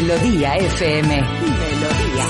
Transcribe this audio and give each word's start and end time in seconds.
Melodía 0.00 0.56
FM. 0.56 1.08
Melodía. 1.14 2.26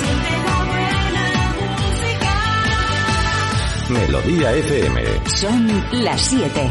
Melodía 3.88 4.52
FM. 4.54 5.02
Son 5.36 6.02
las 6.02 6.20
7. 6.20 6.70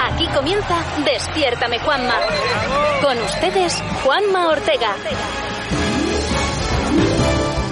Aquí 0.00 0.28
comienza 0.28 0.76
Despiértame 1.04 1.80
Juanma. 1.80 2.14
Con 3.02 3.18
ustedes, 3.20 3.82
Juanma 4.04 4.46
Ortega. 4.50 4.94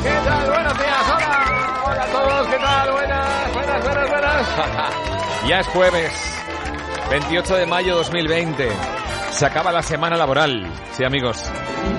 ¿Qué 0.03 0.11
tal? 0.25 0.51
Buenos 0.51 0.79
días, 0.79 1.14
ya 5.49 5.61
es 5.61 5.67
jueves, 5.69 6.13
28 7.11 7.57
de 7.57 7.67
mayo 7.67 7.97
2020. 7.97 8.69
Se 9.31 9.47
acaba 9.47 9.73
la 9.73 9.83
semana 9.83 10.17
laboral. 10.17 10.71
Sí, 10.93 11.05
amigos. 11.05 11.51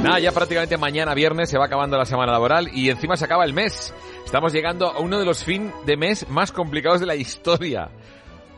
Nada, 0.02 0.20
ya 0.20 0.32
prácticamente 0.32 0.78
mañana 0.78 1.14
viernes 1.14 1.50
se 1.50 1.58
va 1.58 1.66
acabando 1.66 1.98
la 1.98 2.06
semana 2.06 2.32
laboral 2.32 2.70
y 2.74 2.90
encima 2.90 3.18
se 3.18 3.26
acaba 3.26 3.44
el 3.44 3.54
mes. 3.54 3.94
Estamos 4.24 4.54
llegando 4.54 4.88
a 4.88 5.00
uno 5.00 5.20
de 5.20 5.26
los 5.26 5.44
fin 5.44 5.72
de 5.86 5.98
mes 5.98 6.30
más 6.30 6.52
complicados 6.52 7.02
de 7.02 7.06
la 7.06 7.16
historia. 7.16 7.90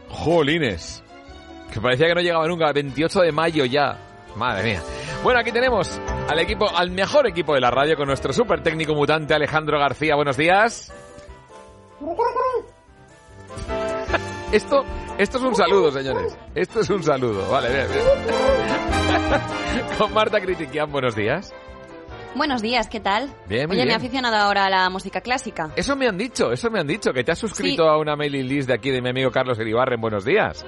Jolines. 0.09 1.03
Que 1.73 1.81
parecía 1.81 2.07
que 2.07 2.15
no 2.15 2.21
llegaba 2.21 2.47
nunca. 2.47 2.71
28 2.71 3.21
de 3.21 3.31
mayo 3.31 3.65
ya. 3.65 3.97
Madre 4.35 4.63
mía. 4.63 4.81
Bueno, 5.23 5.39
aquí 5.39 5.51
tenemos 5.51 5.99
al 6.29 6.39
equipo, 6.39 6.69
al 6.69 6.91
mejor 6.91 7.27
equipo 7.27 7.55
de 7.55 7.61
la 7.61 7.71
radio 7.71 7.95
con 7.95 8.07
nuestro 8.07 8.31
super 8.31 8.61
técnico 8.61 8.93
mutante 8.93 9.33
Alejandro 9.33 9.79
García. 9.79 10.15
Buenos 10.15 10.38
días. 10.38 10.93
Esto, 14.52 14.83
esto 15.17 15.38
es 15.38 15.44
un 15.44 15.55
saludo, 15.55 15.91
señores. 15.91 16.38
Esto 16.55 16.80
es 16.80 16.89
un 16.89 17.03
saludo. 17.03 17.50
Vale, 17.52 17.69
bien, 17.69 17.88
bien. 17.91 18.05
Con 19.97 20.13
Marta 20.13 20.39
Critiquian, 20.39 20.91
buenos 20.91 21.16
días. 21.16 21.53
Buenos 22.35 22.61
días, 22.61 22.88
¿qué 22.88 23.00
tal? 23.00 23.33
Bien, 23.47 23.69
Oye, 23.69 23.78
me 23.78 23.83
he 23.83 23.85
bien. 23.85 23.97
aficionado 23.97 24.35
ahora 24.38 24.66
a 24.66 24.69
la 24.69 24.89
música 24.89 25.22
clásica. 25.22 25.72
Eso 25.75 25.95
me 25.95 26.08
han 26.08 26.17
dicho, 26.17 26.52
eso 26.52 26.69
me 26.69 26.80
han 26.80 26.88
dicho, 26.88 27.11
que 27.11 27.23
te 27.23 27.31
has 27.31 27.39
suscrito 27.39 27.83
Sí. 27.83 27.89
a 27.89 27.97
una 27.97 28.16
mailing 28.16 28.47
list 28.47 28.67
de 28.67 28.75
aquí 28.75 28.91
de 28.91 29.02
mi 29.02 29.09
amigo 29.09 29.31
Carlos 29.31 29.58
Iribarren. 29.59 30.00
Buenos 30.00 30.23
días. 30.23 30.63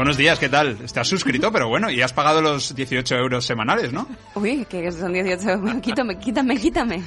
Buenos 0.00 0.16
días, 0.16 0.38
¿qué 0.38 0.48
tal? 0.48 0.78
Estás 0.82 1.06
suscrito, 1.08 1.52
pero 1.52 1.68
bueno, 1.68 1.90
y 1.90 2.00
has 2.00 2.14
pagado 2.14 2.40
los 2.40 2.74
18 2.74 3.16
euros 3.16 3.44
semanales, 3.44 3.92
¿no? 3.92 4.06
Uy, 4.34 4.64
que 4.64 4.90
son 4.92 5.12
18. 5.12 5.60
Quítame, 5.82 6.18
quítame, 6.18 6.56
quítame. 6.56 7.02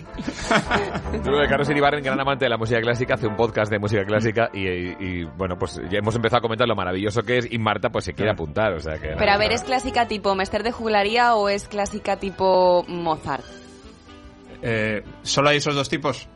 Luego 1.25 1.39
de 1.39 1.47
Carlos 1.47 1.67
Iribarren, 1.71 2.03
gran 2.03 2.19
amante 2.19 2.45
de 2.45 2.49
la 2.49 2.57
música 2.57 2.79
clásica, 2.81 3.15
hace 3.15 3.25
un 3.25 3.35
podcast 3.35 3.71
de 3.71 3.79
música 3.79 4.05
clásica 4.05 4.51
y, 4.53 4.67
y- 4.67 4.95
y, 4.99 5.23
bueno, 5.23 5.57
pues 5.57 5.81
ya 5.89 5.97
hemos 5.97 6.15
empezado 6.15 6.37
a 6.37 6.41
comentar 6.41 6.67
lo 6.67 6.75
maravilloso 6.75 7.23
que 7.23 7.39
es 7.39 7.51
y 7.51 7.57
Marta 7.57 7.89
pues 7.89 8.05
se 8.05 8.13
quiere 8.13 8.29
apuntar, 8.29 8.73
o 8.73 8.79
sea 8.79 8.99
que... 8.99 9.15
Pero 9.17 9.31
a 9.31 9.37
ver, 9.39 9.53
¿es 9.53 9.63
clásica 9.63 10.07
tipo 10.07 10.35
Mester 10.35 10.61
de 10.61 10.71
Juglaría 10.71 11.33
o 11.33 11.49
es 11.49 11.67
clásica 11.67 12.17
tipo 12.17 12.85
Mozart? 12.87 13.43
Eh, 14.61 15.03
¿Solo 15.23 15.49
hay 15.49 15.57
esos 15.57 15.73
dos 15.73 15.89
tipos? 15.89 16.27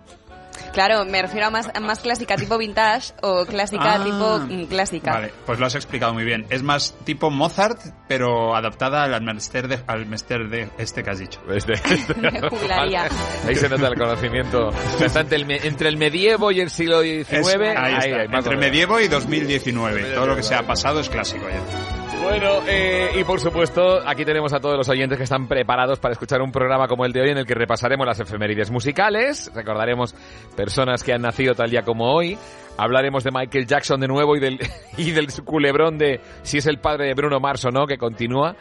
Claro, 0.73 1.05
me 1.05 1.21
refiero 1.21 1.47
a 1.47 1.49
más, 1.49 1.69
a 1.73 1.79
más 1.79 1.99
clásica 1.99 2.35
tipo 2.35 2.57
vintage 2.57 3.13
o 3.21 3.45
clásica 3.45 3.95
Ah. 3.95 4.03
tipo 4.03 4.39
mm, 4.39 4.65
clásica. 4.65 5.11
Vale, 5.13 5.33
pues 5.45 5.59
lo 5.59 5.65
has 5.65 5.75
explicado 5.75 6.13
muy 6.13 6.23
bien. 6.23 6.45
Es 6.49 6.63
más 6.63 6.95
tipo 7.03 7.29
Mozart, 7.31 7.79
pero 8.07 8.55
adaptada 8.55 9.03
al 9.03 9.21
mester 9.21 9.67
de, 9.67 9.79
al 9.87 10.05
mester 10.05 10.49
de 10.49 10.69
este 10.77 11.03
que 11.03 11.09
has 11.09 11.19
dicho. 11.19 11.39
Este- 11.49 11.73
este-. 11.73 12.15
Ahí 13.47 13.55
se 13.55 13.69
nota 13.69 13.87
el 13.87 13.95
conocimiento. 13.95 14.67
O 14.69 15.09
sea, 15.09 15.21
entre 15.21 15.37
el, 15.37 15.45
me- 15.45 15.65
entre 15.67 15.89
el 15.89 15.97
medievo 15.97 16.51
y 16.51 16.59
el 16.61 16.69
siglo 16.69 17.01
XIX. 17.01 17.31
Es- 17.33 17.47
ahí 17.55 17.63
está, 17.63 17.81
ahí, 17.85 18.11
o 18.31 18.37
entre 18.37 18.57
medievo 18.57 18.99
y 18.99 19.07
2019. 19.07 20.13
Todo 20.13 20.27
lo 20.27 20.35
que 20.35 20.43
se 20.43 20.55
ha 20.55 20.63
pasado 20.65 20.99
es 20.99 21.09
clásico 21.09 21.45
ya. 21.49 22.06
Bueno, 22.21 22.61
eh, 22.67 23.11
y 23.19 23.23
por 23.23 23.39
supuesto, 23.39 23.99
aquí 24.05 24.25
tenemos 24.25 24.51
a 24.53 24.59
todos 24.59 24.75
los 24.75 24.89
oyentes 24.89 25.17
que 25.17 25.23
están 25.23 25.47
preparados 25.47 25.99
para 25.99 26.13
escuchar 26.13 26.41
un 26.41 26.51
programa 26.51 26.87
como 26.87 27.05
el 27.05 27.13
de 27.13 27.21
hoy 27.21 27.29
en 27.29 27.37
el 27.37 27.45
que 27.45 27.53
repasaremos 27.53 28.05
las 28.05 28.19
efemérides 28.19 28.69
musicales, 28.71 29.51
recordaremos 29.53 30.13
personas 30.55 31.03
que 31.03 31.13
han 31.13 31.21
nacido 31.21 31.55
tal 31.55 31.69
día 31.69 31.83
como 31.83 32.13
hoy, 32.13 32.37
hablaremos 32.77 33.23
de 33.23 33.31
Michael 33.31 33.67
Jackson 33.67 33.99
de 33.99 34.07
nuevo 34.07 34.35
y 34.35 34.39
del, 34.39 34.59
y 34.97 35.11
del 35.11 35.27
culebrón 35.43 35.97
de 35.97 36.19
si 36.43 36.57
es 36.57 36.67
el 36.67 36.79
padre 36.79 37.07
de 37.07 37.13
Bruno 37.13 37.39
Mars 37.39 37.65
o 37.65 37.71
no, 37.71 37.85
que 37.85 37.97
continúa. 37.97 38.55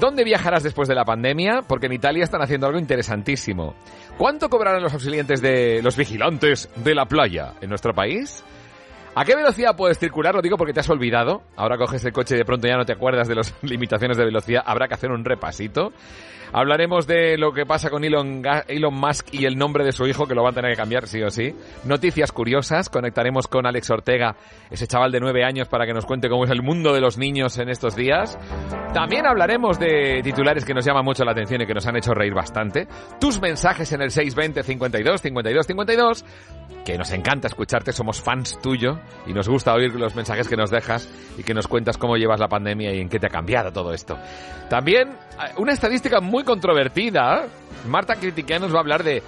¿Dónde 0.00 0.24
viajarás 0.24 0.62
después 0.62 0.88
de 0.88 0.94
la 0.94 1.04
pandemia? 1.04 1.62
Porque 1.66 1.86
en 1.86 1.92
Italia 1.92 2.24
están 2.24 2.42
haciendo 2.42 2.66
algo 2.66 2.78
interesantísimo. 2.78 3.74
¿Cuánto 4.18 4.50
cobrarán 4.50 4.82
los 4.82 4.92
auxiliantes 4.92 5.40
de 5.40 5.80
los 5.82 5.96
vigilantes 5.96 6.68
de 6.76 6.94
la 6.94 7.06
playa 7.06 7.54
en 7.60 7.70
nuestro 7.70 7.94
país? 7.94 8.44
¿A 9.18 9.24
qué 9.24 9.34
velocidad 9.34 9.74
puedes 9.74 9.98
circular? 9.98 10.34
Lo 10.34 10.42
digo 10.42 10.58
porque 10.58 10.74
te 10.74 10.80
has 10.80 10.90
olvidado. 10.90 11.40
Ahora 11.56 11.78
coges 11.78 12.04
el 12.04 12.12
coche 12.12 12.34
y 12.34 12.38
de 12.38 12.44
pronto 12.44 12.68
ya 12.68 12.76
no 12.76 12.84
te 12.84 12.92
acuerdas 12.92 13.26
de 13.26 13.34
las 13.34 13.54
limitaciones 13.62 14.18
de 14.18 14.26
velocidad. 14.26 14.62
Habrá 14.66 14.88
que 14.88 14.94
hacer 14.94 15.10
un 15.10 15.24
repasito. 15.24 15.94
Hablaremos 16.52 17.06
de 17.06 17.38
lo 17.38 17.52
que 17.52 17.64
pasa 17.64 17.88
con 17.88 18.04
Elon, 18.04 18.42
Elon 18.68 18.94
Musk 18.94 19.32
y 19.32 19.46
el 19.46 19.56
nombre 19.56 19.84
de 19.84 19.92
su 19.92 20.06
hijo, 20.06 20.26
que 20.26 20.34
lo 20.34 20.42
van 20.42 20.52
a 20.52 20.56
tener 20.56 20.72
que 20.72 20.76
cambiar 20.76 21.06
sí 21.06 21.22
o 21.22 21.30
sí. 21.30 21.54
Noticias 21.84 22.30
curiosas. 22.30 22.90
Conectaremos 22.90 23.46
con 23.46 23.66
Alex 23.66 23.90
Ortega, 23.90 24.36
ese 24.70 24.86
chaval 24.86 25.10
de 25.10 25.20
nueve 25.20 25.44
años, 25.44 25.66
para 25.66 25.86
que 25.86 25.94
nos 25.94 26.04
cuente 26.04 26.28
cómo 26.28 26.44
es 26.44 26.50
el 26.50 26.62
mundo 26.62 26.92
de 26.92 27.00
los 27.00 27.16
niños 27.16 27.58
en 27.58 27.70
estos 27.70 27.96
días. 27.96 28.38
También 28.92 29.26
hablaremos 29.26 29.78
de 29.78 30.20
titulares 30.22 30.64
que 30.64 30.74
nos 30.74 30.84
llaman 30.84 31.04
mucho 31.04 31.24
la 31.24 31.32
atención 31.32 31.62
y 31.62 31.66
que 31.66 31.74
nos 31.74 31.86
han 31.86 31.96
hecho 31.96 32.12
reír 32.12 32.34
bastante. 32.34 32.86
Tus 33.18 33.40
mensajes 33.40 33.90
en 33.92 34.02
el 34.02 34.10
620 34.10 34.62
52 34.62 35.20
52 35.22 35.66
52 35.66 36.24
que 36.84 36.96
nos 36.96 37.10
encanta 37.12 37.48
escucharte, 37.48 37.92
somos 37.92 38.20
fans 38.20 38.58
tuyo 38.62 38.98
y 39.26 39.32
nos 39.32 39.48
gusta 39.48 39.74
oír 39.74 39.94
los 39.94 40.14
mensajes 40.14 40.48
que 40.48 40.56
nos 40.56 40.70
dejas 40.70 41.08
y 41.36 41.42
que 41.42 41.52
nos 41.54 41.66
cuentas 41.66 41.98
cómo 41.98 42.16
llevas 42.16 42.38
la 42.40 42.48
pandemia 42.48 42.94
y 42.94 43.00
en 43.00 43.08
qué 43.08 43.18
te 43.18 43.26
ha 43.26 43.30
cambiado 43.30 43.72
todo 43.72 43.92
esto. 43.92 44.16
También 44.70 45.08
eh, 45.10 45.52
una 45.58 45.72
estadística 45.72 46.20
muy 46.20 46.44
controvertida. 46.44 47.46
Marta 47.88 48.14
Critiquian 48.16 48.62
nos 48.62 48.72
va 48.72 48.76
a 48.78 48.80
hablar 48.80 49.02
de 49.02 49.22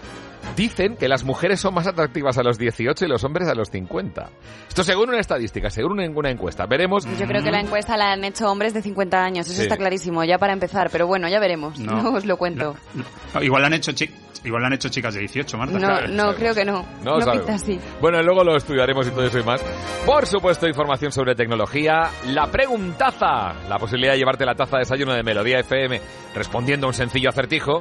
Dicen 0.56 0.97
que 0.97 1.09
las 1.09 1.25
mujeres 1.25 1.60
son 1.60 1.75
más 1.75 1.87
atractivas 1.87 2.38
a 2.38 2.43
los 2.43 2.59
18 2.59 3.04
y 3.04 3.09
los 3.09 3.22
hombres 3.25 3.48
a 3.48 3.54
los 3.54 3.71
50. 3.71 4.31
Esto 4.69 4.82
según 4.84 5.10
una 5.10 5.19
estadística, 5.19 5.69
según 5.69 6.00
una- 6.00 6.31
encuesta. 6.31 6.65
Veremos. 6.65 7.04
Yo 7.19 7.27
creo 7.27 7.43
que 7.43 7.50
la 7.50 7.60
encuesta 7.60 7.97
la 7.97 8.12
han 8.12 8.25
hecho 8.25 8.48
hombres 8.50 8.72
de 8.72 8.81
50 8.81 9.22
años, 9.22 9.47
eso 9.47 9.56
Sí. 9.56 9.62
está 9.62 9.77
clarísimo, 9.77 10.22
ya 10.25 10.38
para 10.38 10.53
empezar, 10.53 10.91
pero 10.91 11.06
bueno, 11.06 11.28
ya 11.28 11.38
veremos, 11.41 11.78
No. 11.81 12.03
no, 12.03 12.12
os 12.15 12.25
lo 12.25 12.37
cuento. 12.37 12.77
No, 13.34 13.43
igual, 13.43 13.65
han 13.65 13.75
hecho 13.75 13.93
chi- 13.93 14.10
igual 14.44 14.65
han 14.65 14.72
hecho 14.72 14.88
chicas 14.88 15.15
de 15.15 15.21
18, 15.21 15.56
Marta. 15.59 15.78
No, 15.78 16.06
no, 16.09 16.34
creo 16.34 16.54
que 16.54 16.65
no, 16.65 16.82
No 16.82 16.87
no, 17.04 17.15
lo 17.16 17.21
sabemos. 17.22 17.47
pinta 17.47 17.54
así. 17.54 17.78
Bueno, 18.00 18.22
luego 18.22 18.44
lo 18.44 18.56
estudiaremos 18.56 19.06
y 19.06 19.10
todo 19.10 19.25
eso 19.25 19.38
y 19.38 19.43
más. 19.43 19.62
Por 20.06 20.26
supuesto, 20.26 20.66
información 20.66 21.12
sobre 21.12 21.34
tecnología. 21.34 22.10
La 22.28 22.47
preguntaza. 22.47 23.54
La 23.69 23.78
posibilidad 23.78 24.12
de 24.12 24.19
llevarte 24.19 24.44
la 24.47 24.54
taza 24.54 24.77
de 24.77 24.81
desayuno 24.81 25.12
de 25.15 25.22
Melodía 25.22 25.60
FM 25.60 26.00
respondiendo 26.34 26.87
a 26.87 26.88
un 26.88 26.94
sencillo 26.94 27.31
acertijo. 27.31 27.81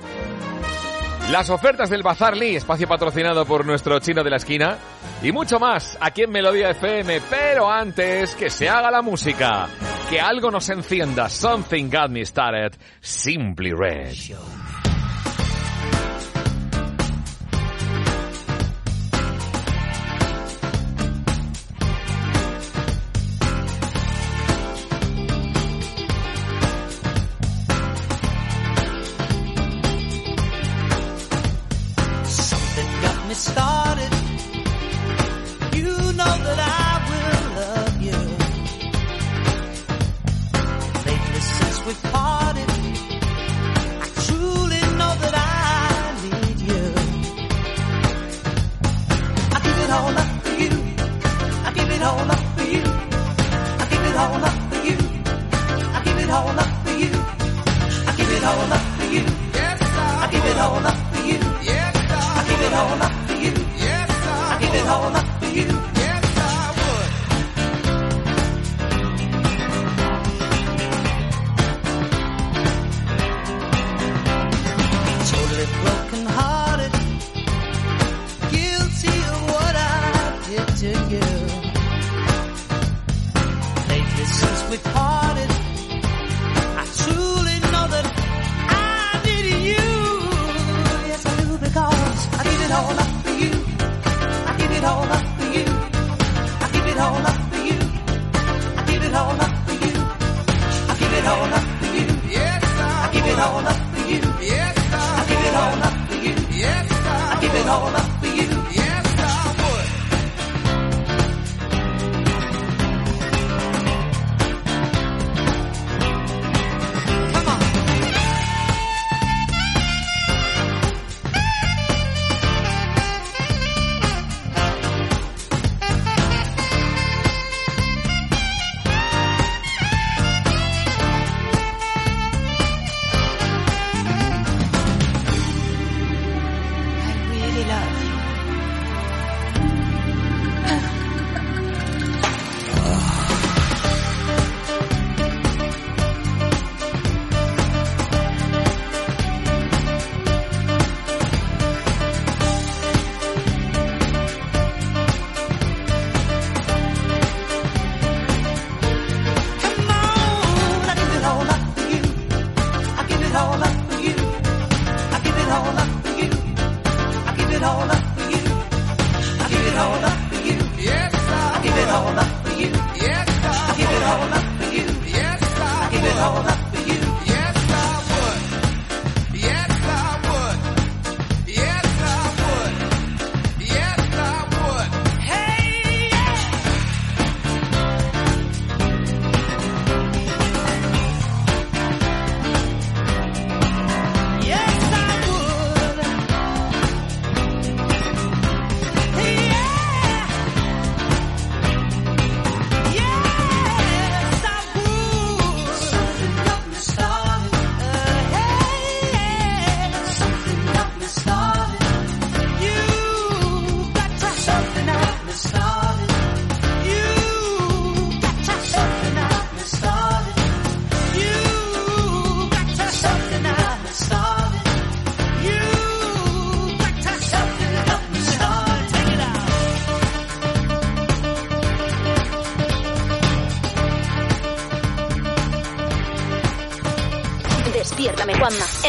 Las 1.32 1.50
ofertas 1.50 1.90
del 1.90 2.04
Bazar 2.04 2.38
Lee, 2.38 2.56
espacio 2.56 2.88
patrocinado 2.88 3.46
por 3.46 3.66
nuestro 3.66 4.00
chino 4.00 4.24
de 4.24 4.30
la 4.30 4.38
esquina. 4.38 4.78
Y 5.22 5.32
mucho 5.34 5.60
más 5.60 5.98
aquí 6.00 6.24
en 6.24 6.32
Melodía 6.32 6.70
FM. 6.70 7.22
Pero 7.30 7.70
antes, 7.70 8.34
que 8.36 8.50
se 8.50 8.70
haga 8.70 8.90
la 8.90 9.02
música. 9.02 9.68
Que 10.10 10.22
algo 10.22 10.50
nos 10.52 10.70
encienda. 10.70 11.28
Something 11.28 11.90
got 11.90 12.10
me 12.10 12.26
started. 12.26 12.74
Simply 13.02 13.74
Red. 13.74 14.14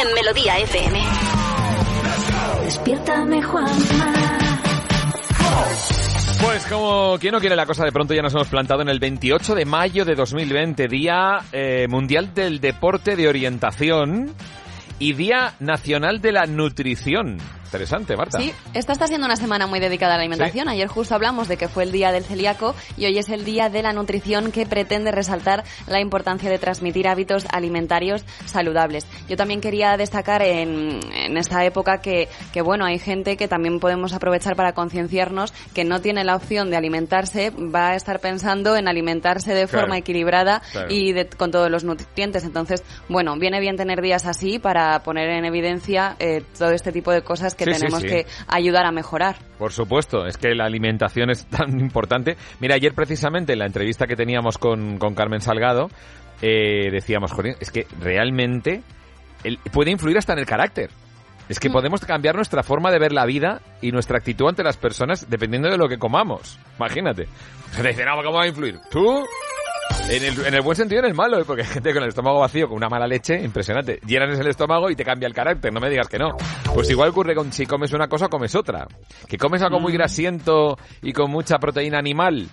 En 0.01 0.15
Melodía 0.15 0.59
FM. 0.59 1.01
Despiértame 2.65 3.43
Juanma. 3.43 4.15
Pues 6.41 6.67
como 6.67 7.19
quien 7.19 7.33
no 7.33 7.41
quiere 7.41 7.57
la 7.57 7.67
cosa, 7.67 7.85
de 7.85 7.91
pronto 7.91 8.15
ya 8.15 8.23
nos 8.23 8.33
hemos 8.33 8.47
plantado 8.47 8.83
en 8.83 8.89
el 8.89 9.01
28 9.01 9.57
de 9.57 9.65
mayo 9.65 10.05
de 10.05 10.15
2020, 10.15 10.87
Día 10.87 11.39
eh, 11.51 11.87
Mundial 11.89 12.33
del 12.33 12.61
Deporte 12.61 13.17
de 13.17 13.29
Orientación 13.29 14.33
y 15.01 15.15
Día 15.15 15.55
Nacional 15.59 16.21
de 16.21 16.33
la 16.33 16.47
Nutrición. 16.47 17.39
Interesante, 17.65 18.17
Marta. 18.17 18.39
Sí, 18.39 18.53
esta 18.79 18.93
está 18.93 19.07
siendo 19.09 19.27
una 19.27 19.37
semana 19.37 19.67
muy 19.67 19.81
dedicada 19.81 20.15
a 20.15 20.17
la 20.17 20.23
alimentación. 20.23 20.69
Ayer 20.69 20.87
justo 20.89 21.15
hablamos 21.15 21.49
de 21.49 21.57
que 21.57 21.69
fue 21.69 21.83
el 21.83 21.91
día 21.93 22.13
del 22.13 22.25
celíaco 22.25 22.75
y 22.97 23.07
hoy 23.07 23.19
es 23.19 23.29
el 23.29 23.45
día 23.45 23.69
de 23.69 23.83
la 23.83 23.93
nutrición 23.93 24.53
que 24.53 24.67
pretende 24.67 25.11
resaltar 25.11 25.65
la 25.89 26.01
importancia 26.01 26.49
de 26.49 26.59
transmitir 26.59 27.09
hábitos 27.09 27.45
alimentarios 27.51 28.25
saludables. 28.47 29.07
Yo 29.29 29.37
también 29.37 29.61
quería 29.61 29.97
destacar 29.97 30.43
en, 30.43 31.01
en 31.13 31.37
esta 31.37 31.65
época 31.65 32.01
que, 32.01 32.29
que, 32.53 32.63
bueno, 32.63 32.85
hay 32.85 32.99
gente 33.01 33.37
que 33.37 33.49
también 33.49 33.81
podemos 33.81 34.13
aprovechar 34.13 34.55
para 34.55 34.73
concienciarnos 34.75 35.53
que 35.75 35.85
no 35.85 36.01
tiene 36.01 36.23
la 36.23 36.37
opción 36.37 36.71
de 36.71 36.77
alimentarse, 36.77 37.51
va 37.51 37.91
a 37.91 37.97
estar 37.97 38.21
pensando 38.21 38.77
en 38.77 38.87
alimentarse 38.89 39.55
de 39.55 39.67
Claro. 39.67 39.81
forma 39.87 39.99
equilibrada 39.99 40.63
Claro. 40.73 40.87
y 40.89 41.13
de- 41.13 41.29
con 41.29 41.51
todos 41.51 41.69
los 41.71 41.83
nutrientes. 41.85 42.45
Entonces, 42.45 42.85
bueno, 43.09 43.37
viene 43.37 43.59
bien 43.61 43.77
tener 43.77 44.01
días 44.01 44.25
así 44.25 44.59
para 44.61 45.03
poner 45.03 45.29
en 45.31 45.45
evidencia 45.45 46.15
eh, 46.21 46.43
todo 46.57 46.71
este 46.71 46.93
tipo 46.93 47.11
de 47.11 47.23
cosas 47.23 47.55
que 47.57 47.65
sí, 47.65 47.73
tenemos 47.73 48.03
sí. 48.03 48.07
que 48.09 48.27
ayudar 48.47 48.68
a 48.87 48.93
mejorar. 48.93 49.37
Por 49.59 49.73
supuesto, 49.73 50.27
es 50.27 50.37
que 50.37 50.55
la 50.55 50.65
alimentación 50.65 51.31
es 51.31 51.47
tan 51.47 51.79
importante. 51.81 52.37
Mira, 52.61 52.75
ayer 52.75 52.95
precisamente 52.95 53.53
en 53.53 53.59
la 53.61 53.67
entrevista 53.67 54.07
que 54.07 54.17
teníamos 54.17 54.59
con, 54.59 54.99
con 54.99 55.15
Carmen 55.15 55.41
Salgado, 55.41 55.89
eh, 56.43 56.91
decíamos, 56.91 57.33
joder, 57.33 57.57
es 57.61 57.71
que 57.71 57.87
realmente 58.01 58.83
el- 59.45 59.59
puede 59.73 59.91
influir 59.91 60.19
hasta 60.19 60.33
en 60.35 60.39
el 60.41 60.47
carácter. 60.47 60.91
Es 61.49 61.59
que 61.61 61.71
podemos 61.71 62.05
cambiar 62.05 62.35
nuestra 62.37 62.63
forma 62.63 62.91
de 62.91 62.99
ver 62.99 63.13
la 63.13 63.25
vida 63.25 63.63
y 63.81 63.91
nuestra 63.91 64.19
actitud 64.19 64.47
ante 64.49 64.63
las 64.63 64.77
personas 64.77 65.31
dependiendo 65.31 65.71
de 65.71 65.79
lo 65.79 65.89
que 65.89 65.99
comamos. 65.99 66.59
Imagínate. 66.79 67.27
Te 67.77 67.89
dicen, 67.89 68.05
no, 68.05 68.17
¿cómo 68.23 68.37
va 68.37 68.43
a 68.45 68.49
influir? 68.49 68.79
¿Tú? 68.91 69.25
En 70.11 70.25
el, 70.25 70.47
en 70.47 70.55
el 70.55 70.63
buen 70.63 70.77
sentido 70.77 71.01
y 71.01 71.05
en 71.05 71.11
el 71.11 71.15
malo, 71.15 71.39
¿eh? 71.39 71.45
porque 71.47 71.63
hay 71.63 71.69
gente 71.69 71.93
con 71.93 72.03
el 72.03 72.09
estómago 72.09 72.41
vacío, 72.41 72.67
con 72.67 72.77
una 72.77 72.89
mala 72.89 73.07
leche, 73.07 73.41
impresionante. 73.43 74.01
Llenas 74.07 74.39
el 74.39 74.47
estómago 74.47 74.91
y 74.91 74.97
te 74.97 75.05
cambia 75.05 75.27
el 75.27 75.35
carácter, 75.35 75.73
no 75.73 75.81
me 75.81 75.91
digas 75.91 76.09
que 76.09 76.19
no. 76.19 76.37
Pues 76.75 76.89
igual 76.91 77.11
ocurre 77.11 77.35
con 77.35 77.53
si 77.53 77.67
comes 77.67 77.93
una 77.93 78.09
cosa 78.09 78.27
o 78.27 78.29
comes 78.31 78.55
otra. 78.55 78.87
Que 79.27 79.37
comes 79.37 79.61
algo 79.63 79.81
muy 79.81 79.93
grasiento 79.93 80.79
y 81.03 81.13
con 81.13 81.31
mucha 81.31 81.59
proteína 81.59 81.99
animal, 81.99 82.49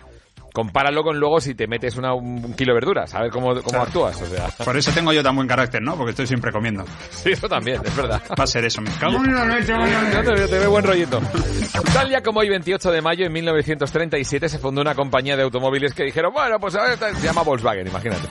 compáralo 0.55 1.03
con 1.03 1.19
luego 1.19 1.41
si 1.41 1.53
te 1.53 1.67
metes 1.67 1.97
una- 1.97 2.13
un 2.13 2.53
kilo 2.53 2.71
de 2.73 2.75
verduras, 2.79 3.13
a 3.13 3.21
ver 3.21 3.29
cómo, 3.29 3.49
cómo 3.49 3.61
Claro. 3.63 3.83
actúas. 3.83 4.21
O 4.21 4.25
sea, 4.25 4.47
Por 4.63 4.77
eso 4.77 4.89
tengo 4.93 5.11
yo 5.11 5.21
tan 5.21 5.35
buen 5.35 5.47
carácter, 5.49 5.81
¿no? 5.81 5.95
Porque 5.97 6.11
estoy 6.11 6.25
siempre 6.27 6.51
comiendo. 6.53 6.85
sí, 7.11 7.31
eso 7.33 7.49
también, 7.49 7.81
es 7.83 7.95
verdad. 7.95 8.21
Va 8.39 8.45
a 8.45 8.47
ser 8.47 8.63
eso, 8.63 8.81
me 8.81 8.89
cago 8.91 9.17
en 9.17 9.33
la 9.35 9.45
leche. 9.45 9.73
Yo 10.13 10.23
te, 10.23 10.31
veo- 10.33 10.47
te 10.47 10.59
veo 10.59 10.71
buen 10.71 10.85
rollito. 10.85 11.19
Tal 11.93 12.07
día 12.07 12.23
como 12.23 12.39
hoy, 12.39 12.47
28 12.49 12.89
de 12.91 13.01
mayo, 13.01 13.25
en 13.25 13.33
1937, 13.33 14.47
se 14.47 14.57
fundó 14.59 14.79
una 14.81 14.95
compañía 14.95 15.35
de 15.35 15.43
automóviles 15.43 15.93
que 15.93 16.03
dijeron, 16.03 16.31
bueno, 16.33 16.57
pues 16.59 16.73
a 16.75 16.83
ver, 16.83 16.97
se 16.97 17.21
llama 17.27 17.41
Volkswagen, 17.43 17.85
imagínate. 17.87 18.27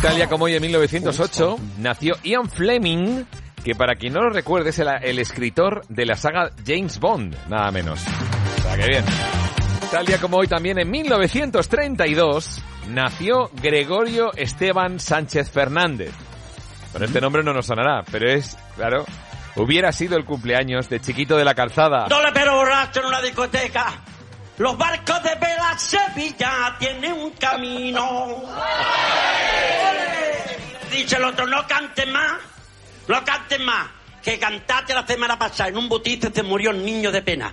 Tal 0.00 0.16
día 0.16 0.28
como 0.28 0.46
hoy, 0.46 0.54
en 0.54 0.62
1908, 0.62 1.56
nació 1.78 2.14
Ian 2.22 2.48
Fleming, 2.48 3.24
que 3.62 3.74
para 3.74 3.96
quien 3.96 4.14
no 4.14 4.22
lo 4.22 4.30
recuerde 4.30 4.70
es 4.70 4.78
el, 4.78 4.88
el 5.02 5.18
escritor 5.18 5.82
de 5.88 6.06
la 6.06 6.14
saga 6.16 6.50
James 6.66 6.98
Bond, 7.00 7.36
nada 7.48 7.70
menos. 7.70 8.00
O 8.58 8.62
sea, 8.62 8.76
que 8.76 8.86
bien. 8.88 9.04
Tal 9.90 10.04
día 10.04 10.20
como 10.20 10.38
hoy 10.38 10.48
también 10.48 10.78
en 10.78 10.90
1932 10.90 12.60
nació 12.88 13.50
Gregorio 13.54 14.32
Esteban 14.34 14.98
Sánchez 14.98 15.50
Fernández. 15.50 16.12
Con 16.92 17.04
este 17.04 17.20
nombre 17.20 17.42
no 17.44 17.52
nos 17.52 17.66
sonará, 17.66 18.02
pero 18.10 18.28
es, 18.28 18.56
claro, 18.74 19.04
hubiera 19.54 19.92
sido 19.92 20.16
el 20.16 20.24
cumpleaños 20.24 20.88
de 20.88 21.00
Chiquito 21.00 21.36
de 21.36 21.44
la 21.44 21.54
Calzada. 21.54 22.06
Doble 22.08 22.30
pero 22.34 22.56
borracho 22.56 23.00
en 23.00 23.06
una 23.06 23.20
discoteca. 23.20 23.86
Los 24.58 24.76
barcos 24.76 25.22
de 25.22 25.34
vela 25.34 25.78
Sevilla 25.78 26.76
tienen 26.78 27.12
un 27.12 27.30
camino. 27.32 28.42
Dice 30.90 31.16
el 31.16 31.24
otro, 31.24 31.46
no 31.46 31.66
cantes 31.66 32.08
más, 32.08 32.32
no 33.06 33.24
cantes 33.24 33.60
más. 33.60 33.86
Que 34.22 34.38
cantaste 34.38 34.92
la 34.94 35.06
semana 35.06 35.38
pasada 35.38 35.68
en 35.68 35.76
un 35.76 35.88
botice 35.88 36.32
se 36.34 36.42
murió 36.42 36.70
un 36.70 36.84
niño 36.84 37.12
de 37.12 37.22
pena. 37.22 37.52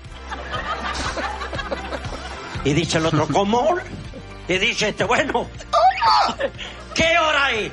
Y 2.65 2.73
dice 2.73 2.97
el 2.97 3.05
otro, 3.07 3.27
¿cómo? 3.27 3.75
Y 4.47 4.57
dice 4.57 4.89
este, 4.89 5.03
bueno, 5.03 5.49
¿qué 6.95 7.17
hora 7.17 7.51
es? 7.51 7.71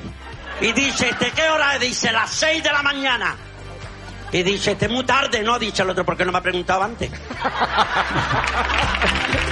Y 0.61 0.71
dice 0.73 1.09
este, 1.09 1.31
¿qué 1.31 1.49
hora 1.49 1.75
es? 1.75 1.81
Dice, 1.81 2.11
las 2.11 2.29
seis 2.29 2.63
de 2.63 2.71
la 2.71 2.83
mañana. 2.83 3.35
Y 4.33 4.43
dice, 4.43 4.71
este, 4.71 4.87
muy 4.87 5.03
tarde, 5.03 5.43
¿no? 5.43 5.59
Dice 5.59 5.81
el 5.81 5.89
otro, 5.89 6.05
¿por 6.05 6.15
qué 6.15 6.23
no 6.23 6.31
me 6.31 6.37
ha 6.37 6.41
preguntado 6.41 6.83
antes? 6.83 7.11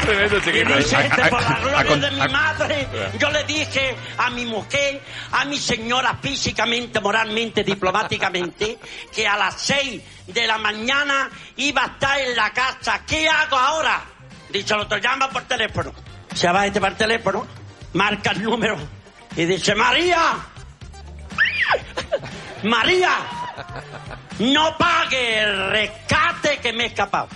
Tremendo 0.02 0.38
Y 0.38 0.42
dice 0.78 0.98
este, 1.02 1.26
por 1.26 1.42
la 1.42 1.84
gloria 1.84 2.10
de 2.10 2.12
mi 2.12 2.28
madre, 2.32 2.88
yo 3.20 3.30
le 3.30 3.44
dije 3.44 3.96
a 4.18 4.30
mi 4.30 4.46
mujer, 4.46 5.02
a 5.34 5.44
mi 5.44 5.58
señora 5.58 6.18
físicamente, 6.22 7.02
moralmente, 7.02 7.66
diplomáticamente, 7.66 8.80
que 9.14 9.28
a 9.28 9.36
las 9.36 9.56
seis 9.60 10.02
de 10.28 10.48
la 10.48 10.58
mañana 10.58 11.30
iba 11.58 11.84
a 11.84 11.88
estar 11.88 12.18
en 12.22 12.36
la 12.38 12.52
casa. 12.54 13.04
¿Qué 13.06 13.28
hago 13.28 13.58
ahora? 13.58 14.02
Dice 14.52 14.74
el 14.74 14.80
otro, 14.82 14.98
llama 14.98 15.30
por 15.30 15.44
teléfono. 15.44 15.94
Se 16.34 16.50
va 16.52 16.66
este 16.66 16.80
por 16.80 16.94
teléfono, 16.96 17.46
marca 17.94 18.32
el 18.32 18.44
número 18.44 18.78
y 19.36 19.46
dice, 19.46 19.76
María, 19.76 20.36
María, 22.64 23.12
no 24.40 24.76
pague 24.78 25.42
el 25.42 25.70
rescate 25.70 26.58
que 26.60 26.74
me 26.74 26.84
he 26.86 26.88
escapado. 26.88 27.28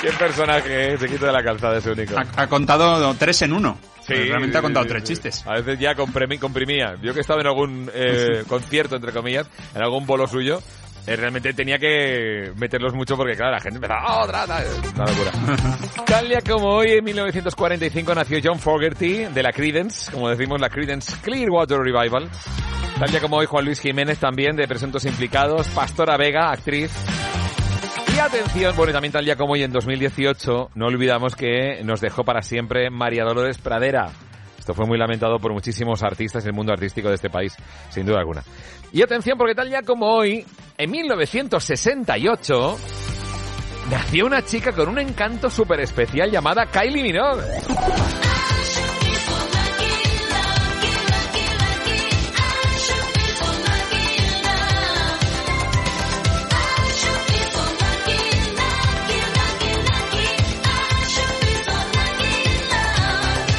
Qué 0.00 0.12
personaje, 0.12 0.94
eh, 0.94 0.98
Chiquito 0.98 1.26
de 1.26 1.32
la 1.32 1.42
Calzada, 1.42 1.78
es 1.78 1.86
único. 1.86 2.14
Ha, 2.18 2.42
ha 2.42 2.46
contado 2.46 3.14
tres 3.14 3.42
en 3.42 3.52
uno. 3.52 3.78
Sí, 4.06 4.14
Realmente 4.14 4.56
ha 4.58 4.62
contado 4.62 4.84
sí, 4.84 4.88
tres 4.90 5.02
sí. 5.02 5.08
chistes. 5.08 5.46
A 5.46 5.54
veces 5.54 5.78
ya 5.80 5.94
comprimía. 5.94 6.96
Yo 7.02 7.12
que 7.12 7.18
he 7.18 7.22
estado 7.22 7.40
en 7.40 7.46
algún 7.46 7.90
eh, 7.92 8.44
concierto, 8.46 8.96
entre 8.96 9.12
comillas, 9.12 9.48
en 9.74 9.82
algún 9.82 10.06
bolo 10.06 10.28
suyo, 10.28 10.62
realmente 11.14 11.52
tenía 11.52 11.78
que 11.78 12.50
meterlos 12.56 12.94
mucho 12.94 13.16
porque, 13.16 13.36
claro, 13.36 13.52
la 13.52 13.60
gente 13.60 13.76
empezaba, 13.76 14.00
"Ah, 14.04 14.24
otra, 14.24 14.42
otra". 14.44 14.64
Una 14.96 15.04
locura. 15.04 15.32
Tal 16.06 16.28
día 16.28 16.40
como 16.40 16.68
hoy, 16.70 16.92
en 16.92 17.04
1945, 17.04 18.14
nació 18.14 18.38
John 18.42 18.58
Fogerty, 18.58 19.26
de 19.26 19.42
la 19.42 19.52
Creedence, 19.52 20.10
como 20.10 20.28
decimos, 20.28 20.60
la 20.60 20.68
Creedence 20.68 21.16
Clearwater 21.22 21.78
Revival. 21.78 22.28
Tal 22.98 23.10
día 23.10 23.20
como 23.20 23.36
hoy, 23.36 23.46
Juan 23.46 23.64
Luis 23.66 23.78
Jiménez 23.78 24.18
también, 24.18 24.56
de 24.56 24.66
Presuntos 24.66 25.04
Implicados, 25.04 25.68
Pastora 25.68 26.16
Vega, 26.16 26.50
actriz. 26.50 26.90
Y 28.14 28.18
atención, 28.18 28.74
bueno, 28.74 28.90
y 28.90 28.92
también 28.94 29.12
tal 29.12 29.24
día 29.26 29.36
como 29.36 29.52
hoy 29.52 29.62
en 29.62 29.70
2018, 29.72 30.70
no 30.74 30.86
olvidamos 30.86 31.36
que 31.36 31.82
nos 31.84 32.00
dejó 32.00 32.24
para 32.24 32.40
siempre 32.40 32.88
María 32.88 33.24
Dolores 33.24 33.58
Pradera. 33.58 34.08
Esto 34.66 34.74
fue 34.74 34.84
muy 34.84 34.98
lamentado 34.98 35.38
por 35.38 35.52
muchísimos 35.52 36.02
artistas 36.02 36.42
en 36.42 36.48
el 36.48 36.56
mundo 36.56 36.72
artístico 36.72 37.08
de 37.08 37.14
este 37.14 37.30
país, 37.30 37.54
sin 37.88 38.04
duda 38.04 38.18
alguna. 38.18 38.42
Y 38.90 39.00
atención, 39.00 39.38
porque 39.38 39.54
tal 39.54 39.70
ya 39.70 39.82
como 39.82 40.06
hoy, 40.06 40.44
en 40.76 40.90
1968, 40.90 42.76
nació 43.88 44.26
una 44.26 44.44
chica 44.44 44.72
con 44.72 44.88
un 44.88 44.98
encanto 44.98 45.50
súper 45.50 45.78
especial 45.78 46.32
llamada 46.32 46.66
Kylie 46.66 47.00
Minogue. 47.00 47.44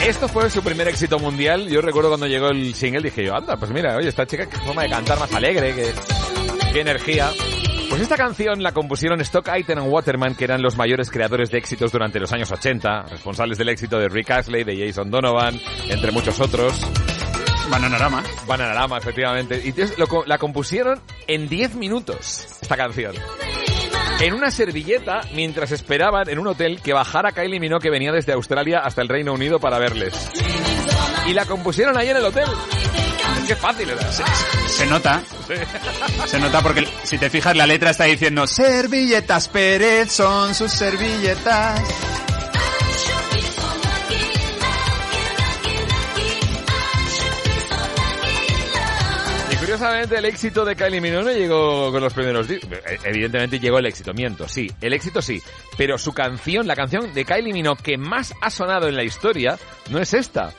Esto 0.08 0.30
fue 0.30 0.50
su 0.50 0.64
primer 0.64 0.88
éxito 0.88 1.20
mundial. 1.20 1.68
Yo 1.68 1.82
recuerdo 1.82 2.08
cuando 2.08 2.28
llegó 2.28 2.48
el 2.48 2.74
single, 2.74 3.02
dije 3.02 3.26
yo, 3.26 3.36
anda, 3.36 3.58
pues 3.58 3.72
mira, 3.72 3.98
oye, 3.98 4.08
esta 4.08 4.26
chica, 4.26 4.46
qué 4.46 4.56
forma 4.58 4.84
de 4.84 4.90
cantar 4.90 5.20
más 5.20 5.34
alegre, 5.34 5.76
qué, 5.76 5.94
qué 6.72 6.80
energía. 6.80 7.30
Pues 7.90 8.02
esta 8.02 8.16
canción 8.16 8.64
la 8.64 8.72
compusieron 8.72 9.20
Stock 9.20 9.50
Aitken 9.50 9.80
and 9.80 9.92
Waterman, 9.92 10.34
que 10.36 10.46
eran 10.46 10.62
los 10.62 10.78
mayores 10.78 11.12
creadores 11.12 11.52
de 11.52 11.58
éxitos 11.58 11.92
durante 11.92 12.22
los 12.22 12.32
años 12.32 12.50
80, 12.50 13.04
responsables 13.04 13.58
del 13.58 13.68
éxito 13.68 14.00
de 14.00 14.08
Rick 14.08 14.32
Astley, 14.32 14.64
de 14.64 14.88
Jason 14.88 15.12
Donovan, 15.12 15.60
entre 15.90 16.14
muchos 16.14 16.40
otros. 16.40 16.80
Bananarama. 17.70 18.24
Bananarama, 18.48 19.00
efectivamente. 19.00 19.62
Y 19.62 19.74
lo 20.00 20.24
la 20.26 20.38
compusieron 20.38 21.02
en 21.28 21.50
10 21.50 21.76
minutos, 21.76 22.48
esta 22.62 22.78
canción. 22.78 23.14
En 24.20 24.34
una 24.34 24.50
servilleta, 24.50 25.22
mientras 25.34 25.72
esperaban 25.72 26.28
en 26.28 26.40
un 26.40 26.48
hotel 26.48 26.82
que 26.82 26.92
bajara 26.92 27.32
Kylie 27.32 27.60
Minogue, 27.60 27.84
que 27.84 27.90
venía 27.92 28.12
desde 28.12 28.34
Australia 28.34 28.80
hasta 28.80 29.02
el 29.04 29.10
Reino 29.10 29.34
Unido 29.34 29.60
para 29.60 29.78
verles. 29.78 30.14
Y 31.28 31.34
la 31.34 31.46
compusieron 31.46 31.96
ahí 31.98 32.10
en 32.10 32.18
el 32.18 32.26
hotel. 32.26 32.48
Qué 33.46 33.56
fácil 33.56 33.90
era. 33.90 34.12
Se 34.68 34.86
nota. 34.88 35.22
Se 36.26 36.40
nota 36.40 36.62
porque 36.62 36.88
si 37.04 37.18
te 37.18 37.30
fijas 37.30 37.56
la 37.56 37.68
letra 37.68 37.92
está 37.92 38.06
diciendo 38.06 38.48
servilletas 38.48 39.48
Pérez 39.50 40.12
son 40.12 40.54
sus 40.56 40.72
servilletas. 40.72 42.27
El 49.82 50.26
éxito 50.26 50.66
de 50.66 50.76
Kylie 50.76 51.02
Minogue 51.02 51.24
no 51.24 51.32
llegó 51.32 51.92
con 51.92 52.02
los 52.02 52.14
primeros 52.14 52.48
discos. 52.48 52.70
Evidentemente 53.04 53.60
llegó 53.60 53.78
el 53.78 53.86
éxito, 53.86 54.14
miento, 54.14 54.48
sí, 54.48 54.72
el 54.82 54.94
éxito 54.94 55.22
sí. 55.22 55.42
Pero 55.78 55.98
su 55.98 56.14
canción, 56.14 56.68
la 56.68 56.76
canción 56.76 57.14
de 57.14 57.26
Kylie 57.26 57.54
Minogue 57.54 57.82
que 57.84 57.98
más 57.98 58.34
ha 58.42 58.50
sonado 58.50 58.88
en 58.88 58.96
la 58.96 59.04
historia, 59.04 59.58
no 59.90 60.00
es 60.00 60.14
esta. 60.14 60.54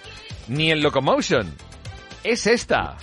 Ni 0.47 0.71
en 0.71 0.83
Locomotion. 0.83 1.53
Es 2.23 2.47
esta. 2.47 2.97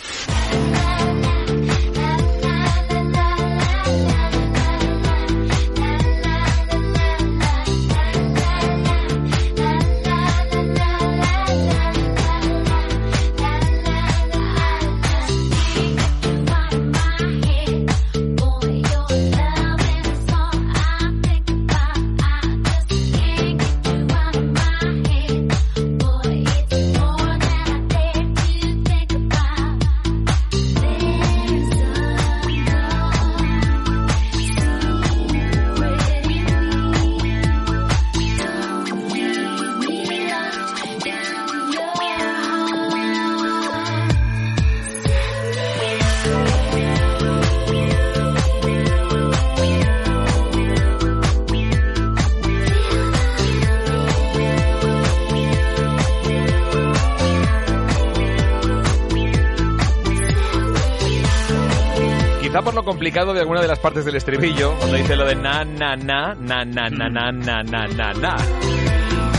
Complicado 63.06 63.36
de 63.36 63.42
alguna 63.42 63.62
de 63.62 63.68
las 63.68 63.78
partes 63.78 64.04
del 64.04 64.16
estribillo, 64.16 64.76
cuando 64.80 64.98
dice 64.98 65.16
lo 65.16 65.26
de 65.28 65.36
na 65.36 65.64
na 65.64 65.96
na 65.96 66.34
na 66.34 66.66
na 66.66 66.90
na 66.90 67.08
na 67.08 67.32
na 67.32 67.62
na 67.62 67.86
na 67.86 68.14
na. 68.14 68.36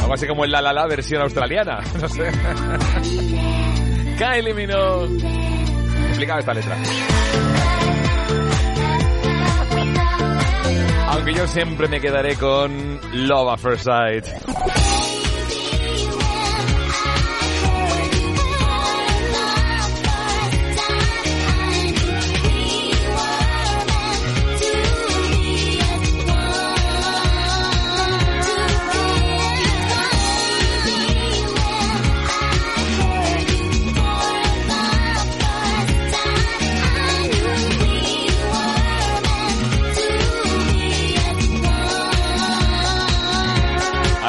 Algo 0.02 0.14
así 0.14 0.28
como 0.28 0.44
el 0.44 0.52
la 0.52 0.62
la 0.62 0.72
la 0.72 0.86
versión 0.86 1.20
australiana, 1.20 1.80
no 2.00 2.08
sé. 2.08 2.30
Kylie 4.18 4.54
Minogue. 4.54 5.18
Complicada 6.10 6.38
esta 6.38 6.54
letra. 6.54 6.76
Aunque 11.08 11.34
yo 11.34 11.48
siempre 11.48 11.88
me 11.88 12.00
quedaré 12.00 12.36
con 12.36 13.00
Love 13.14 13.48
at 13.48 13.58
First 13.58 13.84
Sight. 13.84 14.95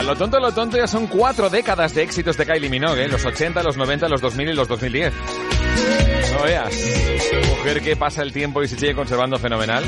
Lo 0.07 0.15
tonto, 0.15 0.39
lo 0.39 0.53
tonto 0.53 0.77
ya 0.77 0.87
son 0.87 1.07
cuatro 1.07 1.49
décadas 1.49 1.93
de 1.93 2.01
éxitos 2.01 2.37
de 2.37 2.45
Kylie 2.45 2.69
Minogue, 2.69 3.03
¿eh? 3.03 3.07
los 3.09 3.25
80, 3.25 3.61
los 3.61 3.75
90, 3.75 4.07
los 4.07 4.21
2000 4.21 4.49
y 4.49 4.53
los 4.53 4.65
2010. 4.69 5.13
No 6.31 6.43
veas. 6.43 6.73
Mujer 7.49 7.81
que 7.81 7.97
pasa 7.97 8.21
el 8.21 8.31
tiempo 8.31 8.63
y 8.63 8.69
se 8.69 8.77
sigue 8.77 8.95
conservando 8.95 9.37
fenomenal. 9.37 9.83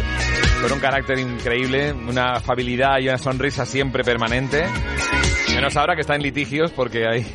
Con 0.62 0.74
un 0.74 0.80
carácter 0.82 1.20
increíble, 1.20 1.94
una 1.94 2.34
afabilidad 2.34 3.00
y 3.00 3.08
una 3.08 3.18
sonrisa 3.18 3.66
siempre 3.66 4.04
permanente. 4.04 4.66
Menos 5.56 5.78
ahora 5.78 5.96
que 5.96 6.02
está 6.02 6.16
en 6.16 6.22
litigios 6.22 6.72
porque 6.72 7.08
hay, 7.08 7.26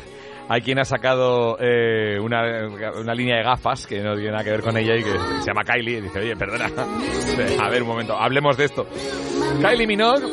hay 0.47 0.61
quien 0.61 0.79
ha 0.79 0.85
sacado 0.85 1.57
eh, 1.59 2.19
una, 2.19 2.67
una 2.99 3.13
línea 3.13 3.37
de 3.37 3.43
gafas 3.43 3.87
que 3.87 4.01
no 4.01 4.15
tiene 4.15 4.31
nada 4.31 4.43
que 4.43 4.51
ver 4.51 4.61
con 4.61 4.77
ella 4.77 4.95
y 4.95 5.03
que 5.03 5.11
se 5.11 5.47
llama 5.47 5.63
Kylie. 5.63 5.97
Y 5.97 6.01
dice, 6.01 6.19
oye, 6.19 6.35
perdona. 6.35 6.65
A 7.61 7.69
ver, 7.69 7.81
un 7.81 7.87
momento, 7.87 8.15
hablemos 8.17 8.57
de 8.57 8.65
esto. 8.65 8.85
Kylie 9.61 9.87
Minogue, 9.87 10.25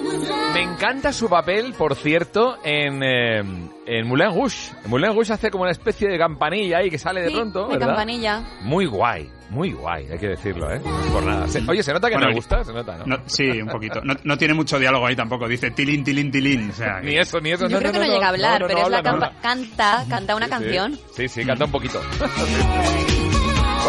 me 0.55 0.63
encanta 0.63 1.13
su 1.13 1.29
papel, 1.29 1.75
por 1.77 1.95
cierto, 1.95 2.57
en, 2.65 3.03
eh, 3.03 3.39
en 3.87 4.07
Moulin 4.07 4.35
Rouge. 4.35 4.73
En 4.85 4.91
Moulin 4.91 5.15
Rouge 5.15 5.33
hace 5.33 5.51
como 5.51 5.63
una 5.63 5.73
especie 5.73 6.09
de 6.09 6.19
campanilla 6.19 6.79
ahí 6.79 6.91
que 6.91 6.99
sale 6.99 7.23
de 7.23 7.31
pronto, 7.31 7.67
de 7.67 7.75
¿verdad? 7.75 7.89
campanilla. 7.89 8.43
Muy 8.63 8.87
guay, 8.87 9.31
muy 9.53 9.73
guay, 9.73 10.09
hay 10.11 10.19
que 10.19 10.29
decirlo, 10.29 10.73
¿eh? 10.73 10.81
Por 11.13 11.23
nada. 11.25 11.47
Se- 11.47 11.63
oye, 11.69 11.83
¿se 11.83 11.93
nota 11.93 12.09
que 12.09 12.15
Bueno, 12.15 12.29
me 12.31 12.35
gusta? 12.35 12.65
¿Se 12.65 12.73
nota, 12.73 12.97
no? 12.99 13.05
No, 13.07 13.19
sí, 13.27 13.45
un 13.61 13.69
poquito. 13.69 14.01
No, 14.03 14.15
no 14.25 14.39
tiene 14.39 14.55
mucho 14.55 14.79
diálogo 14.79 15.07
ahí 15.07 15.15
tampoco. 15.15 15.47
Dice 15.47 15.71
tilín, 15.71 16.03
tilín, 16.03 16.31
tilín. 16.31 16.71
O 16.71 16.73
sea, 16.73 17.01
Ni 17.03 17.17
eso, 17.19 17.39
ni 17.41 17.51
eso. 17.53 17.69
Yo 17.69 17.77
no, 17.77 17.79
creo 17.81 17.93
no, 17.93 17.99
que 17.99 17.99
no, 18.01 18.07
no, 18.07 18.15
llega 18.15 18.27
a 18.27 18.31
hablar, 18.31 18.61
no, 18.61 18.67
no, 18.67 18.67
pero 18.69 18.81
no 18.81 18.87
es 18.87 18.91
la 18.93 19.03
canta, 19.43 20.05
canta 20.09 20.35
una 20.37 20.47
Sí, 20.47 20.51
canción. 20.51 20.99
Sí, 21.15 21.29
sí, 21.29 21.45
canta 21.45 21.67
un 21.67 21.71
poquito. 21.71 22.01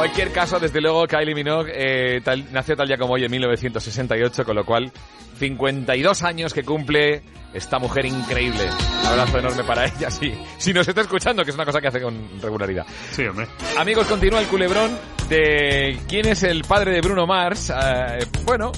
Cualquier 0.03 0.33
caso, 0.33 0.59
desde 0.59 0.81
luego, 0.81 1.07
Kylie 1.07 1.33
Minogue 1.33 1.71
eh, 1.73 2.19
tal- 2.21 2.51
nació 2.51 2.75
tal 2.75 2.89
día 2.89 2.97
como 2.97 3.13
hoy 3.13 3.23
en 3.23 3.31
1968, 3.31 4.43
con 4.43 4.53
lo 4.53 4.65
cual 4.65 4.91
52 5.39 6.23
años 6.23 6.53
que 6.53 6.61
cumple 6.63 7.23
esta 7.53 7.79
mujer 7.79 8.05
increíble. 8.05 8.67
Abrazo 9.07 9.39
enorme 9.39 9.63
para 9.63 9.85
ella, 9.85 10.11
sí. 10.11 10.33
Si 10.57 10.73
nos 10.73 10.85
está 10.85 10.99
escuchando, 10.99 11.45
que 11.45 11.51
es 11.51 11.55
una 11.55 11.63
cosa 11.63 11.79
que 11.79 11.87
hace 11.87 12.01
con 12.01 12.13
regularidad. 12.41 12.85
Sí, 13.11 13.23
hombre. 13.25 13.47
Amigos, 13.77 14.05
continúa 14.07 14.41
el 14.41 14.47
culebrón 14.47 14.91
de 15.29 15.97
quién 16.09 16.27
es 16.27 16.43
el 16.43 16.63
padre 16.65 16.91
de 16.91 16.99
Bruno 16.99 17.25
Mars. 17.25 17.69
Eh, 17.69 18.25
bueno, 18.43 18.73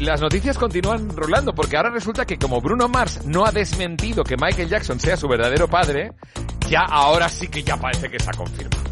las 0.00 0.20
noticias 0.20 0.58
continúan 0.58 1.08
rolando 1.16 1.54
porque 1.54 1.76
ahora 1.76 1.90
resulta 1.90 2.24
que 2.26 2.36
como 2.36 2.60
Bruno 2.60 2.88
Mars 2.88 3.24
no 3.26 3.46
ha 3.46 3.52
desmentido 3.52 4.24
que 4.24 4.34
Michael 4.36 4.68
Jackson 4.68 4.98
sea 4.98 5.16
su 5.16 5.28
verdadero 5.28 5.68
padre, 5.68 6.10
ya 6.68 6.80
ahora 6.80 7.28
sí 7.28 7.46
que 7.46 7.62
ya 7.62 7.76
parece 7.76 8.10
que 8.10 8.18
se 8.18 8.28
ha 8.28 8.32
confirmado. 8.36 8.91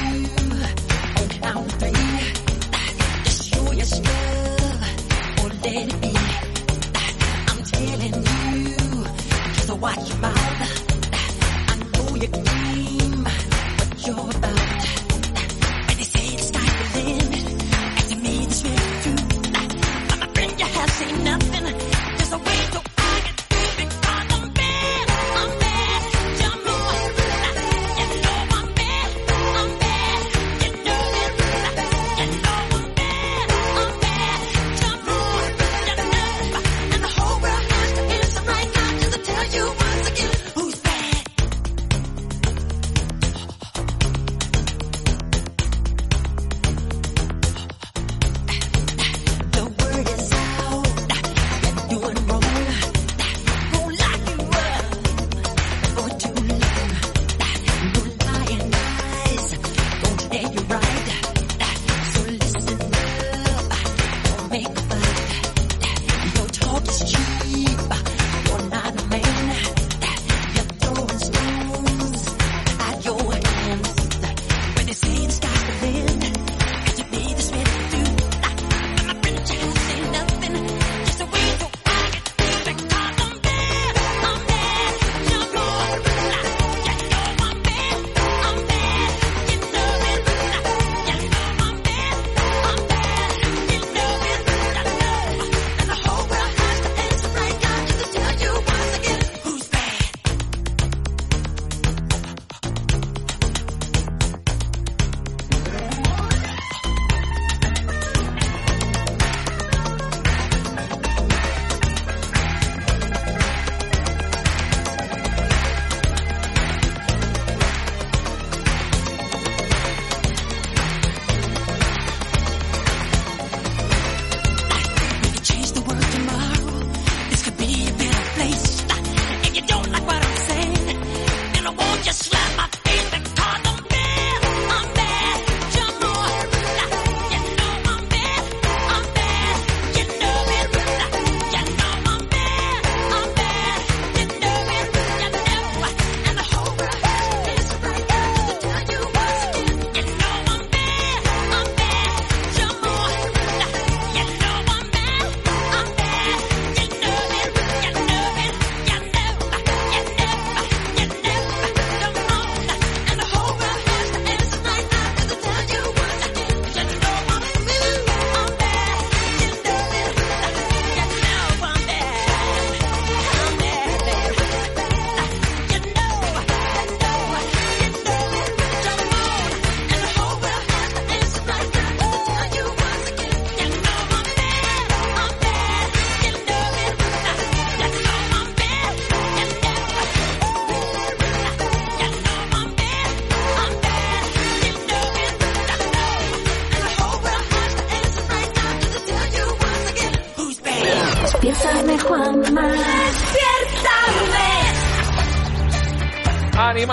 watch 9.81 10.09
your 10.09 10.17
mouth. 10.19 10.35
I 11.67 11.75
know 11.93 12.15
your 12.15 12.29
game, 12.29 13.23
what 13.23 14.07
you're 14.07 14.40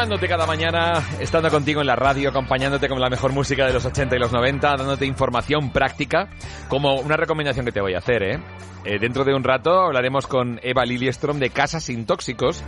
Animándote 0.08 0.28
cada 0.28 0.46
mañana, 0.46 1.02
estando 1.20 1.50
contigo 1.50 1.82
en 1.82 1.86
la 1.86 1.94
radio, 1.94 2.30
acompañándote 2.30 2.88
con 2.88 2.98
la 2.98 3.10
mejor 3.10 3.34
música 3.34 3.66
de 3.66 3.74
los 3.74 3.84
80 3.84 4.16
y 4.16 4.18
los 4.18 4.32
90, 4.32 4.76
dándote 4.78 5.04
información 5.04 5.70
práctica, 5.70 6.30
como 6.68 6.94
una 6.94 7.14
recomendación 7.14 7.66
que 7.66 7.72
te 7.72 7.82
voy 7.82 7.92
a 7.92 7.98
hacer, 7.98 8.22
¿eh? 8.22 8.40
Eh, 8.86 8.98
dentro 8.98 9.22
de 9.22 9.34
un 9.34 9.44
rato 9.44 9.70
hablaremos 9.70 10.26
con 10.26 10.60
Eva 10.62 10.86
Liliestrom 10.86 11.38
de 11.38 11.50
Casas 11.50 11.84
sin 11.84 12.06
Tóxicos, 12.06 12.64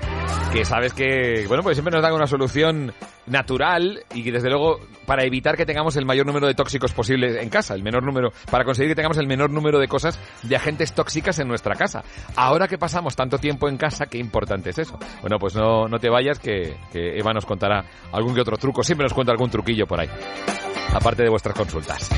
que 0.53 0.67
sabes 0.67 0.93
que, 0.93 1.47
bueno, 1.49 1.63
pues 1.63 1.77
siempre 1.77 1.93
nos 1.93 2.03
dan 2.03 2.13
una 2.13 2.27
solución 2.27 2.93
natural 3.27 4.05
y 4.13 4.23
que 4.23 4.33
desde 4.33 4.51
luego 4.51 4.81
para 5.07 5.25
evitar 5.25 5.57
que 5.57 5.65
tengamos 5.65 5.97
el 5.97 6.05
mayor 6.05 6.27
número 6.27 6.47
de 6.47 6.55
tóxicos 6.55 6.93
posible 6.93 7.41
en 7.43 7.49
casa, 7.49 7.75
el 7.75 7.83
menor 7.83 8.03
número, 8.03 8.33
para 8.51 8.65
conseguir 8.65 8.91
que 8.91 8.97
tengamos 8.97 9.19
el 9.19 9.27
menor 9.27 9.51
número 9.51 9.79
de 9.79 9.89
cosas 9.89 10.19
de 10.43 10.57
agentes 10.57 10.93
tóxicas 10.93 11.39
en 11.39 11.49
nuestra 11.49 11.75
casa. 11.75 12.03
Ahora 12.43 12.67
que 12.67 12.79
pasamos 12.79 13.15
tanto 13.15 13.37
tiempo 13.37 13.69
en 13.69 13.77
casa, 13.77 14.07
qué 14.07 14.17
importante 14.17 14.71
es 14.71 14.79
eso. 14.79 14.99
Bueno, 15.21 15.39
pues 15.39 15.55
no, 15.55 15.89
no 15.89 15.99
te 15.99 16.09
vayas 16.09 16.39
que, 16.39 16.75
Eva 16.95 17.35
nos 17.35 17.45
contará 17.45 17.85
algún 18.13 18.35
que 18.35 18.41
otro 18.41 18.57
truco, 18.57 18.83
siempre 18.83 19.05
nos 19.05 19.13
cuenta 19.13 19.31
algún 19.31 19.51
truquillo 19.51 19.87
por 19.87 20.01
ahí, 20.01 20.09
aparte 20.95 21.23
de 21.23 21.29
vuestras 21.29 21.55
consultas. 21.55 22.09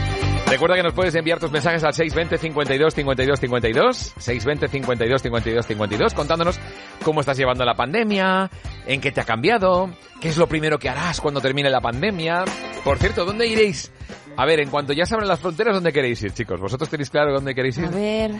Recuerda 0.47 0.77
que 0.77 0.85
nos 0.85 0.93
puedes 0.93 1.13
enviar 1.17 1.41
tus 1.41 1.51
mensajes 1.51 1.83
al 1.83 1.93
620 1.93 2.39
52 2.39 2.95
52 2.95 3.41
52, 3.41 3.97
620 4.17 4.69
52 4.69 5.23
52 5.23 5.67
52, 5.67 6.15
contándonos 6.15 6.61
cómo 7.03 7.19
estás 7.19 7.37
llevando 7.37 7.65
la 7.65 7.75
pandemia, 7.75 8.49
en 8.87 9.01
qué 9.01 9.11
te 9.11 9.23
ha 9.23 9.25
cambiado, 9.25 9.91
qué 10.21 10.29
es 10.29 10.37
lo 10.37 10.47
primero 10.47 10.79
que 10.79 10.89
harás 10.89 11.21
cuando 11.21 11.41
termine 11.41 11.69
la 11.69 11.81
pandemia. 11.81 12.45
Por 12.85 12.99
cierto, 12.99 13.25
¿dónde 13.25 13.49
iréis? 13.49 13.91
A 14.37 14.47
ver, 14.47 14.61
en 14.61 14.71
cuanto 14.71 14.93
ya 14.93 15.05
se 15.07 15.15
abran 15.15 15.29
las 15.29 15.41
fronteras, 15.41 15.75
¿dónde 15.75 15.93
queréis 15.93 16.23
ir, 16.23 16.33
chicos? 16.33 16.59
¿Vosotros 16.61 16.89
tenéis 16.89 17.11
claro 17.11 17.33
dónde 17.33 17.55
queréis 17.55 17.77
ir? 17.79 17.85
A 17.85 17.91
ver. 17.91 18.31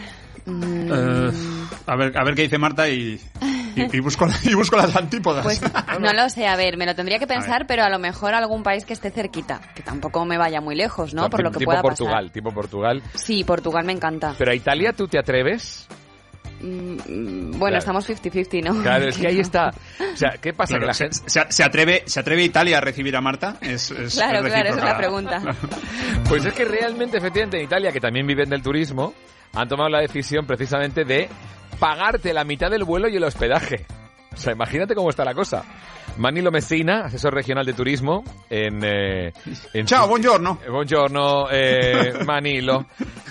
mm, 0.45 0.91
Eh, 0.91 1.31
a 1.85 1.95
ver, 1.95 2.17
a 2.17 2.23
ver 2.23 2.35
qué 2.35 2.41
dice 2.43 2.57
Marta 2.57 2.89
y, 2.89 3.19
y, 3.75 3.97
y 3.97 3.99
busco, 3.99 4.27
y 4.43 4.53
busco 4.55 4.75
las 4.75 4.95
antípodas. 4.95 5.43
Pues 5.43 5.61
no 5.99 6.11
lo 6.13 6.29
sé, 6.29 6.47
a 6.47 6.55
ver, 6.55 6.77
me 6.77 6.85
lo 6.87 6.95
tendría 6.95 7.19
que 7.19 7.27
pensar, 7.27 7.65
pero 7.67 7.83
a 7.83 7.89
lo 7.89 7.99
mejor 7.99 8.33
algún 8.33 8.63
país 8.63 8.85
que 8.85 8.93
esté 8.93 9.11
cerquita, 9.11 9.61
que 9.75 9.83
tampoco 9.83 10.25
me 10.25 10.37
vaya 10.37 10.61
muy 10.61 10.75
lejos, 10.75 11.13
¿no? 11.13 11.29
Por 11.29 11.43
lo 11.43 11.51
que 11.51 11.59
tipo 11.59 11.69
pueda 11.69 11.81
Portugal, 11.83 12.13
pasar. 12.25 12.33
tipo 12.33 12.51
Portugal. 12.51 13.03
Sí, 13.13 13.43
Portugal 13.43 13.85
me 13.85 13.93
encanta. 13.93 14.33
Pero 14.37 14.51
a 14.51 14.55
Italia, 14.55 14.93
¿tú 14.93 15.07
te 15.07 15.19
atreves? 15.19 15.87
Mm, 16.63 17.51
bueno, 17.51 17.59
Claro. 17.59 17.77
estamos 17.77 18.09
50-50, 18.09 18.63
¿no? 18.63 18.81
Claro, 18.81 19.05
es 19.09 19.17
que 19.17 19.27
ahí 19.27 19.39
está. 19.41 19.69
O 20.13 20.15
sea, 20.17 20.31
¿qué 20.41 20.53
pasa? 20.53 20.77
Claro, 20.77 20.81
que 20.83 20.87
la 20.87 20.93
se, 20.93 21.03
gente... 21.05 21.19
se- 21.29 21.45
se 21.51 21.63
atreve, 21.63 22.03
¿Se 22.05 22.19
atreve 22.19 22.43
Italia 22.43 22.77
a 22.77 22.81
recibir 22.81 23.15
a 23.15 23.21
Marta? 23.21 23.57
Es, 23.61 23.91
es- 23.91 24.15
Claro, 24.15 24.39
es 24.45 24.53
claro, 24.53 24.69
esa 24.69 24.77
es 24.79 24.83
la 24.83 24.97
pregunta. 24.97 25.41
Pues 26.29 26.45
es 26.45 26.53
que 26.53 26.65
realmente, 26.65 27.17
efectivamente, 27.17 27.57
en 27.57 27.65
Italia, 27.65 27.91
que 27.91 27.99
también 27.99 28.25
viven 28.25 28.49
del 28.49 28.61
turismo, 28.63 29.13
han 29.53 29.67
tomado 29.67 29.89
la 29.89 29.99
decisión 29.99 30.47
precisamente 30.47 31.03
de 31.03 31.29
pagarte 31.79 32.33
la 32.33 32.43
mitad 32.43 32.71
del 32.71 32.85
vuelo 32.85 33.07
y 33.09 33.15
el 33.17 33.23
hospedaje. 33.23 33.85
O 34.33 34.37
sea, 34.37 34.53
imagínate 34.53 34.95
cómo 34.95 35.09
está 35.09 35.23
la 35.25 35.33
cosa. 35.35 35.63
Manilo 36.17 36.51
Messina, 36.51 37.05
asesor 37.05 37.33
regional 37.33 37.65
de 37.65 37.73
turismo 37.73 38.23
en... 38.49 38.83
eh, 38.83 39.33
en 39.73 39.85
Ciao, 39.87 40.07
buongiorno. 40.07 40.59
Eh, 40.63 40.69
Buongiorno, 40.69 41.47
eh, 41.51 42.13
Manilo. 42.25 42.85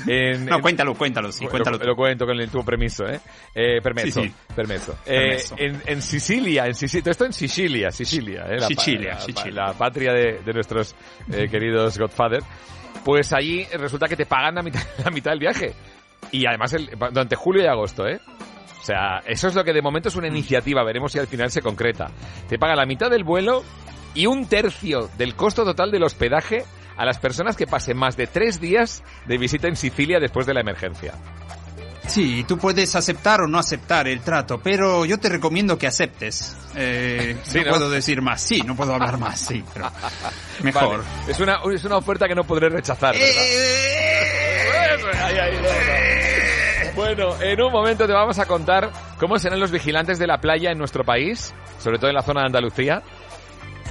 En- 0.06 0.46
No, 0.46 0.60
cuéntalo, 0.60 0.94
cuéntalo, 0.94 1.30
sí, 1.30 1.44
lo, 1.44 1.50
cuéntalo. 1.50 1.78
lo 1.78 1.94
cuento 1.94 2.26
con 2.26 2.38
el 2.40 2.50
tuo 2.50 2.64
permiso, 2.64 3.04
¿eh? 3.06 3.20
eh 3.54 3.80
permeso, 3.80 4.22
Sí, 4.22 4.28
sí. 4.56 4.94
Eh, 5.06 5.36
en, 5.58 5.82
en 5.86 6.02
Sicilia, 6.02 6.66
en 6.66 6.74
Sicilia, 6.74 7.02
todo 7.04 7.10
esto 7.12 7.24
en 7.26 7.32
Sicilia, 7.32 7.90
Sicilia, 7.92 8.46
¿eh? 8.48 8.56
La, 8.58 8.66
Sicilia, 8.66 9.14
la- 9.14 9.20
Sicilia. 9.20 9.52
la 9.66 9.72
patria 9.74 10.12
de, 10.12 10.40
de 10.44 10.52
nuestros 10.52 10.94
eh, 11.32 11.48
queridos 11.48 11.96
Godfather. 11.98 12.42
Pues 13.04 13.32
allí 13.32 13.64
resulta 13.78 14.08
que 14.08 14.16
te 14.16 14.26
pagan 14.26 14.56
la 14.56 14.62
mitad, 14.62 14.80
la 15.04 15.10
mitad 15.10 15.30
del 15.30 15.40
viaje. 15.40 15.72
Y 16.32 16.46
además 16.46 16.72
el- 16.72 16.90
durante 16.98 17.36
julio 17.36 17.62
y 17.62 17.66
agosto, 17.66 18.08
¿eh? 18.08 18.20
O 18.82 18.84
sea, 18.84 19.22
eso 19.26 19.46
es 19.46 19.54
lo 19.54 19.62
que 19.62 19.72
de 19.72 19.80
momento 19.80 20.08
es 20.08 20.16
una 20.16 20.26
iniciativa, 20.26 20.82
veremos 20.82 21.12
si 21.12 21.18
al 21.20 21.28
final 21.28 21.52
se 21.52 21.62
concreta. 21.62 22.10
Te 22.48 22.58
pagan 22.58 22.76
la 22.76 22.84
mitad 22.84 23.10
del 23.10 23.22
vuelo 23.22 23.62
y 24.12 24.26
un 24.26 24.46
tercio 24.46 25.08
del 25.16 25.36
costo 25.36 25.64
total 25.64 25.92
del 25.92 26.02
hospedaje 26.02 26.64
a 26.96 27.04
las 27.04 27.18
personas 27.18 27.56
que 27.56 27.66
pasen 27.66 27.96
más 27.96 28.16
de 28.16 28.26
tres 28.26 28.60
días 28.60 29.04
de 29.26 29.38
visita 29.38 29.68
en 29.68 29.76
Sicilia 29.76 30.18
después 30.18 30.46
de 30.46 30.54
la 30.54 30.60
emergencia. 30.60 31.14
Sí, 32.08 32.44
tú 32.46 32.58
puedes 32.58 32.96
aceptar 32.96 33.42
o 33.42 33.46
no 33.46 33.58
aceptar 33.58 34.08
el 34.08 34.20
trato, 34.20 34.60
pero 34.60 35.04
yo 35.04 35.18
te 35.18 35.28
recomiendo 35.28 35.78
que 35.78 35.86
aceptes. 35.86 36.56
Eh, 36.74 37.36
Sí, 37.44 37.58
no, 37.58 37.64
¿no? 37.64 37.70
puedo 37.70 37.90
decir 37.90 38.20
más, 38.20 38.42
sí, 38.42 38.62
no 38.62 38.74
puedo 38.74 38.94
hablar 38.94 39.16
más, 39.18 39.38
sí, 39.38 39.62
pero 39.72 39.90
mejor. 40.62 41.04
Vale. 41.04 41.32
Es, 41.32 41.38
una, 41.38 41.60
es 41.72 41.84
una 41.84 41.98
oferta 41.98 42.26
que 42.26 42.34
no 42.34 42.42
podré 42.44 42.68
rechazar, 42.68 43.14
¿verdad? 43.14 43.42
Ahí, 45.22 45.38
ahí, 45.38 45.56
no, 45.56 45.62
no. 45.62 46.21
Bueno, 46.94 47.40
en 47.40 47.62
un 47.62 47.72
momento 47.72 48.06
te 48.06 48.12
vamos 48.12 48.38
a 48.38 48.46
contar 48.46 48.90
cómo 49.18 49.38
serán 49.38 49.60
los 49.60 49.70
vigilantes 49.70 50.18
de 50.18 50.26
la 50.26 50.38
playa 50.38 50.70
en 50.70 50.78
nuestro 50.78 51.04
país, 51.04 51.54
sobre 51.78 51.98
todo 51.98 52.10
en 52.10 52.14
la 52.14 52.22
zona 52.22 52.40
de 52.40 52.46
Andalucía. 52.46 53.02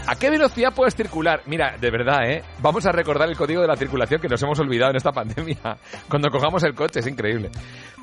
¿A 0.07 0.15
qué 0.15 0.29
velocidad 0.29 0.73
puedes 0.75 0.95
circular? 0.95 1.41
Mira, 1.45 1.77
de 1.79 1.91
verdad, 1.91 2.29
¿eh? 2.29 2.43
Vamos 2.59 2.85
a 2.85 2.91
recordar 2.91 3.27
el 3.29 3.35
código 3.35 3.61
de 3.61 3.67
la 3.67 3.75
circulación 3.75 4.21
que 4.21 4.27
nos 4.27 4.41
hemos 4.43 4.59
olvidado 4.59 4.91
en 4.91 4.97
esta 4.97 5.11
pandemia. 5.13 5.77
Cuando 6.07 6.29
cojamos 6.29 6.63
el 6.63 6.75
coche, 6.75 6.99
es 6.99 7.07
increíble. 7.07 7.49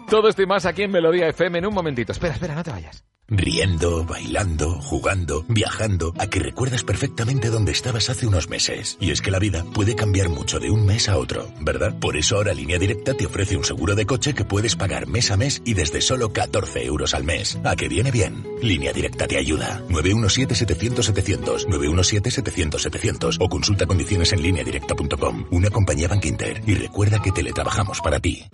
Todo 0.09 0.29
esto 0.29 0.43
y 0.43 0.47
más 0.47 0.67
aquí 0.67 0.83
en 0.83 0.91
Melodía 0.91 1.29
FM 1.29 1.59
en 1.59 1.67
un 1.67 1.75
momentito. 1.75 2.13
Espera, 2.13 2.35
espera, 2.35 2.55
no 2.55 2.65
te 2.65 2.71
vayas. 2.71 3.05
Riendo, 3.31 4.07
bailando, 4.07 4.81
jugando, 4.81 5.45
viajando, 5.49 6.15
a 6.19 6.29
que 6.29 6.39
recuerdas 6.39 6.83
perfectamente 6.83 7.51
dónde 7.51 7.73
estabas 7.73 8.09
hace 8.09 8.27
unos 8.27 8.49
meses. 8.49 8.97
Y 9.01 9.11
es 9.11 9.21
que 9.21 9.31
la 9.31 9.39
vida 9.39 9.67
puede 9.75 9.95
cambiar 9.95 10.31
mucho 10.31 10.59
de 10.59 10.71
un 10.71 10.87
mes 10.87 11.11
a 11.11 11.19
otro, 11.19 11.47
¿verdad? 11.61 11.95
Por 12.01 12.17
eso 12.17 12.37
ahora 12.37 12.55
Línea 12.55 12.79
Directa 12.79 13.13
te 13.13 13.27
ofrece 13.27 13.59
un 13.59 13.65
seguro 13.65 13.95
de 13.95 14.07
coche 14.07 14.33
que 14.33 14.47
puedes 14.47 14.77
pagar 14.77 15.07
mes 15.07 15.31
a 15.31 15.37
mes 15.37 15.61
y 15.67 15.75
desde 15.75 16.01
solo 16.01 16.33
14 16.33 16.87
euros 16.87 17.13
al 17.13 17.25
mes. 17.25 17.59
¿A 17.65 17.77
que 17.77 17.89
viene 17.89 18.11
bien? 18.11 18.47
Línea 18.63 18.95
Directa 18.95 19.27
te 19.27 19.37
ayuda. 19.37 19.83
917-700-700, 19.91 21.67
917-700-700 21.67 23.37
o 23.41 23.49
consulta 23.51 23.85
condiciones 23.85 24.33
en 24.33 24.41
lineadirecta.com. 24.41 25.49
Una 25.51 25.69
compañía 25.69 26.09
Bank 26.09 26.25
Inter. 26.25 26.63
Y 26.67 26.75
recuerda 26.77 27.21
que 27.21 27.33
teletrabajamos 27.33 28.01
para 28.01 28.21
ti. 28.21 28.47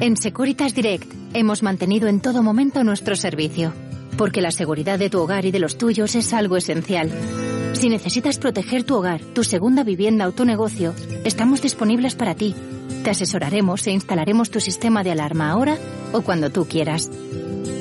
En 0.00 0.16
Securitas 0.16 0.76
Direct 0.76 1.12
hemos 1.34 1.64
mantenido 1.64 2.06
en 2.06 2.20
todo 2.20 2.40
momento 2.40 2.84
nuestro 2.84 3.16
servicio, 3.16 3.72
porque 4.16 4.40
la 4.40 4.52
seguridad 4.52 4.96
de 4.96 5.10
tu 5.10 5.18
hogar 5.18 5.44
y 5.44 5.50
de 5.50 5.58
los 5.58 5.76
tuyos 5.76 6.14
es 6.14 6.32
algo 6.32 6.56
esencial. 6.56 7.10
Si 7.72 7.88
necesitas 7.88 8.38
proteger 8.38 8.84
tu 8.84 8.94
hogar, 8.94 9.20
tu 9.20 9.42
segunda 9.42 9.82
vivienda 9.82 10.28
o 10.28 10.32
tu 10.32 10.44
negocio, 10.44 10.94
estamos 11.24 11.62
disponibles 11.62 12.14
para 12.14 12.36
ti. 12.36 12.54
Te 13.02 13.10
asesoraremos 13.10 13.84
e 13.88 13.90
instalaremos 13.90 14.50
tu 14.50 14.60
sistema 14.60 15.02
de 15.02 15.10
alarma 15.10 15.50
ahora 15.50 15.76
o 16.12 16.22
cuando 16.22 16.50
tú 16.50 16.66
quieras. 16.66 17.10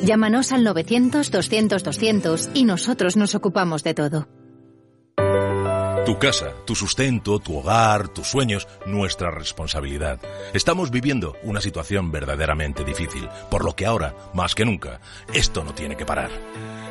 Llámanos 0.03 0.51
al 0.51 0.65
900-200-200 0.65 2.49
y 2.55 2.63
nosotros 2.63 3.15
nos 3.15 3.35
ocupamos 3.35 3.83
de 3.83 3.93
todo. 3.93 4.27
Tu 6.07 6.17
casa, 6.17 6.53
tu 6.63 6.73
sustento, 6.73 7.37
tu 7.39 7.57
hogar, 7.57 8.07
tus 8.07 8.29
sueños, 8.29 8.65
nuestra 8.85 9.29
responsabilidad. 9.29 10.21
Estamos 10.53 10.89
viviendo 10.89 11.35
una 11.43 11.59
situación 11.59 12.13
verdaderamente 12.13 12.85
difícil, 12.85 13.27
por 13.51 13.65
lo 13.65 13.75
que 13.75 13.85
ahora, 13.85 14.15
más 14.33 14.55
que 14.55 14.63
nunca, 14.63 15.01
esto 15.33 15.65
no 15.65 15.73
tiene 15.73 15.97
que 15.97 16.05
parar. 16.05 16.31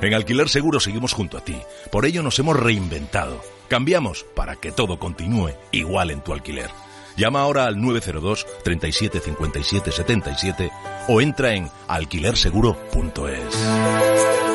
En 0.02 0.12
Alquiler 0.12 0.50
Seguro 0.50 0.80
seguimos 0.80 1.14
junto 1.14 1.38
a 1.38 1.40
ti, 1.40 1.56
por 1.90 2.04
ello 2.04 2.22
nos 2.22 2.38
hemos 2.38 2.60
reinventado. 2.60 3.40
Cambiamos 3.68 4.26
para 4.34 4.56
que 4.56 4.70
todo 4.70 4.98
continúe 4.98 5.54
igual 5.72 6.10
en 6.10 6.20
tu 6.20 6.34
alquiler. 6.34 6.68
Llama 7.16 7.40
ahora 7.40 7.64
al 7.64 7.80
902 7.80 8.46
37 8.64 9.20
57 9.20 9.92
77 9.92 10.70
o 11.08 11.22
entra 11.22 11.54
en 11.54 11.70
alquilerseguro.es. 11.88 14.45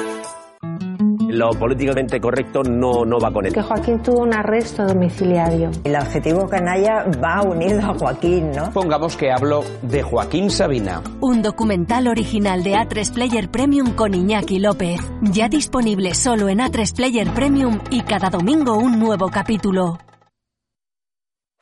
Lo 1.32 1.50
políticamente 1.52 2.20
correcto 2.20 2.62
no, 2.64 3.06
no 3.06 3.18
va 3.18 3.32
con 3.32 3.46
él. 3.46 3.54
Que 3.54 3.62
Joaquín 3.62 4.04
tuvo 4.04 4.24
un 4.24 4.34
arresto 4.34 4.86
domiciliario. 4.86 5.72
El 5.86 5.96
adjetivo 5.96 6.48
canalla 6.50 7.06
va 7.24 7.42
unido 7.42 7.80
a 7.80 7.94
Joaquín, 7.98 8.52
¿no? 8.52 8.70
Pongamos 8.72 9.16
que 9.16 9.32
hablo 9.32 9.64
de 9.82 10.04
Joaquín 10.04 10.50
Sabina. 10.50 11.02
Un 11.22 11.42
documental 11.42 12.08
original 12.08 12.64
de 12.64 12.74
A3 12.74 13.14
Player 13.14 13.50
Premium 13.50 13.94
con 13.94 14.14
Iñaki 14.14 14.60
López. 14.60 15.00
Ya 15.22 15.48
disponible 15.48 16.14
solo 16.16 16.50
en 16.50 16.60
A3 16.60 16.94
Player 16.96 17.34
Premium 17.34 17.80
y 17.90 18.02
cada 18.02 18.30
domingo 18.30 18.78
un 18.78 19.00
nuevo 19.00 19.30
capítulo. 19.30 20.00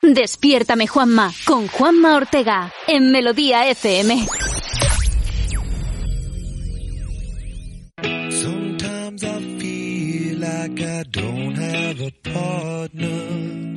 Despiértame 0.02 0.86
Juanma 0.86 1.30
con 1.46 1.68
Juanma 1.68 2.16
Ortega 2.16 2.72
en 2.88 3.12
Melodía 3.12 3.68
FM. 3.68 4.26
Like 10.60 10.80
I 10.82 11.02
don't 11.04 11.54
have 11.54 12.00
a 12.02 12.10
partner. 12.34 13.76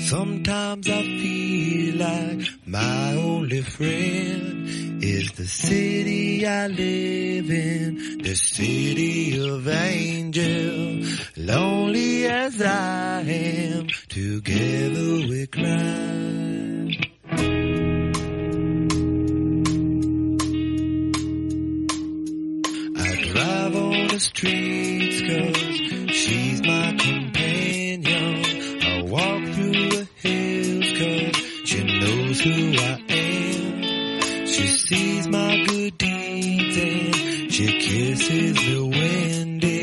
Sometimes 0.00 0.88
I 0.88 1.02
feel 1.02 1.96
like 1.96 2.40
my 2.64 3.12
only 3.14 3.60
friend 3.60 5.02
is 5.02 5.32
the 5.32 5.44
city 5.44 6.46
I 6.46 6.68
live 6.68 7.50
in, 7.50 8.18
the 8.22 8.34
city 8.34 9.38
of 9.46 9.68
angel. 9.68 11.02
Lonely 11.36 12.26
as 12.26 12.62
I 12.62 13.20
am, 13.20 13.86
together 14.08 15.10
we 15.28 15.46
cry. 15.48 15.96
I 22.98 23.10
drive 23.32 23.76
on 23.76 24.06
the 24.08 24.20
streets 24.20 25.20
cause 25.28 25.95
she's 26.16 26.62
my 26.62 26.96
companion. 26.98 28.44
I 28.82 29.02
walk 29.02 29.42
through 29.54 29.88
the 29.94 30.08
hills 30.22 30.88
cause 30.98 31.36
she 31.68 31.80
knows 32.00 32.40
who 32.40 32.56
I 32.78 33.02
am. 33.08 34.46
She 34.46 34.66
sees 34.66 35.28
my 35.28 35.64
good 35.68 35.98
deeds 35.98 36.76
and 36.78 37.52
she 37.52 37.66
kisses 37.80 38.54
the 38.54 38.86
windy. 38.86 39.75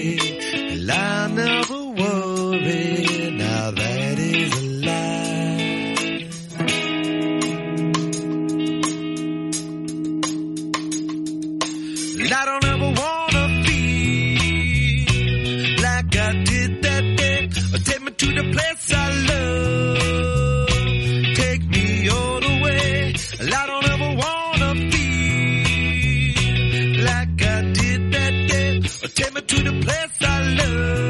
the 29.63 29.71
place 29.81 30.21
I 30.21 30.55
love. 30.55 31.02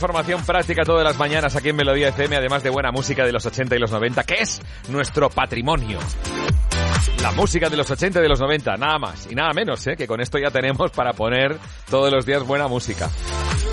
Información 0.00 0.42
práctica 0.46 0.82
todas 0.82 1.04
las 1.04 1.18
mañanas 1.18 1.54
aquí 1.56 1.68
en 1.68 1.76
Melodía 1.76 2.08
FM, 2.08 2.34
además 2.34 2.62
de 2.62 2.70
buena 2.70 2.90
música 2.90 3.26
de 3.26 3.32
los 3.32 3.44
80 3.44 3.76
y 3.76 3.78
los 3.78 3.90
90, 3.90 4.22
que 4.24 4.36
es 4.36 4.62
nuestro 4.88 5.28
patrimonio. 5.28 5.98
La 7.20 7.32
música 7.32 7.68
de 7.68 7.76
los 7.76 7.90
80 7.90 8.18
y 8.18 8.22
de 8.22 8.28
los 8.30 8.40
90, 8.40 8.78
nada 8.78 8.98
más 8.98 9.30
y 9.30 9.34
nada 9.34 9.52
menos, 9.52 9.86
¿eh? 9.86 9.96
que 9.98 10.06
con 10.06 10.22
esto 10.22 10.38
ya 10.38 10.50
tenemos 10.50 10.90
para 10.92 11.12
poner 11.12 11.58
todos 11.90 12.10
los 12.10 12.24
días 12.24 12.46
buena 12.46 12.66
música. 12.66 13.10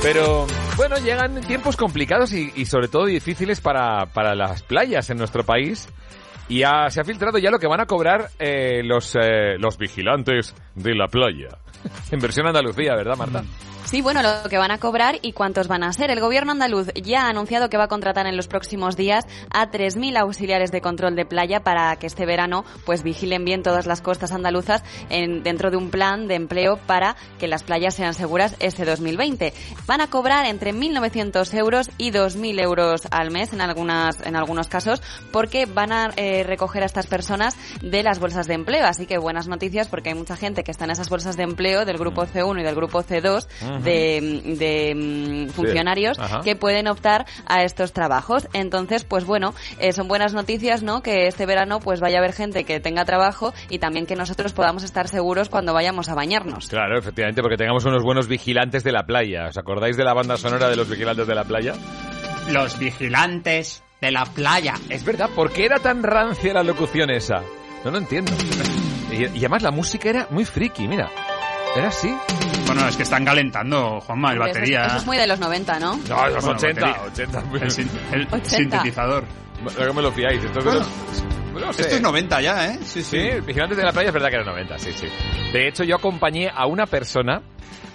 Pero 0.02 0.48
bueno, 0.76 0.98
llegan 0.98 1.40
tiempos 1.48 1.78
complicados 1.78 2.34
y, 2.34 2.66
sobre 2.66 2.90
todo 2.90 3.06
difíciles 3.06 3.62
para, 3.62 4.08
para 4.08 4.36
las 4.36 4.64
playas 4.64 5.10
en 5.10 5.20
nuestro 5.20 5.46
país. 5.46 5.88
Y 6.50 6.60
se 6.90 7.00
ha 7.00 7.04
filtrado 7.06 7.38
ya 7.38 7.52
lo 7.52 7.60
que 7.60 7.68
van 7.68 7.80
a 7.80 7.86
cobrar 7.86 8.32
eh, 8.38 8.82
los, 8.84 9.16
eh, 9.16 9.58
los 9.60 9.78
vigilantes 9.78 10.54
de 10.76 10.94
la 10.94 11.08
playa. 11.08 11.58
En 12.12 12.20
versión 12.20 12.48
Andalucía, 12.48 12.96
¿verdad, 12.96 13.16
Marta? 13.16 13.44
Sí, 13.90 14.02
bueno, 14.02 14.22
lo 14.22 14.50
que 14.50 14.58
van 14.58 14.72
a 14.72 14.80
cobrar 14.80 15.18
y 15.22 15.32
cuántos 15.32 15.70
van 15.70 15.82
a 15.82 15.94
ser. 15.94 16.12
El 16.12 16.20
gobierno 16.20 16.52
andaluz 16.52 16.90
ya 16.94 17.22
ha 17.22 17.30
anunciado 17.30 17.70
que 17.70 17.78
va 17.78 17.86
a 17.86 17.88
contratar 17.88 18.28
en 18.28 18.36
los 18.36 18.50
próximos 18.50 18.98
días 18.98 19.24
a 19.50 19.72
3.000 19.72 20.18
auxiliares 20.18 20.74
de 20.74 20.82
control 20.82 21.16
de 21.16 21.26
playa 21.26 21.62
para 21.62 21.96
que 21.96 22.06
este 22.06 22.26
verano 22.26 22.66
pues 22.86 23.02
vigilen 23.02 23.46
bien 23.46 23.64
todas 23.64 23.86
las 23.86 24.02
costas 24.02 24.34
andaluzas 24.34 24.84
en, 25.10 25.42
dentro 25.42 25.72
de 25.72 25.78
un 25.78 25.90
plan 25.90 26.28
de 26.28 26.36
empleo 26.36 26.76
para 26.76 27.16
que 27.40 27.48
las 27.48 27.64
playas 27.64 27.96
sean 27.96 28.14
seguras 28.14 28.58
este 28.60 28.84
2020. 28.84 29.54
Van 29.86 30.02
a 30.02 30.08
cobrar 30.08 30.46
entre 30.48 30.74
1.900 30.74 31.54
euros 31.58 31.90
y 31.98 32.12
2.000 32.12 32.62
euros 32.62 33.08
al 33.10 33.32
mes 33.32 33.54
en, 33.54 33.62
algunas, 33.62 34.20
en 34.20 34.36
algunos 34.36 34.68
casos 34.68 35.02
porque 35.32 35.66
van 35.66 35.94
a 35.94 36.10
eh, 36.18 36.44
recoger 36.44 36.84
a 36.84 36.88
estas 36.88 37.08
personas 37.08 37.56
de 37.82 38.04
las 38.04 38.20
bolsas 38.20 38.48
de 38.48 38.56
empleo. 38.56 38.86
Así 38.86 39.06
que 39.06 39.18
buenas 39.18 39.48
noticias 39.48 39.88
porque 39.88 40.10
hay 40.10 40.16
mucha 40.16 40.36
gente 40.36 40.66
que 40.66 40.72
está 40.72 40.84
en 40.84 40.92
esas 40.92 41.08
bolsas 41.08 41.38
de 41.38 41.44
empleo 41.44 41.86
del 41.86 41.98
grupo 41.98 42.26
C1 42.26 42.60
y 42.60 42.64
del 42.64 42.76
grupo 42.76 43.02
C2 43.02 43.48
De, 43.84 44.42
de, 44.58 44.96
mm, 44.96 45.50
funcionarios 45.50 46.20
Ajá. 46.20 46.42
que 46.42 46.56
pueden 46.56 46.88
optar 46.88 47.26
a 47.46 47.64
estos 47.64 47.94
trabajos. 47.94 48.48
Entonces, 48.54 49.04
pues 49.04 49.26
bueno, 49.26 49.54
eh, 49.80 49.94
son 49.94 50.08
buenas 50.08 50.34
noticias, 50.34 50.84
¿no? 50.84 51.02
Que 51.02 51.28
este 51.28 51.46
verano 51.46 51.80
pues 51.80 52.00
vaya 52.00 52.18
a 52.18 52.20
haber 52.20 52.34
gente 52.34 52.64
que 52.64 52.80
tenga 52.80 53.06
trabajo 53.06 53.54
y 53.70 53.80
también 53.80 54.06
que 54.06 54.16
nosotros 54.16 54.54
podamos 54.54 54.84
estar 54.84 55.08
seguros 55.08 55.50
cuando 55.50 55.74
vayamos 55.74 56.10
a 56.10 56.16
bañarnos. 56.16 56.68
Claro, 56.68 56.98
efectivamente, 56.98 57.42
porque 57.42 57.58
tengamos 57.58 57.86
unos 57.86 58.04
buenos 58.04 58.28
vigilantes 58.28 58.84
de 58.84 58.92
la 58.92 59.04
playa. 59.06 59.48
¿Os 59.50 59.58
acordáis 59.58 59.98
de 59.98 60.04
la 60.04 60.14
banda 60.14 60.38
sonora 60.38 60.70
de 60.70 60.76
los 60.76 60.90
vigilantes 60.90 61.28
de 61.28 61.36
la 61.36 61.44
playa? 61.44 61.74
Los 62.52 62.78
vigilantes 62.80 63.84
de 64.02 64.12
la 64.12 64.26
playa. 64.26 64.76
Es 64.90 65.04
verdad, 65.04 65.30
¿por 65.36 65.52
qué 65.52 65.66
era 65.66 65.80
tan 65.80 66.04
rancia 66.04 66.54
la 66.54 66.64
locución 66.64 67.10
esa? 67.10 67.42
No 67.84 67.92
lo 67.92 67.98
entiendo. 67.98 68.32
Y, 69.12 69.24
y 69.24 69.40
además 69.40 69.64
la 69.64 69.72
música 69.72 70.10
era 70.10 70.28
muy 70.30 70.46
friki, 70.46 70.88
mira. 70.88 71.10
Era 71.76 71.90
así. 71.90 72.14
Bueno, 72.68 72.88
es 72.88 72.98
que 72.98 73.04
están 73.04 73.26
calentando, 73.26 74.00
Juanma, 74.02 74.32
el 74.34 74.38
Eso 74.38 74.46
es- 74.48 74.54
batería. 74.54 74.86
Eso 74.86 74.98
es 74.98 75.06
muy 75.06 75.18
de 75.18 75.28
los 75.28 75.40
90, 75.40 75.80
¿no? 75.80 75.96
No, 75.96 76.02
de 76.28 76.34
los 76.34 76.44
Bueno, 76.46 76.60
80, 76.60 76.82
batería. 76.82 77.02
80. 77.08 77.44
El, 77.66 77.72
sin- 77.72 77.90
el 78.12 78.22
80. 78.28 78.50
sintetizador. 78.50 79.24
No 79.86 79.94
me 79.94 80.02
lo 80.02 80.12
fiáis. 80.12 80.44
Esto 80.44 80.60
es 80.60 80.66
Bueno, 80.66 80.80
los- 80.80 81.62
no 81.66 81.74
sé. 81.74 81.82
Esto 81.84 81.96
es 81.96 82.02
90 82.02 82.42
ya, 82.42 82.66
¿eh? 82.68 82.80
Sí, 82.84 83.02
Sí, 83.04 83.18
Vigilantes 83.46 83.78
de 83.78 83.84
la 83.84 83.92
Playa 83.92 84.10
es 84.10 84.14
verdad 84.14 84.30
que 84.30 84.36
era 84.36 84.46
90, 84.46 84.78
sí, 84.78 84.92
sí. 84.94 85.08
De 85.54 85.68
hecho, 85.68 85.84
yo 85.84 85.96
acompañé 85.96 86.50
a 86.54 86.66
una 86.68 86.86
persona 86.86 87.42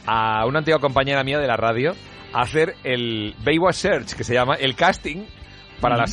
a 0.06 0.44
una 0.46 0.58
antigua 0.58 0.80
compañera 0.80 1.22
mía 1.22 1.38
de 1.38 1.46
la 1.46 1.56
radio 1.56 1.94
a 2.32 2.40
hacer 2.40 2.74
el 2.82 3.36
Baywatch 3.44 3.76
Search, 3.76 4.14
que 4.14 4.24
se 4.24 4.34
llama 4.34 4.54
el 4.54 4.74
casting 4.74 5.24
para 5.80 5.96
la 5.96 6.04
Ujú. 6.04 6.12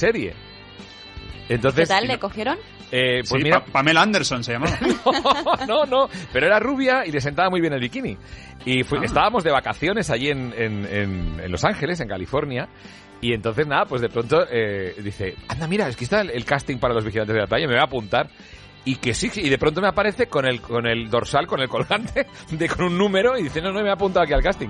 Serie. 1.49 1.61
¿Qué 1.61 1.67
Entonces, 1.67 1.87
tal? 1.89 2.07
¿Le 2.07 2.17
cogieron? 2.19 2.57
eh, 2.91 3.19
pues 3.19 3.29
Sí, 3.29 3.37
mira, 3.43 3.59
Pa- 3.65 3.71
Pamela 3.73 4.01
Anderson 4.01 4.43
se 4.43 4.53
llamaba. 4.53 4.77
no, 5.67 5.85
no, 5.85 6.09
pero 6.31 6.45
era 6.47 6.59
rubia 6.59 7.05
y 7.05 7.11
le 7.11 7.19
sentaba 7.21 7.49
muy 7.49 7.61
bien 7.61 7.73
el 7.73 7.79
bikini. 7.81 8.17
Y 8.65 8.81
Ah. 8.81 8.85
fui- 8.85 8.99
estábamos 9.03 9.43
de 9.43 9.51
vacaciones 9.51 10.09
allí 10.09 10.29
en, 10.29 10.53
en- 10.57 10.85
en- 10.85 11.39
en 11.43 11.51
Los 11.51 11.63
Ángeles, 11.65 11.99
en 11.99 12.07
California. 12.07 12.67
Y 13.21 13.33
entonces, 13.33 13.67
nada, 13.67 13.85
pues 13.85 14.01
de 14.01 14.07
pronto 14.09 14.45
eh, 14.49 14.95
dice, 15.03 15.35
anda, 15.49 15.67
mira, 15.67 15.87
es 15.89 15.97
que 15.97 16.05
está 16.05 16.21
el, 16.21 16.29
el 16.29 16.45
casting 16.45 16.77
para 16.77 16.93
los 16.93 17.03
vigilantes 17.03 17.33
de 17.35 17.41
la 17.41 17.47
playa, 17.47 17.67
me 17.67 17.73
voy 17.73 17.81
a 17.81 17.85
apuntar. 17.85 18.29
Y 18.85 18.95
que 18.95 19.13
sí, 19.13 19.27
sí, 19.29 19.41
y 19.41 19.49
de 19.49 19.57
pronto 19.57 19.81
me 19.81 19.89
aparece 19.89 20.27
con 20.27 20.45
el, 20.47 20.61
con 20.61 20.87
el 20.87 21.09
dorsal, 21.09 21.45
con 21.45 21.59
el 21.59 21.67
colgante, 21.67 22.27
de, 22.51 22.69
con 22.69 22.85
un 22.85 22.97
número, 22.97 23.37
y 23.37 23.43
dice, 23.43 23.61
no, 23.61 23.71
no, 23.73 23.81
me 23.81 23.89
he 23.89 23.91
apuntado 23.91 24.23
aquí 24.23 24.33
al 24.33 24.41
casting. 24.41 24.69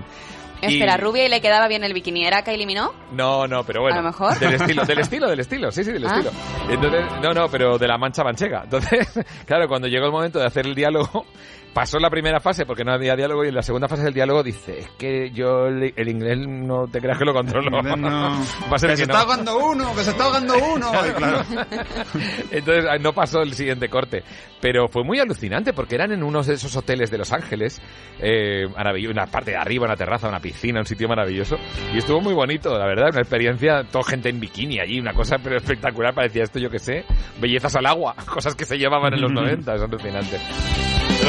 Y- 0.62 0.66
Espera, 0.74 0.98
rubia 0.98 1.26
y 1.26 1.30
le 1.30 1.40
quedaba 1.42 1.68
bien 1.68 1.84
el 1.84 1.94
bikini. 1.94 2.26
¿Era 2.26 2.44
Kylie 2.44 2.66
Minogue? 2.66 2.94
No, 3.12 3.48
no, 3.48 3.64
pero 3.64 3.82
bueno. 3.82 3.98
A 3.98 4.02
lo 4.02 4.08
mejor. 4.08 4.38
Del 4.40 4.54
estilo, 4.56 4.84
del 4.86 5.00
estilo, 5.00 5.30
del 5.30 5.40
estilo, 5.40 5.72
sí, 5.72 5.84
sí, 5.84 5.92
del 5.92 6.06
Ah. 6.06 6.10
estilo. 6.18 6.32
Entonces, 6.70 7.06
no, 7.22 7.34
no, 7.34 7.48
pero 7.50 7.78
de 7.78 7.88
la 7.88 7.98
mancha 7.98 8.24
manchega. 8.24 8.64
Entonces, 8.66 9.08
claro, 9.46 9.68
cuando 9.68 9.88
llegó 9.88 10.06
el 10.06 10.12
momento 10.12 10.40
de 10.40 10.46
hacer 10.46 10.66
el 10.66 10.76
diálogo, 10.76 11.26
pasó 11.74 12.00
la 12.00 12.10
primera 12.10 12.40
fase 12.40 12.66
porque 12.66 12.84
no 12.84 12.92
había 12.92 13.16
diálogo 13.16 13.44
y 13.46 13.50
en 13.50 13.56
la 13.56 13.62
segunda 13.62 13.88
fase 13.88 14.04
del 14.04 14.14
diálogo 14.14 14.44
dice, 14.44 14.80
es 14.80 14.90
que 14.98 15.32
yo 15.32 15.68
el, 15.68 15.94
el 15.96 16.10
inglés 16.10 16.38
no 16.48 16.88
te 16.88 17.00
creas 17.00 17.18
que 17.18 17.26
lo 17.26 17.34
controlo. 17.34 17.70
No. 17.70 17.80
Va 18.72 18.76
a 18.76 18.80
ser 18.80 18.90
que 18.90 18.96
que 18.96 19.02
se 19.02 19.08
no. 19.08 19.14
está 19.14 19.22
ahogando 19.22 19.58
uno, 19.58 19.96
que 19.96 20.04
se 20.04 20.12
está 20.12 20.24
ahogando 20.26 20.54
uno. 20.58 20.92
Claro. 21.20 21.42
Entonces 22.52 22.86
ah, 22.90 22.98
no 23.00 23.14
pasó 23.14 23.42
el 23.42 23.54
siguiente 23.54 23.90
corte. 23.90 24.24
Pero 24.62 24.88
fue 24.88 25.04
muy 25.04 25.20
alucinante 25.20 25.74
porque 25.74 25.96
eran 25.96 26.12
en 26.12 26.24
unos 26.24 26.48
de 26.48 26.56
esos 26.56 26.76
hoteles 26.76 27.10
de 27.10 27.18
Los 27.18 27.32
Ángeles, 27.32 27.82
eh, 28.20 28.66
una 29.10 29.26
parte 29.26 29.52
de 29.52 29.58
arriba, 29.58 29.86
una 29.86 29.96
terraza, 29.96 30.28
una 30.28 30.40
piscina, 30.40 30.80
un 30.80 30.86
sitio 30.86 31.08
maravilloso. 31.08 31.58
Y 31.94 31.98
estuvo 31.98 32.22
muy 32.22 32.34
bonito, 32.34 32.78
la 32.78 32.86
verdad, 32.86 33.10
una 33.12 33.22
experiencia, 33.22 33.84
toda 33.90 34.04
gente 34.04 34.30
en 34.30 34.40
bikini 34.40 34.80
allí, 34.80 35.00
una 35.00 35.14
cosa 35.14 35.38
pero 35.42 35.58
espectacular, 35.58 36.14
parecía 36.14 36.44
esto, 36.44 36.60
yo 36.60 36.70
que 36.70 36.80
sé, 36.80 37.06
bellezas 37.40 37.76
al 37.76 37.86
agua, 37.86 38.16
cosas 38.26 38.56
que 38.56 38.66
se 38.66 38.78
llevaban 38.78 39.14
en 39.14 39.22
los 39.22 39.32
90, 39.32 39.76
es 39.76 39.82
alucinante. 39.82 40.40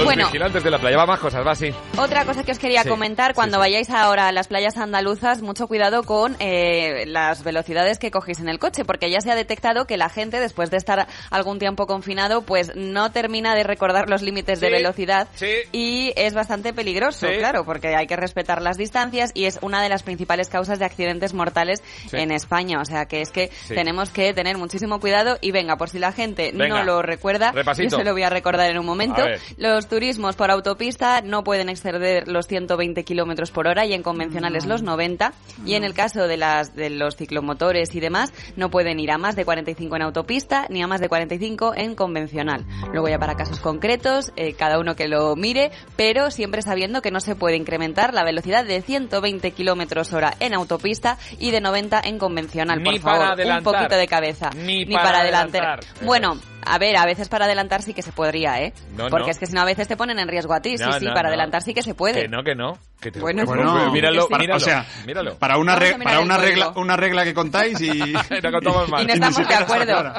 Los 0.00 0.06
Bueno. 0.06 0.26
vigilantes 0.26 0.64
de 0.64 0.70
la 0.70 0.78
playa, 0.78 0.96
va 0.96 1.06
más 1.06 1.20
cosas, 1.20 1.46
va 1.46 1.52
así. 1.52 1.72
Otra 1.98 2.24
cosa 2.24 2.42
que 2.42 2.52
os 2.52 2.58
quería 2.58 2.82
Sí, 2.82 2.88
comentar, 2.88 3.34
cuando 3.34 3.56
sí. 3.56 3.60
vayáis 3.60 3.90
ahora 3.90 4.28
a 4.28 4.32
las 4.32 4.48
playas 4.48 4.76
andaluzas, 4.76 5.42
mucho 5.42 5.66
cuidado 5.68 6.02
con 6.02 6.36
eh, 6.40 7.04
las 7.06 7.44
velocidades 7.44 7.98
que 7.98 8.10
cogéis 8.10 8.40
en 8.40 8.48
el 8.48 8.58
coche, 8.58 8.84
porque 8.84 9.10
ya 9.10 9.20
se 9.20 9.30
ha 9.30 9.34
detectado 9.34 9.86
que 9.86 9.96
la 9.96 10.08
gente, 10.08 10.40
después 10.40 10.70
de 10.70 10.76
estar 10.78 11.06
algún 11.30 11.58
tiempo 11.58 11.86
confinado, 11.86 12.42
pues 12.42 12.72
no 12.74 13.12
termina 13.12 13.54
de 13.54 13.62
recordar 13.64 14.08
los 14.08 14.22
límites 14.22 14.60
de 14.60 14.70
velocidad 14.70 15.28
y 15.72 16.12
es 16.16 16.34
bastante 16.34 16.72
peligroso, 16.72 17.26
claro, 17.38 17.64
porque 17.64 17.94
hay 17.94 18.06
que 18.06 18.16
respetar 18.16 18.62
las 18.62 18.76
distancias 18.76 19.30
y 19.34 19.44
es 19.44 19.58
una 19.62 19.82
de 19.82 19.88
las 19.88 20.02
principales 20.02 20.48
causas 20.48 20.78
de 20.78 20.84
accidentes 20.84 21.34
mortales 21.34 21.82
en 22.12 22.30
España. 22.32 22.80
O 22.80 22.84
sea 22.84 23.06
que 23.06 23.20
es 23.20 23.30
que 23.30 23.50
tenemos 23.68 24.10
que 24.10 24.32
tener 24.32 24.56
muchísimo 24.58 25.00
cuidado 25.00 25.36
y 25.40 25.50
venga, 25.50 25.76
por 25.76 25.88
si 25.90 25.98
la 25.98 26.12
gente 26.12 26.52
Venga. 26.54 26.78
no 26.78 26.84
lo 26.84 27.02
recuerda, 27.02 27.52
Repasito. 27.52 27.90
yo 27.90 27.98
se 27.98 28.04
lo 28.04 28.12
voy 28.12 28.22
a 28.22 28.30
recordar 28.30 28.70
en 28.70 28.78
un 28.78 28.86
momento. 28.86 29.22
Los 29.56 29.86
turismos 29.90 30.36
por 30.36 30.50
autopista 30.50 31.20
no 31.20 31.44
pueden 31.44 31.68
exceder 31.68 32.28
los 32.28 32.46
120 32.46 33.04
kilómetros 33.04 33.50
por 33.50 33.66
hora 33.66 33.84
y 33.84 33.92
en 33.92 34.02
convencionales 34.02 34.64
los 34.64 34.82
90. 34.82 35.32
Y 35.66 35.74
en 35.74 35.84
el 35.84 35.92
caso 35.92 36.26
de, 36.26 36.36
las, 36.36 36.74
de 36.74 36.88
los 36.88 37.16
ciclomotores 37.16 37.94
y 37.94 38.00
demás, 38.00 38.32
no 38.56 38.70
pueden 38.70 39.00
ir 39.00 39.10
a 39.10 39.18
más 39.18 39.36
de 39.36 39.44
45 39.44 39.96
en 39.96 40.02
autopista 40.02 40.66
ni 40.70 40.82
a 40.82 40.86
más 40.86 41.00
de 41.00 41.08
45 41.08 41.74
en 41.76 41.94
convencional. 41.94 42.64
Luego 42.92 43.08
ya 43.08 43.18
para 43.18 43.34
casos 43.34 43.58
concretos, 43.58 44.32
eh, 44.36 44.54
cada 44.54 44.78
uno 44.78 44.94
que 44.94 45.08
lo 45.08 45.34
mire, 45.36 45.72
pero 45.96 46.30
siempre 46.30 46.62
sabiendo 46.62 47.02
que 47.02 47.10
no 47.10 47.20
se 47.20 47.34
puede 47.34 47.56
incrementar 47.56 48.14
la 48.14 48.24
velocidad 48.24 48.64
de 48.64 48.80
120 48.80 49.50
kilómetros 49.50 50.12
hora 50.12 50.34
en 50.38 50.54
autopista 50.54 51.18
y 51.38 51.50
de 51.50 51.60
90 51.60 52.00
en 52.04 52.18
convencional. 52.18 52.78
Ni 52.80 52.84
por 52.84 53.00
favor, 53.00 53.18
para 53.18 53.26
un 53.26 53.32
adelantar. 53.32 53.74
poquito 53.74 53.96
de 53.96 54.06
cabeza. 54.06 54.50
Ni 54.56 54.86
para 54.86 55.20
adelantar. 55.20 55.80
Eso 55.80 56.06
Bueno, 56.06 56.38
a 56.64 56.78
ver, 56.78 56.96
a 56.96 57.04
veces 57.06 57.28
para 57.28 57.44
adelantar 57.46 57.82
sí 57.82 57.94
que 57.94 58.02
se 58.02 58.12
podría, 58.12 58.60
¿eh? 58.60 58.72
No, 58.96 59.08
Porque 59.08 59.26
no. 59.26 59.30
es 59.30 59.38
que 59.38 59.46
si 59.46 59.52
no 59.54 59.60
a 59.60 59.64
veces 59.64 59.88
te 59.88 59.96
ponen 59.96 60.18
en 60.18 60.28
riesgo 60.28 60.52
a 60.54 60.60
ti. 60.60 60.76
No, 60.76 60.92
sí, 60.92 61.00
sí, 61.00 61.06
para 61.06 61.28
adelantar 61.28 61.62
sí 61.62 61.74
que 61.74 61.82
se 61.82 61.94
puede. 61.94 62.22
Que 62.22 62.28
no, 62.28 62.42
que 62.42 62.54
no. 62.54 62.78
Que 63.00 63.10
te- 63.10 63.18
Bueno, 63.20 63.44
Bueno, 63.46 63.90
míralo, 63.92 64.22
sí. 64.22 64.34
míralo, 64.38 64.56
o 64.56 64.60
sea, 64.60 64.84
míralo. 65.06 65.38
para 65.38 65.56
una, 65.56 65.74
re- 65.74 65.94
a 65.94 65.98
para 65.98 66.20
una 66.20 66.36
regla, 66.36 66.72
una 66.76 66.96
regla 66.96 67.24
que 67.24 67.32
contáis 67.32 67.80
y... 67.80 67.88
No 68.42 68.50
contamos 68.52 68.88
mal. 68.90 69.02
Y 69.02 69.06
no 69.06 69.14
estamos 69.14 69.48
de 69.48 69.54
acuerdo. 69.54 70.12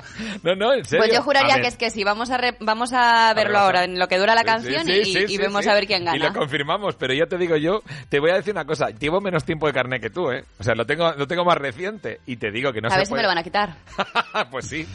No, 0.44 0.56
no, 0.56 0.74
en 0.74 0.86
serio. 0.86 1.04
Pues 1.06 1.14
yo 1.14 1.22
juraría 1.22 1.56
A 1.56 1.62
que 1.62 1.68
es 1.68 1.76
que 1.78 1.90
sí, 1.92 2.04
vamos 2.04 2.32
a, 2.32 2.38
re- 2.38 2.58
vamos 2.60 2.92
a 2.94 3.34
verlo 3.36 3.60
ahora 3.60 3.84
en 3.84 4.00
lo 4.00 4.08
que 4.08 4.18
dura 4.18 4.34
la 4.36 4.44
canción 4.44 4.86
sí, 4.86 4.92
y, 4.94 5.06
sí, 5.06 5.20
y 5.24 5.28
sí, 5.28 5.38
vemos 5.38 5.64
sí. 5.64 5.70
a 5.70 5.74
ver 5.76 5.86
quién 5.86 6.02
Y 6.02 6.06
gana. 6.06 6.30
lo 6.30 6.34
confirmamos, 6.34 6.96
pero 6.96 7.14
ya 7.14 7.26
te 7.28 7.38
digo 7.38 7.56
yo, 7.56 7.82
te 8.10 8.20
voy 8.20 8.32
a 8.32 8.36
decir 8.36 8.54
una 8.54 8.66
cosa, 8.66 8.90
llevo 8.90 9.22
menos 9.22 9.44
tiempo 9.46 9.68
de 9.68 9.74
carnet 9.74 10.02
que 10.02 10.10
tú, 10.10 10.32
¿eh? 10.32 10.44
O 10.60 10.64
sea, 10.64 10.74
lo 10.74 10.86
tengo, 10.86 11.12
lo 11.14 11.28
tengo 11.28 11.46
más 11.46 11.58
reciente 11.58 12.20
y 12.26 12.38
te 12.38 12.52
digo 12.52 12.74
que 12.74 12.82
no 12.82 12.88
a 12.88 12.92
se 12.92 12.98
ver 12.98 13.06
si 13.06 13.14
me 13.14 13.22
lo 13.22 13.28
van 13.28 13.38
a 13.38 13.44
quitar. 13.44 13.76
pues 14.52 14.68
sí, 14.68 14.88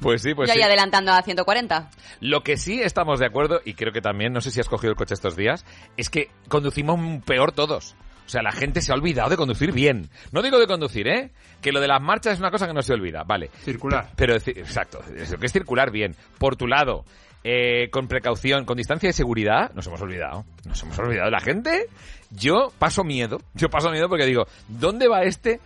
pues 0.00 0.20
sí, 0.22 0.34
pues 0.34 0.48
yo 0.48 0.54
sí. 0.54 0.60
ahí 0.60 0.64
adelantando 0.66 1.12
a 1.12 1.22
140. 1.22 1.90
Lo 2.20 2.42
que 2.42 2.56
sí 2.58 2.80
estamos 2.82 3.18
de 3.18 3.26
acuerdo, 3.26 3.60
y 3.64 3.74
creo 3.74 3.92
que 3.92 4.00
también, 4.00 4.32
no 4.32 4.40
sé 4.40 4.50
si 4.50 4.60
has 4.60 4.68
cogido 4.68 4.90
el 4.90 4.96
coche 4.96 5.14
estos 5.14 5.36
días, 5.36 5.64
es 5.96 6.10
que 6.10 6.28
conducimos 6.48 6.98
peor 7.20 7.52
todos. 7.52 7.94
O 8.26 8.28
sea, 8.28 8.42
la 8.42 8.52
gente 8.52 8.80
se 8.80 8.90
ha 8.90 8.94
olvidado 8.94 9.28
de 9.28 9.36
conducir 9.36 9.72
bien. 9.72 10.08
No 10.32 10.40
digo 10.40 10.58
de 10.58 10.66
conducir, 10.66 11.06
¿eh? 11.08 11.30
Que 11.60 11.72
lo 11.72 11.80
de 11.80 11.88
las 11.88 12.00
marchas 12.00 12.34
es 12.34 12.38
una 12.38 12.50
cosa 12.50 12.66
que 12.66 12.72
no 12.72 12.80
se 12.82 12.94
olvida, 12.94 13.22
vale. 13.24 13.50
Circular. 13.64 14.10
Pero, 14.16 14.34
exacto, 14.34 15.00
es 15.14 15.30
lo 15.30 15.38
que 15.38 15.46
es 15.46 15.52
circular 15.52 15.90
bien, 15.90 16.16
por 16.38 16.56
tu 16.56 16.66
lado, 16.66 17.04
eh, 17.42 17.90
con 17.90 18.08
precaución, 18.08 18.64
con 18.64 18.78
distancia 18.78 19.08
de 19.08 19.12
seguridad, 19.12 19.72
nos 19.74 19.86
hemos 19.86 20.00
olvidado. 20.00 20.46
Nos 20.66 20.82
hemos 20.82 20.98
olvidado. 20.98 21.30
La 21.30 21.40
gente, 21.40 21.86
yo 22.30 22.72
paso 22.78 23.04
miedo, 23.04 23.38
yo 23.52 23.68
paso 23.68 23.90
miedo 23.90 24.08
porque 24.08 24.24
digo, 24.24 24.46
¿dónde 24.68 25.06
va 25.06 25.22
este? 25.24 25.60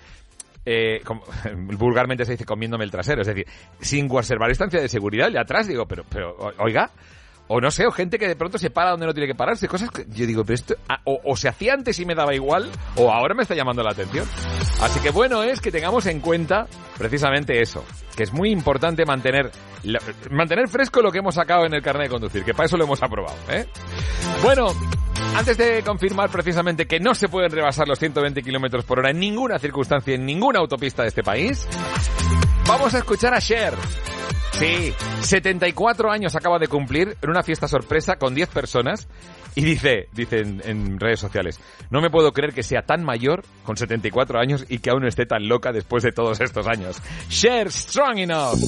eh, 0.70 1.00
como- 1.04 1.22
vulgarmente 1.78 2.24
se 2.26 2.32
dice 2.32 2.44
comiéndome 2.44 2.84
el 2.84 2.90
trasero, 2.90 3.22
es 3.22 3.28
decir, 3.28 3.46
sin 3.80 4.06
conservar 4.08 4.48
distancia 4.48 4.80
de 4.80 4.88
seguridad, 4.88 5.28
el 5.28 5.32
de 5.34 5.40
atrás 5.40 5.66
digo, 5.68 5.86
pero, 5.86 6.04
pero, 6.10 6.36
oiga, 6.58 6.90
o 7.48 7.60
no 7.60 7.70
sé, 7.70 7.86
o 7.86 7.90
gente 7.90 8.18
que 8.18 8.28
de 8.28 8.36
pronto 8.36 8.58
se 8.58 8.70
para 8.70 8.90
donde 8.90 9.06
no 9.06 9.14
tiene 9.14 9.26
que 9.26 9.34
pararse, 9.34 9.66
cosas 9.66 9.90
que 9.90 10.06
yo 10.08 10.26
digo, 10.26 10.44
pero 10.44 10.54
esto, 10.54 10.74
ah, 10.88 11.00
o, 11.04 11.36
se 11.36 11.48
hacía 11.48 11.74
antes 11.74 11.98
y 11.98 12.04
me 12.04 12.14
daba 12.14 12.34
igual, 12.34 12.70
o 12.96 13.10
ahora 13.10 13.34
me 13.34 13.42
está 13.42 13.54
llamando 13.54 13.82
la 13.82 13.90
atención. 13.90 14.26
Así 14.80 15.00
que 15.00 15.10
bueno 15.10 15.42
es 15.42 15.60
que 15.60 15.72
tengamos 15.72 16.06
en 16.06 16.20
cuenta 16.20 16.66
precisamente 16.96 17.60
eso, 17.60 17.84
que 18.14 18.22
es 18.22 18.32
muy 18.32 18.50
importante 18.50 19.04
mantener, 19.04 19.50
mantener 20.30 20.68
fresco 20.68 21.00
lo 21.00 21.10
que 21.10 21.18
hemos 21.18 21.34
sacado 21.34 21.64
en 21.64 21.74
el 21.74 21.82
carnet 21.82 22.08
de 22.08 22.10
conducir, 22.10 22.44
que 22.44 22.52
para 22.52 22.66
eso 22.66 22.76
lo 22.76 22.84
hemos 22.84 23.02
aprobado, 23.02 23.36
¿eh? 23.50 23.66
Bueno, 24.42 24.68
antes 25.34 25.56
de 25.56 25.82
confirmar 25.82 26.30
precisamente 26.30 26.86
que 26.86 27.00
no 27.00 27.14
se 27.14 27.28
pueden 27.28 27.50
rebasar 27.50 27.88
los 27.88 27.98
120 27.98 28.42
kilómetros 28.42 28.84
por 28.84 28.98
hora 28.98 29.10
en 29.10 29.18
ninguna 29.18 29.58
circunstancia, 29.58 30.14
en 30.14 30.26
ninguna 30.26 30.60
autopista 30.60 31.02
de 31.02 31.08
este 31.08 31.22
país, 31.22 31.66
vamos 32.66 32.94
a 32.94 32.98
escuchar 32.98 33.32
a 33.32 33.40
Cher. 33.40 33.74
Sí, 34.58 34.92
74 35.20 36.10
años 36.10 36.34
acaba 36.34 36.58
de 36.58 36.66
cumplir 36.66 37.16
en 37.22 37.30
una 37.30 37.44
fiesta 37.44 37.68
sorpresa 37.68 38.16
con 38.16 38.34
10 38.34 38.48
personas 38.48 39.06
y 39.54 39.62
dice, 39.62 40.08
dice 40.12 40.40
en, 40.40 40.98
redes 40.98 41.20
sociales, 41.20 41.60
no 41.90 42.00
me 42.00 42.10
puedo 42.10 42.32
creer 42.32 42.52
que 42.52 42.64
sea 42.64 42.82
tan 42.82 43.04
mayor 43.04 43.44
con 43.64 43.76
74 43.76 44.40
años 44.40 44.64
y 44.68 44.80
que 44.80 44.90
aún 44.90 45.06
esté 45.06 45.26
tan 45.26 45.48
loca 45.48 45.70
después 45.70 46.02
de 46.02 46.10
todos 46.10 46.40
estos 46.40 46.66
años. 46.66 47.00
Cher, 47.28 47.70
strong 47.70 48.18
enough. 48.18 48.58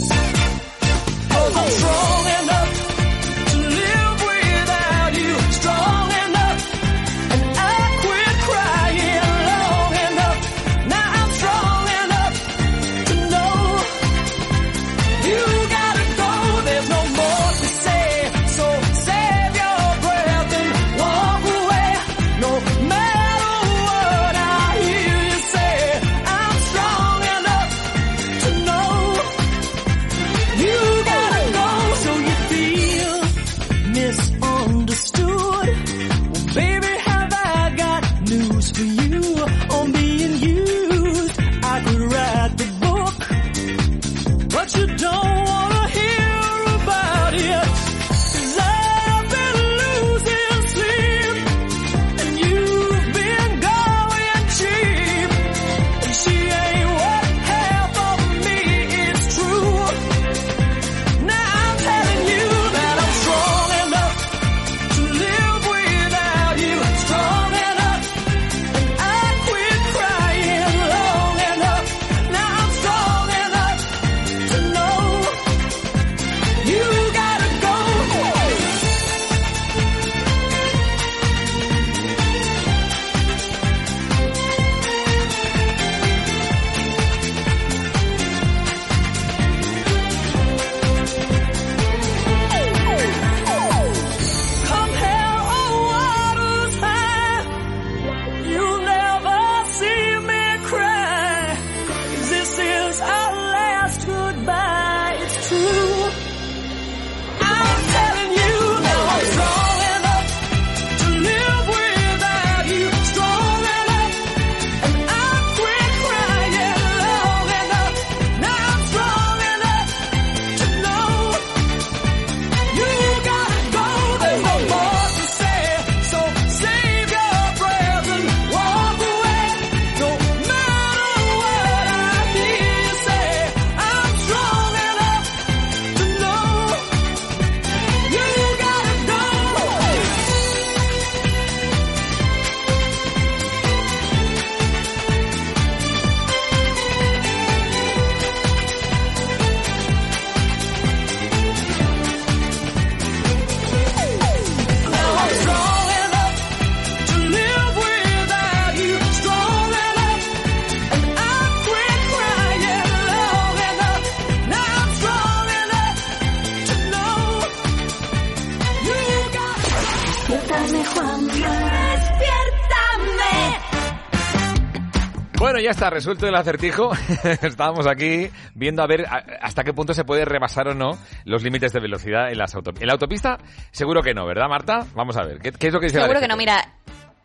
Bueno, 175.60 175.72
ya 175.72 175.72
está, 175.72 175.90
resuelto 175.90 176.26
el 176.26 176.34
acertijo. 176.34 176.90
Estábamos 177.42 177.86
aquí 177.86 178.30
viendo 178.54 178.82
a 178.82 178.86
ver 178.86 179.04
hasta 179.42 179.62
qué 179.62 179.74
punto 179.74 179.92
se 179.92 180.04
puede 180.04 180.24
rebasar 180.24 180.68
o 180.68 180.74
no 180.74 180.96
los 181.26 181.42
límites 181.42 181.74
de 181.74 181.80
velocidad 181.80 182.32
en 182.32 182.38
las 182.38 182.54
autopistas. 182.54 182.82
En 182.82 182.86
la 182.86 182.94
autopista, 182.94 183.38
seguro 183.70 184.00
que 184.00 184.14
no, 184.14 184.24
¿verdad, 184.24 184.48
Marta? 184.48 184.86
Vamos 184.94 185.18
a 185.18 185.24
ver, 185.24 185.38
¿qué, 185.38 185.52
qué 185.52 185.66
es 185.66 185.72
lo 185.74 185.78
que 185.78 185.88
dice 185.88 185.98
la 185.98 186.04
Seguro 186.04 186.18
que 186.18 186.24
DGT? 186.24 186.30
no, 186.30 186.36
mira. 186.38 186.66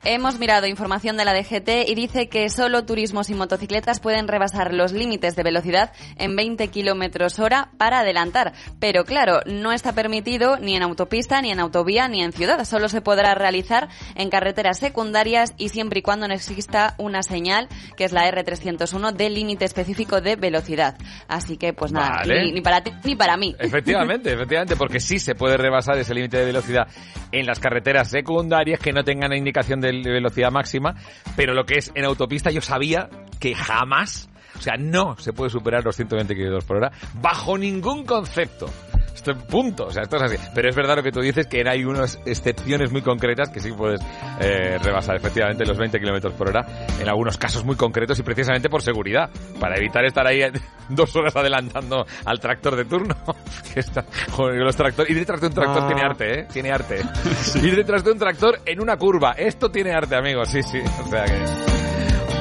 Hemos 0.08 0.38
mirado 0.38 0.68
información 0.68 1.18
de 1.18 1.26
la 1.26 1.34
DGT 1.34 1.90
y 1.90 1.96
dice 1.96 2.30
que 2.30 2.48
solo 2.52 2.86
turismos 2.86 3.32
y 3.32 3.34
motocicletas 3.34 4.00
pueden 4.00 4.28
rebasar 4.28 4.72
los 4.72 4.92
límites 4.92 5.36
de 5.36 5.42
velocidad 5.42 5.94
en 6.20 6.36
20 6.36 6.68
kilómetros 6.68 7.40
hora 7.40 7.72
para 7.80 8.02
adelantar. 8.02 8.54
Pero 8.80 9.04
claro, 9.04 9.40
no 9.48 9.72
está 9.72 9.94
permitido 9.94 10.58
ni 10.60 10.76
en 10.76 10.84
autopista, 10.84 11.42
ni 11.42 11.50
en 11.50 11.60
autovía, 11.60 12.08
ni 12.08 12.22
en 12.22 12.34
ciudad. 12.34 12.64
Solo 12.66 12.88
se 12.88 13.02
podrá 13.02 13.34
realizar 13.34 13.90
en 14.14 14.30
carreteras 14.30 14.78
secundarias 14.78 15.56
y 15.58 15.70
siempre 15.70 16.02
y 16.02 16.04
cuando 16.04 16.28
no 16.28 16.36
exista 16.36 16.94
una 17.00 17.24
señal, 17.24 17.68
que 17.98 18.04
es 18.04 18.12
la 18.12 18.30
R301, 18.30 19.12
de 19.12 19.30
límite 19.32 19.66
específico 19.66 20.22
de 20.22 20.36
velocidad. 20.36 21.00
Así 21.28 21.58
que, 21.58 21.74
pues 21.74 21.92
nada, 21.92 22.18
Vale. 22.18 22.44
ni, 22.44 22.52
ni 22.52 22.62
para 22.62 22.84
ti 22.84 22.92
ni 23.04 23.16
para 23.16 23.38
mí. 23.38 23.56
Efectivamente, 23.58 24.32
efectivamente, 24.34 24.76
porque 24.76 25.00
sí 25.00 25.18
se 25.18 25.34
puede 25.34 25.58
rebasar 25.58 25.98
ese 25.98 26.14
límite 26.14 26.38
de 26.38 26.46
velocidad 26.46 26.88
en 27.32 27.48
las 27.48 27.60
carreteras 27.60 28.12
secundarias 28.12 28.80
que 28.80 28.94
no 28.94 29.04
tengan 29.04 29.34
indicación 29.34 29.82
de 29.82 29.95
velocidad 30.04 30.52
máxima, 30.52 30.96
pero 31.36 31.54
lo 31.54 31.66
que 31.66 31.76
es 31.76 31.92
en 31.96 32.06
autopista 32.06 32.52
yo 32.52 32.62
sabía 32.62 33.10
que 33.40 33.56
jamás, 33.56 34.30
o 34.58 34.62
sea, 34.62 34.76
no 34.78 35.18
se 35.18 35.34
puede 35.34 35.50
superar 35.50 35.84
los 35.84 35.96
120 35.96 36.36
km 36.36 36.64
por 36.66 36.78
hora 36.78 36.92
bajo 37.22 37.58
ningún 37.58 38.06
concepto. 38.06 38.70
Esto 39.16 39.32
es 39.32 39.38
punto, 39.44 39.86
o 39.86 39.92
sea, 39.92 40.04
esto 40.04 40.18
es 40.18 40.24
así. 40.24 40.36
Pero 40.54 40.70
es 40.70 40.76
verdad 40.76 40.98
lo 40.98 41.04
que 41.04 41.12
tú 41.12 41.22
dices, 41.22 41.48
que 41.48 41.64
hay 41.68 41.86
unas 41.86 42.20
excepciones 42.26 42.92
muy 42.92 43.02
concretas 43.02 43.50
que 43.50 43.60
sí 43.62 43.72
puedes 43.72 44.02
eh, 44.42 44.78
rebasar 44.84 45.16
efectivamente 45.16 45.66
los 45.66 45.78
20 45.78 45.98
kilómetros 46.00 46.34
por 46.34 46.50
hora 46.50 46.66
en 47.00 47.08
algunos 47.08 47.38
casos 47.38 47.64
muy 47.64 47.76
concretos 47.78 48.20
y 48.20 48.24
precisamente 48.24 48.70
por 48.70 48.82
seguridad, 48.82 49.30
para 49.60 49.78
evitar 49.78 50.04
estar 50.06 50.28
ahí 50.28 50.42
dos 50.90 51.16
horas 51.16 51.36
adelantando 51.36 52.06
al 52.26 52.40
tractor 52.40 52.76
de 52.76 52.86
turno. 52.86 53.16
que 53.74 53.80
está, 53.80 54.06
joder, 54.32 54.60
los 54.62 54.76
tractores, 54.76 55.10
ir 55.10 55.18
detrás 55.18 55.42
de 55.42 55.48
un 55.48 55.54
tractor 55.54 55.84
Ah. 55.84 55.88
tiene 55.88 56.02
arte, 56.04 56.40
¿eh? 56.40 56.48
Tiene 56.52 56.72
arte. 56.72 57.02
Ir 57.64 57.76
detrás 57.76 58.04
de 58.04 58.12
un 58.12 58.20
tractor 58.20 58.60
en 58.66 58.82
una 58.82 58.98
curva, 58.98 59.32
esto 59.32 59.72
tiene 59.72 59.92
arte, 59.92 60.16
amigos, 60.16 60.50
sí, 60.50 60.62
sí. 60.62 60.80
O 60.80 61.10
sea 61.10 61.26
que... 61.26 61.75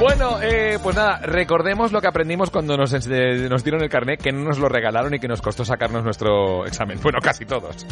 Bueno, 0.04 0.38
eh, 0.42 0.78
pues 0.82 0.94
nada, 0.96 1.18
recordemos 1.20 1.90
lo 1.90 2.02
que 2.02 2.08
aprendimos 2.08 2.50
cuando 2.50 2.74
eh, 2.74 3.48
nos 3.48 3.64
dieron 3.64 3.82
el 3.82 3.88
carnet, 3.88 4.20
que 4.20 4.32
no 4.32 4.44
nos 4.44 4.58
lo 4.58 4.68
regalaron 4.68 5.14
y 5.14 5.18
que 5.18 5.26
nos 5.26 5.40
costó 5.40 5.64
sacarnos 5.64 6.04
nuestro 6.04 6.66
examen. 6.66 6.98
Bueno, 7.02 7.20
casi 7.22 7.46
todos. 7.46 7.86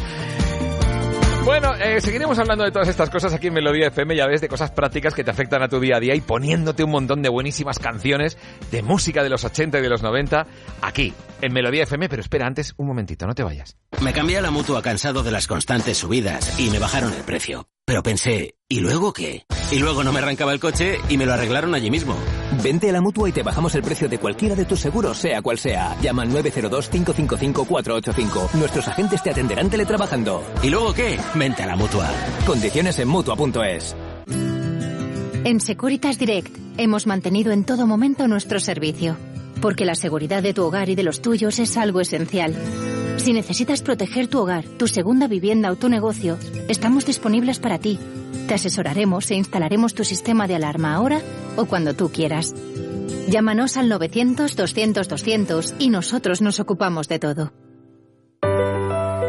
Bueno, 1.43 1.73
eh, 1.73 1.99
seguiremos 2.01 2.37
hablando 2.37 2.65
de 2.65 2.71
todas 2.71 2.87
estas 2.87 3.09
cosas 3.09 3.33
aquí 3.33 3.47
en 3.47 3.55
Melodía 3.55 3.87
FM, 3.87 4.15
ya 4.15 4.27
ves, 4.27 4.41
de 4.41 4.47
cosas 4.47 4.69
prácticas 4.69 5.15
que 5.15 5.23
te 5.23 5.31
afectan 5.31 5.63
a 5.63 5.69
tu 5.69 5.79
día 5.79 5.97
a 5.97 5.99
día 5.99 6.13
y 6.13 6.21
poniéndote 6.21 6.83
un 6.83 6.91
montón 6.91 7.23
de 7.23 7.29
buenísimas 7.29 7.79
canciones 7.79 8.37
de 8.69 8.83
música 8.83 9.23
de 9.23 9.29
los 9.29 9.43
80 9.43 9.79
y 9.79 9.81
de 9.81 9.89
los 9.89 10.03
90 10.03 10.45
aquí, 10.83 11.15
en 11.41 11.51
Melodía 11.51 11.81
FM. 11.81 12.09
Pero 12.09 12.21
espera, 12.21 12.45
antes, 12.45 12.75
un 12.77 12.85
momentito, 12.85 13.25
no 13.25 13.33
te 13.33 13.41
vayas. 13.41 13.75
Me 14.01 14.13
cambié 14.13 14.37
a 14.37 14.41
la 14.41 14.51
mutua 14.51 14.83
cansado 14.83 15.23
de 15.23 15.31
las 15.31 15.47
constantes 15.47 15.97
subidas 15.97 16.59
y 16.59 16.69
me 16.69 16.77
bajaron 16.77 17.11
el 17.11 17.23
precio. 17.23 17.65
Pero 17.85 18.01
pensé, 18.01 18.55
¿y 18.69 18.79
luego 18.79 19.11
qué? 19.11 19.45
Y 19.69 19.79
luego 19.79 20.05
no 20.05 20.13
me 20.13 20.19
arrancaba 20.19 20.53
el 20.53 20.61
coche 20.61 20.99
y 21.09 21.17
me 21.17 21.25
lo 21.25 21.33
arreglaron 21.33 21.75
allí 21.75 21.91
mismo. 21.91 22.15
Vente 22.63 22.89
a 22.89 22.93
la 22.93 23.01
mutua 23.01 23.27
y 23.27 23.33
te 23.33 23.43
bajamos 23.43 23.75
el 23.75 23.81
precio 23.81 24.07
de 24.07 24.19
cualquiera 24.19 24.55
de 24.55 24.63
tus 24.63 24.79
seguros, 24.79 25.17
sea 25.17 25.41
cual 25.41 25.57
sea. 25.57 25.97
Llama 26.01 26.21
al 26.21 26.31
902-555-485. 26.31 28.53
Nuestros 28.53 28.87
agentes 28.87 29.21
te 29.21 29.31
atenderán 29.31 29.69
teletrabajando. 29.69 30.45
¿Y 30.61 30.69
luego 30.69 30.93
qué? 30.93 31.19
Vente 31.35 31.63
a 31.63 31.67
la 31.67 31.75
mutua. 31.75 32.09
Condiciones 32.45 32.97
en 32.99 33.09
mutua.es. 33.09 33.97
En 35.45 35.59
Securitas 35.59 36.17
Direct 36.17 36.55
hemos 36.77 37.05
mantenido 37.05 37.51
en 37.51 37.65
todo 37.65 37.85
momento 37.85 38.29
nuestro 38.29 38.61
servicio, 38.61 39.17
porque 39.63 39.85
la 39.85 39.95
seguridad 39.95 40.43
de 40.43 40.53
tu 40.53 40.65
hogar 40.65 40.89
y 40.89 40.95
de 40.95 41.03
los 41.03 41.21
tuyos 41.21 41.57
es 41.57 41.77
algo 41.77 42.01
esencial. 42.01 42.53
Si 43.15 43.31
necesitas 43.31 43.81
proteger 43.81 44.27
tu 44.27 44.39
hogar, 44.39 44.65
tu 44.65 44.89
segunda 44.89 45.29
vivienda 45.29 45.71
o 45.71 45.77
tu 45.77 45.87
negocio, 45.87 46.37
estamos 46.67 47.05
disponibles 47.05 47.59
para 47.59 47.79
ti. 47.79 47.97
Te 48.45 48.55
asesoraremos 48.55 49.31
e 49.31 49.35
instalaremos 49.35 49.93
tu 49.93 50.03
sistema 50.03 50.47
de 50.47 50.55
alarma 50.55 50.93
ahora 50.93 51.21
o 51.55 51.63
cuando 51.63 51.93
tú 51.93 52.09
quieras. 52.09 52.53
Llámanos 53.29 53.77
al 53.77 53.89
900-200-200 53.89 55.75
y 55.79 55.87
nosotros 55.87 56.41
nos 56.41 56.59
ocupamos 56.59 57.07
de 57.07 57.19
todo. 57.19 57.53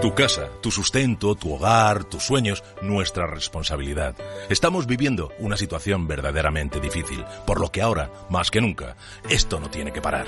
Tu 0.05 0.15
casa, 0.15 0.51
tu 0.61 0.71
sustento, 0.71 1.35
tu 1.35 1.55
hogar, 1.55 2.05
tus 2.05 2.25
sueños, 2.25 2.63
nuestra 2.83 3.27
responsabilidad. 3.27 4.15
Estamos 4.51 4.87
viviendo 4.87 5.33
una 5.39 5.57
situación 5.57 6.07
verdaderamente 6.07 6.79
difícil, 6.79 7.25
por 7.47 7.59
lo 7.59 7.73
que 7.73 7.81
ahora, 7.81 8.13
más 8.29 8.51
que 8.51 8.61
nunca, 8.61 8.99
esto 9.31 9.61
no 9.61 9.71
tiene 9.71 9.95
que 9.95 10.03
parar. 10.03 10.27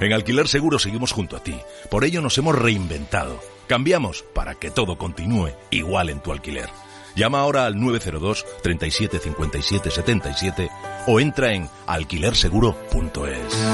En 0.00 0.12
Alquiler 0.12 0.48
Seguro 0.48 0.78
seguimos 0.78 1.12
junto 1.12 1.34
a 1.34 1.42
ti, 1.42 1.56
por 1.90 2.04
ello 2.04 2.20
nos 2.20 2.36
hemos 2.36 2.58
reinventado. 2.58 3.40
Cambiamos 3.66 4.22
para 4.34 4.54
que 4.54 4.70
todo 4.70 4.98
continúe 4.98 5.48
igual 5.70 6.10
en 6.10 6.20
tu 6.20 6.30
alquiler. 6.30 6.68
Llama 7.14 7.40
ahora 7.40 7.64
al 7.64 7.80
902 7.80 8.44
37 8.62 9.18
57 9.18 9.90
77 9.92 10.70
o 11.06 11.20
entra 11.20 11.54
en 11.54 11.70
alquilerseguro.es. 11.86 13.66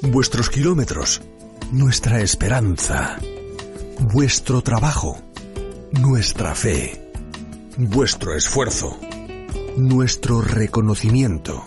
Vuestros 0.00 0.48
kilómetros, 0.48 1.20
nuestra 1.74 2.20
esperanza, 2.20 3.18
vuestro 3.98 4.62
trabajo, 4.62 5.18
nuestra 5.90 6.54
fe, 6.54 7.10
vuestro 7.76 8.36
esfuerzo, 8.36 8.96
nuestro 9.76 10.40
reconocimiento. 10.40 11.64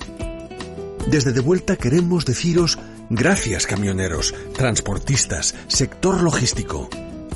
Desde 1.12 1.34
De 1.34 1.42
Vuelta 1.42 1.76
queremos 1.76 2.26
deciros 2.26 2.80
gracias 3.10 3.68
camioneros, 3.68 4.34
transportistas, 4.54 5.56
sector 5.68 6.22
logístico. 6.22 6.90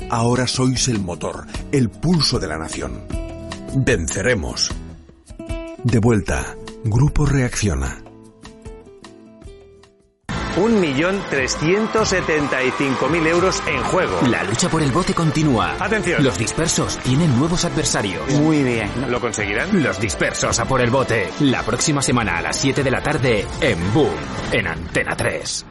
Ahora 0.08 0.46
sois 0.46 0.88
el 0.88 0.98
motor, 0.98 1.46
el 1.72 1.90
pulso 1.90 2.38
de 2.38 2.48
la 2.48 2.56
nación. 2.56 3.02
Venceremos. 3.76 4.70
De 5.84 5.98
Vuelta, 5.98 6.56
Grupo 6.84 7.26
Reacciona. 7.26 8.11
1.375.000 10.56 13.26
euros 13.26 13.62
en 13.66 13.82
juego. 13.84 14.20
La 14.28 14.44
lucha 14.44 14.68
por 14.68 14.82
el 14.82 14.92
bote 14.92 15.14
continúa. 15.14 15.76
Atención. 15.78 16.22
Los 16.22 16.36
dispersos 16.38 16.98
tienen 16.98 17.34
nuevos 17.38 17.64
adversarios. 17.64 18.28
Muy 18.34 18.62
bien. 18.62 18.90
¿Lo 19.08 19.18
conseguirán? 19.20 19.82
Los 19.82 19.98
dispersos 20.00 20.60
a 20.60 20.64
por 20.64 20.80
el 20.80 20.90
bote. 20.90 21.30
La 21.40 21.62
próxima 21.62 22.02
semana 22.02 22.38
a 22.38 22.42
las 22.42 22.56
7 22.56 22.82
de 22.82 22.90
la 22.90 23.02
tarde 23.02 23.46
en 23.60 23.92
Boom, 23.92 24.10
en 24.52 24.66
Antena 24.66 25.14
3. 25.16 25.66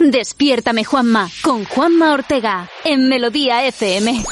Despiértame 0.00 0.82
Juanma 0.82 1.28
con 1.42 1.64
Juanma 1.64 2.14
Ortega 2.14 2.68
en 2.84 3.08
Melodía 3.08 3.66
FM. 3.66 4.24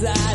desire. 0.00 0.29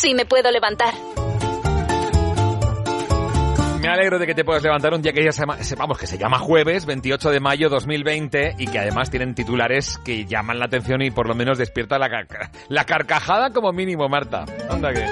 Sí 0.00 0.14
me 0.14 0.24
puedo 0.24 0.50
levantar. 0.50 0.94
Me 3.82 3.88
alegro 3.88 4.18
de 4.18 4.26
que 4.26 4.34
te 4.34 4.44
puedas 4.44 4.62
levantar 4.62 4.94
un 4.94 5.02
día 5.02 5.12
que 5.12 5.24
ya 5.24 5.32
sepamos 5.32 5.98
que 5.98 6.06
se 6.06 6.18
llama 6.18 6.38
jueves, 6.38 6.86
28 6.86 7.30
de 7.30 7.40
mayo 7.40 7.68
2020, 7.68 8.56
y 8.58 8.66
que 8.66 8.78
además 8.78 9.10
tienen 9.10 9.34
titulares 9.34 9.98
que 10.04 10.26
llaman 10.26 10.58
la 10.58 10.66
atención 10.66 11.02
y 11.02 11.10
por 11.10 11.26
lo 11.26 11.34
menos 11.34 11.58
despierta 11.58 11.98
la, 11.98 12.26
la 12.68 12.84
carcajada 12.84 13.50
como 13.50 13.72
mínimo, 13.72 14.08
Marta. 14.08 14.44
Anda 14.70 14.92
que... 14.92 15.06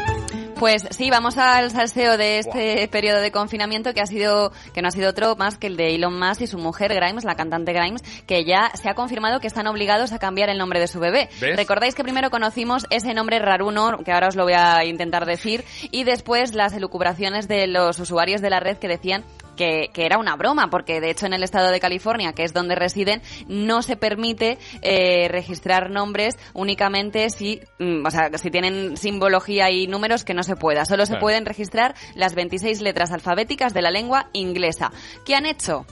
Pues 0.58 0.84
sí, 0.90 1.08
vamos 1.08 1.38
al 1.38 1.70
salseo 1.70 2.16
de 2.16 2.40
este 2.40 2.88
periodo 2.88 3.20
de 3.20 3.30
confinamiento 3.30 3.94
que 3.94 4.00
ha 4.00 4.06
sido, 4.06 4.50
que 4.74 4.82
no 4.82 4.88
ha 4.88 4.90
sido 4.90 5.10
otro 5.10 5.36
más 5.36 5.56
que 5.56 5.68
el 5.68 5.76
de 5.76 5.94
Elon 5.94 6.18
Musk 6.18 6.40
y 6.40 6.46
su 6.48 6.58
mujer 6.58 6.92
Grimes, 6.92 7.22
la 7.22 7.36
cantante 7.36 7.72
Grimes, 7.72 8.02
que 8.26 8.44
ya 8.44 8.72
se 8.74 8.90
ha 8.90 8.94
confirmado 8.94 9.38
que 9.38 9.46
están 9.46 9.68
obligados 9.68 10.12
a 10.12 10.18
cambiar 10.18 10.48
el 10.48 10.58
nombre 10.58 10.80
de 10.80 10.88
su 10.88 10.98
bebé. 10.98 11.28
¿Ves? 11.40 11.56
Recordáis 11.56 11.94
que 11.94 12.02
primero 12.02 12.30
conocimos 12.30 12.86
ese 12.90 13.14
nombre 13.14 13.38
raruno, 13.38 13.98
que 14.04 14.10
ahora 14.10 14.26
os 14.26 14.34
lo 14.34 14.42
voy 14.42 14.54
a 14.54 14.84
intentar 14.84 15.26
decir, 15.26 15.64
y 15.92 16.02
después 16.02 16.54
las 16.54 16.72
elucubraciones 16.72 17.46
de 17.46 17.68
los 17.68 18.00
usuarios 18.00 18.40
de 18.40 18.50
la 18.50 18.58
red 18.58 18.78
que 18.78 18.88
decían 18.88 19.24
que, 19.58 19.90
que 19.92 20.06
era 20.06 20.16
una 20.16 20.36
broma, 20.36 20.70
porque 20.70 21.02
de 21.02 21.10
hecho 21.10 21.26
en 21.26 21.34
el 21.34 21.42
estado 21.42 21.70
de 21.70 21.80
California, 21.80 22.32
que 22.32 22.44
es 22.44 22.54
donde 22.54 22.76
residen, 22.76 23.20
no 23.48 23.82
se 23.82 23.96
permite 23.96 24.56
eh, 24.80 25.28
registrar 25.28 25.90
nombres 25.90 26.38
únicamente 26.54 27.28
si, 27.28 27.60
mm, 27.78 28.06
o 28.06 28.10
sea, 28.10 28.30
si 28.38 28.50
tienen 28.50 28.96
simbología 28.96 29.70
y 29.70 29.86
números 29.86 30.24
que 30.24 30.32
no 30.32 30.42
se 30.42 30.56
pueda. 30.56 30.86
Solo 30.86 31.04
se 31.04 31.16
pueden 31.16 31.44
registrar 31.44 31.94
las 32.14 32.34
26 32.34 32.80
letras 32.80 33.12
alfabéticas 33.12 33.74
de 33.74 33.82
la 33.82 33.90
lengua 33.90 34.30
inglesa. 34.32 34.92
¿Qué 35.26 35.34
han 35.34 35.44
hecho? 35.44 35.84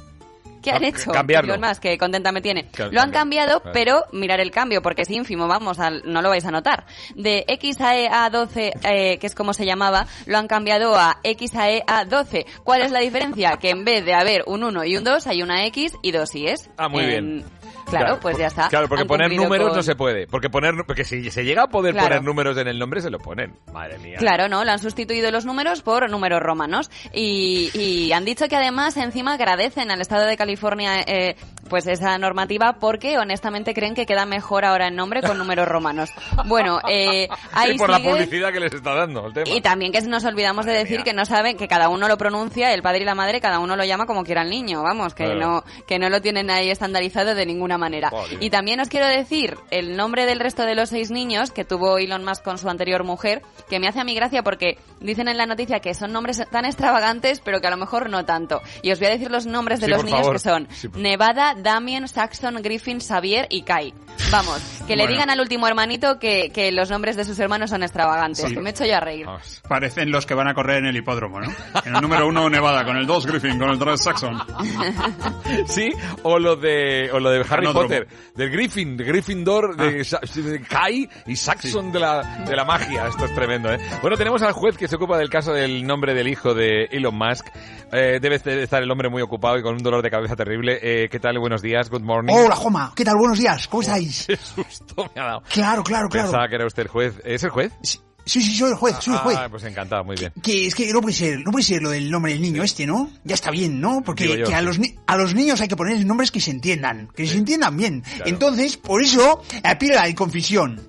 ¿Qué 0.70 0.76
han 0.76 0.84
hecho? 0.84 1.10
cambiarlo. 1.12 1.56
Musk, 1.58 1.80
que 1.82 1.98
contenta 1.98 2.32
me 2.32 2.40
tiene. 2.40 2.66
Claro, 2.68 2.92
Lo 2.92 3.00
han 3.00 3.10
cambiado, 3.10 3.60
Claro. 3.60 3.72
pero 3.72 4.04
mirar 4.12 4.40
el 4.40 4.50
cambio, 4.50 4.82
porque 4.82 5.02
es 5.02 5.10
ínfimo, 5.10 5.46
vamos, 5.48 5.78
al- 5.78 6.02
no 6.04 6.22
lo 6.22 6.28
vais 6.28 6.44
a 6.44 6.50
notar. 6.50 6.84
De 7.14 7.44
XAE 7.60 8.08
a 8.10 8.28
12, 8.30 8.72
eh, 8.84 9.18
que 9.18 9.26
es 9.26 9.34
como 9.34 9.52
se 9.54 9.64
llamaba, 9.64 10.06
lo 10.26 10.38
han 10.38 10.48
cambiado 10.48 10.96
a 10.96 11.18
XAE 11.24 11.82
a 11.86 12.04
12. 12.04 12.46
¿Cuál 12.64 12.82
es 12.82 12.90
la 12.90 13.00
diferencia? 13.00 13.56
Que 13.60 13.70
en 13.70 13.84
vez 13.84 14.04
de 14.04 14.14
haber 14.14 14.44
un 14.46 14.64
1 14.64 14.84
y 14.84 14.96
un 14.96 15.04
2, 15.04 15.26
hay 15.26 15.42
una 15.42 15.64
X 15.66 15.92
y 16.02 16.12
dos 16.12 16.34
I's. 16.34 16.68
Ah, 16.76 16.88
muy 16.88 17.04
En- 17.04 17.08
bien. 17.08 17.44
Claro, 17.86 18.18
pues 18.20 18.36
ya 18.38 18.48
está. 18.48 18.68
Claro, 18.68 18.88
porque 18.88 19.02
Han 19.02 19.08
poner 19.08 19.32
números 19.32 19.68
con- 19.68 19.76
no 19.76 19.82
se 19.82 19.94
puede. 19.94 20.26
Porque 20.26 20.50
poner, 20.50 20.74
porque 20.86 21.04
si 21.04 21.30
se 21.30 21.44
llega 21.44 21.62
a 21.62 21.66
poder 21.68 21.92
Claro. 21.94 22.08
poner 22.08 22.24
números 22.24 22.56
en 22.58 22.68
el 22.68 22.78
nombre, 22.78 23.00
se 23.00 23.10
lo 23.10 23.18
ponen. 23.18 23.54
Madre 23.72 23.98
mía. 23.98 24.16
Claro, 24.18 24.48
¿no? 24.48 24.64
Lo 24.64 24.72
han 24.72 24.78
sustituido 24.78 25.30
los 25.30 25.44
números 25.46 25.82
por 25.82 26.08
números 26.10 26.40
romanos. 26.42 26.90
Y, 27.12 27.70
y 27.74 28.12
han 28.12 28.24
dicho 28.24 28.48
que 28.48 28.56
además 28.56 28.96
encima 28.96 29.34
agradecen 29.34 29.90
al 29.90 30.00
Estado 30.00 30.26
de 30.26 30.36
California 30.36 31.00
eh, 31.06 31.36
pues 31.68 31.86
esa 31.86 32.16
normativa 32.18 32.74
porque 32.80 33.18
honestamente 33.18 33.74
creen 33.74 33.94
que 33.94 34.06
queda 34.06 34.26
mejor 34.26 34.64
ahora 34.64 34.88
el 34.88 34.96
nombre 34.96 35.22
con 35.22 35.38
números 35.38 35.66
romanos. 35.68 36.10
Bueno, 36.46 36.78
eh, 36.88 37.28
ahí 37.52 37.72
y 37.74 37.78
por 37.78 37.90
la 37.90 37.98
publicidad 37.98 38.52
que 38.52 38.60
les 38.60 38.72
está 38.72 38.94
dando 38.94 39.26
el 39.26 39.32
tema. 39.32 39.48
Y 39.48 39.60
también 39.60 39.92
que 39.92 40.00
nos 40.02 40.24
olvidamos 40.24 40.66
de 40.66 40.72
decir 40.72 41.02
que 41.02 41.12
no 41.12 41.24
saben 41.24 41.56
que 41.56 41.68
cada 41.68 41.88
uno 41.88 42.08
lo 42.08 42.16
pronuncia, 42.16 42.72
el 42.72 42.82
padre 42.82 43.00
y 43.02 43.04
la 43.04 43.14
madre, 43.14 43.40
cada 43.40 43.58
uno 43.58 43.76
lo 43.76 43.84
llama 43.84 44.06
como 44.06 44.24
quiera 44.24 44.42
el 44.42 44.50
niño, 44.50 44.82
vamos, 44.82 45.14
que 45.14 45.24
Claro. 45.24 45.40
no 45.40 45.64
que 45.86 45.98
no 45.98 46.08
lo 46.08 46.20
tienen 46.22 46.50
ahí 46.50 46.70
estandarizado 46.70 47.34
de 47.34 47.46
ninguna 47.46 47.78
manera. 47.78 48.10
Y 48.40 48.50
también 48.50 48.80
os 48.80 48.88
quiero 48.88 49.06
decir 49.06 49.56
el 49.70 49.96
nombre 49.96 50.26
del 50.26 50.38
resto 50.40 50.62
de 50.62 50.74
los 50.74 50.90
seis 50.90 51.10
niños 51.10 51.50
que 51.50 51.64
tuvo 51.64 51.98
Elon 51.98 52.24
Musk 52.24 52.42
con 52.44 52.58
su 52.58 52.68
anterior 52.68 53.02
mujer, 53.04 53.42
que 53.68 53.80
me 53.80 53.88
hace 53.88 54.00
a 54.00 54.04
mi 54.04 54.14
gracia 54.14 54.42
porque 54.42 54.78
dicen 55.00 55.28
en 55.28 55.36
la 55.36 55.46
noticia 55.46 55.80
que 55.80 55.94
son 55.94 56.12
nombres 56.12 56.42
tan 56.50 56.64
extravagantes, 56.64 57.40
pero 57.44 57.60
que 57.60 57.66
a 57.66 57.70
lo 57.70 57.76
mejor 57.76 58.08
no 58.10 58.24
tanto. 58.24 58.62
Y 58.82 58.92
os 58.92 58.98
voy 58.98 59.08
a 59.08 59.10
decir 59.10 59.30
los 59.30 59.46
nombres 59.46 59.80
de 59.80 59.86
Sí, 59.86 59.90
los 59.92 60.04
niños 60.04 60.20
favor. 60.20 60.32
que 60.34 60.38
son 60.38 60.68
Sí, 60.70 60.88
Nevada, 60.94 61.54
Damien, 61.62 62.06
Saxon, 62.08 62.56
Griffin, 62.62 63.00
Xavier 63.00 63.46
y 63.50 63.62
Kai. 63.62 63.92
Vamos, 64.30 64.60
que 64.86 64.96
le 64.96 65.02
Bueno. 65.04 65.12
digan 65.12 65.30
al 65.30 65.40
último 65.40 65.68
hermanito 65.68 66.18
que, 66.18 66.50
que 66.50 66.72
los 66.72 66.90
nombres 66.90 67.16
de 67.16 67.24
sus 67.24 67.38
hermanos 67.38 67.70
son 67.70 67.82
extravagantes, 67.82 68.44
Sí. 68.46 68.54
que 68.54 68.60
me 68.60 68.70
he 68.70 68.72
hecho 68.72 68.84
yo 68.84 68.96
a 68.96 69.00
reír. 69.00 69.26
Parecen 69.68 70.10
los 70.10 70.24
que 70.26 70.34
van 70.34 70.48
a 70.48 70.54
correr 70.54 70.78
en 70.78 70.86
el 70.86 70.96
hipódromo, 70.96 71.40
¿no? 71.40 71.48
En 71.84 71.94
el 71.94 72.00
número 72.02 72.26
uno 72.26 72.48
Nevada, 72.50 72.84
con 72.84 72.96
el 72.96 73.06
2 73.06 73.26
Griffin, 73.26 73.58
con 73.58 73.70
el 73.70 73.78
3 73.78 74.02
Saxon. 74.02 74.38
Sí, 75.66 75.90
o 76.22 76.38
lo 76.38 76.56
de, 76.56 77.10
o 77.12 77.20
lo 77.20 77.30
de 77.30 77.44
Harry. 77.48 77.66
Potter, 77.72 78.06
del 78.34 78.50
Griffin, 78.50 78.96
de 78.96 79.04
Gryffindor, 79.04 79.76
de, 79.76 80.04
Sa- 80.04 80.20
de 80.34 80.60
Kai 80.62 81.08
y 81.26 81.36
Saxon 81.36 81.92
de, 81.92 82.00
la, 82.00 82.22
de 82.46 82.56
la 82.56 82.64
magia. 82.64 83.06
Esto 83.08 83.24
es 83.26 83.34
tremendo, 83.34 83.72
¿eh? 83.72 83.78
Bueno, 84.02 84.16
tenemos 84.16 84.42
al 84.42 84.52
juez 84.52 84.76
que 84.76 84.88
se 84.88 84.96
ocupa 84.96 85.18
del 85.18 85.28
caso 85.30 85.52
del 85.52 85.86
nombre 85.86 86.14
del 86.14 86.28
hijo 86.28 86.54
de 86.54 86.84
Elon 86.90 87.16
Musk. 87.16 87.46
Eh, 87.92 88.18
debe 88.20 88.38
de 88.38 88.62
estar 88.64 88.82
el 88.82 88.90
hombre 88.90 89.08
muy 89.08 89.22
ocupado 89.22 89.58
y 89.58 89.62
con 89.62 89.74
un 89.74 89.82
dolor 89.82 90.02
de 90.02 90.10
cabeza 90.10 90.34
terrible. 90.36 90.78
Eh, 90.82 91.08
¿Qué 91.08 91.20
tal? 91.20 91.38
Buenos 91.46 91.62
días, 91.62 91.88
good 91.90 92.00
morning. 92.02 92.34
Hola, 92.34 92.56
Joma. 92.56 92.92
¿Qué 92.96 93.04
tal? 93.04 93.14
Buenos 93.18 93.38
días. 93.38 93.68
¿Cómo 93.68 93.80
estáis? 93.80 94.24
Qué 94.26 94.36
susto 94.36 95.08
me 95.14 95.20
ha 95.20 95.26
dado. 95.26 95.42
Claro, 95.48 95.84
claro, 95.84 96.08
claro. 96.08 96.26
Pensaba 96.26 96.48
que 96.48 96.56
era 96.56 96.66
usted 96.66 96.82
el 96.82 96.88
juez. 96.88 97.14
¿Es 97.24 97.44
el 97.44 97.50
juez? 97.50 97.72
Sí, 97.84 98.00
sí, 98.24 98.42
soy 98.56 98.70
el 98.70 98.74
juez, 98.76 98.96
soy 98.98 99.14
el 99.14 99.20
juez. 99.20 99.36
Ah, 99.40 99.46
pues 99.48 99.62
encantado, 99.62 100.02
muy 100.02 100.16
bien. 100.16 100.32
Que 100.42 100.66
es 100.66 100.74
que 100.74 100.92
no 100.92 101.00
puede 101.00 101.14
ser, 101.14 101.38
no 101.44 101.52
puede 101.52 101.62
ser 101.64 101.82
lo 101.82 101.90
del 101.90 102.10
nombre 102.10 102.32
del 102.32 102.42
niño 102.42 102.64
este, 102.64 102.84
¿no? 102.84 103.08
Ya 103.22 103.36
está 103.36 103.52
bien, 103.52 103.80
¿no? 103.80 104.02
Porque 104.04 104.42
que 104.42 104.52
a, 104.56 104.60
los 104.60 104.80
ni- 104.80 104.96
a 105.06 105.16
los 105.16 105.36
niños 105.36 105.60
hay 105.60 105.68
que 105.68 105.76
ponerles 105.76 106.04
nombres 106.04 106.32
que 106.32 106.40
se 106.40 106.50
entiendan, 106.50 107.10
que 107.14 107.24
se 107.28 107.36
entiendan 107.38 107.76
bien. 107.76 108.00
Claro. 108.00 108.24
Entonces, 108.26 108.76
por 108.76 109.00
eso, 109.00 109.40
a 109.62 109.78
pila 109.78 110.02
de 110.02 110.16
confesión. 110.16 110.80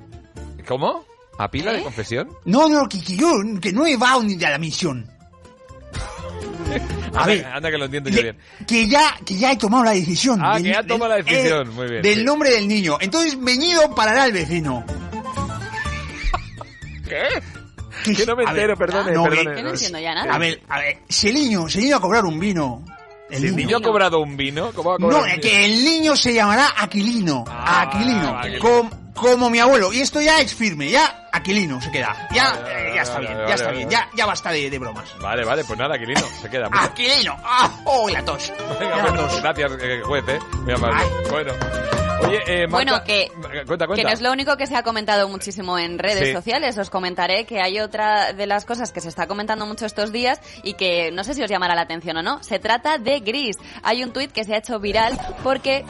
¿Cómo? 0.68 1.06
¿A 1.38 1.52
pila 1.52 1.72
¿Eh? 1.74 1.78
de 1.78 1.84
confesión? 1.84 2.30
No, 2.46 2.68
no, 2.68 2.90
que, 2.90 3.00
que 3.04 3.16
yo, 3.16 3.30
que 3.62 3.72
no 3.72 3.86
he 3.86 3.96
va 3.96 4.18
ni 4.24 4.44
a 4.44 4.50
la 4.50 4.58
misión. 4.58 5.08
Anda, 7.08 7.26
ver. 7.26 7.46
anda 7.46 7.72
que 7.72 7.78
lo 7.78 7.86
entiendo 7.86 8.10
yo 8.10 8.22
bien. 8.22 8.38
Que 8.68 8.88
ya, 8.88 9.16
que 9.26 9.36
ya 9.36 9.52
he 9.52 9.58
tomado 9.58 9.84
la 9.84 9.92
decisión. 9.92 10.40
Ah, 10.44 10.56
del- 10.56 10.64
que 10.64 10.70
ya 10.70 10.84
toma 10.84 11.08
la 11.08 11.16
decisión, 11.18 11.68
eh, 11.68 11.72
muy 11.72 11.88
bien. 11.90 12.02
Del 12.02 12.16
sí. 12.20 12.24
nombre 12.24 12.50
del 12.52 12.68
niño. 12.68 12.98
Entonces, 13.00 13.38
Meñido 13.38 13.94
parará 13.96 14.24
al 14.24 14.32
vecino. 14.32 14.84
¿Qué? 17.08 17.24
Que 18.14 18.26
no 18.26 18.36
me 18.36 18.44
A 18.44 18.54
ver, 18.54 18.70
entero, 18.72 18.78
perdone, 18.78 19.12
no, 19.14 19.24
perdone. 19.24 19.56
Que 19.56 19.64
no 19.64 19.70
entiendo 19.70 20.00
ya 20.00 20.14
nada. 20.14 20.34
A 20.34 20.38
ver, 20.38 20.62
a 20.70 20.80
ver, 20.80 20.98
si 21.10 21.30
el 21.30 21.34
niño, 21.36 21.68
si 21.70 21.80
el 21.80 21.84
niño 21.86 21.96
a 21.98 22.02
cobrar 22.02 22.26
un 22.26 22.40
vino. 22.40 22.84
El 23.30 23.42
Si 23.42 23.48
el 23.48 23.56
niño 23.58 23.78
ha 23.78 23.82
cobrado 23.82 24.20
un 24.20 24.38
vino, 24.38 24.72
¿cómo 24.74 24.92
va 24.92 24.96
a 24.96 25.00
No, 25.00 25.08
cobrar 25.08 25.24
un 25.24 25.30
vino? 25.30 25.42
que 25.42 25.66
el 25.66 25.84
niño 25.84 26.16
se 26.16 26.34
llamará 26.34 26.70
Aquilino. 26.78 27.44
Aquilino. 27.50 28.30
Ah, 28.36 28.40
Aquilino. 28.42 28.90
Como 29.18 29.50
mi 29.50 29.60
abuelo. 29.60 29.92
Y 29.92 30.00
esto 30.00 30.22
ya 30.22 30.40
es 30.40 30.56
firme, 30.56 30.90
ya 30.90 31.28
Aquilino 31.32 31.82
se 31.82 31.92
queda. 31.92 32.28
Ya, 32.34 32.52
Vale, 32.54 32.90
eh, 32.90 32.96
ya 32.96 33.02
está 33.02 33.16
vale, 33.16 33.28
bien, 33.28 33.38
vale, 33.38 33.50
ya 33.50 33.56
está 33.56 33.72
bien. 33.72 33.90
Ya, 33.90 34.10
ya 34.16 34.26
basta 34.26 34.52
de, 34.52 34.70
de 34.70 34.80
bromas. 34.80 35.10
Vale, 35.20 35.44
vale, 35.44 35.64
pues 35.66 35.78
nada, 35.78 35.96
Aquilino, 35.96 36.22
se 36.42 36.50
queda. 36.50 36.70
Aquilino. 36.72 37.36
¡Ah! 37.44 37.70
¡Oh, 37.84 38.10
la 38.10 38.24
tos! 38.24 38.54
Venga, 38.80 39.02
bueno, 39.02 39.28
tos. 39.28 39.42
gracias, 39.42 39.72
eh, 39.82 40.02
juez, 40.04 40.24
eh. 40.28 40.40
Muy 40.64 40.74
amable. 40.74 41.04
Bueno. 41.30 41.54
Oye, 42.26 42.40
eh, 42.48 42.68
Marta, 42.68 42.72
Bueno, 42.72 43.04
que, 43.06 43.28
Cuenta, 43.66 43.86
que 43.86 43.88
cuenta. 43.88 44.04
no 44.04 44.10
es 44.14 44.22
lo 44.22 44.32
único 44.32 44.58
que 44.58 44.68
se 44.68 44.76
ha 44.76 44.84
comentado 44.84 45.28
muchísimo 45.30 45.78
en 45.78 46.00
redes 46.00 46.30
Sí. 46.30 46.34
sociales. 46.34 46.78
Os 46.78 46.90
comentaré 46.90 47.46
que 47.46 47.62
hay 47.62 47.80
otra 47.80 48.34
de 48.34 48.48
las 48.48 48.66
cosas 48.66 48.92
que 48.92 49.02
se 49.02 49.10
está 49.10 49.28
comentando 49.28 49.66
mucho 49.66 49.86
estos 49.86 50.12
días 50.12 50.40
y 50.64 50.74
que 50.74 51.12
no 51.12 51.24
sé 51.24 51.34
si 51.34 51.44
os 51.44 51.50
llamará 51.50 51.76
la 51.76 51.82
atención 51.82 52.18
o 52.18 52.24
no. 52.24 52.42
Se 52.44 52.60
trata 52.60 52.98
de 52.98 53.20
Gris. 53.20 53.58
Hay 53.84 54.04
un 54.04 54.12
tuit 54.14 54.32
que 54.32 54.44
se 54.44 54.56
ha 54.56 54.58
hecho 54.58 54.80
viral 54.80 55.18
porque... 55.44 55.86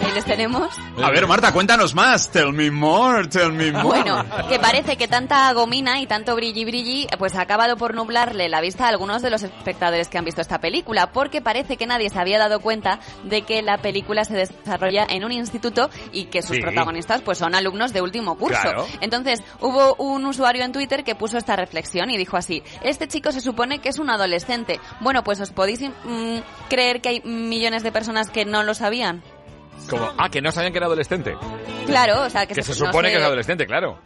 Ahí 0.00 0.12
les 0.14 0.24
tenemos. 0.24 0.68
A 1.02 1.10
ver, 1.10 1.26
Marta, 1.26 1.52
cuéntanos 1.52 1.94
más. 1.94 2.30
Tell 2.30 2.52
me 2.52 2.70
more, 2.70 3.26
tell 3.26 3.50
me 3.52 3.72
more. 3.72 3.82
Bueno, 3.82 4.24
que 4.48 4.58
parece 4.60 4.96
que 4.96 5.08
tanta 5.08 5.52
gomina 5.52 6.00
y 6.00 6.06
tanto 6.06 6.36
brilli 6.36 6.64
brilli 6.64 7.06
pues 7.18 7.34
ha 7.34 7.40
acabado 7.42 7.76
por 7.76 7.94
nublarle 7.94 8.48
la 8.48 8.60
vista 8.60 8.84
a 8.86 8.88
algunos 8.88 9.22
de 9.22 9.30
los 9.30 9.42
espectadores 9.42 10.08
que 10.08 10.18
han 10.18 10.24
visto 10.24 10.40
esta 10.40 10.60
película, 10.60 11.10
porque 11.12 11.40
parece 11.40 11.76
que 11.76 11.86
nadie 11.86 12.10
se 12.10 12.18
había 12.18 12.38
dado 12.38 12.60
cuenta 12.60 13.00
de 13.24 13.42
que 13.42 13.60
la 13.62 13.78
película 13.78 14.24
se 14.24 14.34
desarrolla 14.36 15.04
en 15.08 15.21
un 15.24 15.32
instituto 15.32 15.90
y 16.12 16.24
que 16.26 16.42
sus 16.42 16.56
Sí. 16.56 16.62
protagonistas 16.62 17.22
pues 17.22 17.38
son 17.38 17.54
alumnos 17.54 17.92
de 17.92 18.02
último 18.02 18.36
curso. 18.36 18.60
Claro. 18.60 18.86
Entonces, 19.00 19.42
hubo 19.60 19.94
un 19.96 20.24
usuario 20.26 20.64
en 20.64 20.72
Twitter 20.72 21.04
que 21.04 21.14
puso 21.14 21.38
esta 21.38 21.56
reflexión 21.56 22.10
y 22.10 22.16
dijo 22.16 22.36
así, 22.36 22.62
este 22.82 23.08
chico 23.08 23.32
se 23.32 23.40
supone 23.40 23.80
que 23.80 23.88
es 23.88 23.98
un 23.98 24.10
adolescente. 24.10 24.80
Bueno, 25.00 25.22
pues 25.24 25.40
os 25.40 25.50
podéis 25.50 25.80
mm, 25.80 26.38
creer 26.68 27.00
que 27.00 27.08
hay 27.10 27.20
millones 27.24 27.82
de 27.82 27.92
personas 27.92 28.30
que 28.30 28.44
no 28.44 28.62
lo 28.62 28.74
sabían. 28.74 29.22
Como, 29.88 30.10
ah, 30.18 30.28
que 30.30 30.40
no 30.40 30.52
sabían 30.52 30.72
que 30.72 30.78
era 30.78 30.86
adolescente. 30.86 31.34
Claro, 31.86 32.22
o 32.22 32.30
sea, 32.30 32.46
que, 32.46 32.54
Que 32.54 32.62
se 32.62 32.74
supone 32.74 33.08
sé- 33.08 33.14
que 33.14 33.20
es 33.20 33.24
adolescente, 33.26 33.66
claro. 33.66 33.98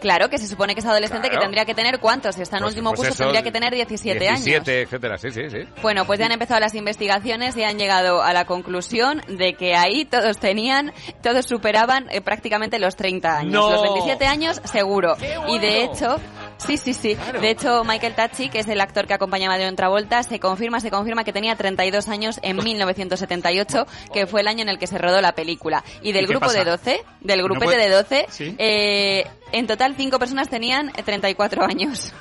Claro, 0.00 0.28
que 0.28 0.38
se 0.38 0.46
supone 0.46 0.74
que 0.74 0.80
es 0.80 0.86
adolescente, 0.86 1.28
Claro. 1.28 1.40
que 1.40 1.44
tendría 1.44 1.64
que 1.64 1.74
tener 1.74 1.98
cuántos, 2.00 2.34
si 2.34 2.42
está 2.42 2.56
en 2.58 2.62
Pues- 2.64 2.72
último 2.74 2.90
pues 2.90 2.98
curso 3.00 3.12
eso, 3.14 3.24
tendría 3.24 3.42
que 3.42 3.50
tener 3.52 3.74
17, 3.74 4.28
años. 4.28 4.44
17, 4.44 4.82
etcétera, 4.82 5.18
sí, 5.18 5.30
sí, 5.30 5.50
sí. 5.50 5.58
Bueno, 5.82 6.04
pues 6.04 6.18
ya 6.18 6.26
han 6.26 6.32
empezado 6.32 6.60
las 6.60 6.74
investigaciones 6.74 7.56
y 7.56 7.62
han 7.64 7.78
llegado 7.78 8.22
a 8.22 8.32
la 8.32 8.44
conclusión 8.44 9.22
de 9.28 9.54
que 9.54 9.74
ahí 9.74 10.04
todos 10.04 10.38
tenían, 10.38 10.92
todos 11.22 11.46
superaban 11.46 12.06
eh, 12.10 12.20
prácticamente 12.20 12.78
los 12.78 12.96
30 12.96 13.38
años. 13.38 13.52
¡No! 13.52 13.70
Los 13.70 13.82
27 13.82 14.26
años, 14.26 14.60
seguro. 14.64 15.16
Y 15.48 15.58
de 15.58 15.84
hecho, 15.84 16.16
sí, 16.58 16.76
sí, 16.76 16.94
sí. 16.94 17.16
De 17.40 17.50
hecho, 17.50 17.84
Michael 17.84 18.14
Tachi, 18.14 18.48
que 18.48 18.60
es 18.60 18.68
el 18.68 18.80
actor 18.80 19.06
que 19.06 19.14
acompañaba 19.14 19.54
a 19.54 19.58
John 19.58 19.76
Travolta, 19.76 20.22
se 20.22 20.40
confirma, 20.40 20.80
se 20.80 20.90
confirma 20.90 21.24
que 21.24 21.32
tenía 21.32 21.56
32 21.56 22.08
años 22.08 22.38
en 22.42 22.56
1978, 22.64 23.86
que 24.12 24.26
fue 24.26 24.40
el 24.40 24.48
año 24.48 24.62
en 24.62 24.68
el 24.68 24.78
que 24.78 24.86
se 24.86 24.98
rodó 24.98 25.20
la 25.20 25.32
película. 25.32 25.84
Y 26.02 26.12
del 26.12 26.24
¿Y 26.24 26.28
grupo 26.28 26.46
pasa? 26.46 26.58
de 26.58 26.64
12, 26.70 27.00
del 27.20 27.38
¿No 27.38 27.44
grupete 27.44 27.64
puede- 27.66 27.88
de 27.88 27.90
12, 27.94 28.26
Sí. 28.30 28.54
eh, 28.58 29.26
en 29.52 29.66
total 29.66 29.94
cinco 29.96 30.18
personas 30.18 30.48
tenían 30.48 30.92
34 30.92 31.64
años. 31.64 32.12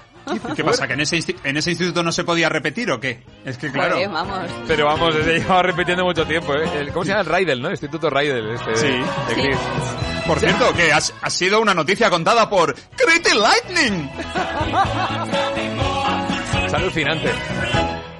¿Qué 0.55 0.63
pasa? 0.63 0.87
¿Que 0.87 0.93
en 0.93 1.01
ese, 1.01 1.19
en 1.43 1.57
ese 1.57 1.69
instituto 1.69 2.01
no 2.01 2.11
se 2.11 2.23
podía 2.23 2.49
repetir 2.49 2.89
o 2.89 2.99
qué? 2.99 3.21
Es 3.45 3.59
que 3.59 3.71
claro. 3.71 3.93
Joder, 3.93 4.09
vamos. 4.09 4.39
Pero 4.67 4.85
vamos, 4.87 5.13
se 5.13 5.21
lleva 5.37 5.61
repitiendo 5.61 6.03
mucho 6.03 6.25
tiempo, 6.25 6.55
¿eh? 6.55 6.67
El- 6.79 6.89
¿Cómo 6.91 7.03
se 7.05 7.09
llama? 7.09 7.21
El 7.21 7.27
Raidel, 7.27 7.61
¿no? 7.61 7.69
Instituto 7.69 8.09
Raidel. 8.09 8.49
Este, 8.55 8.69
de- 8.71 8.75
Sí. 8.75 8.87
de 9.35 9.35
Sí. 9.53 9.59
Por 10.27 10.39
cierto, 10.39 10.73
que 10.73 10.91
has- 10.91 11.13
ha 11.21 11.29
sido 11.29 11.61
una 11.61 11.73
noticia 11.73 12.09
contada 12.09 12.49
por 12.49 12.73
Pretty 12.73 13.37
Lightning. 13.37 14.09
Es 16.65 16.73
alucinante. 16.73 17.31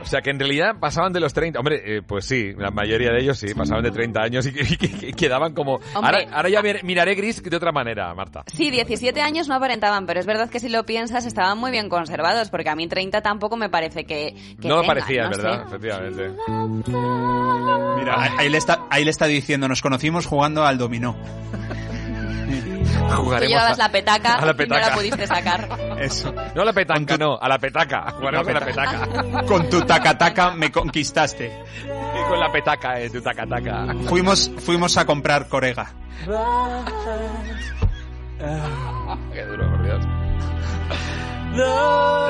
O 0.01 0.07
sea 0.07 0.21
que 0.21 0.29
en 0.29 0.37
realidad 0.37 0.75
pasaban 0.79 1.11
de 1.13 1.19
los 1.19 1.33
30. 1.33 1.57
Hombre, 1.57 1.81
eh, 1.83 2.01
pues 2.07 2.25
sí, 2.25 2.53
la 2.55 2.69
mayoría 2.69 3.09
de 3.09 3.21
ellos 3.23 3.39
sí, 3.39 3.55
pasaban 3.55 3.83
de 3.83 3.89
30 3.89 4.21
años 4.21 4.45
y, 4.45 4.53
que- 4.53 4.61
y 4.61 4.77
que- 4.77 5.07
y 5.09 5.13
quedaban 5.13 5.55
como. 5.55 5.79
Ahora, 5.95 6.19
ahora 6.31 6.47
ya 6.47 6.61
mir- 6.61 6.83
miraré 6.83 7.15
gris 7.15 7.41
de 7.41 7.57
otra 7.57 7.71
manera, 7.71 8.13
Marta. 8.13 8.43
Sí, 8.45 8.69
17 8.69 9.19
años 9.21 9.47
no 9.47 9.55
aparentaban, 9.55 10.05
pero 10.05 10.19
es 10.19 10.27
verdad 10.27 10.47
que 10.47 10.59
si 10.59 10.69
lo 10.69 10.85
piensas 10.85 11.25
estaban 11.25 11.57
muy 11.57 11.71
bien 11.71 11.89
conservados, 11.89 12.51
porque 12.51 12.69
a 12.69 12.75
mí 12.75 12.87
30 12.87 13.21
tampoco 13.21 13.57
me 13.57 13.69
parece 13.69 14.03
que, 14.05 14.35
que 14.61 14.67
no 14.67 14.75
lo 14.75 14.81
tengan, 14.81 14.85
parecía, 14.95 15.23
no 15.23 15.29
¿verdad? 15.31 15.61
sé. 15.61 15.75
Efectivamente. 15.75 16.31
Mira, 17.97 18.35
ahí 18.37 18.49
le, 18.49 18.59
está, 18.59 18.85
ahí 18.91 19.03
le 19.05 19.09
está 19.09 19.25
diciendo, 19.25 19.67
nos 19.67 19.81
conocimos 19.81 20.27
jugando 20.27 20.63
al 20.67 20.77
dominó. 20.77 21.15
Tú 23.09 23.13
Jugaremos 23.23 23.49
llevabas 23.49 23.79
a- 23.79 23.83
la 23.83 23.89
petaca, 23.91 24.33
a 24.35 24.45
la 24.45 24.51
y 24.63 24.67
no 24.67 24.77
la 24.79 24.91
pudiste 24.93 25.27
sacar. 25.27 25.67
Eso. 25.99 26.33
No 26.55 26.61
a 26.61 26.65
la 26.65 26.73
petanca, 26.73 27.17
no, 27.17 27.37
a 27.39 27.47
la 27.49 27.57
petaca. 27.59 28.11
Jugaremos 28.11 28.45
con 28.45 28.53
la 28.53 28.61
petaca. 28.65 29.07
Con 29.47 29.69
tu 29.69 29.81
taca-taca 29.81 30.51
me 30.51 30.71
conquistaste. 30.71 31.63
Y 31.85 32.29
con 32.29 32.39
la 32.39 32.51
petaca, 32.51 32.99
eh, 32.99 33.09
tu 33.09 33.21
taca-taca. 33.21 33.85
Fuimos, 34.07 34.51
fuimos 34.59 34.97
a 34.97 35.05
comprar 35.05 35.47
corega. 35.47 35.93
Qué 39.33 39.43
duro, 39.45 39.69
por 39.69 39.83
Dios. 39.83 40.05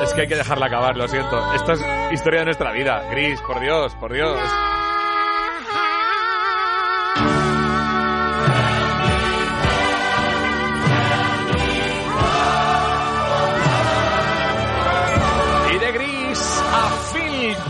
Es 0.04 0.12
que 0.14 0.20
hay 0.22 0.28
que 0.28 0.36
dejarla 0.36 0.66
acabar, 0.66 0.96
lo 0.96 1.08
siento. 1.08 1.52
Esta 1.54 1.72
es 1.72 1.80
historia 2.12 2.40
de 2.40 2.44
nuestra 2.46 2.72
vida. 2.72 3.02
Gris, 3.10 3.40
por 3.42 3.60
Dios, 3.60 3.94
por 3.96 4.12
Dios. 4.12 4.38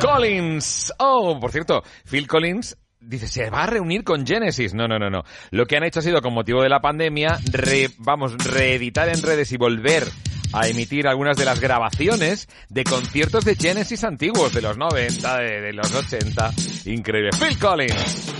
Collins. 0.00 0.92
Oh, 0.98 1.38
por 1.40 1.50
cierto, 1.52 1.82
Phil 2.10 2.26
Collins 2.26 2.76
dice, 3.00 3.26
¿se 3.28 3.50
va 3.50 3.64
a 3.64 3.66
reunir 3.66 4.04
con 4.04 4.26
Genesis? 4.26 4.74
No, 4.74 4.86
no, 4.88 4.98
no, 4.98 5.10
no. 5.10 5.22
Lo 5.50 5.66
que 5.66 5.76
han 5.76 5.84
hecho 5.84 6.00
ha 6.00 6.02
sido, 6.02 6.20
con 6.22 6.34
motivo 6.34 6.62
de 6.62 6.68
la 6.68 6.80
pandemia, 6.80 7.38
re- 7.50 7.90
vamos, 7.98 8.34
reeditar 8.38 9.08
en 9.08 9.22
redes 9.22 9.52
y 9.52 9.56
volver 9.56 10.04
a 10.52 10.68
emitir 10.68 11.06
algunas 11.08 11.36
de 11.36 11.44
las 11.44 11.60
grabaciones 11.60 12.48
de 12.68 12.84
conciertos 12.84 13.44
de 13.44 13.56
Genesis 13.56 14.04
antiguos, 14.04 14.52
de 14.54 14.62
los 14.62 14.76
90, 14.78 15.38
de, 15.38 15.60
de 15.60 15.72
los 15.72 15.92
80. 15.92 16.52
Increíble. 16.86 17.30
Phil 17.38 17.58
Collins. 17.58 18.32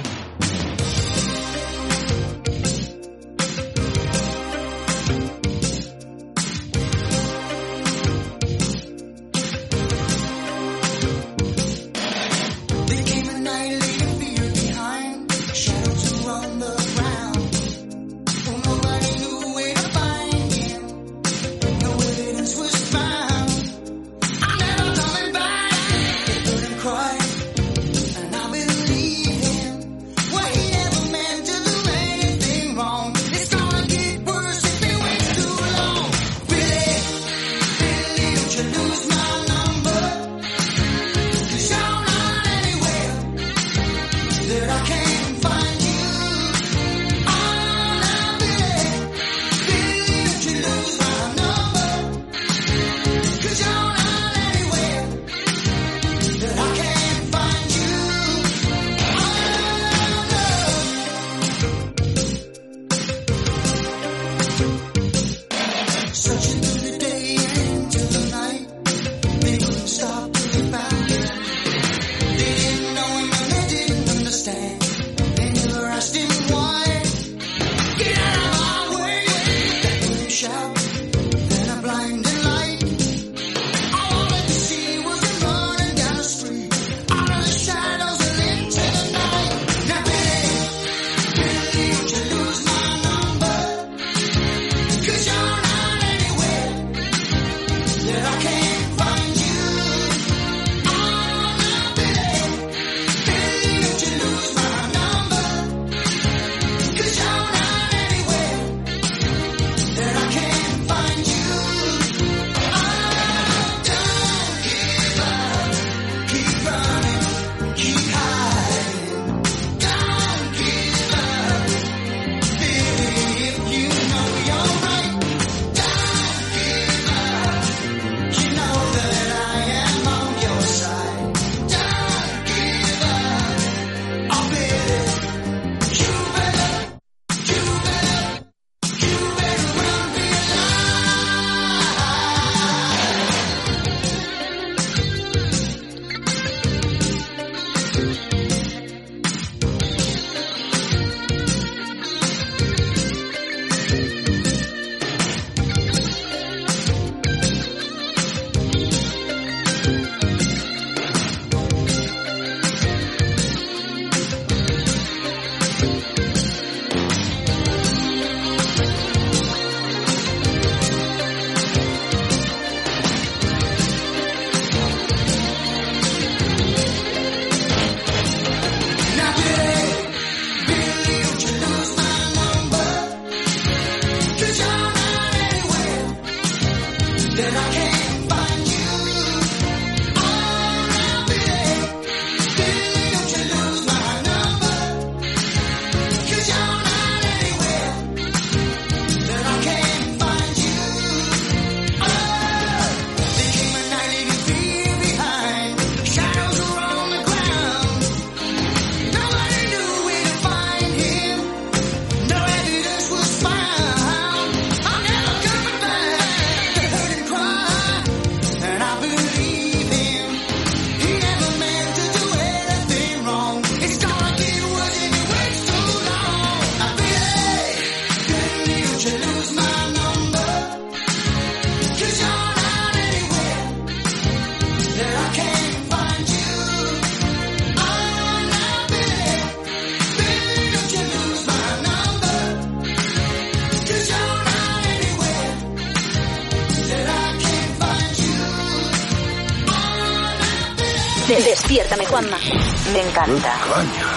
Me 252.92 253.02
encanta. 253.02 253.54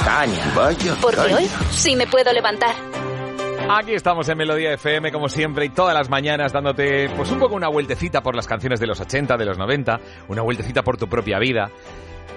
Caña. 0.04 0.54
Vaya. 0.56 0.96
Porque 1.02 1.18
caña. 1.18 1.38
hoy 1.38 1.50
sí 1.72 1.96
me 1.96 2.08
puedo 2.08 2.32
levantar. 2.34 2.76
Aquí 3.70 3.94
estamos 3.94 4.28
en 4.30 4.38
Melodía 4.38 4.74
FM, 4.74 5.12
como 5.12 5.30
siempre, 5.30 5.66
y 5.66 5.70
todas 5.70 5.94
las 5.94 6.10
mañanas 6.10 6.52
dándote, 6.52 7.08
pues 7.16 7.30
un 7.32 7.38
poco 7.38 7.56
una 7.56 7.68
vueltecita 7.68 8.22
por 8.22 8.36
las 8.36 8.48
canciones 8.48 8.80
de 8.80 8.88
los 8.88 9.00
80, 9.00 9.38
de 9.38 9.46
los 9.46 9.60
90, 9.60 10.00
una 10.28 10.42
vueltecita 10.42 10.82
por 10.82 10.98
tu 10.98 11.08
propia 11.08 11.38
vida. 11.38 11.70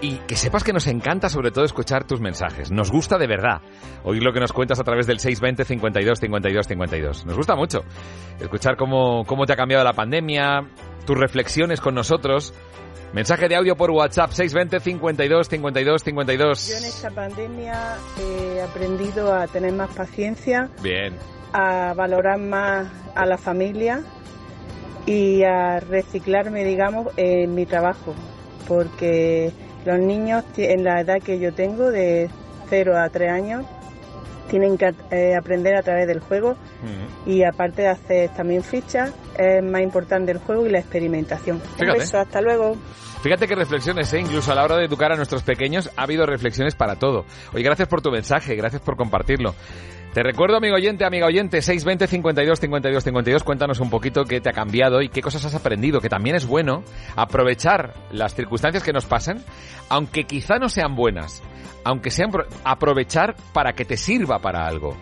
Y 0.03 0.17
que 0.27 0.37
sepas 0.37 0.63
que 0.63 0.73
nos 0.73 0.87
encanta 0.89 1.31
sobre 1.31 1.51
todo 1.51 1.65
escuchar 1.65 2.05
tus 2.05 2.21
mensajes. 2.21 2.71
Nos 2.71 2.91
gusta 2.91 3.17
de 3.17 3.29
verdad 3.29 3.63
oír 4.03 4.23
lo 4.23 4.33
que 4.33 4.41
nos 4.41 4.53
cuentas 4.53 4.79
a 4.81 4.85
través 4.85 5.07
del 5.07 5.21
620 5.21 5.65
52 5.65 6.19
52 6.19 6.67
52. 6.67 7.25
Nos 7.25 7.37
gusta 7.37 7.55
mucho 7.55 7.85
escuchar 8.41 8.77
cómo, 8.77 9.25
cómo 9.25 9.47
te 9.47 9.53
ha 9.53 9.57
cambiado 9.57 9.85
la 9.85 9.93
pandemia, 9.93 10.69
tus 11.07 11.17
reflexiones 11.17 11.81
con 11.81 11.95
nosotros. 11.95 12.53
Mensaje 13.13 13.47
de 13.47 13.57
audio 13.57 13.77
por 13.77 13.91
WhatsApp 13.91 14.31
620 14.33 14.81
52 14.81 15.49
52 15.49 16.03
52. 16.03 16.69
Yo 16.69 16.77
en 16.79 16.85
esta 16.85 17.11
pandemia 17.11 17.97
he 18.19 18.63
aprendido 18.63 19.35
a 19.35 19.47
tener 19.47 19.73
más 19.75 19.95
paciencia, 19.95 20.71
Bien. 20.83 21.15
a 21.53 21.93
valorar 21.95 22.39
más 22.39 22.89
a 23.15 23.27
la 23.27 23.37
familia 23.37 24.03
y 25.05 25.43
a 25.43 25.79
reciclarme, 25.81 26.65
digamos, 26.65 27.09
en 27.19 27.55
mi 27.55 27.67
trabajo, 27.67 28.15
porque 28.67 29.53
los 29.85 29.99
niños 29.99 30.43
en 30.57 30.83
la 30.83 31.03
edad 31.03 31.21
que 31.21 31.39
yo 31.39 31.53
tengo, 31.53 31.91
de 31.91 32.31
0 32.71 32.99
a 32.99 33.11
3 33.11 33.31
años, 33.31 33.67
tienen 34.53 34.77
que 34.77 34.93
eh, 35.11 35.35
aprender 35.35 35.75
a 35.75 35.83
través 35.83 36.07
del 36.07 36.21
juego 36.21 36.57
y 37.25 37.43
aparte 37.43 37.81
de 37.83 37.89
hacer 37.89 38.29
también 38.35 38.63
fichas, 38.63 39.11
es 39.39 39.65
más 39.65 39.81
importante 39.81 40.31
el 40.31 40.39
juego 40.39 40.67
y 40.67 40.71
la 40.71 40.79
experimentación. 40.79 41.57
Un 41.57 41.79
Fíjate. 41.79 41.99
beso, 42.01 42.19
hasta 42.19 42.43
luego. 42.43 42.77
Fíjate 43.23 43.49
qué 43.49 43.55
reflexiones, 43.55 44.13
¿eh? 44.13 44.21
Incluso 44.21 44.53
a 44.53 44.55
la 44.55 44.65
hora 44.65 44.77
de 44.77 44.85
educar 44.85 45.11
a 45.11 45.17
nuestros 45.17 45.43
pequeños 45.43 45.89
ha 45.97 46.03
habido 46.03 46.27
reflexiones 46.27 46.75
para 46.75 46.97
todo. 46.97 47.25
Oye, 47.55 47.63
gracias 47.63 47.89
por 47.89 48.03
tu 48.03 48.11
mensaje, 48.11 48.55
gracias 48.55 48.83
por 48.83 48.97
compartirlo. 48.97 49.55
Te 50.13 50.23
recuerdo, 50.23 50.59
amigo 50.59 50.75
oyente, 50.75 51.07
amiga 51.07 51.27
oyente, 51.27 51.63
620 51.63 52.07
52 52.07 52.61
52 52.61 53.03
52. 53.05 53.43
Cuéntanos 53.45 53.81
un 53.81 53.89
poquito 53.89 54.25
qué 54.25 54.43
te 54.43 54.51
ha 54.51 54.53
cambiado 54.53 55.01
y 55.01 55.09
qué 55.09 55.23
cosas 55.23 55.43
has 55.47 55.55
aprendido, 55.55 56.01
que 56.01 56.11
también 56.11 56.37
es 56.37 56.47
bueno 56.47 56.85
aprovechar 57.17 57.95
las 58.11 58.35
circunstancias 58.35 58.85
que 58.85 58.93
nos 58.93 59.07
pasan, 59.07 59.43
aunque 59.89 60.25
quizá 60.25 60.59
no 60.59 60.69
sean 60.69 60.95
buenas, 60.97 61.43
aunque 61.85 62.11
sean 62.11 62.31
pro- 62.31 62.45
aprovechar 62.63 63.37
para 63.55 63.73
que 63.73 63.87
te 63.87 63.97
sirva 63.97 64.39
para 64.39 64.67
algo. 64.67 64.99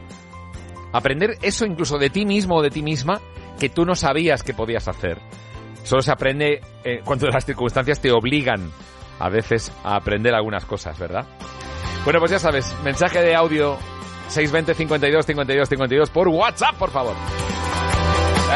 Aprender 0.92 1.38
eso 1.42 1.66
incluso 1.66 1.98
de 1.98 2.10
ti 2.10 2.24
mismo 2.24 2.56
o 2.58 2.62
de 2.62 2.70
ti 2.70 2.82
misma 2.82 3.20
que 3.58 3.68
tú 3.68 3.84
no 3.84 3.96
sabías 3.96 4.44
que 4.44 4.54
podías 4.54 4.86
hacer. 4.86 5.18
Solo 5.82 6.02
se 6.02 6.12
aprende 6.12 6.60
eh, 6.84 7.00
cuando 7.04 7.26
las 7.26 7.44
circunstancias 7.44 8.00
te 8.00 8.12
obligan 8.12 8.70
a 9.18 9.28
veces 9.28 9.72
a 9.82 9.96
aprender 9.96 10.34
algunas 10.36 10.64
cosas, 10.64 10.96
¿verdad? 11.00 11.26
Bueno, 12.04 12.20
pues 12.20 12.30
ya 12.30 12.38
sabes, 12.38 12.72
mensaje 12.84 13.20
de 13.20 13.34
audio 13.34 13.76
620 14.30 14.74
52 14.74 15.26
52 15.26 15.68
52 15.68 16.10
por 16.10 16.28
WhatsApp, 16.28 16.76
por 16.76 16.90
favor. 16.90 17.14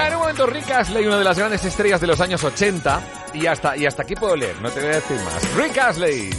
En 0.07 0.14
un 0.14 0.20
momento, 0.20 0.47
Rick 0.47 0.70
Astley, 0.70 1.07
una 1.07 1.18
de 1.18 1.25
las 1.25 1.39
grandes 1.39 1.64
estrellas 1.64 2.01
de 2.01 2.07
los 2.07 2.20
años 2.20 2.43
80, 2.43 3.01
y 3.35 3.47
hasta, 3.47 3.77
y 3.77 3.87
hasta 3.87 4.03
aquí 4.03 4.14
puedo 4.14 4.35
leer, 4.35 4.61
no 4.61 4.70
te 4.70 4.81
voy 4.81 4.91
a 4.91 4.95
decir 4.97 5.20
más. 5.22 5.55
Rick 5.57 5.79
Astley. 5.79 6.31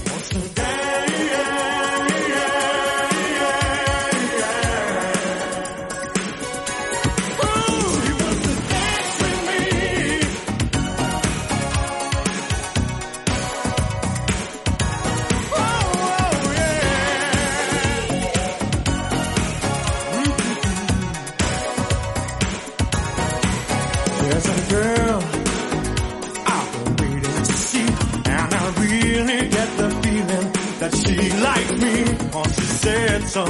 Said 32.85 33.23
so, 33.23 33.43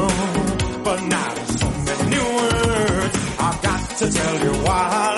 but 0.86 1.02
not 1.08 1.38
so 1.60 1.70
many 1.88 2.10
new 2.16 2.28
words. 2.40 3.16
I've 3.38 3.62
got 3.62 3.90
to 4.00 4.10
tell 4.10 4.36
you 4.46 4.54
what 4.64 5.15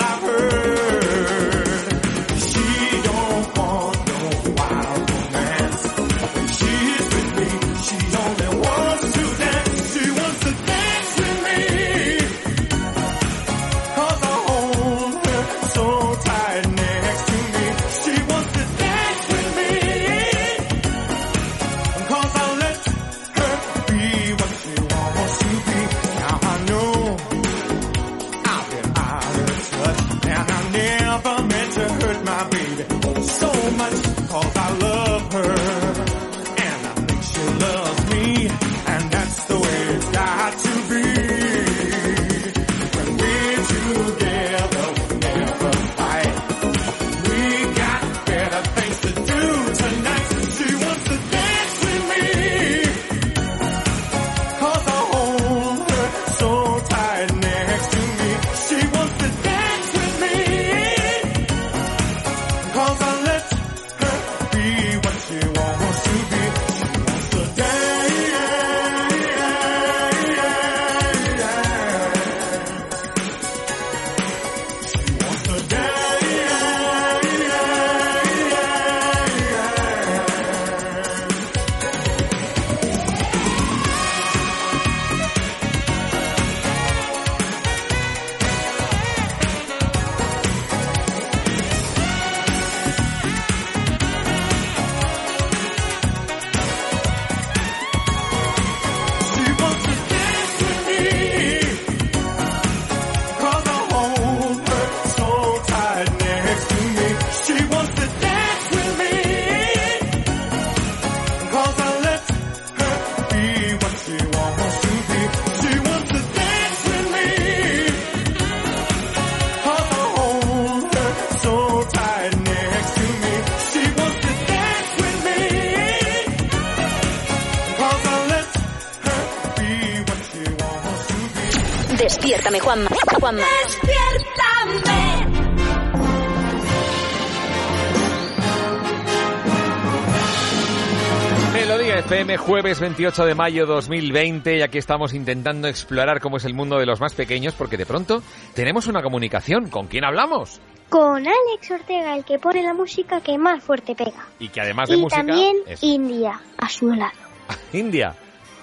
jueves 142.48 142.80
28 142.80 143.26
de 143.26 143.34
mayo 143.34 143.66
2020, 143.66 144.56
y 144.56 144.62
aquí 144.62 144.78
estamos 144.78 145.12
intentando 145.12 145.68
explorar 145.68 146.18
cómo 146.18 146.38
es 146.38 146.46
el 146.46 146.54
mundo 146.54 146.78
de 146.78 146.86
los 146.86 146.98
más 146.98 147.12
pequeños, 147.12 147.52
porque 147.52 147.76
de 147.76 147.84
pronto 147.84 148.22
tenemos 148.54 148.86
una 148.86 149.02
comunicación. 149.02 149.68
¿Con 149.68 149.86
quién 149.86 150.04
hablamos? 150.04 150.58
con 150.88 151.18
Alex 151.18 151.70
Ortega, 151.70 152.16
el 152.16 152.24
que 152.24 152.38
pone 152.38 152.62
la 152.62 152.72
música 152.72 153.20
que 153.20 153.36
más 153.36 153.62
fuerte 153.62 153.94
pega. 153.94 154.26
Y 154.38 154.48
que 154.48 154.62
además 154.62 154.88
de 154.88 154.96
y 154.96 155.00
música... 155.02 155.18
también 155.22 155.56
es 155.66 155.82
India, 155.84 156.40
a 156.56 156.66
su 156.70 156.88
lado. 156.88 157.12
India. 157.74 158.14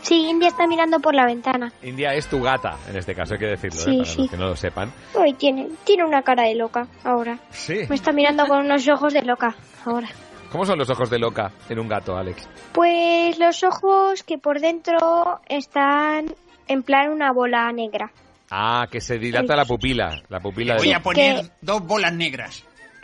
Sí, 0.01 0.27
India 0.27 0.47
está 0.47 0.65
mirando 0.65 0.99
por 0.99 1.13
la 1.13 1.27
ventana. 1.27 1.71
India 1.83 2.15
es 2.15 2.25
tu 2.25 2.41
gata, 2.41 2.77
en 2.89 2.97
este 2.97 3.13
caso, 3.13 3.36
hay 3.36 3.39
que 3.39 3.45
decirlo, 3.45 3.79
Sí, 3.79 3.91
¿eh? 3.91 3.97
para 3.99 4.05
sí. 4.09 4.17
los 4.21 4.29
que 4.31 4.38
no 4.38 4.47
lo 4.47 4.55
sepan. 4.55 4.91
Uy, 5.13 5.33
tiene, 5.33 5.67
tiene 5.83 6.03
una 6.03 6.23
cara 6.23 6.47
de 6.47 6.55
loca 6.55 6.88
ahora. 7.03 7.38
Sí. 7.51 7.81
Me 7.88 7.93
está 7.93 8.11
mirando 8.11 8.47
con 8.47 8.65
unos 8.65 8.88
ojos 8.89 9.13
de 9.13 9.21
loca 9.21 9.55
ahora. 9.86 10.09
¿Cómo 10.56 10.66
son 10.66 10.80
los 10.80 10.89
ojos 10.89 11.10
de 11.10 11.20
loca 11.20 11.51
en 11.68 11.80
un 11.80 11.89
gato, 11.89 12.16
Alex? 12.16 12.47
Pues 12.72 13.38
los 13.38 13.62
ojos 13.66 14.24
que 14.24 14.38
por 14.38 14.62
dentro 14.62 15.41
están 15.49 16.34
en 16.70 16.82
plan 16.82 17.10
una 17.10 17.34
bola 17.34 17.70
negra. 17.74 18.14
Ah, 18.49 18.88
que 18.89 19.01
se 19.01 19.20
dilata 19.20 19.53
la 19.58 19.66
pupila. 19.66 20.24
La 20.30 20.39
pupila 20.39 20.78
Voy 20.78 20.88
de... 20.88 20.95
a 20.95 21.01
poner 21.01 21.51
dos 21.60 21.86
bolas 21.86 22.14
negras. 22.14 22.64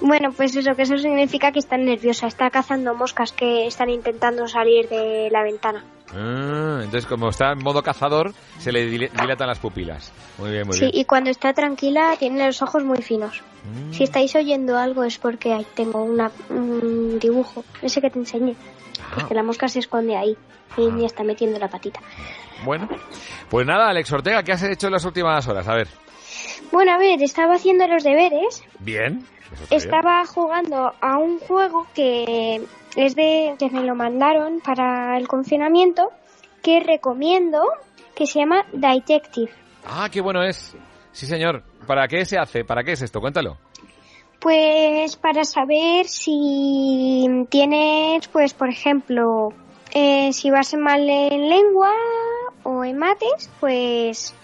bueno, 0.00 0.30
pues 0.32 0.54
eso, 0.56 0.74
que 0.74 0.82
eso 0.82 0.96
significa 0.98 1.52
que 1.52 1.58
está 1.58 1.76
nerviosa. 1.76 2.26
Está 2.26 2.50
cazando 2.50 2.94
moscas 2.94 3.32
que 3.32 3.66
están 3.66 3.90
intentando 3.90 4.46
salir 4.46 4.88
de 4.88 5.28
la 5.30 5.42
ventana. 5.42 5.84
Ah, 6.14 6.80
entonces, 6.84 7.06
como 7.06 7.30
está 7.30 7.52
en 7.52 7.58
modo 7.58 7.82
cazador, 7.82 8.32
se 8.58 8.70
le 8.72 8.86
dilatan 8.86 9.48
las 9.48 9.58
pupilas. 9.58 10.12
Muy 10.38 10.50
bien, 10.52 10.66
muy 10.66 10.74
Sí, 10.76 10.86
bien. 10.86 10.92
y 10.94 11.04
cuando 11.04 11.30
está 11.30 11.52
tranquila 11.52 12.14
tiene 12.18 12.46
los 12.46 12.62
ojos 12.62 12.84
muy 12.84 13.02
finos. 13.02 13.42
Mm. 13.64 13.92
Si 13.92 14.04
estáis 14.04 14.34
oyendo 14.36 14.78
algo 14.78 15.02
es 15.04 15.18
porque 15.18 15.52
ahí 15.52 15.66
tengo 15.74 16.02
una, 16.04 16.30
un 16.48 17.18
dibujo, 17.18 17.64
ese 17.82 18.00
que 18.00 18.10
te 18.10 18.18
enseñé. 18.18 18.54
Ah. 19.00 19.14
Porque 19.16 19.34
la 19.34 19.42
mosca 19.42 19.66
se 19.68 19.80
esconde 19.80 20.16
ahí 20.16 20.36
y 20.76 21.00
ya 21.00 21.06
está 21.06 21.24
metiendo 21.24 21.58
la 21.58 21.68
patita. 21.68 22.00
Bueno, 22.64 22.88
pues 23.50 23.66
nada, 23.66 23.88
Alex 23.88 24.12
Ortega, 24.12 24.42
¿qué 24.42 24.52
has 24.52 24.62
hecho 24.62 24.86
en 24.86 24.92
las 24.92 25.04
últimas 25.04 25.46
horas? 25.48 25.66
A 25.68 25.74
ver. 25.74 25.88
Bueno, 26.70 26.92
a 26.92 26.98
ver, 26.98 27.20
estaba 27.22 27.54
haciendo 27.56 27.86
los 27.88 28.04
deberes. 28.04 28.62
Bien. 28.78 29.24
Estaba 29.70 30.24
jugando 30.26 30.92
a 31.00 31.18
un 31.18 31.38
juego 31.38 31.86
que 31.94 32.62
es 32.96 33.14
de 33.14 33.54
que 33.58 33.70
me 33.70 33.84
lo 33.84 33.94
mandaron 33.94 34.60
para 34.60 35.16
el 35.16 35.28
confinamiento 35.28 36.10
que 36.62 36.80
recomiendo 36.80 37.62
que 38.14 38.26
se 38.26 38.40
llama 38.40 38.64
Detective. 38.72 39.50
Ah, 39.84 40.08
qué 40.10 40.20
bueno 40.20 40.42
es. 40.42 40.76
Sí, 41.12 41.26
señor. 41.26 41.62
¿Para 41.86 42.08
qué 42.08 42.24
se 42.24 42.38
hace? 42.38 42.64
¿Para 42.64 42.82
qué 42.82 42.92
es 42.92 43.02
esto? 43.02 43.20
Cuéntalo. 43.20 43.58
Pues 44.40 45.16
para 45.16 45.44
saber 45.44 46.06
si 46.06 47.26
tienes, 47.48 48.28
pues 48.28 48.52
por 48.54 48.68
ejemplo, 48.68 49.52
eh, 49.94 50.32
si 50.32 50.50
vas 50.50 50.74
mal 50.74 51.08
en 51.08 51.48
lengua 51.48 51.92
o 52.62 52.84
en 52.84 52.98
mates, 52.98 53.50
pues 53.60 54.34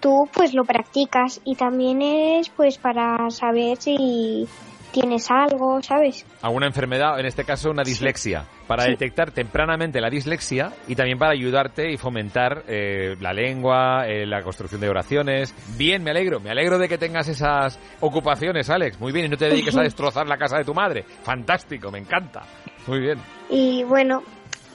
tú 0.00 0.28
pues 0.32 0.54
lo 0.54 0.64
practicas 0.64 1.40
y 1.44 1.54
también 1.54 2.02
es 2.02 2.48
pues 2.50 2.78
para 2.78 3.30
saber 3.30 3.76
si 3.78 4.46
tienes 4.92 5.30
algo, 5.30 5.82
¿sabes? 5.82 6.24
Alguna 6.40 6.66
enfermedad, 6.68 7.20
en 7.20 7.26
este 7.26 7.44
caso 7.44 7.70
una 7.70 7.82
dislexia, 7.82 8.46
para 8.66 8.84
Sí. 8.84 8.90
detectar 8.92 9.30
tempranamente 9.30 10.00
la 10.00 10.08
dislexia 10.08 10.72
y 10.88 10.94
también 10.94 11.18
para 11.18 11.32
ayudarte 11.32 11.92
y 11.92 11.98
fomentar 11.98 12.62
eh, 12.66 13.14
la 13.20 13.34
lengua, 13.34 14.06
eh, 14.06 14.24
la 14.24 14.42
construcción 14.42 14.80
de 14.80 14.88
oraciones. 14.88 15.54
Bien, 15.76 16.02
me 16.02 16.12
alegro, 16.12 16.40
me 16.40 16.50
alegro 16.50 16.78
de 16.78 16.88
que 16.88 16.96
tengas 16.96 17.28
esas 17.28 17.78
ocupaciones, 18.00 18.70
Alex. 18.70 18.98
Muy 18.98 19.12
bien, 19.12 19.26
y 19.26 19.28
no 19.28 19.36
te 19.36 19.50
dediques 19.50 19.76
a 19.76 19.82
destrozar 19.82 20.26
la 20.26 20.38
casa 20.38 20.56
de 20.56 20.64
tu 20.64 20.72
madre. 20.72 21.02
Fantástico, 21.24 21.90
me 21.90 21.98
encanta. 21.98 22.42
Muy 22.86 23.00
bien. 23.00 23.18
Y 23.50 23.84
bueno, 23.84 24.22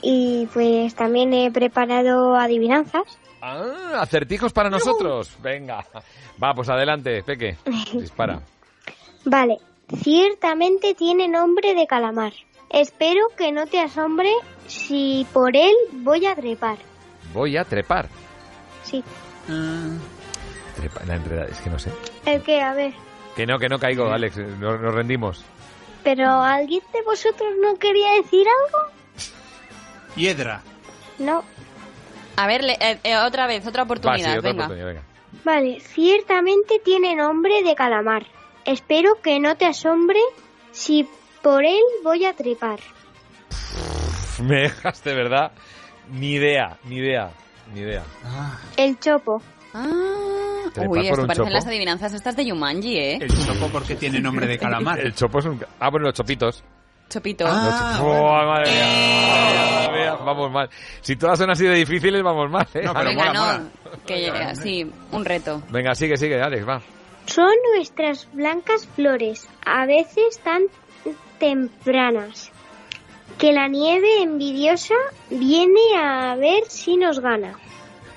y 0.04 0.48
pues 0.54 0.94
también 0.94 1.34
he 1.34 1.50
preparado 1.52 2.36
adivinanzas. 2.36 3.18
Ah, 3.42 4.00
acertijos 4.02 4.54
para 4.54 4.70
nosotros. 4.70 5.32
Venga. 5.42 5.86
Va, 6.42 6.54
pues 6.54 6.70
adelante, 6.70 7.24
Peque. 7.24 7.58
Dispara. 7.94 8.42
Vale, 9.26 9.58
ciertamente 10.04 10.94
tiene 10.96 11.28
nombre 11.28 11.74
de 11.74 11.88
calamar. 11.88 12.34
Espero 12.70 13.22
que 13.38 13.52
no 13.52 13.66
te 13.68 13.80
asombre 13.80 14.32
si 14.68 15.26
por 15.34 15.56
él 15.56 15.74
voy 15.92 16.26
a 16.26 16.36
trepar. 16.36 16.78
Voy 17.34 17.58
a 17.58 17.66
trepar. 17.66 18.08
Sí. 18.84 19.04
Trepa- 19.48 21.06
la 21.06 21.46
es 21.46 21.60
que 21.60 21.70
no 21.70 21.78
sé. 21.80 21.92
¿El 22.26 22.42
qué? 22.42 22.62
A 22.62 22.74
ver. 22.74 22.94
Que 23.36 23.46
no, 23.46 23.60
que 23.60 23.70
no 23.70 23.80
caigo, 23.80 24.06
Alex. 24.12 24.38
Nos, 24.38 24.80
nos 24.80 24.94
rendimos. 24.94 25.44
¿Pero 26.04 26.30
alguien 26.30 26.82
de 26.94 27.02
vosotros 27.04 27.50
no 27.62 27.76
quería 27.76 28.14
decir 28.14 28.46
algo? 28.66 28.92
Hiedra. 30.16 30.62
No. 31.20 31.44
A 32.38 32.48
ver, 32.48 32.64
le- 32.64 32.78
eh, 32.80 33.00
eh, 33.04 33.18
otra 33.18 33.48
vez, 33.48 33.66
otra 33.68 33.84
Va, 33.84 33.88
sí, 33.88 33.92
oportunidad, 34.00 34.38
otra 34.40 34.50
venga. 34.52 34.64
oportunidad, 34.66 34.88
venga. 34.88 35.04
Vale, 35.44 35.80
ciertamente 35.80 36.80
tiene 36.84 37.16
nombre 37.16 37.64
de 37.64 37.76
calamar. 37.76 38.26
Espero 38.66 39.16
que 39.22 39.40
no 39.40 39.56
te 39.56 39.66
asombre 39.66 40.20
si 40.72 41.08
por 41.42 41.64
él 41.64 41.82
voy 42.04 42.26
a 42.26 42.34
trepar. 42.34 42.80
Pff, 43.50 44.40
Me 44.42 44.62
dejas 44.62 45.04
de 45.04 45.14
verdad. 45.14 45.52
Ni 46.12 46.32
idea, 46.34 46.78
ni 46.86 46.98
idea, 46.98 47.32
ni 47.74 47.82
idea. 47.82 48.04
El 48.76 49.00
chopo. 49.00 49.42
Trepar 50.74 50.90
Uy, 50.90 51.00
esto 51.08 51.22
parecen 51.28 51.36
chopo. 51.46 51.50
las 51.50 51.68
adivinanzas 51.68 52.14
estas 52.14 52.36
de 52.36 52.46
Yumanji, 52.46 52.98
¿eh? 52.98 53.18
El 53.22 53.30
chopo 53.46 53.68
porque 53.72 53.96
tiene 53.96 54.20
nombre 54.20 54.48
de 54.48 54.58
calamar. 54.60 55.00
El 55.00 55.14
chopo 55.14 55.40
es 55.40 55.46
un... 55.46 55.64
Ah, 55.80 55.90
bueno, 55.90 56.06
los 56.08 56.14
chopitos. 56.14 56.64
Chopito. 57.12 57.46
Ah, 57.48 57.96
chop- 57.98 58.06
¡Oh, 58.06 58.46
madre 58.46 58.72
mía! 58.72 58.86
Madre 59.88 60.00
mía, 60.02 60.14
Vamos 60.26 60.52
mal. 60.52 60.70
Si 61.02 61.16
todas 61.16 61.38
son 61.38 61.50
así 61.52 61.66
de 61.66 61.76
difíciles, 61.76 62.24
vamos 62.24 62.50
mal, 62.50 62.66
¿eh? 62.74 62.82
No, 62.86 62.94
pero 62.94 63.06
Venga, 63.10 63.26
mola, 63.26 63.34
no, 63.34 63.46
mola. 63.46 63.64
que 64.06 64.28
eh, 64.28 64.56
sí, 64.56 64.92
un 65.12 65.26
reto. 65.26 65.62
Venga, 65.70 65.94
sigue, 65.94 66.16
sigue, 66.18 66.42
Alex, 66.42 66.68
va. 66.68 66.82
Son 67.26 67.52
nuestras 67.76 68.28
blancas 68.34 68.88
flores, 68.96 69.48
a 69.66 69.86
veces 69.86 70.40
tan 70.44 70.64
tempranas, 71.40 72.52
que 73.38 73.52
la 73.54 73.68
nieve 73.68 74.22
envidiosa 74.22 74.94
viene 75.30 75.80
a 75.98 76.36
ver 76.36 76.64
si 76.68 76.98
nos 76.98 77.20
gana. 77.20 77.56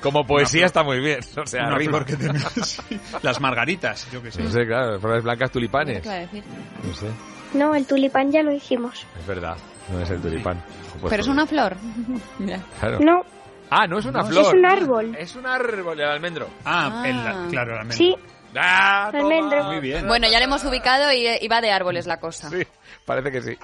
Como 0.01 0.27
poesía 0.27 0.67
está 0.67 0.83
muy 0.83 1.01
bien. 1.01 1.21
O 1.43 1.47
sea, 1.47 1.67
Una 1.69 1.77
rima. 1.79 1.93
flor 1.93 2.05
que 2.07 2.17
tenga- 2.17 2.51
sí. 2.65 2.83
Las 3.23 3.41
margaritas, 3.41 4.07
yo 4.13 4.23
que 4.23 4.31
sé. 4.31 4.43
No 4.43 4.51
sé, 4.51 4.67
claro, 4.67 5.01
flores 5.01 5.25
blancas, 5.25 5.51
tulipanes. 5.51 6.03
¿Qué 6.03 6.09
iba 6.09 6.15
a 6.17 6.21
decir? 6.21 6.45
No 6.87 6.95
sé, 6.95 7.07
No, 7.55 7.75
el 7.75 7.87
tulipán 7.87 8.31
ya 8.31 8.43
lo 8.43 8.51
dijimos. 8.51 9.07
es 9.19 9.27
verdad. 9.27 9.57
No 9.93 10.01
es 10.01 10.11
el 10.11 10.21
tulipán. 10.21 10.63
Pues 11.01 11.11
Pero 11.11 11.23
es 11.23 11.29
una 11.29 11.47
flor. 11.47 11.77
Mira. 12.39 12.61
Claro. 12.81 12.99
No, 13.01 13.23
Ah, 13.71 13.87
no 13.87 13.99
es 13.99 14.05
una 14.05 14.21
No, 14.21 14.27
flor. 14.27 14.47
es 14.47 14.53
un 14.53 14.67
árbol. 14.67 15.17
Es 15.19 15.35
un 15.37 15.47
árbol, 15.47 15.99
el 15.99 16.07
almendro. 16.09 16.49
Ah, 16.65 17.03
Ah. 17.03 17.09
el- 17.09 17.51
claro, 17.51 17.73
el 17.73 17.79
almendro. 17.81 17.97
Sí, 17.97 18.15
¡Ah! 18.57 19.11
Almendro. 19.13 19.65
Muy 19.65 19.81
bien. 19.81 20.07
Bueno, 20.07 20.29
ya 20.31 20.39
le 20.39 20.45
hemos 20.45 20.63
ubicado 20.65 21.11
y, 21.13 21.27
y 21.41 21.49
va 21.49 21.61
de 21.61 21.73
árboles 21.73 22.07
la 22.07 22.21
cosa. 22.21 22.51
Sí, 22.51 22.63
parece 23.05 23.33
que 23.33 23.43
sí. 23.43 23.59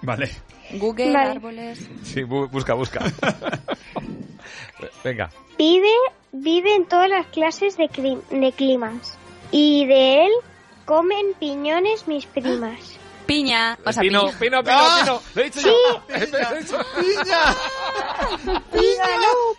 Vale. 0.00 0.30
Google, 0.72 1.12
Vale. 1.12 1.30
árboles. 1.32 1.88
Sí, 2.02 2.22
bu- 2.22 2.50
busca, 2.50 2.74
busca. 2.74 3.04
Venga. 5.04 5.30
vive, 5.58 5.92
vive 6.32 6.74
en 6.74 6.86
todas 6.86 7.08
las 7.08 7.26
clases 7.26 7.76
de 7.76 7.88
climas. 7.88 9.16
Y 9.52 9.86
de 9.86 10.24
él 10.24 10.32
comen 10.86 11.34
piñones 11.38 12.08
mis 12.08 12.26
primas. 12.26 12.98
Piña. 13.26 13.78
O 13.84 13.92
sea, 13.92 14.00
pino, 14.00 14.20
piña. 14.26 14.38
pino, 14.38 14.62
pino, 14.62 14.76
¡Ah! 14.78 14.98
pino. 15.02 15.22
Lo 15.34 15.40
he 15.40 15.44
dicho 15.44 15.60
Sí. 15.60 15.66
yo. 15.66 16.02
Lo 16.08 16.14
he 16.56 16.58
dicho. 16.60 16.78
Dígalo, 18.72 19.54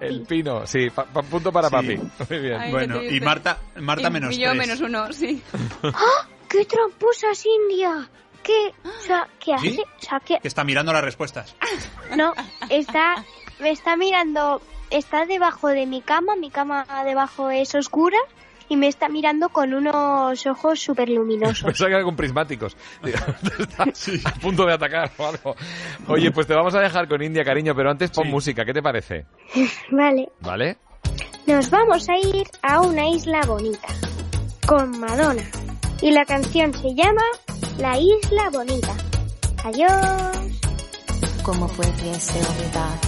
El 0.00 0.22
pino, 0.22 0.66
sí. 0.66 0.90
pa- 0.90 1.04
pa- 1.04 1.22
punto 1.22 1.52
para 1.52 1.68
Sí. 1.68 1.74
papi. 1.74 1.96
Muy 2.30 2.38
bien. 2.40 2.60
Ay, 2.60 2.70
Bueno, 2.72 3.02
y. 3.02 3.20
Marta, 3.20 3.58
Marta 3.76 4.08
Y- 4.08 4.10
menos 4.10 4.34
y 4.34 4.38
yo 4.40 4.50
tres. 4.50 4.58
menos 4.58 4.80
uno, 4.80 5.12
sí. 5.12 5.42
¡Ah! 5.82 6.26
¡Qué 6.48 6.64
tramposas, 6.64 7.44
India! 7.44 8.08
¿Qué? 8.42 8.72
O 8.84 9.02
sea, 9.02 9.28
¿qué 9.38 9.54
hace? 9.54 9.70
¿Sí? 9.70 9.80
O 9.80 10.02
sea, 10.02 10.20
¿qué? 10.20 10.38
Que 10.40 10.48
está 10.48 10.64
mirando 10.64 10.92
las 10.92 11.02
respuestas. 11.04 11.54
No, 12.16 12.32
está, 12.70 13.22
me 13.58 13.70
está 13.70 13.94
mirando, 13.96 14.62
está 14.88 15.26
debajo 15.26 15.68
de 15.68 15.84
mi 15.84 16.00
cama, 16.00 16.36
mi 16.36 16.50
cama 16.50 16.86
debajo 17.04 17.50
es 17.50 17.74
oscura 17.74 18.16
y 18.68 18.76
me 18.76 18.88
está 18.88 19.08
mirando 19.08 19.48
con 19.48 19.72
unos 19.74 20.46
ojos 20.46 20.80
súper 20.80 21.08
luminosos. 21.08 21.62
Pensaba 21.64 21.88
que 21.88 21.94
era 21.94 22.04
con 22.04 22.16
prismáticos. 22.16 22.76
Está 23.02 24.30
a 24.30 24.34
punto 24.34 24.64
de 24.66 24.74
atacar 24.74 25.10
o 25.16 25.26
algo. 25.26 25.56
Oye, 26.08 26.30
pues 26.30 26.46
te 26.46 26.54
vamos 26.54 26.74
a 26.74 26.80
dejar 26.80 27.08
con 27.08 27.22
India, 27.22 27.44
cariño, 27.44 27.74
pero 27.74 27.90
antes 27.90 28.10
pon 28.10 28.24
Sí. 28.24 28.30
música. 28.30 28.64
¿Qué 28.64 28.72
te 28.72 28.82
parece? 28.82 29.26
Vale, 29.90 30.28
¿Vale? 30.40 30.76
nos 31.46 31.70
vamos 31.70 32.06
a 32.10 32.16
ir 32.18 32.46
a 32.62 32.80
una 32.82 33.08
isla 33.08 33.40
bonita 33.46 33.88
con 34.66 35.00
Madonna 35.00 35.42
y 36.02 36.10
la 36.10 36.24
canción 36.26 36.74
se 36.74 36.94
llama 36.94 37.22
La 37.78 37.98
Isla 37.98 38.50
Bonita. 38.52 38.94
Adiós. 39.64 40.60
¿Cómo 41.42 41.66
pudiese 41.68 42.38
olvidar? 42.38 43.07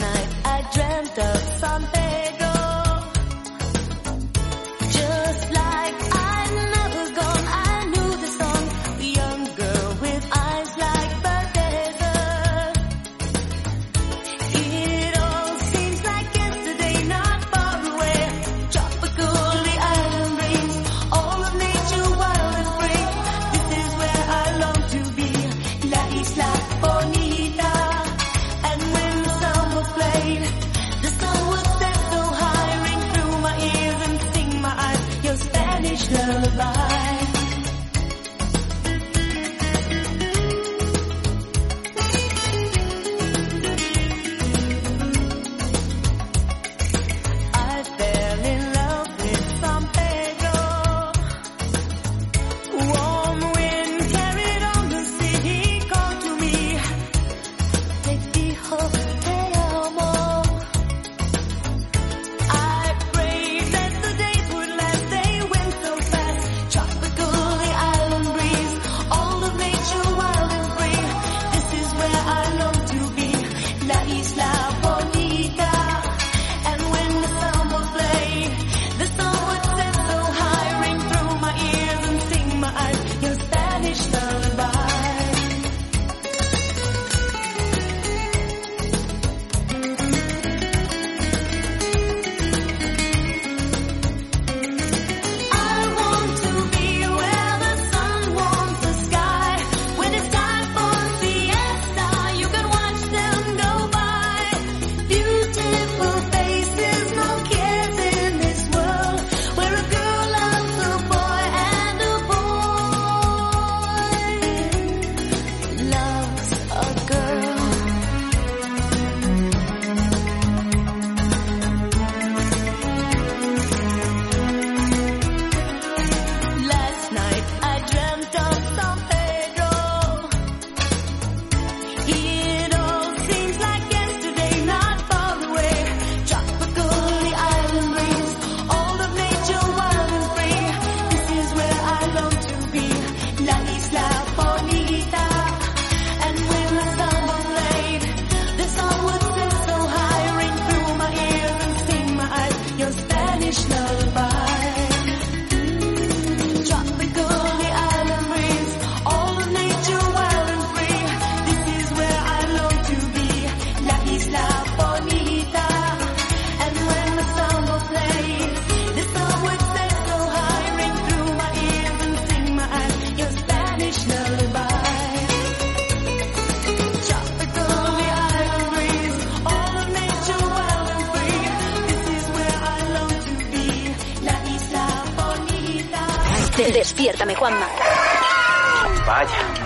Night. 0.00 0.28
I 0.44 0.58
dreamt 0.72 1.18
of 1.18 1.36
San 1.60 1.82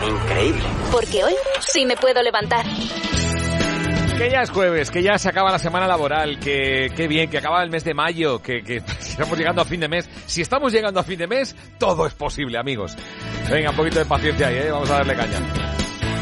increíble. 0.09 0.63
Porque 0.91 1.25
hoy 1.25 1.35
sí 1.61 1.85
me 1.87 1.97
puedo 1.97 2.23
levantar. 2.23 2.65
Que 4.17 4.31
ya 4.31 4.43
es 4.43 4.51
jueves, 4.51 4.91
que 4.93 5.03
ya 5.03 5.19
se 5.19 5.29
acaba 5.29 5.51
la 5.51 5.59
semana 5.59 5.89
laboral, 5.89 6.39
que, 6.39 6.89
que 6.95 7.09
bien, 7.09 7.29
que 7.29 7.39
acaba 7.39 7.63
el 7.65 7.71
mes 7.71 7.83
de 7.83 7.95
mayo, 7.95 8.41
que, 8.41 8.63
que 8.63 8.77
estamos 9.01 9.37
llegando 9.37 9.61
a 9.63 9.65
fin 9.65 9.81
de 9.81 9.89
mes. 9.89 10.09
Si 10.27 10.41
estamos 10.41 10.73
llegando 10.73 11.01
a 11.01 11.03
fin 11.03 11.19
de 11.19 11.27
mes, 11.27 11.57
todo 11.79 12.07
es 12.07 12.15
posible, 12.15 12.57
amigos. 12.59 12.97
Venga, 13.51 13.71
un 13.71 13.77
poquito 13.77 13.99
de 13.99 14.05
paciencia 14.05 14.47
ahí, 14.49 14.57
¿eh? 14.59 14.71
Vamos 14.71 14.89
a 14.91 14.95
darle 14.99 15.17
caña. 15.17 15.41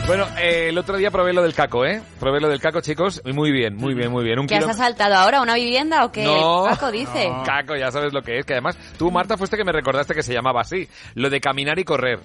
Bueno, 0.06 0.27
eh, 0.40 0.70
el 0.70 0.78
otro 0.78 0.97
día 0.97 1.11
probé 1.12 1.32
lo 1.32 1.43
del 1.43 1.55
caco, 1.55 1.85
¿eh? 1.85 2.02
Probé 2.19 2.40
lo 2.40 2.48
del 2.48 2.61
caco, 2.61 2.81
chicos, 2.81 3.23
muy 3.24 3.52
bien, 3.52 3.77
muy 3.77 3.94
bien, 3.94 4.11
muy 4.11 4.24
bien. 4.24 4.39
Un 4.40 4.47
¿Que 4.48 4.55
has 4.56 4.61
kilo- 4.65 4.73
asaltado 4.73 5.15
ahora 5.15 5.40
una 5.43 5.55
vivienda 5.55 6.05
o 6.05 6.11
qué? 6.11 6.24
No. 6.24 6.65
Paco 6.69 6.90
dice. 6.90 7.31
Caco, 7.44 7.77
ya 7.77 7.90
sabes 7.93 8.12
lo 8.12 8.20
que 8.23 8.39
es. 8.39 8.47
Que 8.47 8.55
además, 8.55 8.77
tú, 8.98 9.11
Marta, 9.12 9.36
fuiste 9.36 9.56
que 9.56 9.65
me 9.65 9.70
recordaste 9.70 10.15
que 10.15 10.23
se 10.24 10.32
llamaba 10.35 10.62
así. 10.62 10.89
Lo 11.15 11.31
de 11.31 11.40
caminar 11.40 11.78
y 11.78 11.85
correr. 11.85 12.19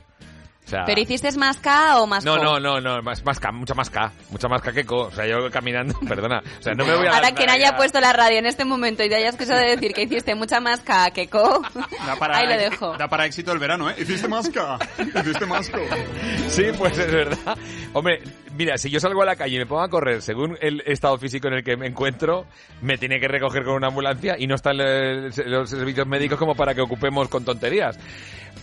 O 0.68 0.69
sea, 0.69 0.84
¿Pero 0.85 0.99
hiciste 0.99 1.31
más 1.38 1.56
K 1.57 2.02
o 2.02 2.07
más 2.07 2.26
no, 2.26 2.35
co? 2.35 2.44
no, 2.44 2.60
no, 2.60 2.81
no, 2.81 3.02
más, 3.02 3.23
más 3.23 3.39
K, 3.39 3.53
mucha 3.53 3.73
más 3.73 3.89
K, 3.89 4.11
mucha 4.30 4.49
más 4.49 4.61
K 4.61 4.73
que 4.73 4.85
co. 4.85 5.03
O 5.03 5.11
sea, 5.11 5.26
yo 5.26 5.49
caminando, 5.49 5.98
perdona. 6.07 6.44
O 6.60 6.61
sea, 6.61 6.73
no 6.73 6.85
me 6.85 6.94
voy 6.94 7.07
a 7.07 7.11
Ahora 7.15 7.31
quien 7.31 7.49
haya 7.49 7.77
puesto 7.77 8.02
la 8.02 8.11
radio 8.11 8.39
en 8.39 8.48
este 8.48 8.65
momento 8.65 9.02
y 9.02 9.07
te 9.07 9.15
hayas 9.15 9.35
escuchado 9.35 9.61
de 9.61 9.77
decir 9.77 9.94
que 9.94 10.02
hiciste 10.03 10.35
mucha 10.35 10.60
más 10.60 10.81
K 10.81 11.11
que 11.11 11.30
co, 11.30 11.61
Da 12.06 12.18
para, 12.18 12.39
ahí 12.39 12.48
lo 12.48 12.57
dejo. 12.57 12.98
Da 12.98 13.07
para 13.07 13.26
éxito 13.26 13.53
el 13.53 13.60
verano, 13.60 13.89
¿eh? 13.89 13.95
Hiciste 13.98 14.27
masca. 14.27 14.77
Hiciste 14.99 15.45
masca. 15.45 15.77
Sí, 16.49 16.65
pues 16.77 16.98
es 16.98 17.11
verdad. 17.11 17.57
Hombre, 17.94 18.22
mira, 18.57 18.77
si 18.77 18.89
yo 18.89 18.99
salgo 18.99 19.21
a 19.21 19.25
la 19.25 19.35
calle 19.35 19.55
y 19.55 19.59
me 19.59 19.65
pongo 19.65 19.81
a 19.81 19.89
correr 19.89 20.21
según 20.21 20.57
el 20.59 20.81
estado 20.85 21.17
físico 21.17 21.47
en 21.47 21.55
el 21.55 21.63
que 21.63 21.77
me 21.77 21.88
encuentro, 21.88 22.45
me 22.81 22.97
tiene 22.97 23.19
que 23.19 23.27
recoger 23.27 23.63
con 23.63 23.75
una 23.75 23.88
ambulancia 23.88 24.35
y 24.38 24.47
no 24.47 24.55
están 24.55 24.77
los 24.77 25.69
servicios 25.69 26.07
médicos 26.07 26.38
como 26.38 26.55
para 26.55 26.73
que 26.73 26.81
ocupemos 26.81 27.29
con 27.29 27.45
tonterías. 27.45 27.97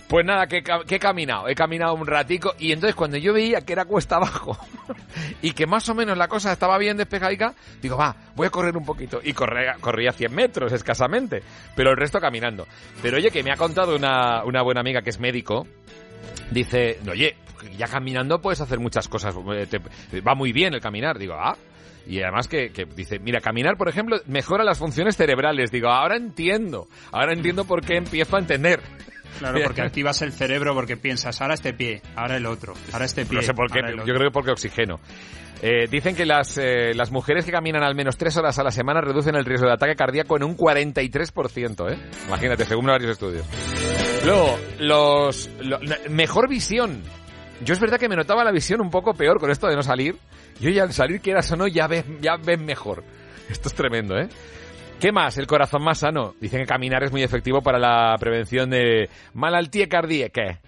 Pues 0.09 0.27
nada, 0.27 0.47
que, 0.47 0.63
que 0.63 0.97
he 0.97 0.99
caminado, 0.99 1.49
he 1.49 1.55
caminado 1.55 1.95
un 1.95 2.07
ratico 2.07 2.55
y 2.59 2.73
entonces 2.73 2.95
cuando 2.95 3.17
yo 3.17 3.33
veía 3.33 3.63
que 3.63 3.73
era 3.73 3.87
cuesta 3.87 4.17
abajo 4.17 4.59
y 5.43 5.53
que 5.53 5.67
más 5.67 5.89
o 5.89 5.95
menos 5.95 6.19
la 6.19 6.29
cosa 6.29 6.53
estaba 6.53 6.77
bien 6.77 6.97
despejadica, 6.97 7.55
digo, 7.81 7.97
va, 7.97 8.15
voy 8.35 8.49
a 8.49 8.51
correr 8.51 8.77
un 8.77 8.85
poquito. 8.85 9.21
Y 9.23 9.33
corría, 9.33 9.77
corría 9.81 10.13
100 10.13 10.35
metros 10.35 10.73
escasamente, 10.73 11.43
pero 11.75 11.91
el 11.91 11.97
resto 11.97 12.21
caminando. 12.21 12.67
Pero 13.01 13.17
oye, 13.17 13.31
que 13.31 13.43
me 13.43 13.53
ha 13.53 13.57
contado 13.57 13.97
una 13.97 14.63
buena 14.63 14.81
amiga 14.81 15.01
que 15.01 15.11
es 15.11 15.21
médico, 15.21 15.67
dice, 16.51 16.99
oye, 17.11 17.37
ya 17.79 17.87
caminando 17.89 18.41
puedes 18.41 18.61
hacer 18.61 18.79
muchas 18.79 19.09
cosas, 19.09 19.35
eh, 19.55 19.67
te- 19.67 20.21
va 20.21 20.35
muy 20.35 20.53
bien 20.53 20.75
el 20.75 20.81
caminar. 20.81 21.19
Digo, 21.19 21.35
ah. 21.35 21.57
Y 22.07 22.21
además 22.21 22.49
que, 22.49 22.71
que 22.71 22.85
dice, 22.85 23.19
mira, 23.19 23.41
caminar, 23.41 23.79
por 23.79 23.89
ejemplo, 23.89 24.19
mejora 24.27 24.63
las 24.63 24.79
funciones 24.79 25.17
cerebrales. 25.17 25.71
Digo, 25.71 25.89
ahora 25.89 26.17
entiendo, 26.17 26.87
ahora 27.13 27.33
entiendo 27.33 27.65
por 27.65 27.81
qué 27.81 27.97
empiezo 27.97 28.37
a 28.37 28.41
entender. 28.41 28.81
Claro, 29.39 29.59
porque 29.65 29.83
activas 29.87 30.23
el 30.23 30.33
cerebro 30.33 30.75
porque 30.75 30.97
piensas, 30.97 31.41
ahora 31.41 31.55
este 31.55 31.73
pie, 31.75 32.03
ahora 32.17 32.37
el 32.37 32.47
otro, 32.47 32.75
ahora 32.93 33.05
este 33.05 33.27
pie. 33.27 33.37
No 33.37 33.43
sé 33.43 33.55
por 33.55 33.71
qué, 33.71 33.81
yo 34.07 34.15
creo 34.15 34.29
que 34.29 34.33
porque 34.33 34.51
oxígeno. 34.51 35.01
Eh, 35.63 35.87
dicen 35.91 36.15
que 36.15 36.27
las, 36.27 36.59
eh, 36.59 36.93
las 36.95 37.11
mujeres 37.11 37.45
que 37.47 37.53
caminan 37.53 37.83
al 37.83 37.95
menos 37.95 38.19
tres 38.19 38.37
horas 38.37 38.59
a 38.59 38.63
la 38.65 38.71
semana 38.71 39.01
reducen 39.01 39.35
el 39.35 39.45
riesgo 39.45 39.67
de 39.67 39.73
ataque 39.73 39.95
cardíaco 39.95 40.37
en 40.37 40.45
un 40.45 40.57
43%, 40.57 41.91
¿eh? 41.93 41.99
Imagínate, 42.27 42.65
según 42.67 42.87
varios 42.87 43.13
estudios. 43.13 43.47
Luego, 44.25 44.59
los, 44.81 45.49
lo- 45.61 45.79
mejor 46.11 46.49
visión. 46.49 47.03
Yo 47.65 47.73
es 47.73 47.81
verdad 47.81 47.99
que 47.99 48.09
me 48.09 48.17
notaba 48.17 48.45
la 48.45 48.51
visión 48.53 48.81
un 48.81 48.91
poco 48.91 49.15
peor 49.15 49.39
con 49.39 49.51
esto 49.51 49.67
de 49.69 49.77
no 49.77 49.83
salir. 49.83 50.17
Yo 50.61 50.71
ya 50.71 50.83
al 50.83 50.93
salir, 50.93 51.21
quieras 51.21 51.51
o 51.53 51.57
no, 51.57 51.67
ya 51.67 51.87
ves, 51.87 52.05
ya 52.21 52.37
ves 52.37 52.61
mejor. 52.61 53.03
Esto 53.49 53.69
es 53.69 53.75
tremendo, 53.75 54.19
¿eh? 54.19 54.29
¿Qué 55.05 55.13
más? 55.13 55.37
El 55.37 55.47
corazón 55.47 55.85
más 55.85 55.99
sano. 55.99 56.35
Dicen 56.41 56.61
que 56.61 56.67
caminar 56.67 57.05
es 57.05 57.13
muy 57.13 57.23
efectivo 57.23 57.61
para 57.61 57.79
la 57.79 58.17
prevención 58.19 58.71
de 58.71 59.11
malaltie 59.35 59.87
cardíaca 59.87 60.61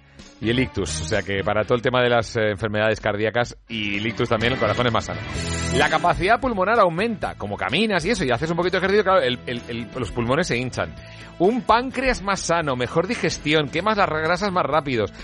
y 0.42 0.50
el 0.50 0.58
ictus. 0.58 1.00
O 1.00 1.04
sea 1.06 1.22
que 1.22 1.42
para 1.42 1.64
todo 1.64 1.76
el 1.76 1.80
tema 1.80 2.02
de 2.02 2.10
las 2.10 2.36
eh, 2.36 2.50
enfermedades 2.50 3.00
cardíacas 3.00 3.56
y 3.66 3.96
el 3.96 4.06
ictus 4.06 4.28
también 4.28 4.52
el 4.52 4.58
corazón 4.58 4.88
es 4.88 4.92
más 4.92 5.06
sano. 5.06 5.20
La 5.78 5.88
capacidad 5.88 6.38
pulmonar 6.38 6.78
aumenta. 6.78 7.34
Como 7.36 7.56
caminas 7.56 8.04
y 8.04 8.10
eso 8.10 8.26
y 8.26 8.30
haces 8.30 8.50
un 8.50 8.58
poquito 8.58 8.78
de 8.78 8.86
ejercicio, 8.86 9.04
claro, 9.04 9.22
el- 9.22 9.88
los 9.96 10.12
pulmones 10.12 10.48
se 10.48 10.58
hinchan. 10.58 10.94
Un 11.38 11.62
páncreas 11.62 12.20
más 12.20 12.40
sano, 12.40 12.76
mejor 12.76 13.06
digestión, 13.06 13.70
quemas 13.70 13.96
las 13.96 14.06
grasas 14.06 14.52
más 14.52 14.66
rápidos. 14.66 15.14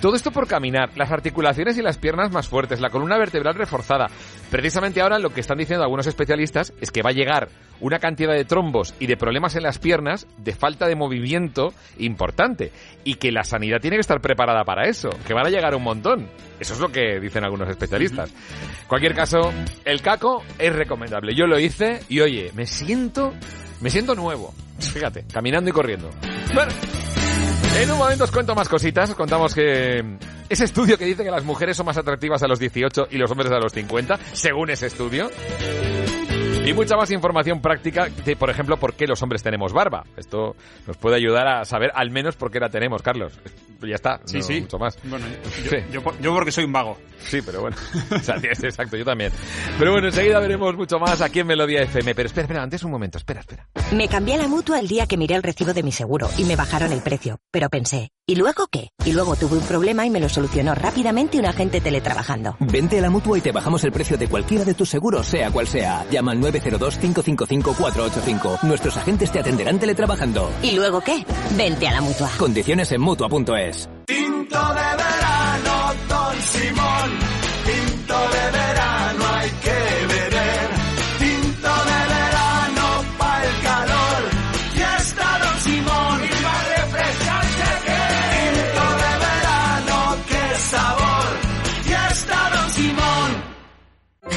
Todo 0.00 0.14
esto 0.14 0.30
por 0.30 0.46
caminar, 0.46 0.90
las 0.96 1.10
articulaciones 1.10 1.76
y 1.76 1.82
las 1.82 1.98
piernas 1.98 2.30
más 2.30 2.48
fuertes, 2.48 2.80
la 2.80 2.90
columna 2.90 3.18
vertebral 3.18 3.54
reforzada. 3.54 4.06
Precisamente 4.50 5.00
ahora 5.00 5.18
lo 5.18 5.30
que 5.30 5.40
están 5.40 5.58
diciendo 5.58 5.82
algunos 5.82 6.06
especialistas 6.06 6.72
es 6.80 6.90
que 6.90 7.02
va 7.02 7.10
a 7.10 7.14
llegar 7.14 7.48
una 7.80 7.98
cantidad 7.98 8.32
de 8.32 8.44
trombos 8.44 8.94
y 9.00 9.06
de 9.06 9.16
problemas 9.16 9.56
en 9.56 9.64
las 9.64 9.78
piernas 9.78 10.26
de 10.36 10.52
falta 10.52 10.86
de 10.86 10.96
movimiento 10.96 11.72
importante 11.98 12.72
y 13.04 13.14
que 13.14 13.32
la 13.32 13.44
sanidad 13.44 13.80
tiene 13.80 13.96
que 13.96 14.02
estar 14.02 14.20
preparada 14.20 14.64
para 14.64 14.88
eso, 14.88 15.10
que 15.26 15.34
van 15.34 15.46
a 15.46 15.50
llegar 15.50 15.74
un 15.74 15.82
montón. 15.82 16.28
Eso 16.60 16.74
es 16.74 16.80
lo 16.80 16.90
que 16.90 17.20
dicen 17.20 17.44
algunos 17.44 17.68
especialistas. 17.68 18.32
Cualquier 18.86 19.14
caso, 19.14 19.52
el 19.84 20.00
caco 20.00 20.42
es 20.58 20.74
recomendable. 20.74 21.34
Yo 21.34 21.46
lo 21.46 21.58
hice 21.58 22.00
y 22.08 22.20
oye, 22.20 22.52
me 22.54 22.66
siento 22.66 23.32
me 23.80 23.90
siento 23.90 24.14
nuevo. 24.14 24.52
Fíjate, 24.78 25.24
caminando 25.32 25.70
y 25.70 25.72
corriendo. 25.72 26.10
Bueno, 26.54 26.72
en 27.80 27.90
un 27.90 27.98
momento 27.98 28.24
os 28.24 28.30
cuento 28.30 28.54
más 28.54 28.68
cositas. 28.68 29.10
Os 29.10 29.16
contamos 29.16 29.54
que 29.54 30.04
ese 30.48 30.64
estudio 30.64 30.98
que 30.98 31.04
dice 31.04 31.24
que 31.24 31.30
las 31.30 31.44
mujeres 31.44 31.76
son 31.76 31.86
más 31.86 31.96
atractivas 31.96 32.42
a 32.42 32.48
los 32.48 32.58
18 32.58 33.08
y 33.10 33.18
los 33.18 33.30
hombres 33.30 33.50
a 33.52 33.58
los 33.58 33.72
50, 33.72 34.18
según 34.32 34.70
ese 34.70 34.86
estudio. 34.86 35.30
Y 36.64 36.72
mucha 36.74 36.96
más 36.96 37.10
información 37.10 37.62
práctica 37.62 38.08
de, 38.26 38.36
por 38.36 38.50
ejemplo, 38.50 38.76
por 38.76 38.92
qué 38.94 39.06
los 39.06 39.22
hombres 39.22 39.42
tenemos 39.42 39.72
barba. 39.72 40.04
Esto 40.18 40.54
nos 40.86 40.96
puede 40.98 41.16
ayudar 41.16 41.46
a 41.48 41.64
saber 41.64 41.90
al 41.94 42.10
menos 42.10 42.36
por 42.36 42.50
qué 42.50 42.60
la 42.60 42.68
tenemos, 42.68 43.00
Carlos. 43.00 43.32
Ya 43.80 43.94
está, 43.94 44.20
Sí, 44.24 44.38
no 44.38 44.42
sí. 44.42 44.60
mucho 44.62 44.78
más. 44.78 44.98
Bueno, 45.04 45.24
yo, 45.64 45.70
Sí. 45.70 45.76
yo 45.92 46.02
por- 46.02 46.18
yo 46.20 46.34
porque 46.34 46.50
soy 46.52 46.64
un 46.64 46.72
vago. 46.72 46.98
Sí, 47.20 47.40
pero 47.44 47.62
bueno. 47.62 47.76
O 48.14 48.18
sea, 48.18 48.34
tienes- 48.40 48.62
exacto, 48.62 48.96
yo 48.96 49.04
también. 49.04 49.32
Pero 49.78 49.92
bueno, 49.92 50.08
enseguida 50.08 50.40
veremos 50.40 50.76
mucho 50.76 50.98
más 50.98 51.20
aquí 51.22 51.40
en 51.40 51.46
Melodía 51.46 51.82
FM. 51.82 52.14
Pero 52.14 52.26
espera, 52.26 52.42
espera, 52.44 52.62
antes 52.62 52.82
un 52.82 52.90
momento, 52.90 53.16
espera, 53.18 53.40
espera. 53.40 53.66
Me 53.92 54.08
cambié 54.08 54.34
a 54.34 54.38
la 54.38 54.48
mutua 54.48 54.78
el 54.80 54.88
día 54.88 55.06
que 55.06 55.16
miré 55.16 55.36
el 55.36 55.42
recibo 55.42 55.72
de 55.72 55.82
mi 55.82 55.92
seguro 55.92 56.28
y 56.36 56.44
me 56.44 56.56
bajaron 56.56 56.92
el 56.92 57.00
precio. 57.00 57.38
Pero 57.52 57.68
pensé, 57.70 58.10
¿y 58.26 58.34
luego 58.34 58.66
qué? 58.70 58.90
Y 59.06 59.12
luego 59.12 59.36
tuve 59.36 59.56
un 59.58 59.64
problema 59.66 60.04
y 60.04 60.10
me 60.10 60.20
lo 60.20 60.28
solucionó 60.28 60.74
rápidamente 60.74 61.38
un 61.38 61.46
agente 61.46 61.80
teletrabajando. 61.80 62.56
Vente 62.60 62.98
a 62.98 63.02
la 63.02 63.10
mutua 63.10 63.38
y 63.38 63.40
te 63.40 63.52
bajamos 63.52 63.82
el 63.84 63.92
precio 63.92 64.18
de 64.18 64.26
cualquiera 64.28 64.64
de 64.64 64.74
tus 64.74 64.88
seguros, 64.88 65.24
sea 65.26 65.50
cual 65.52 65.66
sea. 65.68 66.04
Llama 66.10 66.32
al 66.32 66.38
902-555-485. 66.52 68.62
Nuestros 68.62 68.96
agentes 68.96 69.30
te 69.30 69.40
atenderán 69.40 69.78
teletrabajando. 69.78 70.50
¿Y 70.62 70.72
luego 70.72 71.00
qué? 71.00 71.24
Vente 71.56 71.86
a 71.88 71.92
la 71.92 72.00
mutua. 72.00 72.30
Condiciones 72.38 72.90
en 72.92 73.00
mutua.es. 73.00 73.88
Tinto 74.06 74.58
de 74.58 74.96
verano, 74.96 75.92
Don 76.08 76.42
Simón. 76.42 77.10
Tinto 77.64 78.14
de 78.14 78.47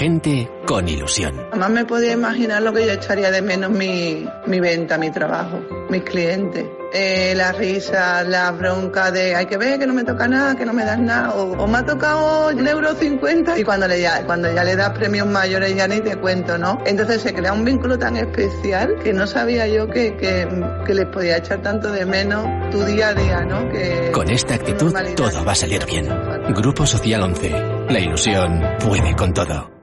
Gente 0.02 0.50
con 0.66 0.88
ilusión. 0.88 1.40
Jamás 1.52 1.70
me 1.70 1.86
podía 1.86 2.14
imaginar 2.14 2.64
lo 2.64 2.74
que 2.74 2.88
yo 2.88 2.92
echaría 2.92 3.30
de 3.30 3.44
menos 3.44 3.70
mi, 3.70 4.28
mi 4.48 4.60
venta, 4.60 4.98
mi 4.98 5.12
trabajo, 5.12 5.62
mis 5.92 6.02
clientes. 6.02 6.66
Eh, 6.92 7.36
la 7.36 7.52
risa, 7.52 8.24
la 8.24 8.50
bronca 8.50 9.12
de 9.12 9.36
hay 9.36 9.46
que 9.46 9.58
ver 9.58 9.78
que 9.78 9.86
no 9.86 9.94
me 9.94 10.04
toca 10.04 10.28
nada, 10.28 10.56
que 10.56 10.66
no 10.66 10.74
me 10.74 10.86
das 10.86 10.98
nada, 10.98 11.36
o, 11.36 11.52
o 11.52 11.68
me 11.68 11.78
ha 11.78 11.86
tocado 11.86 12.50
un 12.50 12.68
euro 12.68 12.96
cincuenta 12.96 13.60
y 13.60 13.64
cuando, 13.64 13.88
le, 13.88 14.02
ya, 14.02 14.26
cuando 14.26 14.52
ya 14.52 14.64
le 14.64 14.76
das 14.76 14.90
premios 14.90 15.28
mayores 15.28 15.76
ya 15.76 15.88
ni 15.88 16.02
te 16.02 16.16
cuento, 16.16 16.58
¿no? 16.58 16.80
Entonces 16.84 17.22
se 17.22 17.32
crea 17.32 17.54
un 17.54 17.64
vínculo 17.64 18.00
tan 18.00 18.18
especial 18.18 18.96
que 19.04 19.14
no 19.14 19.28
sabía 19.28 19.68
yo 19.68 19.88
que, 19.88 20.18
que, 20.18 20.48
que 20.84 20.94
les 20.96 21.06
podía 21.10 21.38
echar 21.38 21.62
tanto 21.62 21.92
de 21.92 22.08
menos 22.08 22.44
tu 22.72 22.84
día 22.86 23.10
a 23.10 23.14
día, 23.14 23.42
¿no? 23.42 23.70
Que, 23.70 24.10
Con 24.12 24.32
esta 24.32 24.56
actitud 24.56 24.92
todo 25.16 25.46
va 25.46 25.52
a 25.52 25.56
salir 25.56 25.86
bien. 25.86 26.10
Grupo 26.56 26.88
Social 26.88 27.22
11. 27.22 27.52
La 27.90 28.00
ilusión 28.00 28.64
puede 28.80 29.16
con 29.16 29.32
todo. 29.32 29.82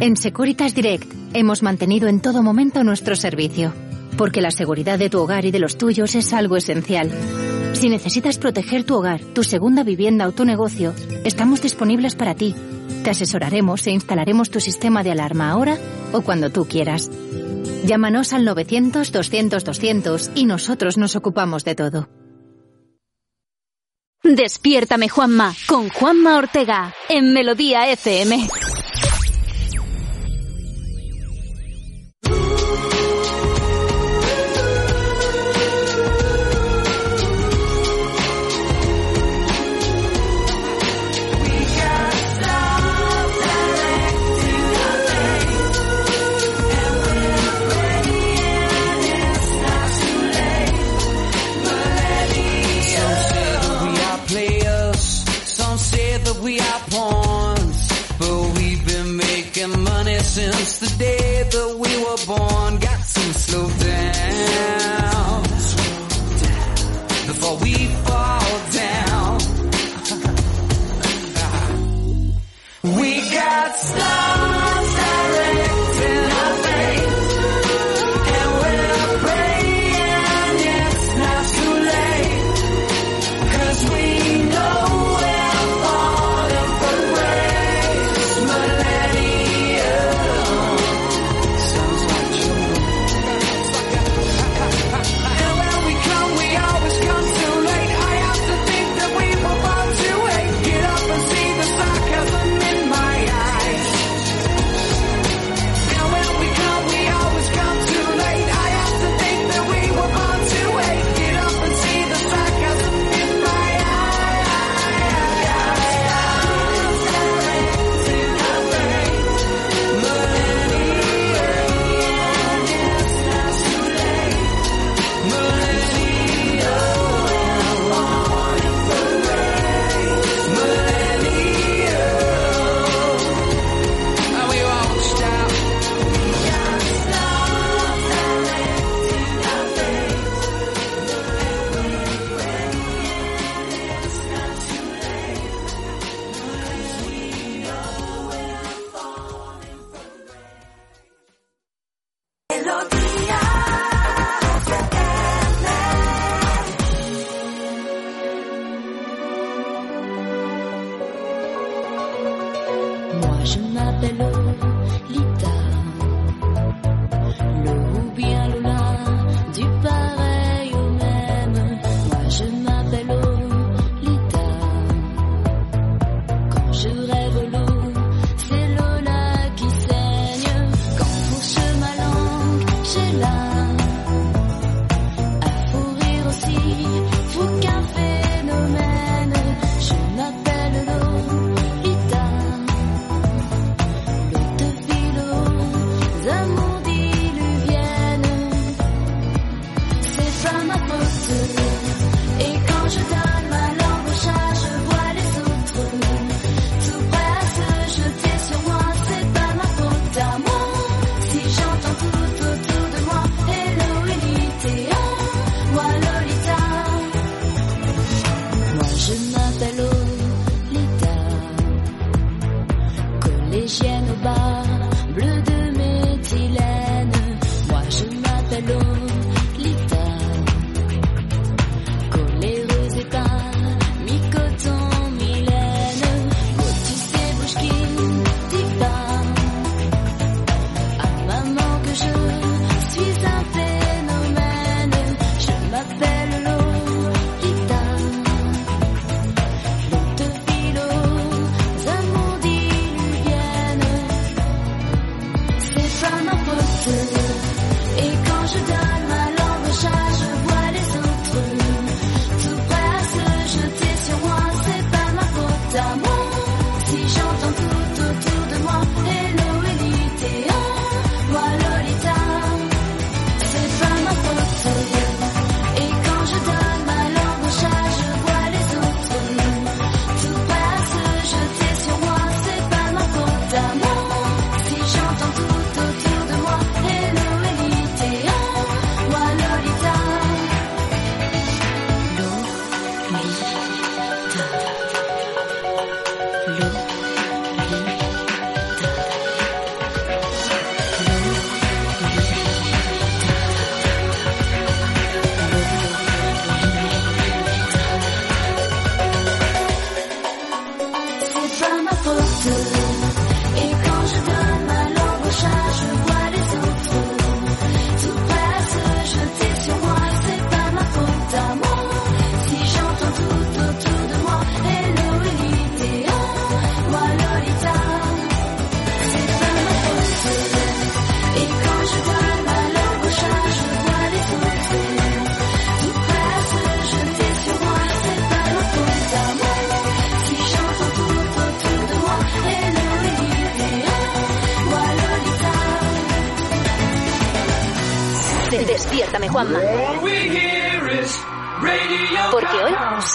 En 0.00 0.16
Securitas 0.16 0.74
Direct 0.74 1.12
hemos 1.34 1.62
mantenido 1.62 2.08
en 2.08 2.20
todo 2.22 2.42
momento 2.42 2.82
nuestro 2.84 3.16
servicio, 3.16 3.74
porque 4.16 4.40
la 4.40 4.50
seguridad 4.50 4.98
de 4.98 5.10
tu 5.10 5.18
hogar 5.18 5.44
y 5.44 5.50
de 5.50 5.58
los 5.58 5.76
tuyos 5.76 6.14
es 6.14 6.32
algo 6.32 6.56
esencial. 6.56 7.10
Si 7.74 7.90
necesitas 7.90 8.38
proteger 8.38 8.84
tu 8.84 8.96
hogar, 8.96 9.20
tu 9.20 9.44
segunda 9.44 9.82
vivienda 9.82 10.26
o 10.26 10.32
tu 10.32 10.46
negocio, 10.46 10.94
estamos 11.24 11.60
disponibles 11.60 12.14
para 12.14 12.34
ti. 12.34 12.54
Te 13.04 13.10
asesoraremos 13.10 13.86
e 13.86 13.90
instalaremos 13.90 14.50
tu 14.50 14.58
sistema 14.58 15.02
de 15.02 15.10
alarma 15.10 15.50
ahora 15.50 15.76
o 16.12 16.22
cuando 16.22 16.48
tú 16.48 16.64
quieras. 16.64 17.10
Llámanos 17.84 18.32
al 18.32 18.46
900-200-200 18.46 20.30
y 20.34 20.46
nosotros 20.46 20.96
nos 20.96 21.14
ocupamos 21.14 21.62
de 21.64 21.74
todo. 21.74 22.08
Despiértame 24.22 25.10
Juanma 25.10 25.54
con 25.66 25.90
Juanma 25.90 26.38
Ortega 26.38 26.94
en 27.10 27.34
Melodía 27.34 27.90
FM. 27.90 28.48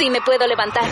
Sí 0.06 0.12
me 0.12 0.22
puedo 0.22 0.46
levantar. 0.46 0.84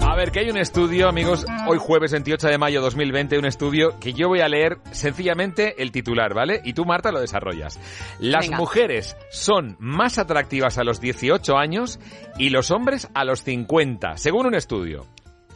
A 0.00 0.16
ver, 0.16 0.32
que 0.32 0.40
hay 0.40 0.50
un 0.50 0.56
estudio, 0.56 1.08
amigos, 1.08 1.44
hoy 1.66 1.76
jueves 1.78 2.12
28 2.12 2.48
de 2.48 2.56
mayo 2.56 2.80
2020, 2.80 3.38
un 3.38 3.44
estudio 3.44 3.98
que 4.00 4.14
yo 4.14 4.28
voy 4.28 4.40
a 4.40 4.48
leer 4.48 4.78
sencillamente 4.92 5.82
el 5.82 5.92
titular, 5.92 6.32
¿vale? 6.32 6.62
Y 6.64 6.72
tú, 6.72 6.86
Marta, 6.86 7.12
lo 7.12 7.20
desarrollas. 7.20 7.78
Las 8.18 8.46
Venga. 8.46 8.56
mujeres 8.56 9.14
son 9.30 9.76
más 9.78 10.18
atractivas 10.18 10.78
a 10.78 10.84
los 10.84 11.02
18 11.02 11.58
años 11.58 12.00
y 12.38 12.48
los 12.48 12.70
hombres 12.70 13.10
a 13.12 13.24
los 13.24 13.42
50, 13.42 14.16
según 14.16 14.46
un 14.46 14.54
estudio. 14.54 15.04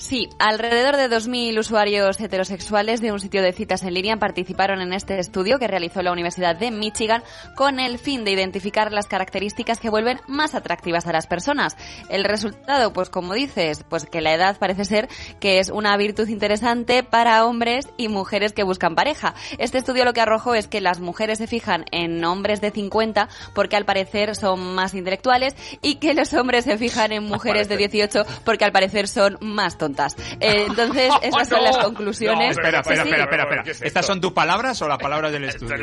Sí, 0.02 0.28
alrededor 0.40 0.96
de 0.96 1.08
2.000 1.08 1.56
usuarios 1.56 2.20
heterosexuales 2.20 3.00
de 3.00 3.12
un 3.12 3.20
sitio 3.20 3.40
de 3.40 3.52
citas 3.52 3.84
en 3.84 3.94
línea 3.94 4.16
participaron 4.16 4.80
en 4.80 4.92
este 4.92 5.16
estudio 5.20 5.60
que 5.60 5.68
realizó 5.68 6.02
la 6.02 6.10
Universidad 6.10 6.56
de 6.56 6.72
Michigan 6.72 7.22
con 7.54 7.78
el 7.78 8.00
fin 8.00 8.24
de 8.24 8.32
identificar 8.32 8.90
las 8.90 9.06
características 9.06 9.78
que 9.78 9.90
vuelven 9.90 10.20
más 10.26 10.56
atractivas 10.56 11.06
a 11.06 11.12
las 11.12 11.28
personas. 11.28 11.76
El 12.10 12.24
resultado, 12.24 12.92
pues 12.92 13.10
como 13.10 13.32
dices, 13.32 13.84
pues 13.88 14.04
que 14.06 14.20
la 14.20 14.34
edad 14.34 14.58
parece 14.58 14.84
ser 14.84 15.08
que 15.38 15.60
es 15.60 15.70
una 15.70 15.96
virtud 15.96 16.28
interesante 16.28 17.04
para 17.04 17.46
hombres 17.46 17.88
y 17.96 18.08
mujeres 18.08 18.52
que 18.52 18.64
buscan 18.64 18.96
pareja. 18.96 19.34
Este 19.58 19.78
estudio 19.78 20.04
lo 20.04 20.14
que 20.14 20.20
arrojó 20.20 20.56
es 20.56 20.66
que 20.66 20.80
las 20.80 20.98
mujeres 20.98 21.38
se 21.38 21.46
fijan 21.46 21.84
en 21.92 22.24
hombres 22.24 22.60
de 22.60 22.72
50 22.72 23.28
porque 23.54 23.76
al 23.76 23.84
parecer 23.84 24.34
son 24.34 24.74
más 24.74 24.94
intelectuales 24.94 25.54
y 25.80 25.94
que 25.94 26.12
los 26.12 26.34
hombres 26.34 26.64
se 26.64 26.76
fijan 26.76 27.12
en 27.12 27.22
mujeres 27.22 27.68
de 27.68 27.76
18 27.76 28.24
porque 28.44 28.64
al 28.64 28.72
parecer 28.72 29.06
son 29.06 29.38
más 29.40 29.78
tontas. 29.93 30.16
Eh, 30.40 30.64
entonces, 30.69 31.12
esas 31.23 31.48
son 31.48 31.62
las 31.62 31.78
conclusiones. 31.78 32.52
espera, 32.56 32.81
espera, 32.81 33.02
sí. 33.02 33.09
espera, 33.09 33.24
espera, 33.24 33.43
espera. 33.62 33.86
¿Estas 33.86 34.06
son 34.06 34.20
tus 34.20 34.32
palabras 34.32 34.81
o 34.82 34.89
las 34.89 34.98
palabras 34.98 35.32
del 35.32 35.44
estudio? 35.48 35.77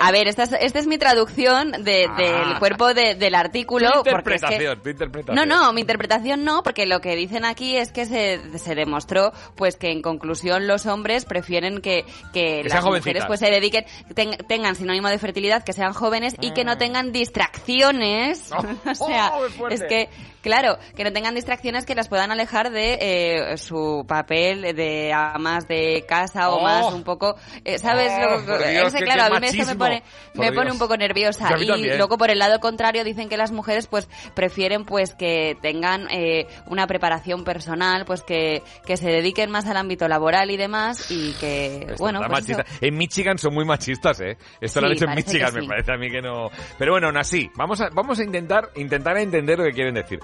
A 0.00 0.10
ver, 0.12 0.28
esta 0.28 0.44
es, 0.44 0.52
esta 0.60 0.78
es 0.78 0.86
mi 0.86 0.98
traducción 0.98 1.72
de- 1.72 2.08
del 2.16 2.58
cuerpo 2.58 2.94
de- 2.94 3.14
del 3.14 3.34
artículo. 3.34 3.90
Tu 4.04 4.10
porque 4.10 4.34
es 4.34 4.42
que- 4.42 4.46
interpretación, 4.54 4.82
tu 4.82 4.88
interpretación. 4.90 5.48
no, 5.48 5.56
no, 5.62 5.72
mi 5.72 5.80
interpretación 5.82 6.44
no, 6.44 6.62
porque 6.62 6.86
lo 6.86 7.00
que 7.00 7.16
dicen 7.16 7.44
aquí 7.44 7.76
es 7.76 7.92
que 7.92 8.06
se, 8.06 8.40
se 8.58 8.74
demostró 8.74 9.32
pues 9.56 9.76
que 9.76 9.90
en 9.90 10.02
conclusión 10.02 10.66
los 10.66 10.86
hombres 10.86 11.24
prefieren 11.24 11.80
que, 11.80 12.04
que, 12.32 12.62
Que 12.62 12.68
las 12.68 12.84
mujeres 12.84 13.24
pues 13.26 13.40
se 13.40 13.46
dediquen, 13.50 13.84
ten- 14.14 14.36
tengan 14.48 14.74
sinónimo 14.76 15.08
de 15.08 15.18
fertilidad, 15.18 15.64
que 15.64 15.72
sean 15.72 15.92
jóvenes 15.92 16.34
y 16.40 16.52
que 16.52 16.64
no 16.64 16.78
tengan 16.78 17.12
distracciones. 17.12 18.50
o 18.86 18.94
sea, 18.94 19.32
oh, 19.34 19.44
qué 19.46 19.50
fuerte. 19.52 19.74
es 19.74 19.82
que 19.84 20.08
Claro, 20.48 20.78
que 20.96 21.04
no 21.04 21.12
tengan 21.12 21.34
distracciones 21.34 21.84
que 21.84 21.94
las 21.94 22.08
puedan 22.08 22.30
alejar 22.30 22.70
de 22.70 22.96
eh, 23.02 23.58
su 23.58 24.06
papel 24.08 24.74
de 24.74 25.12
amas 25.12 25.68
de 25.68 26.06
casa 26.08 26.48
o 26.50 26.56
Oh. 26.58 26.62
más 26.62 26.92
un 26.94 27.04
poco, 27.04 27.36
eh, 27.66 27.78
¿sabes? 27.78 28.10
Oh, 28.16 28.30
Lo- 28.38 28.46
por 28.46 28.66
Dios, 28.66 28.86
ese, 28.88 28.98
qué- 29.00 29.04
claro, 29.04 29.24
a 29.24 29.30
mí 29.38 29.40
me- 29.40 29.48
esto 29.48 29.66
me 29.66 29.76
pone, 29.76 30.02
me 30.32 30.50
pone 30.52 30.72
un 30.72 30.78
poco 30.78 30.96
nerviosa. 30.96 31.48
Sí, 31.58 31.64
y 31.70 31.96
luego 31.98 32.16
por 32.16 32.30
el 32.30 32.38
lado 32.38 32.60
contrario 32.60 33.04
dicen 33.04 33.28
que 33.28 33.36
las 33.36 33.52
mujeres 33.52 33.86
pues 33.88 34.08
prefieren 34.34 34.86
pues 34.86 35.14
que 35.14 35.56
tengan 35.60 36.06
eh, 36.10 36.46
una 36.66 36.86
preparación 36.86 37.44
personal, 37.44 38.06
pues 38.06 38.22
que, 38.22 38.62
que 38.86 38.96
se 38.96 39.08
dediquen 39.10 39.50
más 39.50 39.66
al 39.66 39.76
ámbito 39.76 40.08
laboral 40.08 40.50
y 40.50 40.56
demás 40.56 41.10
y 41.10 41.32
que, 41.34 41.76
Esto 41.90 41.96
bueno, 41.98 42.20
pues 42.26 42.48
eso. 42.48 42.62
En 42.80 42.96
Michigan 42.96 43.36
son 43.36 43.52
muy 43.52 43.66
machistas, 43.66 44.18
¿eh? 44.22 44.38
Esto 44.62 44.80
lo 44.80 44.86
han 44.86 44.92
Sí, 44.92 44.96
hecho 44.96 45.10
en 45.10 45.14
Michigan, 45.14 45.52
me 45.54 45.60
sí. 45.60 45.68
parece 45.68 45.92
a 45.92 45.96
mí 45.98 46.10
que 46.10 46.22
no... 46.22 46.50
Pero 46.78 46.92
bueno, 46.92 47.08
aún 47.08 47.18
así, 47.18 47.50
vamos 47.54 47.80
a, 47.82 47.90
vamos 47.90 48.18
a 48.18 48.24
intentar, 48.24 48.70
intentar 48.76 49.18
entender 49.18 49.58
lo 49.58 49.64
que 49.66 49.72
quieren 49.72 49.94
decir. 49.94 50.18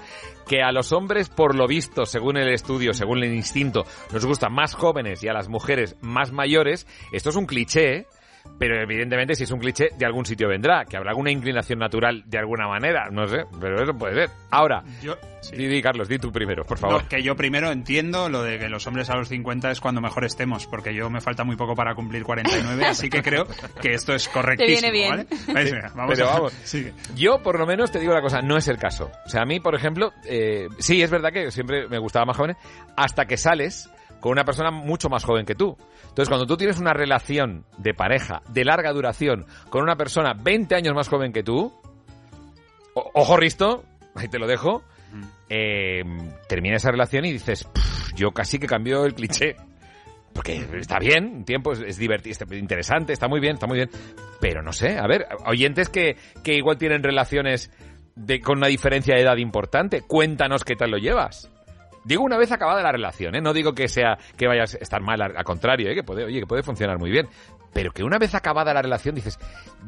Que 0.47 0.61
a 0.61 0.71
los 0.71 0.91
hombres, 0.91 1.29
por 1.29 1.55
lo 1.55 1.67
visto, 1.67 2.05
según 2.05 2.37
el 2.37 2.53
estudio, 2.53 2.93
según 2.93 3.23
el 3.23 3.33
instinto, 3.33 3.85
nos 4.11 4.25
gustan 4.25 4.53
más 4.53 4.75
jóvenes 4.75 5.23
y 5.23 5.27
a 5.27 5.33
las 5.33 5.49
mujeres 5.49 5.95
más 6.01 6.31
mayores, 6.31 6.85
esto 7.11 7.31
es 7.31 7.35
un 7.35 7.47
cliché, 7.47 7.95
¿eh? 7.95 8.07
Pero 8.57 8.81
evidentemente 8.81 9.35
si 9.35 9.43
es 9.43 9.51
un 9.51 9.59
cliché, 9.59 9.89
de 9.97 10.05
algún 10.05 10.25
sitio 10.25 10.47
vendrá, 10.47 10.85
que 10.85 10.95
habrá 10.95 11.09
alguna 11.11 11.29
inclinación 11.29 11.77
natural 11.79 12.23
de 12.25 12.37
alguna 12.37 12.67
manera, 12.69 13.09
no 13.11 13.27
sé, 13.27 13.43
pero 13.59 13.83
eso 13.83 13.93
puede 13.93 14.13
ser. 14.15 14.29
Ahora, 14.49 14.81
Yo, 15.01 15.17
di, 15.51 15.67
di, 15.67 15.81
Carlos, 15.81 16.07
di 16.07 16.17
tú 16.19 16.31
primero, 16.31 16.63
por 16.63 16.77
favor. 16.77 17.03
No, 17.03 17.09
que 17.09 17.21
yo 17.21 17.35
primero 17.35 17.69
entiendo 17.71 18.29
lo 18.29 18.43
de 18.43 18.57
que 18.57 18.69
los 18.69 18.87
hombres 18.87 19.09
a 19.09 19.15
los 19.17 19.27
50 19.27 19.71
es 19.71 19.81
cuando 19.81 19.99
mejor 19.99 20.23
estemos, 20.23 20.67
porque 20.67 20.93
yo 20.93 21.09
me 21.09 21.19
falta 21.19 21.43
muy 21.43 21.57
poco 21.57 21.75
para 21.75 21.95
cumplir 21.95 22.23
49, 22.23 22.85
así 22.87 23.09
que 23.09 23.21
creo 23.21 23.45
que 23.81 23.93
esto 23.93 24.15
es 24.15 24.29
correctísimo, 24.29 24.79
Te 24.79 24.89
viene 24.89 24.91
bien. 24.91 25.27
¿vale? 25.53 25.63
Mira, 25.65 25.91
vamos 25.93 26.15
Pero 26.15 26.29
a- 26.29 26.33
vamos, 26.35 26.53
sigue. 26.63 26.93
yo 27.13 27.43
por 27.43 27.59
lo 27.59 27.65
menos 27.65 27.91
te 27.91 27.99
digo 27.99 28.13
la 28.13 28.21
cosa, 28.21 28.41
no 28.41 28.55
es 28.55 28.69
el 28.69 28.77
caso. 28.77 29.11
O 29.25 29.29
sea, 29.29 29.41
a 29.41 29.45
mí, 29.45 29.59
por 29.59 29.75
ejemplo, 29.75 30.13
eh, 30.23 30.69
sí, 30.79 31.01
es 31.01 31.11
verdad 31.11 31.33
que 31.33 31.51
siempre 31.51 31.89
me 31.89 31.97
gustaba 31.99 32.25
más 32.25 32.37
joven, 32.37 32.55
hasta 32.95 33.25
que 33.25 33.35
sales 33.35 33.89
con 34.25 34.31
una 34.31 34.43
persona 34.43 34.71
mucho 34.71 35.07
más 35.07 35.23
joven 35.23 35.45
que 35.45 35.53
tú. 35.53 35.77
Entonces, 36.01 36.29
cuando 36.29 36.47
tú 36.47 36.57
tienes 36.57 36.79
una 36.79 36.93
relación 36.93 37.63
de 37.77 37.93
pareja 37.93 38.41
de 38.49 38.65
larga 38.65 38.91
duración 38.91 39.45
con 39.69 39.83
una 39.83 39.97
persona 39.97 40.33
20 40.33 40.73
años 40.73 40.95
más 40.95 41.09
joven 41.09 41.31
que 41.31 41.43
tú, 41.43 41.71
ojo 42.95 43.37
Risto, 43.37 43.83
ahí 44.15 44.27
te 44.27 44.39
lo 44.39 44.47
dejo, 44.47 44.81
eh, 45.47 46.01
termina 46.49 46.77
esa 46.77 46.89
relación 46.89 47.25
y 47.25 47.33
dices, 47.33 47.65
"Pff, 47.65 48.15
yo 48.15 48.31
casi 48.31 48.57
que 48.57 48.65
cambio 48.65 49.05
el 49.05 49.13
cliché. 49.13 49.57
Porque 50.33 50.55
está 50.79 50.97
bien, 50.97 51.25
un 51.27 51.45
tiempo 51.45 51.73
es, 51.73 51.81
es 51.81 51.97
divertido, 51.99 52.31
está 52.31 52.55
interesante, 52.55 53.13
está 53.13 53.27
muy 53.27 53.39
bien, 53.39 53.53
está 53.53 53.67
muy 53.67 53.77
bien. 53.77 53.91
Pero 54.41 54.63
no 54.63 54.73
sé, 54.73 54.97
a 54.97 55.05
ver, 55.05 55.27
oyentes 55.45 55.89
que, 55.89 56.17
que 56.43 56.55
igual 56.55 56.79
tienen 56.79 57.03
relaciones 57.03 57.71
de, 58.15 58.41
con 58.41 58.57
una 58.57 58.69
diferencia 58.69 59.13
de 59.13 59.21
edad 59.21 59.37
importante, 59.37 60.01
cuéntanos 60.01 60.63
qué 60.63 60.75
tal 60.75 60.89
lo 60.89 60.97
llevas. 60.97 61.51
Digo 62.05 62.23
una 62.23 62.37
vez 62.37 62.51
acabada 62.51 62.83
la 62.83 62.91
relación, 62.91 63.35
¿eh? 63.35 63.41
No 63.41 63.51
digo 63.51 63.73
que 63.73 63.87
sea 63.87 64.17
que 64.37 64.47
vayas 64.47 64.75
a 64.75 64.77
estar 64.77 65.01
mal, 65.01 65.21
al, 65.21 65.43
contrario, 65.43 65.89
¿eh? 65.89 65.95
Que 65.95 66.03
puede, 66.03 66.23
oye, 66.23 66.39
que 66.39 66.45
puede 66.45 66.61
funcionar 66.61 66.99
muy 66.99 67.09
bien. 67.09 67.27
Pero 67.73 67.91
que 67.91 68.03
una 68.03 68.19
vez 68.19 68.35
acabada 68.35 68.73
la 68.73 68.81
relación 68.81 69.15
dices, 69.15 69.39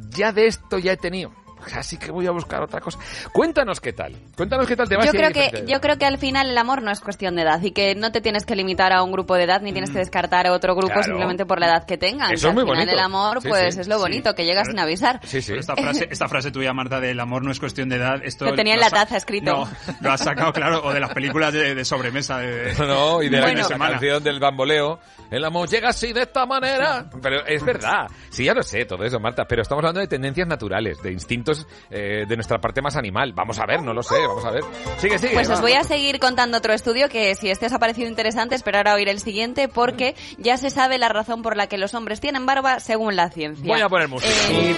ya 0.10 0.32
de 0.34 0.48
esto 0.48 0.80
ya 0.80 0.94
he 0.94 0.98
tenido. 0.98 1.32
Así 1.76 1.98
que 1.98 2.12
voy 2.12 2.26
a 2.28 2.32
buscar 2.32 2.62
otra 2.62 2.80
cosa. 2.80 3.00
Cuéntanos 3.34 3.80
qué 3.82 3.94
tal. 3.94 4.16
Cuéntanos 4.36 4.68
qué 4.68 4.76
tal 4.76 4.88
te 4.88 4.96
va 4.96 5.06
Yo 5.06 5.12
creo 5.12 5.32
que 5.32 5.50
de 5.52 5.66
yo 5.72 5.80
creo 5.82 5.98
que 5.98 6.06
al 6.06 6.18
final 6.18 6.50
el 6.50 6.58
amor 6.58 6.82
no 6.82 6.92
es 6.92 7.00
cuestión 7.02 7.36
de 7.36 7.42
edad 7.44 7.62
y 7.62 7.72
que 7.72 7.96
no 7.96 8.12
te 8.12 8.22
tienes 8.22 8.46
que 8.46 8.56
limitar 8.56 8.94
a 8.94 9.04
un 9.04 9.12
grupo 9.12 9.36
de 9.36 9.44
edad 9.44 9.62
ni 9.62 9.72
tienes 9.74 9.90
que 9.92 10.00
descartar 10.00 10.48
a 10.48 10.54
otro 10.54 10.76
grupo 10.76 10.88
Mm. 10.88 10.98
Claro. 10.98 11.04
simplemente 11.06 11.46
por 11.46 11.60
la 11.60 11.68
edad 11.68 11.86
que 11.86 11.98
tengan. 11.98 12.32
Eso 12.34 12.48
Que 12.48 12.50
es 12.50 12.54
muy 12.54 12.62
al 12.62 12.68
final 12.68 12.78
bonito. 12.86 12.92
el 12.94 13.00
amor 13.00 13.42
Sí, 13.42 13.50
pues 13.50 13.76
sí, 13.76 13.82
es 13.82 13.88
lo 13.88 13.96
sí. 13.98 14.02
bonito 14.02 14.34
que 14.36 14.46
llega 14.46 14.64
sin 14.66 14.80
avisar. 14.80 15.20
Pero 15.22 15.60
Esta 15.60 15.76
frase, 15.76 16.08
esta 16.10 16.28
frase 16.28 16.52
tuya, 16.52 16.74
Marta, 16.74 17.00
del 17.00 17.20
amor 17.20 17.44
no 17.44 17.52
es 17.52 17.60
cuestión 17.60 17.90
de 17.90 17.98
edad, 17.98 18.16
esto 18.24 18.46
Lo 18.46 18.56
tenía 18.56 18.74
en 18.76 18.80
la 18.80 18.90
taza 18.90 19.18
escrito. 19.18 19.52
No, 19.52 19.70
lo 20.02 20.12
has 20.12 20.22
sacado, 20.22 20.52
claro, 20.54 20.82
o 20.84 20.94
de 20.94 21.00
las 21.00 21.14
películas 21.14 21.54
de, 21.54 21.76
de 21.76 21.86
sobremesa. 21.86 22.40
De, 22.40 22.74
No, 22.88 23.22
y 23.22 23.30
de 23.30 23.42
de 23.42 23.54
la 23.56 23.64
semana. 23.64 23.92
canción 23.92 24.24
del 24.24 24.40
bamboleo. 24.40 25.00
El 25.30 25.44
amor 25.44 25.68
llega 25.70 25.90
así 25.90 26.14
de 26.14 26.22
esta 26.22 26.46
manera. 26.46 27.10
Pero 27.22 27.46
es 27.46 27.64
verdad. 27.64 28.08
Sí, 28.30 28.46
ya 28.46 28.54
lo 28.54 28.64
sé, 28.64 28.86
todo 28.86 29.04
eso, 29.04 29.20
Marta. 29.20 29.46
Pero 29.46 29.62
estamos 29.62 29.82
hablando 29.84 30.00
de 30.00 30.08
tendencias 30.08 30.48
naturales, 30.48 31.02
de 31.02 31.12
instintos 31.12 31.47
eh, 31.90 32.26
de 32.28 32.36
nuestra 32.36 32.60
parte 32.60 32.82
más 32.82 32.96
animal. 32.96 33.34
Vamos 33.34 33.60
a 33.60 33.66
ver, 33.66 33.82
no 33.82 33.94
lo 33.94 34.04
sé, 34.04 34.16
vamos 34.28 34.46
a 34.46 34.52
ver. 34.52 34.64
Sigue, 34.98 35.18
sigue. 35.20 35.34
Pues 35.34 35.50
va. 35.50 35.56
os 35.56 35.62
voy 35.62 35.74
a 35.74 35.84
seguir 35.84 36.20
contando 36.20 36.58
otro 36.58 36.74
estudio 36.74 37.10
que 37.10 37.36
si 37.36 37.50
este 37.50 37.68
os 37.68 37.74
ha 37.74 37.80
parecido 37.80 38.08
interesante, 38.08 38.56
esperar 38.56 38.88
a 38.88 38.96
oír 38.96 39.10
el 39.10 39.20
siguiente 39.20 39.68
porque 39.68 40.16
ya 40.38 40.58
se 40.58 40.70
sabe 40.70 40.98
la 40.98 41.10
razón 41.10 41.42
por 41.42 41.56
la 41.58 41.68
que 41.68 41.78
los 41.78 41.94
hombres 41.94 42.20
tienen 42.20 42.46
barba 42.46 42.80
según 42.80 43.16
la 43.16 43.30
ciencia. 43.30 43.66
Voy 43.66 43.82
a 43.82 43.90
poner 43.90 44.08
música. 44.08 44.34
Eh, 44.34 44.76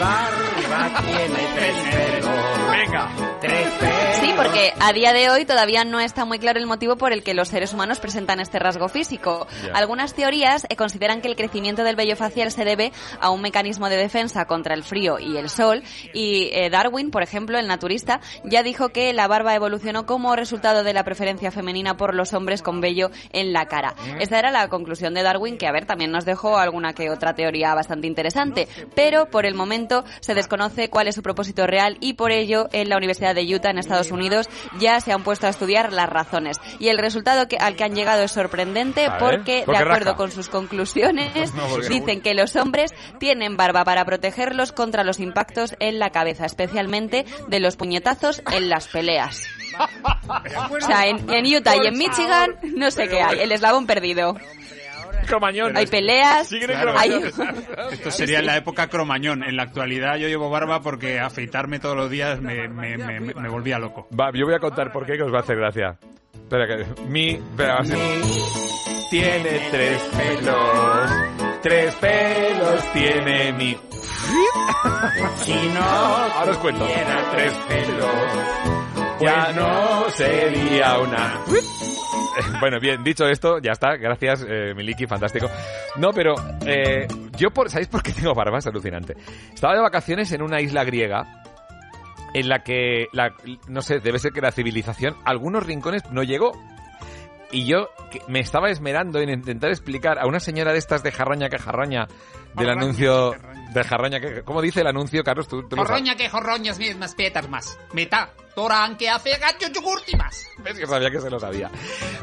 Venga. 2.69 3.09
Sí, 4.19 4.33
porque 4.35 4.73
a 4.79 4.93
día 4.93 5.13
de 5.13 5.29
hoy 5.29 5.45
todavía 5.45 5.83
no 5.85 5.99
está 5.99 6.25
muy 6.25 6.39
claro 6.39 6.59
el 6.59 6.65
motivo 6.65 6.97
por 6.97 7.13
el 7.13 7.23
que 7.23 7.33
los 7.33 7.47
seres 7.47 7.73
humanos 7.73 7.99
presentan 7.99 8.39
este 8.39 8.59
rasgo 8.59 8.89
físico. 8.89 9.47
Algunas 9.73 10.13
teorías 10.13 10.65
eh, 10.69 10.75
consideran 10.75 11.21
que 11.21 11.27
el 11.27 11.35
crecimiento 11.35 11.83
del 11.83 11.95
vello 11.95 12.15
facial 12.15 12.51
se 12.51 12.65
debe 12.65 12.91
a 13.19 13.29
un 13.29 13.41
mecanismo 13.41 13.89
de 13.89 13.97
defensa 13.97 14.45
contra 14.45 14.73
el 14.73 14.83
frío 14.83 15.19
y 15.19 15.37
el 15.37 15.49
sol. 15.49 15.83
Y 16.13 16.49
eh, 16.65 16.69
Darwin, 16.69 17.11
por 17.11 17.23
ejemplo, 17.23 17.57
el 17.57 17.67
naturista, 17.67 18.21
ya 18.43 18.63
dijo 18.63 18.89
que 18.89 19.13
la 19.13 19.27
barba 19.27 19.55
evolucionó 19.55 20.05
como 20.05 20.35
resultado 20.35 20.83
de 20.83 20.93
la 20.93 21.03
preferencia 21.03 21.51
femenina 21.51 21.97
por 21.97 22.15
los 22.15 22.33
hombres 22.33 22.61
con 22.61 22.81
vello 22.81 23.11
en 23.31 23.53
la 23.53 23.65
cara. 23.67 23.95
Mm. 23.97 24.21
Esta 24.21 24.39
era 24.39 24.51
la 24.51 24.67
conclusión 24.69 25.13
de 25.13 25.23
Darwin, 25.23 25.57
que 25.57 25.67
a 25.67 25.71
ver, 25.71 25.85
también 25.85 26.11
nos 26.11 26.25
dejó 26.25 26.57
alguna 26.57 26.93
que 26.93 27.09
otra 27.09 27.33
teoría 27.33 27.73
bastante 27.73 28.07
interesante. 28.07 28.67
Pero 28.95 29.29
por 29.29 29.45
el 29.45 29.55
momento 29.55 30.03
se 30.19 30.33
desconoce 30.33 30.89
cuál 30.89 31.07
es 31.07 31.15
su 31.15 31.23
propósito 31.23 31.67
real 31.67 31.97
y 31.99 32.13
por 32.13 32.31
ello 32.31 32.67
en 32.71 32.89
la 32.89 32.97
Universidad 32.97 33.35
de 33.35 33.43
Utah, 33.43 33.71
en 33.71 33.77
Estados 33.77 34.11
Unidos, 34.11 34.49
ya 34.79 34.99
se 35.01 35.11
han 35.11 35.23
puesto 35.23 35.47
a 35.47 35.49
estudiar 35.49 35.93
las 35.93 36.09
razones. 36.09 36.57
Y 36.79 36.89
el 36.89 36.97
resultado 36.97 37.47
que, 37.47 37.57
al 37.57 37.75
que 37.75 37.83
han 37.83 37.95
llegado 37.95 38.23
es 38.23 38.31
sorprendente 38.31 39.07
ver, 39.09 39.19
porque, 39.19 39.63
¿por 39.65 39.75
de 39.75 39.83
acuerdo 39.83 40.15
con 40.15 40.31
sus 40.31 40.49
conclusiones, 40.49 41.53
No, 41.53 41.77
dicen 41.77 42.21
que 42.21 42.33
los 42.33 42.55
hombres 42.55 42.91
tienen 43.19 43.57
barba 43.57 43.83
para 43.83 44.05
protegerlos 44.05 44.71
contra 44.71 45.03
los 45.03 45.19
impactos 45.19 45.75
en 45.79 45.99
la 45.99 46.11
cabeza, 46.11 46.45
especialmente 46.49 47.25
de 47.47 47.59
los 47.59 47.75
puñetazos 47.77 48.41
en 48.51 48.69
las 48.69 48.87
peleas. 48.87 49.47
O 50.71 50.81
sea, 50.81 51.07
en, 51.07 51.29
en 51.29 51.45
Utah 51.55 51.75
y 51.81 51.87
en 51.87 51.97
Michigan 51.97 52.55
no 52.75 52.91
sé 52.91 53.07
qué 53.07 53.21
hay, 53.21 53.39
el 53.39 53.51
eslabón 53.51 53.87
perdido. 53.87 54.35
Cromañón. 55.25 55.77
Hay 55.77 55.85
peleas, 55.87 56.49
Claro. 56.49 56.93
hay... 56.97 57.11
Esto 57.91 58.11
sería 58.11 58.39
en 58.39 58.45
la 58.47 58.57
época 58.57 58.87
cromañón. 58.87 59.43
En 59.43 59.55
la 59.55 59.63
actualidad 59.63 60.17
yo 60.17 60.27
llevo 60.27 60.49
barba 60.49 60.81
porque 60.81 61.19
afeitarme 61.19 61.79
todos 61.79 61.95
los 61.95 62.09
días 62.09 62.41
me, 62.41 62.67
me, 62.67 62.97
me, 62.97 63.19
me 63.19 63.49
volvía 63.49 63.77
loco. 63.79 64.07
Va, 64.19 64.31
yo 64.33 64.45
voy 64.45 64.55
a 64.55 64.59
contar 64.59 64.91
por 64.91 65.05
qué 65.05 65.15
que 65.17 65.23
os 65.23 65.33
va 65.33 65.37
a 65.37 65.41
hacer 65.41 65.57
gracia. 65.57 65.97
Espera 66.33 66.67
que 66.67 67.01
mi, 67.03 67.29
espera, 67.35 67.75
va 67.75 67.79
a 67.81 67.85
ser- 67.85 67.97
tiene 69.11 69.67
tres 69.71 70.01
pelos, 70.17 71.11
tres 71.61 71.95
pelos 71.95 72.91
tiene 72.93 73.53
mi. 73.53 73.77
Si 75.37 75.53
no, 75.53 75.81
ahora 75.81 76.51
os 76.51 76.57
cuento. 76.57 76.85
Tres 77.31 77.53
pelos, 77.67 78.09
ya 79.21 79.51
no 79.53 80.09
sería 80.11 80.99
una. 80.99 81.39
Bueno, 82.61 82.77
bien, 82.79 83.03
dicho 83.03 83.25
esto, 83.25 83.59
ya 83.59 83.71
está. 83.71 83.97
Gracias, 83.97 84.45
eh, 84.47 84.73
Miliki, 84.73 85.05
fantástico. 85.07 85.47
No, 85.97 86.11
pero 86.11 86.35
eh, 86.65 87.05
yo, 87.37 87.49
por, 87.51 87.69
¿sabéis 87.69 87.89
por 87.89 88.01
qué 88.01 88.13
tengo 88.13 88.33
barba? 88.33 88.59
Es 88.59 88.67
alucinante. 88.67 89.15
Estaba 89.53 89.75
de 89.75 89.81
vacaciones 89.81 90.31
en 90.31 90.41
una 90.41 90.61
isla 90.61 90.83
griega 90.83 91.43
en 92.33 92.47
la 92.47 92.63
que, 92.63 93.07
la, 93.11 93.33
no 93.67 93.81
sé, 93.81 93.99
debe 93.99 94.19
ser 94.19 94.31
que 94.31 94.41
la 94.41 94.51
civilización, 94.51 95.15
algunos 95.25 95.65
rincones 95.65 96.03
no 96.11 96.23
llegó. 96.23 96.51
Y 97.51 97.65
yo 97.65 97.89
que 98.11 98.21
me 98.27 98.39
estaba 98.39 98.69
esmerando 98.69 99.19
en 99.19 99.29
intentar 99.29 99.71
explicar 99.71 100.19
a 100.19 100.27
una 100.27 100.39
señora 100.39 100.71
de 100.71 100.77
estas 100.77 101.01
de 101.01 101.11
jarraña 101.11 101.49
que 101.49 101.57
jarraña 101.57 102.07
del 102.55 102.69
anuncio 102.69 103.33
de 103.73 103.83
jarraña 103.83 104.19
que... 104.19 104.43
¿Cómo 104.43 104.61
dice 104.61 104.81
el 104.81 104.87
anuncio, 104.87 105.23
Carlos? 105.23 105.47
¿Tú, 105.47 105.67
tú? 105.67 105.75
Jorroña 105.75 106.15
que 106.15 106.29
jorroñas 106.29 106.79
mismas 106.79 107.15
pietas 107.15 107.49
más. 107.49 107.77
Meta, 107.93 108.31
toran 108.55 108.97
que 108.97 109.09
hace 109.09 109.37
gacho 109.37 109.67
yogurtimas. 109.71 110.47
¿Ves 110.63 110.77
que 110.77 110.87
sabía 110.87 111.09
que 111.09 111.21
se 111.21 111.29
lo 111.29 111.39
sabía? 111.39 111.69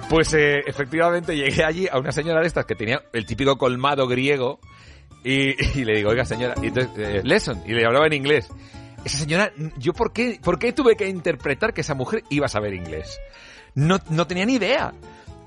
Pues 0.08 0.32
eh, 0.34 0.60
efectivamente 0.66 1.36
llegué 1.36 1.64
allí 1.64 1.88
a 1.90 1.98
una 1.98 2.12
señora 2.12 2.40
de 2.40 2.46
estas 2.46 2.66
que 2.66 2.74
tenía 2.74 3.02
el 3.12 3.26
típico 3.26 3.56
colmado 3.56 4.06
griego 4.06 4.60
y, 5.24 5.80
y 5.80 5.84
le 5.84 5.96
digo, 5.96 6.10
oiga 6.10 6.24
señora, 6.24 6.54
y 6.62 6.66
entonces, 6.68 6.92
eh, 6.98 7.20
lesson, 7.24 7.62
y 7.66 7.72
le 7.72 7.84
hablaba 7.84 8.06
en 8.06 8.12
inglés. 8.12 8.48
Esa 9.04 9.18
señora, 9.18 9.52
¿yo 9.76 9.92
por 9.92 10.12
qué, 10.12 10.40
por 10.42 10.58
qué 10.58 10.72
tuve 10.72 10.96
que 10.96 11.08
interpretar 11.08 11.72
que 11.72 11.82
esa 11.82 11.94
mujer 11.94 12.24
iba 12.28 12.46
a 12.46 12.48
saber 12.48 12.74
inglés? 12.74 13.20
No, 13.74 13.98
no 14.10 14.26
tenía 14.26 14.46
ni 14.46 14.54
idea. 14.54 14.92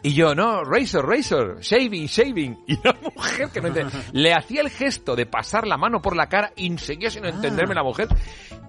Y 0.02 0.14
yo, 0.14 0.34
no, 0.34 0.64
razor, 0.64 1.08
razor, 1.08 1.60
shaving, 1.62 2.06
shaving. 2.06 2.60
Y 2.68 2.76
la 2.84 2.96
mujer 3.16 3.50
que 3.50 3.62
no 3.62 3.68
entiende, 3.68 3.94
le 4.14 4.34
hacía 4.34 4.62
el 4.62 4.70
gesto 4.70 5.16
de 5.16 5.26
pasar 5.26 5.68
la 5.68 5.78
mano 5.78 6.02
por 6.02 6.16
la 6.16 6.28
cara 6.28 6.52
y 6.56 6.78
seguía 6.78 7.10
sin 7.10 7.26
entenderme 7.26 7.76
la 7.76 7.84
mujer. 7.84 8.08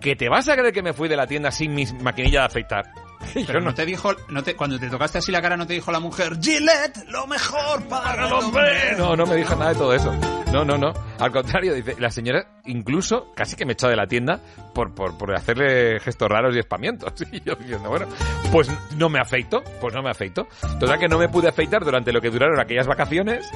Que 0.00 0.16
te 0.16 0.28
vas 0.28 0.48
a 0.48 0.56
creer 0.56 0.72
que 0.72 0.82
me 0.82 0.92
fui 0.92 1.08
de 1.08 1.16
la 1.16 1.26
tienda 1.26 1.50
sin 1.50 1.74
mi 1.74 1.84
maquinilla 2.00 2.40
de 2.40 2.46
afeitar. 2.46 3.09
Pero 3.46 3.60
no 3.60 3.74
te 3.74 3.84
dijo, 3.84 4.10
no 4.28 4.42
te, 4.42 4.56
cuando 4.56 4.78
te 4.78 4.88
tocaste 4.88 5.18
así 5.18 5.30
la 5.30 5.42
cara, 5.42 5.56
no 5.56 5.66
te 5.66 5.74
dijo 5.74 5.92
la 5.92 6.00
mujer, 6.00 6.38
Gillette, 6.40 7.06
lo 7.08 7.26
mejor 7.26 7.86
para 7.88 8.26
el 8.26 8.32
hombre. 8.32 8.96
No, 8.96 9.14
no 9.14 9.26
me 9.26 9.36
dijo 9.36 9.54
nada 9.56 9.72
de 9.72 9.76
todo 9.78 9.94
eso. 9.94 10.12
No, 10.52 10.64
no, 10.64 10.76
no. 10.76 10.92
Al 11.18 11.30
contrario, 11.30 11.74
dice, 11.74 11.94
la 11.98 12.10
señora 12.10 12.60
incluso 12.64 13.32
casi 13.34 13.54
que 13.56 13.64
me 13.64 13.74
echó 13.74 13.88
de 13.88 13.96
la 13.96 14.06
tienda 14.06 14.40
por, 14.74 14.94
por, 14.94 15.16
por 15.16 15.34
hacerle 15.34 16.00
gestos 16.00 16.28
raros 16.28 16.54
y 16.56 16.58
espamientos. 16.58 17.12
Y 17.32 17.40
yo 17.42 17.54
diciendo, 17.54 17.88
bueno, 17.88 18.06
pues 18.50 18.68
no 18.96 19.08
me 19.08 19.20
afeito, 19.20 19.62
pues 19.80 19.94
no 19.94 20.02
me 20.02 20.10
afeito. 20.10 20.48
Total 20.80 20.98
que 20.98 21.08
no 21.08 21.18
me 21.18 21.28
pude 21.28 21.48
afeitar 21.48 21.84
durante 21.84 22.12
lo 22.12 22.20
que 22.20 22.30
duraron 22.30 22.58
aquellas 22.58 22.86
vacaciones 22.86 23.48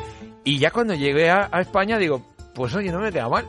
y 0.44 0.58
ya 0.58 0.70
cuando 0.70 0.94
llegué 0.94 1.30
a, 1.30 1.48
a 1.50 1.60
España 1.60 1.98
digo, 1.98 2.22
pues 2.54 2.74
oye, 2.74 2.92
no 2.92 3.00
me 3.00 3.10
queda 3.10 3.28
mal. 3.28 3.44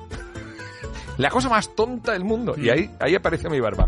La 1.18 1.30
cosa 1.30 1.50
más 1.50 1.74
tonta 1.76 2.14
del 2.14 2.24
mundo. 2.24 2.56
Y 2.58 2.70
ahí, 2.70 2.90
ahí 3.00 3.16
apareció 3.16 3.50
mi 3.50 3.60
barba. 3.60 3.88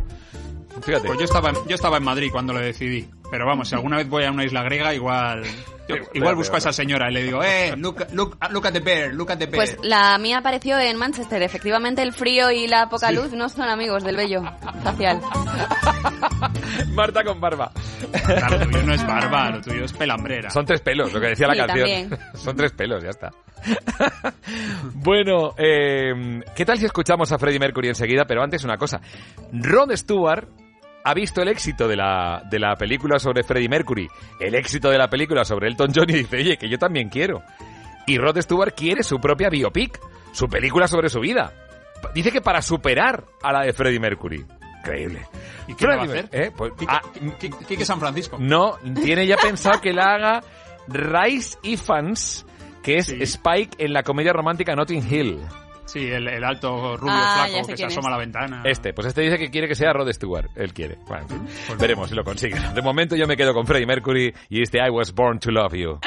Fíjate. 0.84 1.08
Pues 1.08 1.20
yo 1.20 1.26
estaba, 1.26 1.50
en- 1.50 1.68
yo 1.68 1.76
estaba 1.76 1.98
en 1.98 2.04
Madrid 2.04 2.30
cuando 2.32 2.54
lo 2.54 2.60
decidí. 2.60 3.10
Pero 3.30 3.46
vamos, 3.46 3.68
si 3.70 3.76
alguna 3.76 3.98
vez 3.98 4.08
voy 4.08 4.24
a 4.24 4.32
una 4.32 4.46
isla 4.46 4.64
griega, 4.64 4.94
igual... 4.94 5.44
igual 6.14 6.36
busco 6.36 6.56
a 6.56 6.60
esa 6.60 6.72
señora 6.72 7.10
y 7.10 7.14
le 7.14 7.24
digo, 7.24 7.44
eh, 7.44 7.74
look, 7.76 8.06
look, 8.14 8.38
look 8.52 8.68
at 8.68 8.72
the 8.74 8.80
bear, 8.80 9.14
look 9.14 9.30
at 9.32 9.38
the 9.38 9.48
bear. 9.48 9.58
Pues 9.58 9.78
la 9.82 10.18
mía 10.18 10.38
apareció 10.38 10.80
en 10.80 10.96
Manchester. 10.98 11.42
Efectivamente, 11.42 12.02
el 12.04 12.14
frío 12.14 12.52
y 12.52 12.68
la 12.68 12.88
poca 12.88 13.12
luz 13.12 13.34
no 13.34 13.50
son 13.50 13.68
amigos 13.70 14.04
del 14.06 14.16
vello 14.16 14.44
facial. 14.82 15.20
Marta 16.94 17.24
con 17.24 17.40
barba. 17.42 17.72
Claro, 18.26 18.60
lo 18.60 18.66
tuyo 18.66 18.84
no 18.84 18.94
es 18.94 19.06
barba, 19.06 19.50
lo 19.52 19.62
tuyo 19.62 19.84
es 19.86 19.94
pelambrera. 19.94 20.50
Son 20.50 20.66
tres 20.66 20.80
pelos, 20.82 21.12
lo 21.14 21.20
que 21.20 21.28
decía 21.28 21.48
la 21.48 21.54
Sí, 21.54 21.60
canción. 21.60 21.80
también. 22.10 22.20
Son 22.36 22.56
tres 22.56 22.72
pelos, 22.72 23.04
ya 23.04 23.10
está. 23.10 23.32
bueno, 24.94 25.54
eh, 25.58 26.42
¿qué 26.56 26.66
tal 26.66 26.78
si 26.78 26.86
escuchamos 26.86 27.32
a 27.32 27.38
Freddie 27.38 27.60
Mercury 27.60 27.90
enseguida? 27.90 28.26
Pero 28.26 28.44
antes 28.44 28.64
una 28.64 28.78
cosa. 28.78 29.02
Rod 29.52 29.92
Stewart 29.96 30.48
ha 31.10 31.14
visto 31.14 31.42
el 31.42 31.48
éxito 31.48 31.88
de 31.88 31.96
la, 31.96 32.44
de 32.50 32.60
la 32.60 32.76
película 32.76 33.18
sobre 33.18 33.44
Freddie 33.44 33.70
Mercury, 33.70 34.10
el 34.42 34.56
éxito 34.56 34.90
de 34.90 34.98
la 34.98 35.10
película 35.10 35.46
sobre 35.46 35.70
Elton 35.70 35.92
John 35.96 36.10
y 36.10 36.14
dice, 36.14 36.36
oye, 36.38 36.58
que 36.58 36.68
yo 36.68 36.78
también 36.78 37.08
quiero. 37.08 37.42
Y 38.06 38.18
Rod 38.18 38.38
Stewart 38.42 38.74
quiere 38.76 39.04
su 39.04 39.18
propia 39.20 39.50
biopic, 39.50 40.00
su 40.34 40.48
película 40.48 40.88
sobre 40.88 41.08
su 41.10 41.22
vida. 41.22 41.54
Dice 42.14 42.32
que 42.32 42.42
para 42.42 42.62
superar 42.62 43.24
a 43.42 43.54
la 43.54 43.62
de 43.62 43.72
Freddie 43.72 44.00
Mercury. 44.02 44.46
Increíble. 44.80 45.26
¿Y 45.68 45.76
qué 45.76 45.88
va 45.88 45.96
a 45.96 46.04
hacer? 46.04 46.30
¿eh? 46.32 46.52
Pues, 46.56 46.74
Quique- 46.74 47.82
ah, 47.82 47.86
San 47.86 48.00
Francisco. 48.00 48.38
no, 48.40 48.78
tiene 49.04 49.26
ya 49.26 49.38
pensado 49.38 49.80
que 49.80 49.94
la 49.94 50.14
haga 50.14 50.44
Rice 50.90 51.58
Ifans, 51.64 52.46
que 52.84 52.96
es 52.98 53.10
Spike 53.10 53.84
en 53.84 53.94
la 53.94 54.04
comedia 54.04 54.34
romántica 54.34 54.76
Notting 54.76 55.06
Hill. 55.10 55.40
Sí, 55.88 56.00
el, 56.06 56.28
el 56.28 56.44
alto 56.44 56.96
rubio 56.98 57.14
Ah, 57.16 57.48
flaco 57.50 57.68
que 57.68 57.78
se 57.78 57.86
asoma 57.86 58.02
es. 58.02 58.08
a 58.08 58.12
la 58.12 58.18
ventana. 58.18 58.62
Este, 58.66 58.94
pues 58.94 59.08
este 59.08 59.22
dice 59.22 59.38
que 59.40 59.50
quiere 59.50 59.68
que 59.68 59.76
sea 59.76 59.92
Rod 59.94 60.12
Stewart. 60.12 60.50
Él 60.56 60.74
quiere. 60.74 60.98
Bueno, 61.08 61.24
en 61.24 61.30
fin, 61.30 61.48
Pues 61.68 61.80
veremos 61.80 62.10
si 62.10 62.16
lo 62.16 62.24
consigue. 62.24 62.60
De 62.76 62.82
momento 62.82 63.16
yo 63.16 63.26
me 63.26 63.36
quedo 63.36 63.54
con 63.54 63.66
Freddie 63.66 63.88
Mercury 63.88 64.34
y 64.50 64.62
este 64.62 64.78
I 64.86 64.90
Was 64.90 65.14
Born 65.14 65.40
to 65.40 65.50
Love 65.52 65.74
You. 65.74 66.00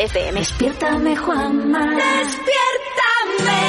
FM. 0.00 0.38
Despiértame, 0.40 1.16
Juanma. 1.16 1.86
Despiértame. 1.96 3.60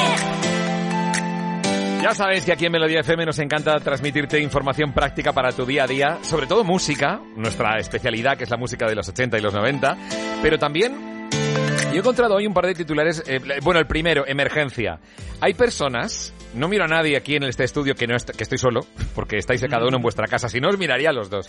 Ya 2.02 2.14
sabéis 2.14 2.44
que 2.44 2.52
aquí 2.52 2.66
en 2.66 2.72
Melodía 2.72 3.00
FM 3.00 3.26
nos 3.26 3.38
encanta 3.38 3.78
transmitirte 3.78 4.40
información 4.40 4.92
práctica 4.92 5.32
para 5.32 5.52
tu 5.52 5.64
día 5.64 5.84
a 5.84 5.86
día, 5.86 6.18
sobre 6.22 6.46
todo 6.46 6.64
música, 6.64 7.20
nuestra 7.36 7.78
especialidad 7.78 8.36
que 8.36 8.44
es 8.44 8.50
la 8.50 8.56
música 8.56 8.86
de 8.86 8.94
los 8.96 9.08
80 9.08 9.38
y 9.38 9.40
los 9.40 9.54
90, 9.54 9.96
pero 10.42 10.58
también 10.58 11.28
yo 11.30 11.94
he 11.94 11.98
encontrado 11.98 12.34
hoy 12.34 12.46
un 12.46 12.54
par 12.54 12.66
de 12.66 12.74
titulares, 12.74 13.22
eh, 13.26 13.38
bueno, 13.62 13.78
el 13.78 13.86
primero, 13.86 14.24
emergencia. 14.26 14.98
Hay 15.40 15.54
personas, 15.54 16.32
no 16.54 16.66
miro 16.66 16.84
a 16.84 16.88
nadie 16.88 17.16
aquí 17.16 17.36
en 17.36 17.44
este 17.44 17.62
estudio 17.64 17.94
que 17.94 18.06
no 18.08 18.16
est- 18.16 18.30
que 18.30 18.42
estoy 18.42 18.58
solo, 18.58 18.80
porque 19.14 19.36
estáis 19.38 19.60
cada 19.70 19.86
uno 19.86 19.98
en 19.98 20.02
vuestra 20.02 20.26
casa, 20.26 20.48
si 20.48 20.60
no 20.60 20.70
os 20.70 20.78
miraría 20.78 21.10
a 21.10 21.12
los 21.12 21.30
dos, 21.30 21.48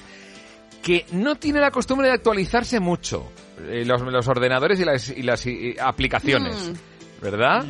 que 0.83 1.05
no 1.13 1.33
tiene 1.35 1.61
la 1.61 1.71
costumbre 1.71 2.07
de 2.09 2.13
actualizarse 2.13 2.79
mucho 2.79 3.31
eh, 3.59 3.83
los, 3.85 4.01
los 4.01 4.27
ordenadores 4.27 4.79
y 4.79 4.85
las, 4.85 5.09
y 5.09 5.21
las 5.23 5.45
eh, 5.45 5.75
aplicaciones. 5.81 6.73
¿Verdad? 7.21 7.65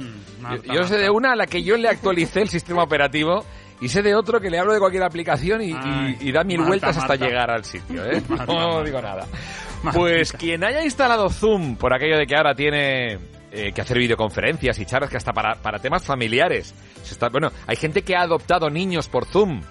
yo, 0.66 0.74
yo 0.74 0.84
sé 0.86 0.98
de 0.98 1.10
una 1.12 1.34
a 1.34 1.36
la 1.36 1.46
que 1.46 1.62
yo 1.64 1.78
le 1.78 1.88
actualicé 1.88 2.42
el 2.42 2.50
sistema 2.50 2.82
operativo 2.82 3.46
y 3.82 3.88
sé 3.90 4.02
de 4.02 4.16
otro 4.16 4.40
que 4.42 4.50
le 4.50 4.58
hablo 4.58 4.74
de 4.74 4.80
cualquier 4.80 5.04
aplicación 5.04 5.62
y, 5.62 5.70
y- 5.72 6.18
y 6.22 6.32
da 6.32 6.44
mil 6.44 6.58
Marta, 6.58 6.68
vueltas 6.70 6.98
hasta 6.98 7.10
Marta. 7.10 7.26
llegar 7.26 7.52
al 7.52 7.64
sitio, 7.64 8.04
¿eh? 8.04 8.22
Marta, 8.30 8.46
no 8.52 8.84
digo 8.84 9.00
nada. 9.02 9.28
Pues 9.94 10.32
quien 10.34 10.64
haya 10.64 10.84
instalado 10.84 11.30
Zoom, 11.30 11.76
por 11.76 11.94
aquello 11.94 12.18
de 12.18 12.26
que 12.26 12.36
ahora 12.36 12.56
tiene 12.56 13.20
eh, 13.52 13.72
que 13.76 13.82
hacer 13.82 14.00
videoconferencias 14.00 14.80
y 14.80 14.86
charlas 14.86 15.10
que 15.12 15.18
hasta 15.18 15.34
para, 15.34 15.54
para 15.56 15.78
temas 15.80 16.04
familiares. 16.04 16.74
Se 17.04 17.14
está- 17.14 17.30
bueno, 17.30 17.52
hay 17.68 17.76
gente 17.76 18.02
que 18.02 18.16
ha 18.16 18.22
adoptado 18.22 18.70
niños 18.72 19.08
por 19.08 19.26
Zoom. 19.26 19.62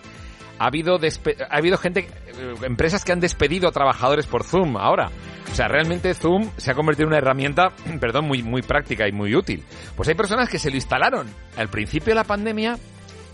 Ha 0.60 0.66
habido, 0.66 0.98
despe- 1.00 1.44
ha 1.50 1.56
habido 1.56 1.76
gente, 1.78 2.00
eh, 2.38 2.54
empresas 2.62 3.04
que 3.04 3.10
han 3.10 3.18
despedido 3.20 3.68
a 3.68 3.72
trabajadores 3.72 4.26
por 4.26 4.44
Zoom 4.44 4.76
ahora. 4.76 5.10
O 5.50 5.54
sea, 5.54 5.68
realmente 5.68 6.14
Zoom 6.14 6.50
se 6.56 6.70
ha 6.70 6.74
convertido 6.74 7.04
en 7.04 7.08
una 7.08 7.18
herramienta, 7.18 7.72
perdón, 8.00 8.26
muy, 8.26 8.42
muy 8.42 8.62
práctica 8.62 9.08
y 9.08 9.12
muy 9.12 9.34
útil. 9.34 9.62
Pues 9.96 10.08
hay 10.08 10.14
personas 10.14 10.48
que 10.48 10.58
se 10.58 10.70
lo 10.70 10.76
instalaron 10.76 11.26
al 11.56 11.68
principio 11.68 12.12
de 12.12 12.16
la 12.16 12.24
pandemia 12.24 12.78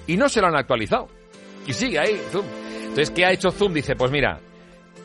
y 0.06 0.16
no 0.16 0.28
se 0.28 0.40
lo 0.40 0.48
han 0.48 0.56
actualizado. 0.56 1.08
Y 1.66 1.72
sigue 1.72 1.98
ahí 1.98 2.20
Zoom. 2.30 2.46
Entonces, 2.80 3.10
¿qué 3.10 3.26
ha 3.26 3.32
hecho 3.32 3.50
Zoom? 3.50 3.74
Dice, 3.74 3.94
pues 3.94 4.10
mira, 4.10 4.40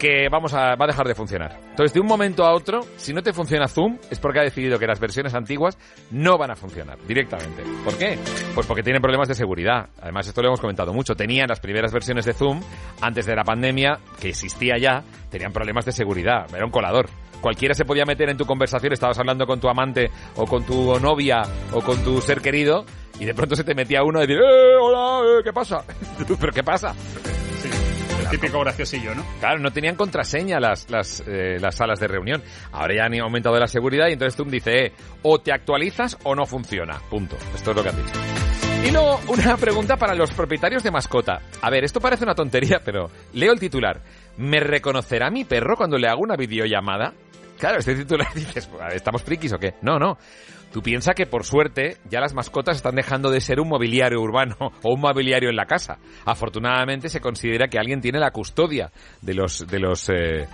que 0.04 0.28
vamos 0.30 0.54
a, 0.54 0.76
va 0.76 0.84
a 0.84 0.88
dejar 0.88 1.08
de 1.08 1.16
funcionar. 1.16 1.58
Entonces, 1.70 1.94
de 1.94 2.02
un 2.02 2.08
momento 2.08 2.44
a 2.44 2.54
otro, 2.54 2.82
si 2.98 3.14
no 3.14 3.24
te 3.24 3.32
funciona 3.32 3.70
Zoom, 3.70 3.98
es 4.12 4.20
porque 4.20 4.40
ha 4.40 4.44
decidido 4.44 4.78
que 4.78 4.86
las 4.86 5.00
versiones 5.00 5.34
antiguas 5.34 5.78
no 6.12 6.38
van 6.38 6.52
a 6.52 6.58
funcionar 6.58 6.98
directamente. 7.08 7.64
¿Por 7.86 7.98
qué? 7.98 8.20
Pues 8.54 8.68
porque 8.68 8.84
tienen 8.84 9.02
problemas 9.02 9.30
de 9.30 9.34
seguridad. 9.34 9.88
Además, 10.02 10.28
esto 10.28 10.42
lo 10.42 10.50
hemos 10.50 10.60
comentado 10.60 10.92
mucho. 10.92 11.16
Tenían 11.16 11.48
las 11.48 11.62
primeras 11.62 11.94
versiones 11.94 12.26
de 12.26 12.34
Zoom, 12.34 12.60
antes 13.00 13.26
de 13.26 13.34
la 13.34 13.46
pandemia, 13.46 13.98
que 14.20 14.28
existía 14.28 14.78
ya, 14.78 15.06
tenían 15.30 15.54
problemas 15.54 15.86
de 15.86 15.94
seguridad. 15.94 16.54
Era 16.54 16.66
un 16.66 16.72
colador. 16.72 17.06
Cualquiera 17.40 17.74
se 17.74 17.86
podía 17.86 18.04
meter 18.04 18.30
en 18.30 18.36
tu 18.36 18.46
conversación, 18.46 18.92
estabas 18.92 19.18
hablando 19.20 19.46
con 19.46 19.62
tu 19.62 19.70
amante 19.70 20.12
o 20.36 20.44
con 20.44 20.66
tu 20.66 21.00
novia 21.00 21.44
o 21.72 21.80
con 21.80 22.04
tu 22.04 22.20
ser 22.20 22.42
querido 22.42 22.84
y 23.22 23.24
de 23.24 23.34
pronto 23.34 23.56
se 23.56 23.64
te 23.64 23.74
metía 23.74 24.04
uno 24.04 24.20
y 24.22 24.28
decir, 24.28 24.38
¡eh, 24.38 24.76
hola, 24.82 25.22
eh, 25.26 25.42
qué 25.46 25.54
pasa! 25.54 25.78
¿Pero 26.40 26.52
qué 26.52 26.64
pasa? 26.64 26.94
El 28.24 28.30
típico 28.30 28.60
graciosillo, 28.62 29.16
¿no? 29.16 29.26
Claro, 29.40 29.60
no 29.60 29.72
tenían 29.72 29.96
contraseña 29.96 30.60
las, 30.60 30.90
las, 30.90 31.24
eh, 31.28 31.58
las 31.60 31.76
salas 31.76 32.00
de 32.00 32.08
reunión. 32.08 32.42
Ahora 32.72 32.96
ya 32.96 33.06
han 33.06 33.20
aumentado 33.20 33.60
la 33.60 33.68
seguridad 33.68 34.08
y 34.08 34.14
entonces 34.14 34.36
Zoom 34.36 34.50
dice, 34.50 34.86
eh, 34.86 34.92
o 35.24 35.40
te 35.40 35.52
actualizas 35.52 36.18
o 36.24 36.36
no 36.36 36.46
funciona. 36.46 37.00
Punto. 37.10 37.38
Esto 37.56 37.72
es 37.72 37.78
lo 37.78 37.84
que 37.84 37.90
han 37.90 37.98
dicho. 37.98 38.20
Y 38.86 38.92
luego, 38.92 39.20
una 39.28 39.56
pregunta 39.58 39.98
para 39.98 40.14
los 40.14 40.32
propietarios 40.32 40.84
de 40.84 40.92
mascota. 40.92 41.42
A 41.62 41.70
ver, 41.70 41.84
esto 41.84 42.02
parece 42.02 42.26
una 42.26 42.36
tontería, 42.36 42.82
pero 42.84 43.10
leo 43.34 43.54
el 43.54 43.60
titular. 43.60 44.02
¿Me 44.38 44.60
reconocerá 44.60 45.30
mi 45.30 45.46
perro 45.46 45.78
cuando 45.78 45.98
le 45.98 46.08
hago 46.08 46.22
una 46.22 46.36
videollamada? 46.36 47.14
Claro, 47.58 47.80
este 47.80 47.96
titular 47.96 48.28
dices, 48.36 48.70
¿estamos 48.94 49.24
frikis 49.24 49.54
o 49.54 49.58
qué? 49.58 49.76
No, 49.82 50.00
no. 50.00 50.18
Tú 50.74 50.82
piensas 50.82 51.14
que 51.14 51.28
por 51.28 51.46
suerte 51.46 51.98
ya 52.10 52.20
las 52.20 52.34
mascotas 52.34 52.78
están 52.78 52.96
dejando 52.96 53.30
de 53.30 53.42
ser 53.42 53.60
un 53.60 53.70
mobiliario 53.70 54.20
urbano 54.20 54.56
o 54.82 54.96
un 54.96 55.02
mobiliario 55.02 55.50
en 55.50 55.56
la 55.56 55.68
casa. 55.68 56.00
Afortunadamente 56.26 57.10
se 57.10 57.22
considera 57.22 57.68
que 57.68 57.78
alguien 57.78 58.02
tiene 58.02 58.20
la 58.20 58.32
custodia 58.32 58.92
de 59.22 59.36
los 59.36 59.68
de 59.68 59.80
los 59.80 60.10
eh, 60.10 60.48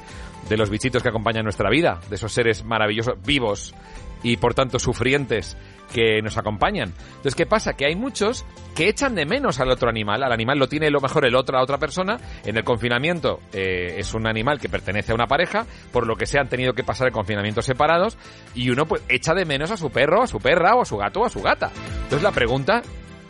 de 0.49 0.57
los 0.57 0.69
bichitos 0.69 1.01
que 1.01 1.09
acompañan 1.09 1.43
nuestra 1.43 1.69
vida, 1.69 2.01
de 2.09 2.15
esos 2.15 2.33
seres 2.33 2.65
maravillosos, 2.65 3.15
vivos 3.25 3.73
y 4.21 4.35
por 4.35 4.53
tanto 4.53 4.77
sufrientes 4.77 5.55
que 5.93 6.21
nos 6.21 6.37
acompañan. 6.37 6.93
Entonces, 7.07 7.35
¿qué 7.35 7.45
pasa? 7.45 7.73
Que 7.73 7.85
hay 7.85 7.95
muchos 7.95 8.45
que 8.75 8.87
echan 8.87 9.15
de 9.15 9.25
menos 9.25 9.59
al 9.59 9.69
otro 9.71 9.89
animal. 9.89 10.23
Al 10.23 10.31
animal 10.31 10.59
lo 10.59 10.67
tiene 10.67 10.89
lo 10.89 11.01
mejor 11.01 11.25
el 11.25 11.35
otro, 11.35 11.57
la 11.57 11.63
otra 11.63 11.77
persona. 11.77 12.17
En 12.45 12.57
el 12.57 12.63
confinamiento 12.63 13.39
eh, 13.53 13.95
es 13.97 14.13
un 14.13 14.27
animal 14.27 14.59
que 14.59 14.69
pertenece 14.69 15.11
a 15.11 15.15
una 15.15 15.27
pareja, 15.27 15.65
por 15.91 16.07
lo 16.07 16.15
que 16.15 16.25
se 16.25 16.39
han 16.39 16.47
tenido 16.47 16.73
que 16.73 16.83
pasar 16.83 17.07
el 17.07 17.13
confinamiento 17.13 17.61
separados 17.61 18.17
y 18.55 18.69
uno 18.69 18.85
pues 18.85 19.03
echa 19.09 19.33
de 19.33 19.45
menos 19.45 19.71
a 19.71 19.77
su 19.77 19.89
perro, 19.89 20.23
a 20.23 20.27
su 20.27 20.39
perra 20.39 20.75
o 20.75 20.81
a 20.81 20.85
su 20.85 20.97
gato 20.97 21.21
o 21.21 21.25
a 21.25 21.29
su 21.29 21.41
gata. 21.41 21.71
Entonces 22.03 22.23
la 22.23 22.31
pregunta 22.31 22.81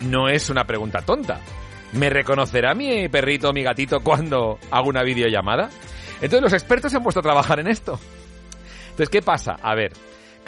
no 0.01 0.29
es 0.29 0.49
una 0.49 0.65
pregunta 0.65 1.01
tonta. 1.01 1.39
¿Me 1.93 2.09
reconocerá 2.09 2.75
mi 2.75 3.09
perrito 3.09 3.49
o 3.49 3.53
mi 3.53 3.63
gatito 3.63 4.01
cuando 4.01 4.59
hago 4.69 4.89
una 4.89 5.03
videollamada? 5.03 5.69
Entonces 6.21 6.41
los 6.41 6.53
expertos 6.53 6.91
se 6.91 6.97
han 6.97 7.03
puesto 7.03 7.21
a 7.21 7.23
trabajar 7.23 7.59
en 7.59 7.67
esto. 7.67 7.99
Entonces, 8.99 9.09
¿qué 9.09 9.21
pasa? 9.21 9.55
A 9.61 9.75
ver, 9.75 9.93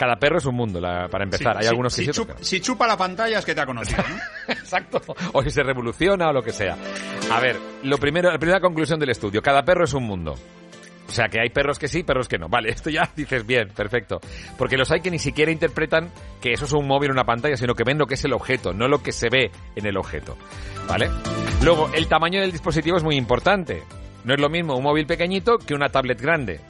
cada 0.02 0.16
perro 0.16 0.38
es 0.38 0.46
un 0.46 0.56
mundo, 0.56 0.80
la- 0.80 1.06
para 1.08 1.22
empezar. 1.22 1.52
Sí, 1.52 1.58
Hay 1.58 1.62
si- 1.62 1.68
algunos 1.68 1.94
que 1.94 2.02
si, 2.04 2.10
chup- 2.10 2.34
si 2.40 2.60
chupa 2.60 2.88
la 2.88 2.96
pantalla 2.96 3.38
es 3.38 3.44
que 3.44 3.54
te 3.54 3.60
ha 3.60 3.66
conocido, 3.66 4.02
¿no? 4.02 4.16
Exacto. 4.52 5.00
O 5.32 5.42
si 5.44 5.50
se 5.50 5.62
revoluciona 5.62 6.28
o 6.30 6.32
lo 6.32 6.42
que 6.42 6.50
sea. 6.50 6.76
A 7.30 7.38
ver, 7.38 7.56
lo 7.84 7.98
primero, 7.98 8.32
la 8.32 8.38
primera 8.38 8.58
conclusión 8.58 8.98
del 8.98 9.10
estudio. 9.10 9.40
Cada 9.40 9.62
perro 9.62 9.84
es 9.84 9.94
un 9.94 10.02
mundo. 10.02 10.34
O 11.06 11.12
sea, 11.14 11.28
que 11.28 11.40
hay 11.40 11.50
perros 11.50 11.78
que 11.78 11.86
sí, 11.86 12.02
perros 12.02 12.26
que 12.26 12.36
no. 12.36 12.48
Vale, 12.48 12.70
esto 12.72 12.90
ya 12.90 13.08
dices 13.14 13.46
bien, 13.46 13.68
perfecto. 13.68 14.20
Porque 14.58 14.76
los 14.76 14.90
hay 14.90 15.02
que 15.02 15.10
ni 15.12 15.20
siquiera 15.20 15.52
interpretan 15.52 16.10
que 16.40 16.52
eso 16.52 16.64
es 16.64 16.72
un 16.72 16.88
móvil 16.88 17.10
o 17.10 17.12
una 17.12 17.22
pantalla, 17.24 17.56
sino 17.56 17.74
que 17.76 17.84
ven 17.84 17.96
lo 17.98 18.06
que 18.06 18.14
es 18.14 18.24
el 18.24 18.32
objeto, 18.32 18.72
no 18.72 18.88
lo 18.88 19.04
que 19.04 19.12
se 19.12 19.28
ve 19.30 19.52
en 19.76 19.86
el 19.86 19.96
objeto. 19.96 20.36
¿Vale? 20.88 21.10
Luego, 21.62 21.90
el 21.94 22.08
tamaño 22.08 22.40
del 22.40 22.50
dispositivo 22.50 22.96
es 22.96 23.04
muy 23.04 23.14
importante. 23.14 23.84
No 24.24 24.34
es 24.34 24.40
lo 24.40 24.48
mismo 24.48 24.74
un 24.76 24.82
móvil 24.82 25.06
pequeñito 25.06 25.58
que 25.58 25.74
una 25.74 25.90
tablet 25.90 26.20
grande. 26.20 26.60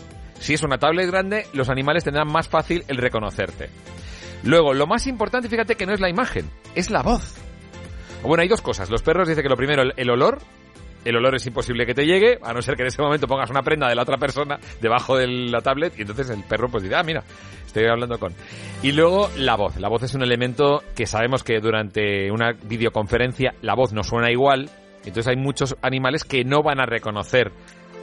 Si 0.43 0.55
es 0.55 0.62
una 0.64 0.77
tablet 0.77 1.09
grande, 1.09 1.47
los 1.52 1.69
animales 1.69 2.02
tendrán 2.02 2.27
más 2.27 2.48
fácil 2.48 2.82
el 2.89 2.97
reconocerte. 2.97 3.70
Luego, 4.43 4.74
lo 4.74 4.89
más 4.89 5.06
importante, 5.06 5.48
fíjate 5.48 5.77
que 5.77 5.86
no 5.86 5.93
es 5.93 6.01
la 6.01 6.10
imagen, 6.10 6.51
es 6.74 6.90
la 6.90 7.01
voz. 7.01 7.36
Bueno, 8.24 8.43
hay 8.43 8.48
dos 8.48 8.60
cosas. 8.60 8.90
Los 8.90 9.02
perros 9.02 9.28
dicen 9.28 9.44
que 9.44 9.48
lo 9.48 9.56
primero, 9.56 9.85
el, 9.97 10.10
olor. 10.10 10.39
El 11.05 11.14
olor 11.14 11.36
es 11.36 11.47
imposible 11.47 11.86
que 11.86 11.94
te 11.94 12.06
llegue, 12.06 12.40
a 12.43 12.52
no 12.52 12.60
ser 12.60 12.74
que 12.74 12.82
en 12.82 12.89
ese 12.89 13.01
momento 13.01 13.28
pongas 13.28 13.51
una 13.51 13.62
prenda 13.62 13.89
de 13.89 13.94
la 13.94 14.02
otra 14.02 14.16
persona 14.16 14.59
debajo 14.81 15.16
de 15.16 15.28
la 15.28 15.60
tablet 15.60 15.97
y 15.97 16.02
entonces 16.02 16.28
el 16.31 16.43
perro 16.43 16.69
pues 16.69 16.82
dirá, 16.82 17.01
ah, 17.01 17.05
mira, 17.05 17.23
estoy 17.64 17.85
hablando 17.86 18.19
con... 18.19 18.32
Y 18.82 18.90
luego 18.90 19.31
la 19.36 19.55
voz. 19.55 19.77
La 19.78 19.89
voz 19.89 20.02
es 20.02 20.14
un 20.14 20.23
elemento 20.23 20.82
que 20.97 21.06
sabemos 21.06 21.44
que 21.44 21.60
durante 21.60 22.32
una 22.32 22.51
videoconferencia 22.52 23.55
la 23.62 23.77
voz 23.77 23.93
no 23.93 24.02
suena 24.02 24.32
igual, 24.32 24.70
entonces 24.98 25.28
hay 25.28 25.36
muchos 25.36 25.77
animales 25.82 26.24
que 26.24 26.44
no 26.44 26.62
van 26.62 26.81
a 26.81 26.86
reconocer 26.86 27.52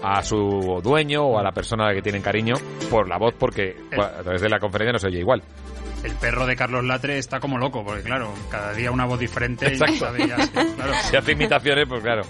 a 0.01 0.21
su 0.23 0.79
dueño 0.83 1.23
o 1.23 1.39
a 1.39 1.43
la 1.43 1.51
persona 1.51 1.85
a 1.85 1.87
la 1.89 1.93
que 1.93 2.01
tienen 2.01 2.21
cariño 2.21 2.55
por 2.89 3.07
la 3.07 3.17
voz 3.17 3.33
porque 3.37 3.75
a 3.97 4.23
través 4.23 4.41
de 4.41 4.49
la 4.49 4.59
conferencia 4.59 4.93
no 4.93 4.99
se 4.99 5.07
oye 5.07 5.19
igual. 5.19 5.43
El 6.03 6.13
perro 6.15 6.45
de 6.45 6.55
Carlos 6.55 6.85
Latre 6.85 7.17
está 7.17 7.41
como 7.41 7.57
loco, 7.57 7.83
porque 7.83 8.03
claro, 8.03 8.33
cada 8.49 8.73
día 8.73 8.89
una 8.89 9.05
voz 9.05 9.19
diferente 9.19 9.65
y 9.65 9.73
Exacto. 9.73 9.95
sabe 9.97 10.27
ya, 10.27 10.37
sí, 10.41 10.51
claro. 10.51 10.93
Si 11.09 11.15
hace 11.17 11.31
imitaciones, 11.33 11.85
pues 11.89 12.01
claro. 12.01 12.21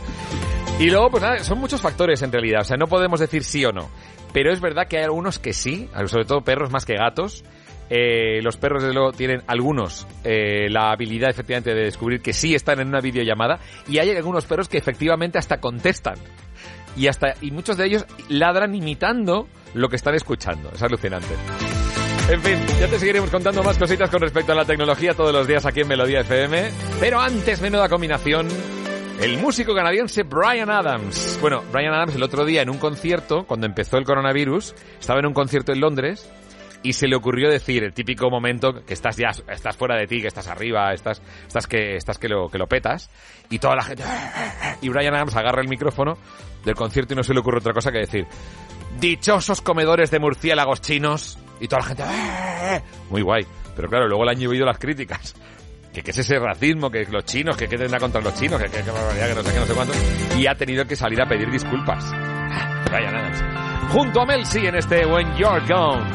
Y 0.80 0.90
luego, 0.90 1.12
pues 1.12 1.22
nada, 1.22 1.40
son 1.40 1.60
muchos 1.60 1.82
factores 1.82 2.22
en 2.24 2.32
realidad. 2.32 2.62
O 2.62 2.64
sea, 2.64 2.78
no 2.78 2.88
podemos 2.88 3.20
decir 3.20 3.44
sí 3.44 3.64
o 3.66 3.72
no. 3.72 3.90
Pero 4.32 4.52
es 4.52 4.62
verdad 4.62 4.88
que 4.88 4.98
hay 4.98 5.04
algunos 5.04 5.38
que 5.38 5.54
sí, 5.54 5.90
sobre 6.06 6.26
todo 6.26 6.42
perros 6.42 6.72
más 6.72 6.86
que 6.86 6.96
gatos. 6.96 7.44
Eh, 7.90 8.42
los 8.44 8.58
perros, 8.58 8.84
desde 8.84 8.94
luego, 8.94 9.12
tienen 9.12 9.42
algunos 9.48 10.08
eh, 10.24 10.70
la 10.70 10.92
habilidad 10.92 11.32
efectivamente 11.32 11.74
de 11.74 11.84
descubrir 11.84 12.22
que 12.22 12.34
sí 12.34 12.56
están 12.56 12.80
en 12.80 12.88
una 12.88 13.02
videollamada. 13.02 13.60
Y 13.88 13.98
hay 13.98 14.12
algunos 14.12 14.46
perros 14.46 14.70
que 14.70 14.78
efectivamente 14.78 15.38
hasta 15.38 15.60
contestan. 15.60 16.16
Y 17.00 17.08
hasta 17.08 17.34
y 17.40 17.52
muchos 17.52 17.78
de 17.78 17.86
ellos 17.86 18.06
ladran 18.28 18.76
imitando 18.76 19.48
lo 19.74 19.88
que 19.88 19.96
están 19.96 20.16
escuchando. 20.16 20.70
Es 20.76 20.84
alucinante. 20.84 21.34
En 22.30 22.42
fin, 22.42 22.58
ya 22.78 22.88
te 22.90 23.00
seguiremos 23.00 23.30
contando 23.30 23.64
más 23.64 23.78
cositas 23.78 24.10
con 24.10 24.20
respecto 24.20 24.52
a 24.52 24.56
la 24.56 24.66
tecnología 24.66 25.14
todos 25.14 25.32
los 25.32 25.48
días 25.48 25.66
aquí 25.66 25.80
en 25.80 25.88
Melodía 25.88 26.20
FM. 26.20 26.70
Pero 27.00 27.22
antes, 27.22 27.62
menuda 27.62 27.88
combinación. 27.88 28.50
El 29.22 29.38
músico 29.38 29.74
canadiense 29.74 30.24
Brian 30.24 30.70
Adams. 30.70 31.40
Bueno, 31.40 31.64
Brian 31.72 31.94
Adams 31.94 32.16
el 32.16 32.24
otro 32.24 32.44
día 32.44 32.64
en 32.64 32.70
un 32.70 32.78
concierto, 32.78 33.46
cuando 33.48 33.66
empezó 33.66 33.98
el 33.98 34.04
coronavirus, 34.04 34.76
estaba 35.00 35.20
en 35.20 35.28
un 35.28 35.34
concierto 35.34 35.72
en 35.72 35.80
Londres 35.80 36.30
y 36.84 36.94
se 36.94 37.08
le 37.08 37.16
ocurrió 37.16 37.50
decir 37.50 37.84
el 37.84 37.94
típico 37.94 38.30
momento 38.30 38.86
que 38.86 38.94
estás 38.94 39.18
ya 39.18 39.30
estás 39.52 39.76
fuera 39.76 39.98
de 39.98 40.08
ti, 40.08 40.22
que 40.22 40.28
estás 40.28 40.48
arriba, 40.48 40.94
estás 40.94 41.22
estás 41.48 41.68
que 41.68 41.96
estás 41.96 42.18
que 42.18 42.28
lo 42.28 42.50
que 42.50 42.58
lo 42.58 42.68
petas 42.68 43.10
y 43.50 43.60
toda 43.60 43.76
la 43.76 43.84
gente 43.84 44.04
y 44.82 44.90
Brian 44.90 45.14
Adams 45.14 45.36
agarra 45.36 45.62
el 45.62 45.68
micrófono 45.68 46.18
del 46.64 46.76
concierto 46.76 47.14
y 47.14 47.18
no 47.18 47.24
se 47.24 47.34
le 47.34 47.40
ocurre 47.40 47.58
otra 47.58 47.74
cosa 47.74 47.92
que 47.92 48.00
decir 48.00 48.26
dichosos 49.00 49.62
comedores 49.62 50.12
de 50.12 50.20
murciélagos 50.20 50.82
chinos 50.82 51.38
y 51.60 51.68
toda 51.68 51.82
la 51.82 51.88
gente 51.88 52.04
muy 53.10 53.22
guay, 53.22 53.46
pero 53.76 53.90
claro, 53.90 54.08
luego 54.08 54.26
le 54.26 54.32
han 54.32 54.40
llovido 54.40 54.66
las 54.66 54.78
críticas. 54.78 55.36
Que 55.94 56.04
qué 56.04 56.12
es 56.12 56.18
ese 56.20 56.38
racismo, 56.38 56.92
que 56.92 57.04
los 57.06 57.26
chinos, 57.26 57.58
que 57.58 57.68
qué 57.68 57.76
tendrá 57.76 58.00
contra 58.00 58.22
los 58.22 58.36
chinos, 58.36 58.62
que 58.62 58.70
qué 58.70 58.92
barbaridad, 58.92 59.30
que 59.30 59.36
no 59.36 59.44
sé 59.44 59.54
qué, 59.54 59.60
no 59.60 59.66
sé 59.66 59.74
cuánto. 59.74 59.94
Y 60.38 60.46
ha 60.46 60.54
tenido 60.54 60.86
que 60.86 60.96
salir 60.96 61.20
a 61.20 61.28
pedir 61.28 61.50
disculpas. 61.50 62.12
Brian 62.92 63.16
Adams. 63.16 63.79
Junto 63.92 64.22
a 64.22 64.26
Mel 64.26 64.44
en 64.54 64.76
este 64.76 65.06
When 65.06 65.36
You're 65.36 65.62
Gone. 65.68 66.06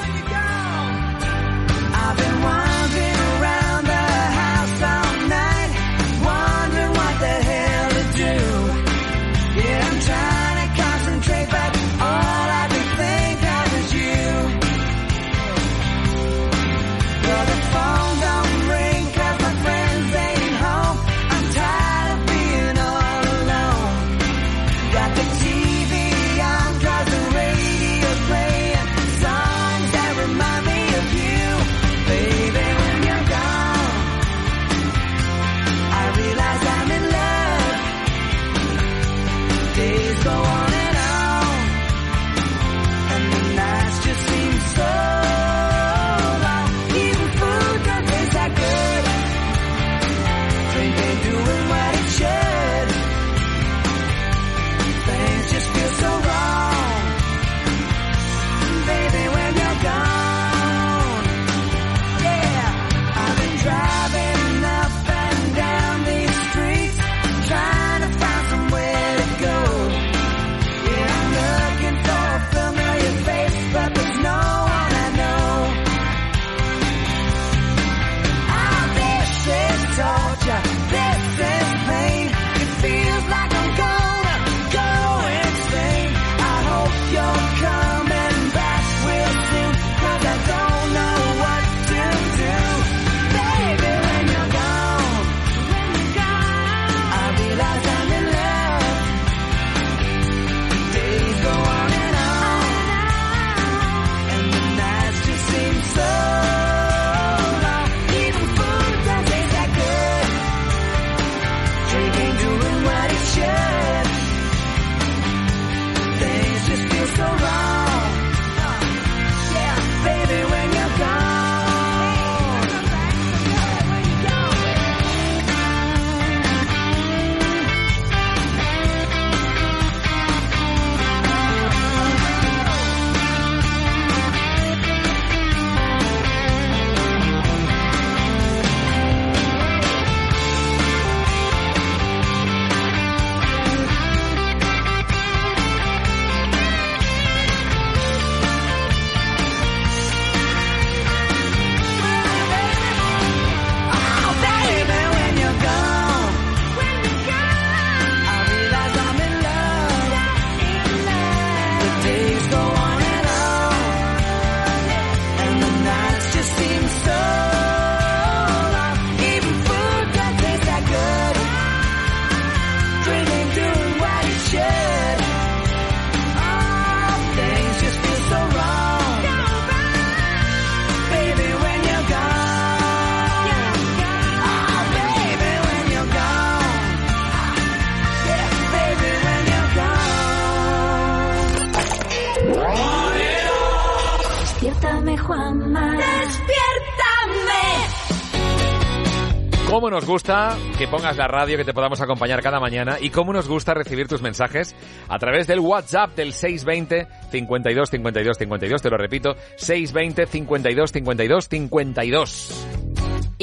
Cómo 199.84 199.96
nos 199.96 200.06
gusta 200.06 200.56
que 200.78 200.88
pongas 200.88 201.14
la 201.18 201.28
radio, 201.28 201.58
que 201.58 201.64
te 201.66 201.74
podamos 201.74 202.00
acompañar 202.00 202.40
cada 202.40 202.58
mañana 202.58 202.96
y 202.98 203.10
cómo 203.10 203.34
nos 203.34 203.46
gusta 203.46 203.74
recibir 203.74 204.08
tus 204.08 204.22
mensajes 204.22 204.74
a 205.08 205.18
través 205.18 205.46
del 205.46 205.60
WhatsApp 205.60 206.16
del 206.16 206.32
620 206.32 207.06
52 207.30 207.90
52 207.90 208.38
52, 208.38 208.80
te 208.80 208.88
lo 208.88 208.96
repito, 208.96 209.36
620 209.58 210.24
52 210.24 210.90
52 210.90 211.48
52. 211.50 212.73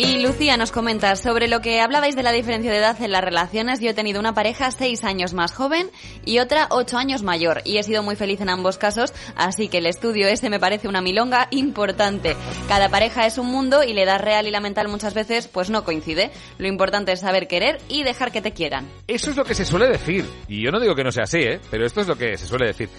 Y 0.03 0.17
Lucía 0.17 0.57
nos 0.57 0.71
comenta 0.71 1.15
sobre 1.15 1.47
lo 1.47 1.61
que 1.61 1.79
hablabais 1.79 2.15
de 2.15 2.23
la 2.23 2.31
diferencia 2.31 2.71
de 2.71 2.79
edad 2.79 2.99
en 2.99 3.11
las 3.11 3.23
relaciones. 3.23 3.81
Yo 3.81 3.91
he 3.91 3.93
tenido 3.93 4.19
una 4.19 4.33
pareja 4.33 4.71
seis 4.71 5.03
años 5.03 5.35
más 5.35 5.53
joven 5.53 5.91
y 6.25 6.39
otra 6.39 6.65
ocho 6.71 6.97
años 6.97 7.21
mayor 7.21 7.61
y 7.65 7.77
he 7.77 7.83
sido 7.83 8.01
muy 8.01 8.15
feliz 8.15 8.41
en 8.41 8.49
ambos 8.49 8.79
casos, 8.79 9.13
así 9.35 9.67
que 9.67 9.77
el 9.77 9.85
estudio 9.85 10.27
ese 10.27 10.49
me 10.49 10.59
parece 10.59 10.87
una 10.87 11.01
milonga 11.01 11.47
importante. 11.51 12.35
Cada 12.67 12.89
pareja 12.89 13.27
es 13.27 13.37
un 13.37 13.45
mundo 13.45 13.83
y 13.83 13.93
la 13.93 14.01
edad 14.01 14.19
real 14.19 14.47
y 14.47 14.51
la 14.51 14.59
mental 14.59 14.87
muchas 14.87 15.13
veces 15.13 15.47
pues 15.47 15.69
no 15.69 15.83
coincide. 15.83 16.31
Lo 16.57 16.67
importante 16.67 17.11
es 17.11 17.19
saber 17.19 17.47
querer 17.47 17.77
y 17.87 18.01
dejar 18.01 18.31
que 18.31 18.41
te 18.41 18.53
quieran. 18.53 18.89
Eso 19.05 19.29
es 19.29 19.37
lo 19.37 19.45
que 19.45 19.53
se 19.53 19.65
suele 19.65 19.87
decir. 19.87 20.25
Y 20.47 20.65
yo 20.65 20.71
no 20.71 20.79
digo 20.79 20.95
que 20.95 21.03
no 21.03 21.11
sea 21.11 21.25
así, 21.25 21.41
¿eh? 21.41 21.59
Pero 21.69 21.85
esto 21.85 22.01
es 22.01 22.07
lo 22.07 22.15
que 22.15 22.37
se 22.37 22.47
suele 22.47 22.65
decir. 22.65 22.89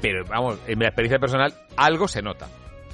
Pero 0.00 0.24
vamos, 0.24 0.58
en 0.66 0.78
mi 0.78 0.86
experiencia 0.86 1.18
personal, 1.18 1.52
algo 1.76 2.08
se 2.08 2.22
nota. 2.22 2.48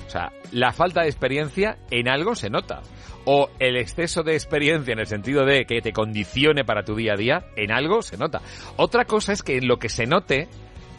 O 0.06 0.10
sea, 0.10 0.32
la 0.52 0.72
falta 0.72 1.02
de 1.02 1.08
experiencia 1.08 1.78
en 1.90 2.08
algo 2.08 2.34
se 2.34 2.50
nota. 2.50 2.82
O 3.24 3.48
el 3.58 3.76
exceso 3.76 4.22
de 4.22 4.34
experiencia 4.34 4.92
en 4.92 4.98
el 4.98 5.06
sentido 5.06 5.44
de 5.46 5.64
que 5.64 5.80
te 5.80 5.92
condicione 5.92 6.64
para 6.64 6.82
tu 6.84 6.94
día 6.94 7.14
a 7.14 7.16
día, 7.16 7.44
en 7.56 7.72
algo 7.72 8.02
se 8.02 8.16
nota. 8.18 8.40
Otra 8.76 9.04
cosa 9.06 9.32
es 9.32 9.42
que 9.42 9.60
lo 9.62 9.78
que 9.78 9.88
se 9.88 10.06
note 10.06 10.48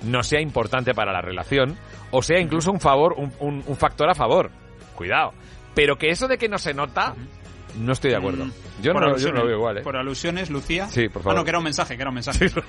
no 0.03 0.23
sea 0.23 0.41
importante 0.41 0.94
para 0.94 1.14
la 1.14 1.22
relación 1.22 1.77
o 2.11 2.22
sea 2.22 2.40
incluso 2.40 2.72
un 2.72 2.80
favor, 2.80 3.14
un- 3.18 3.64
un 3.65 3.76
factor 3.76 4.10
a 4.10 4.15
favor. 4.15 4.52
Cuidado. 4.95 5.34
Pero 5.73 5.98
que 5.98 6.10
eso 6.10 6.27
de 6.27 6.38
que 6.38 6.48
no 6.49 6.57
se 6.57 6.73
nota, 6.73 7.15
no 7.78 7.94
estoy 7.94 8.12
de 8.12 8.18
acuerdo. 8.18 8.46
Yo 8.82 8.92
Por 8.94 9.02
no, 9.10 9.18
yo 9.18 9.32
no 9.32 9.40
lo 9.42 9.46
veo 9.48 9.56
igual, 9.58 9.78
¿eh? 9.78 9.82
Por 9.82 9.96
alusiones, 9.96 10.50
Lucía. 10.50 10.88
Sí, 10.90 11.08
por 11.08 11.22
Ah, 11.22 11.24
favor. 11.24 11.38
no, 11.40 11.44
que 11.44 11.50
era 11.50 11.58
un 11.60 11.64
mensaje, 11.64 11.96
que 11.96 12.02
era 12.02 12.10
un 12.10 12.16
mensaje. 12.16 12.50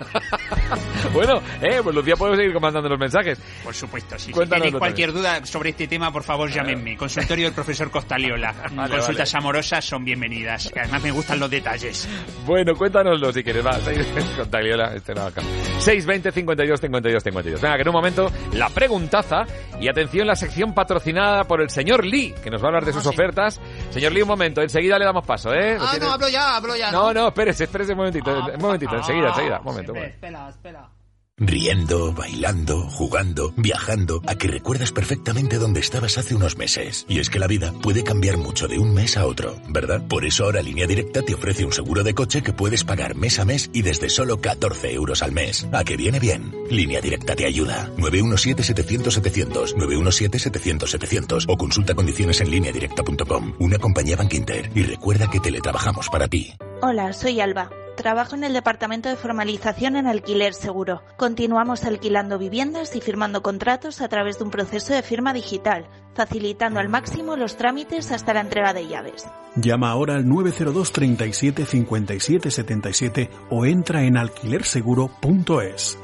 Bueno, 1.13 1.41
eh, 1.63 1.81
pues 1.83 1.95
Lucía 1.95 2.15
puede 2.17 2.37
seguir 2.37 2.59
mandando 2.61 2.89
los 2.89 2.99
mensajes. 2.99 3.41
Por 3.65 3.75
supuesto, 3.75 4.19
sí. 4.19 4.27
Si 4.27 4.33
Cuéntanoslo 4.33 4.65
tenéis 4.67 4.79
cualquier 4.79 5.13
duda 5.13 5.45
sobre 5.47 5.71
este 5.71 5.87
tema, 5.87 6.13
por 6.13 6.23
favor, 6.25 6.51
llámenme. 6.51 6.97
Consultorio 6.97 7.47
del 7.47 7.55
profesor 7.55 7.91
Costaliola. 7.91 8.53
Vale, 8.75 8.97
Consultas 8.97 9.35
amorosas 9.35 9.85
son 9.85 10.05
bienvenidas. 10.05 10.71
que 10.73 10.81
Además, 10.81 11.03
me 11.03 11.11
gustan 11.13 11.39
los 11.39 11.49
detalles. 11.51 12.09
Bueno, 12.45 12.75
cuéntanoslo 12.75 13.33
si 13.33 13.43
quieres, 13.43 13.65
va. 13.65 13.79
Tagliola, 14.51 14.95
este 14.95 15.15
no 15.15 15.23
acá. 15.23 15.41
620 15.79 16.33
52 16.33 16.81
52 16.81 17.23
52. 17.23 17.61
Venga, 17.61 17.77
que 17.77 17.83
en 17.83 17.89
un 17.89 17.95
momento 17.95 18.31
la 18.53 18.69
preguntaza 18.69 19.45
y 19.81 19.89
atención 19.89 20.27
la 20.27 20.37
sección 20.37 20.75
patrocinada 20.75 21.45
por 21.45 21.63
el 21.63 21.71
señor 21.71 22.05
Lee, 22.05 22.35
que 22.43 22.51
nos 22.51 22.61
va 22.61 22.67
a 22.67 22.69
hablar 22.69 22.85
de 22.85 22.93
sus 22.93 23.07
ofertas. 23.07 23.61
Señor 23.91 24.13
Lee, 24.13 24.23
un 24.23 24.29
momento, 24.29 24.61
enseguida 24.61 24.96
le 24.99 25.05
damos 25.05 25.25
paso, 25.25 25.53
¿eh? 25.53 25.79
¿Lo 25.79 25.85
Ah, 25.85 25.97
no, 26.01 26.13
hablo 26.13 26.29
ya, 26.29 26.57
hablo 26.57 26.77
ya. 26.77 26.91
No, 26.91 27.13
no, 27.13 27.29
espérese, 27.29 27.65
espérese 27.65 27.93
un 27.93 27.99
momentito, 27.99 28.31
un 28.31 28.61
momentito, 28.61 28.97
enseguida, 28.97 29.29
enseguida, 29.29 29.59
un 29.59 29.65
momento. 29.65 29.95
Espera, 29.95 30.49
espera. 30.49 30.89
Riendo, 31.39 32.15
bailando, 32.15 32.89
jugando, 32.89 33.53
viajando, 33.59 34.23
a 34.27 34.37
que 34.37 34.49
recuerdas 34.49 34.91
perfectamente 34.91 35.59
dónde 35.59 35.81
estabas 35.81 36.17
hace 36.17 36.35
unos 36.35 36.57
meses. 36.57 37.05
Y 37.11 37.19
es 37.19 37.29
que 37.29 37.39
la 37.39 37.47
vida 37.47 37.75
puede 37.83 38.05
cambiar 38.05 38.39
mucho 38.39 38.69
de 38.69 38.79
un 38.79 38.95
mes 38.95 39.19
a 39.19 39.27
otro, 39.27 39.55
¿verdad? 39.69 40.01
Por 40.09 40.25
eso 40.25 40.45
ahora 40.45 40.63
Línea 40.63 40.87
Directa 40.87 41.21
te 41.21 41.35
ofrece 41.35 41.67
un 41.67 41.73
seguro 41.73 42.03
de 42.05 42.15
coche 42.15 42.43
que 42.43 42.55
puedes 42.55 42.85
pagar 42.85 43.17
mes 43.17 43.39
a 43.39 43.45
mes 43.45 43.69
y 43.75 43.83
desde 43.83 44.09
solo 44.09 44.41
14 44.41 44.95
euros 44.95 45.23
al 45.23 45.33
mes. 45.33 45.69
¿A 45.73 45.85
que 45.85 45.99
viene 45.99 46.21
bien? 46.21 46.55
Línea 46.71 47.03
Directa 47.03 47.37
te 47.37 47.45
ayuda. 47.45 47.91
917-700-700, 47.99 49.75
917-700-700 49.75 51.45
o 51.49 51.59
consulta 51.59 51.95
condiciones 51.95 52.41
en 52.41 52.51
lineadirecta.com. 52.51 53.57
Una 53.61 53.79
compañía 53.79 54.17
Bank 54.17 54.33
Inter. 54.33 54.71
Y 54.75 54.85
recuerda 54.85 55.29
que 55.29 55.41
teletrabajamos 55.41 56.09
para 56.09 56.29
ti. 56.29 56.55
Hola, 56.81 57.13
soy 57.13 57.41
Alba. 57.41 57.69
Trabajo 57.97 58.35
en 58.35 58.45
el 58.45 58.53
departamento 58.53 59.09
de 59.09 59.17
formalización 59.17 59.97
en 59.97 60.07
alquiler 60.07 60.53
seguro. 60.53 61.03
Continuamos 61.17 61.85
alquilando 61.85 62.39
viviendas 62.39 62.95
y 62.95 63.01
firmando 63.01 63.43
contratos 63.43 64.03
a 64.03 64.09
través 64.09 64.39
de 64.39 64.45
un 64.45 64.51
proceso 64.51 64.93
de 64.93 65.03
firma 65.03 65.33
digital, 65.33 65.89
facilitando 66.15 66.79
al 66.79 66.91
máximo 66.91 67.37
los 67.37 67.57
trámites 67.57 68.13
hasta 68.13 68.35
la 68.35 68.43
entrega 68.43 68.75
de 68.75 68.87
llaves. 68.87 69.27
Llama 69.57 69.91
ahora 69.91 70.15
al 70.15 70.29
902 70.29 70.93
37 70.93 71.65
57 71.65 72.51
77 72.51 73.31
o 73.51 73.65
entra 73.65 74.03
en 74.05 74.19
alquilerseguro.es. 74.19 75.99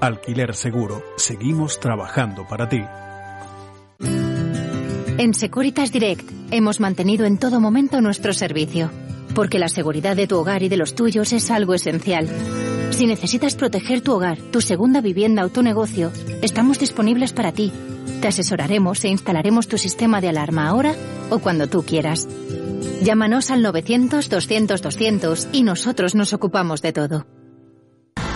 Alquiler 0.00 0.54
Seguro, 0.54 1.02
seguimos 1.16 1.80
trabajando 1.80 2.46
para 2.46 2.68
ti. 2.68 2.82
En 5.18 5.34
Securitas 5.34 5.92
Direct 5.92 6.30
hemos 6.50 6.80
mantenido 6.80 7.26
en 7.26 7.38
todo 7.38 7.60
momento 7.60 8.00
nuestro 8.00 8.32
servicio, 8.32 8.90
porque 9.34 9.58
la 9.58 9.68
seguridad 9.68 10.16
de 10.16 10.26
tu 10.26 10.38
hogar 10.38 10.62
y 10.62 10.68
de 10.68 10.76
los 10.76 10.94
tuyos 10.94 11.32
es 11.32 11.50
algo 11.50 11.74
esencial. 11.74 12.28
Si 12.90 13.06
necesitas 13.06 13.54
proteger 13.54 14.00
tu 14.00 14.12
hogar, 14.12 14.38
tu 14.38 14.60
segunda 14.60 15.00
vivienda 15.00 15.44
o 15.44 15.48
tu 15.48 15.62
negocio, 15.62 16.12
estamos 16.42 16.78
disponibles 16.78 17.32
para 17.32 17.52
ti. 17.52 17.72
Te 18.20 18.28
asesoraremos 18.28 19.02
e 19.04 19.08
instalaremos 19.08 19.68
tu 19.68 19.78
sistema 19.78 20.20
de 20.20 20.28
alarma 20.28 20.68
ahora 20.68 20.94
o 21.30 21.38
cuando 21.38 21.66
tú 21.66 21.82
quieras. 21.82 22.28
Llámanos 23.02 23.50
al 23.50 23.64
900-200-200 23.64 25.48
y 25.52 25.62
nosotros 25.62 26.14
nos 26.14 26.34
ocupamos 26.34 26.82
de 26.82 26.92
todo. 26.92 27.39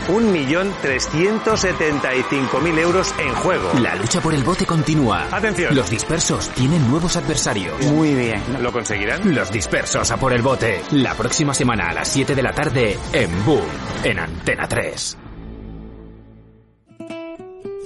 1.375.000 0.08 2.78
euros 2.78 3.14
en 3.18 3.34
juego. 3.34 3.70
La 3.80 3.94
lucha 3.94 4.20
por 4.20 4.34
el 4.34 4.44
bote 4.44 4.66
continúa. 4.66 5.28
Atención. 5.30 5.74
Los 5.74 5.88
dispersos 5.90 6.50
tienen 6.50 6.86
nuevos 6.90 7.16
adversarios. 7.16 7.80
Muy 7.86 8.14
bien. 8.14 8.42
¿Lo 8.60 8.72
conseguirán? 8.72 9.34
Los 9.34 9.50
dispersos 9.50 10.10
a 10.10 10.16
por 10.16 10.32
el 10.32 10.42
bote. 10.42 10.82
La 10.92 11.14
próxima 11.14 11.54
semana 11.54 11.90
a 11.90 11.94
las 11.94 12.08
7 12.08 12.34
de 12.34 12.42
la 12.42 12.52
tarde 12.52 12.98
en 13.12 13.44
Boom, 13.44 13.62
en 14.02 14.18
Antena 14.18 14.66
3. 14.68 15.18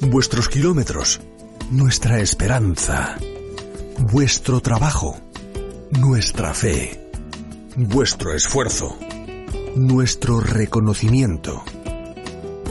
Vuestros 0.03 0.49
kilómetros, 0.49 1.21
nuestra 1.71 2.21
esperanza. 2.21 3.17
Vuestro 3.99 4.61
trabajo, 4.61 5.19
nuestra 5.91 6.55
fe. 6.55 7.11
Vuestro 7.77 8.33
esfuerzo, 8.33 8.97
nuestro 9.75 10.39
reconocimiento. 10.41 11.65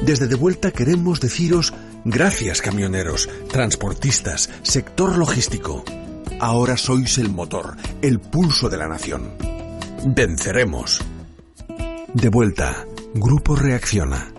Desde 0.02 0.28
De 0.28 0.36
Vuelta 0.36 0.72
queremos 0.72 1.20
deciros 1.20 1.74
gracias 2.06 2.62
camioneros, 2.62 3.30
transportistas, 3.50 4.50
sector 4.64 5.18
logístico. 5.18 5.84
Ahora 6.40 6.78
sois 6.78 7.18
el 7.18 7.30
motor, 7.30 7.76
el 8.02 8.20
pulso 8.20 8.70
de 8.70 8.78
la 8.78 8.88
nación. 8.88 9.34
Venceremos. 10.06 11.02
De 12.14 12.30
Vuelta, 12.30 12.86
Grupo 13.14 13.56
Reacciona. 13.56 14.34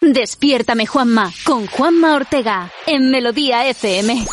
Despiértame 0.00 0.86
Juanma 0.86 1.32
con 1.44 1.66
Juanma 1.66 2.14
Ortega 2.14 2.70
en 2.86 3.10
Melodía 3.10 3.68
FM. 3.68 4.26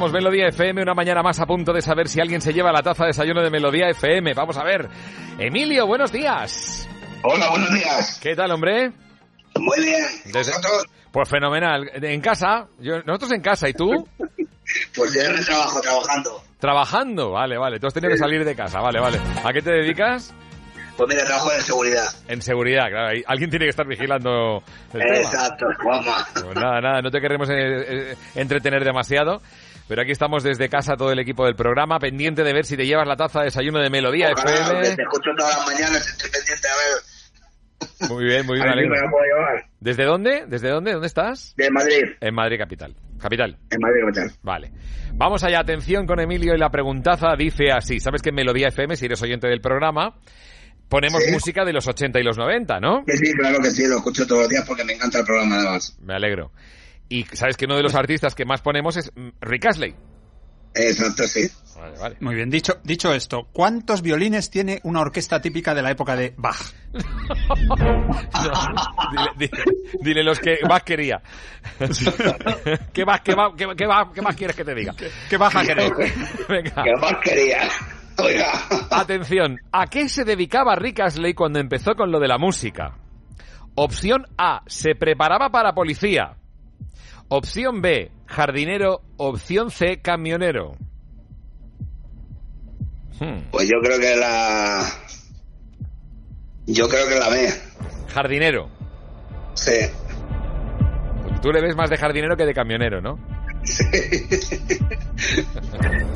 Estamos, 0.00 0.12
Melodía 0.14 0.48
FM, 0.48 0.80
una 0.80 0.94
mañana 0.94 1.22
más 1.22 1.40
a 1.40 1.46
punto 1.46 1.74
de 1.74 1.82
saber 1.82 2.08
si 2.08 2.22
alguien 2.22 2.40
se 2.40 2.54
lleva 2.54 2.72
la 2.72 2.80
taza 2.80 3.04
de 3.04 3.08
desayuno 3.08 3.42
de 3.42 3.50
Melodía 3.50 3.86
FM. 3.90 4.32
Vamos 4.32 4.56
a 4.56 4.64
ver. 4.64 4.88
Emilio, 5.38 5.86
buenos 5.86 6.10
días. 6.10 6.88
Hola, 7.22 7.50
buenos 7.50 7.70
días. 7.70 8.18
¿Qué 8.22 8.34
tal, 8.34 8.50
hombre? 8.50 8.92
Muy 9.56 9.78
bien. 9.84 10.02
Desde- 10.32 10.52
Pues 11.12 11.28
fenomenal. 11.28 11.90
En 12.02 12.22
casa, 12.22 12.66
yo, 12.78 13.02
nosotros 13.02 13.32
en 13.32 13.42
casa, 13.42 13.68
¿y 13.68 13.74
tú? 13.74 13.90
Pues 14.96 15.12
yo 15.12 15.20
en 15.22 15.36
el 15.36 15.44
trabajo, 15.44 15.80
trabajando. 15.82 16.42
Trabajando, 16.60 17.30
vale, 17.32 17.58
vale. 17.58 17.78
Tú 17.80 17.88
has 17.88 17.92
tenido 17.92 18.12
que 18.12 18.18
salir 18.18 18.42
de 18.44 18.54
casa, 18.54 18.80
vale, 18.80 19.00
vale. 19.00 19.18
¿A 19.44 19.52
qué 19.52 19.60
te 19.60 19.72
dedicas? 19.72 20.32
Pues 20.96 21.08
mira, 21.08 21.24
trabajo 21.24 21.50
en 21.52 21.60
seguridad. 21.60 22.04
En 22.28 22.40
seguridad, 22.40 22.86
claro. 22.88 23.18
Alguien 23.26 23.50
tiene 23.50 23.64
que 23.66 23.70
estar 23.70 23.86
vigilando 23.86 24.62
el 24.94 25.00
tema. 25.00 25.16
Exacto, 25.16 25.66
Juanma. 25.82 26.24
Pues 26.34 26.54
nada, 26.54 26.80
nada, 26.80 27.02
no 27.02 27.10
te 27.10 27.20
queremos 27.20 27.50
eh, 27.50 27.54
eh, 28.12 28.16
entretener 28.36 28.84
demasiado. 28.84 29.42
Pero 29.90 30.02
aquí 30.02 30.12
estamos 30.12 30.44
desde 30.44 30.68
casa 30.68 30.94
todo 30.96 31.10
el 31.10 31.18
equipo 31.18 31.44
del 31.44 31.56
programa, 31.56 31.98
pendiente 31.98 32.44
de 32.44 32.52
ver 32.52 32.64
si 32.64 32.76
te 32.76 32.86
llevas 32.86 33.08
la 33.08 33.16
taza 33.16 33.40
de 33.40 33.46
desayuno 33.46 33.80
de 33.80 33.90
Melodía 33.90 34.30
Ojalá, 34.32 34.52
FM. 34.52 34.82
te 34.94 35.02
escucho 35.02 35.30
todas 35.36 35.56
las 35.58 35.66
mañanas, 35.66 36.06
estoy 36.06 36.30
pendiente 36.30 36.68
a 36.68 36.76
ver. 36.76 38.08
Muy 38.08 38.24
bien, 38.24 38.46
muy 38.46 38.54
bien, 38.58 38.68
a 38.68 38.74
ver 38.76 38.84
si 38.84 38.86
alegro. 38.86 38.94
me 38.94 39.00
la 39.00 39.10
puedo 39.10 39.24
llevar. 39.24 39.64
¿Desde 39.80 40.04
dónde? 40.04 40.44
¿Desde 40.46 40.68
dónde? 40.70 40.92
¿Dónde 40.92 41.08
estás? 41.08 41.54
De 41.56 41.70
Madrid. 41.72 42.04
En 42.20 42.34
Madrid 42.36 42.56
capital. 42.58 42.94
Capital. 43.18 43.58
En 43.68 43.78
Madrid 43.80 44.00
capital. 44.06 44.38
Vale. 44.42 44.70
Vamos 45.14 45.42
allá, 45.42 45.58
atención 45.58 46.06
con 46.06 46.20
Emilio 46.20 46.54
y 46.54 46.58
la 46.58 46.70
preguntaza 46.70 47.34
dice 47.36 47.72
así. 47.72 47.98
¿Sabes 47.98 48.22
que 48.22 48.28
en 48.28 48.36
Melodía 48.36 48.68
FM, 48.68 48.94
si 48.94 49.06
eres 49.06 49.20
oyente 49.22 49.48
del 49.48 49.60
programa, 49.60 50.14
ponemos 50.88 51.20
Sí. 51.24 51.32
música 51.32 51.64
de 51.64 51.72
los 51.72 51.88
80 51.88 52.20
y 52.20 52.22
los 52.22 52.38
90, 52.38 52.78
¿no? 52.78 53.02
Que 53.04 53.16
sí, 53.16 53.32
claro 53.32 53.58
que 53.60 53.72
sí, 53.72 53.88
lo 53.88 53.96
escucho 53.96 54.24
todos 54.24 54.42
los 54.42 54.50
días 54.50 54.64
porque 54.68 54.84
me 54.84 54.92
encanta 54.92 55.18
el 55.18 55.24
programa 55.24 55.56
además. 55.56 55.98
Me 56.00 56.14
alegro. 56.14 56.52
Y 57.10 57.24
sabes 57.24 57.56
que 57.58 57.66
uno 57.66 57.76
de 57.76 57.82
los 57.82 57.94
artistas 57.94 58.34
que 58.34 58.46
más 58.46 58.62
ponemos 58.62 58.96
es 58.96 59.12
Rick 59.42 59.66
Astley. 59.66 59.94
Exacto, 60.74 61.24
sí. 61.24 61.48
Vale, 61.76 61.98
vale. 61.98 62.16
Muy 62.20 62.34
bien, 62.36 62.48
dicho, 62.48 62.74
dicho 62.84 63.12
esto, 63.12 63.48
¿cuántos 63.52 64.02
violines 64.02 64.50
tiene 64.50 64.78
una 64.84 65.00
orquesta 65.00 65.40
típica 65.40 65.74
de 65.74 65.82
la 65.82 65.90
época 65.90 66.14
de 66.14 66.32
Bach? 66.36 66.56
Dile, 69.10 69.30
dile- 69.36 69.64
dile 70.00 70.22
los 70.22 70.38
que 70.38 70.58
más 70.68 70.82
quería. 70.84 71.20
¿Qué 72.92 73.04
más, 73.04 73.20
qué, 73.22 73.34
más, 73.34 73.52
qué, 73.56 73.66
qué 73.76 73.86
más, 73.86 74.08
qué 74.14 74.22
más 74.22 74.36
quieres 74.36 74.56
que 74.56 74.64
te 74.64 74.74
diga? 74.74 74.94
¿Qué 75.28 75.36
baja 75.36 75.64
queréis? 75.64 75.92
Venga. 76.48 76.82
¿Qué 76.84 76.94
más 77.00 77.14
quería? 77.22 77.68
Oiga. 78.18 78.52
Atención, 78.90 79.56
¿a 79.72 79.86
qué 79.86 80.08
se 80.08 80.24
dedicaba 80.24 80.76
Rick 80.76 81.00
Astley 81.00 81.34
cuando 81.34 81.58
empezó 81.58 81.94
con 81.94 82.10
lo 82.12 82.20
de 82.20 82.28
la 82.28 82.38
música? 82.38 82.96
Opción 83.74 84.26
A, 84.36 84.62
se 84.66 84.94
preparaba 84.94 85.50
para 85.50 85.72
policía. 85.72 86.36
Opción 87.32 87.80
B, 87.80 88.10
jardinero. 88.26 89.02
Opción 89.16 89.70
C, 89.70 90.00
camionero. 90.02 90.72
Hmm, 93.20 93.42
Pues 93.52 93.68
yo 93.68 93.78
creo 93.82 93.98
que 94.00 94.16
la... 94.16 94.84
Yo 96.66 96.88
creo 96.88 97.08
que 97.08 97.14
la 97.18 97.28
B. 97.28 97.48
Jardinero. 98.08 98.68
Sí. 99.54 99.72
Tú 101.40 101.50
le 101.52 101.60
ves 101.62 101.76
más 101.76 101.88
de 101.88 101.96
jardinero 101.96 102.36
que 102.36 102.44
de 102.46 102.52
camionero, 102.54 103.00
¿no? 103.00 103.18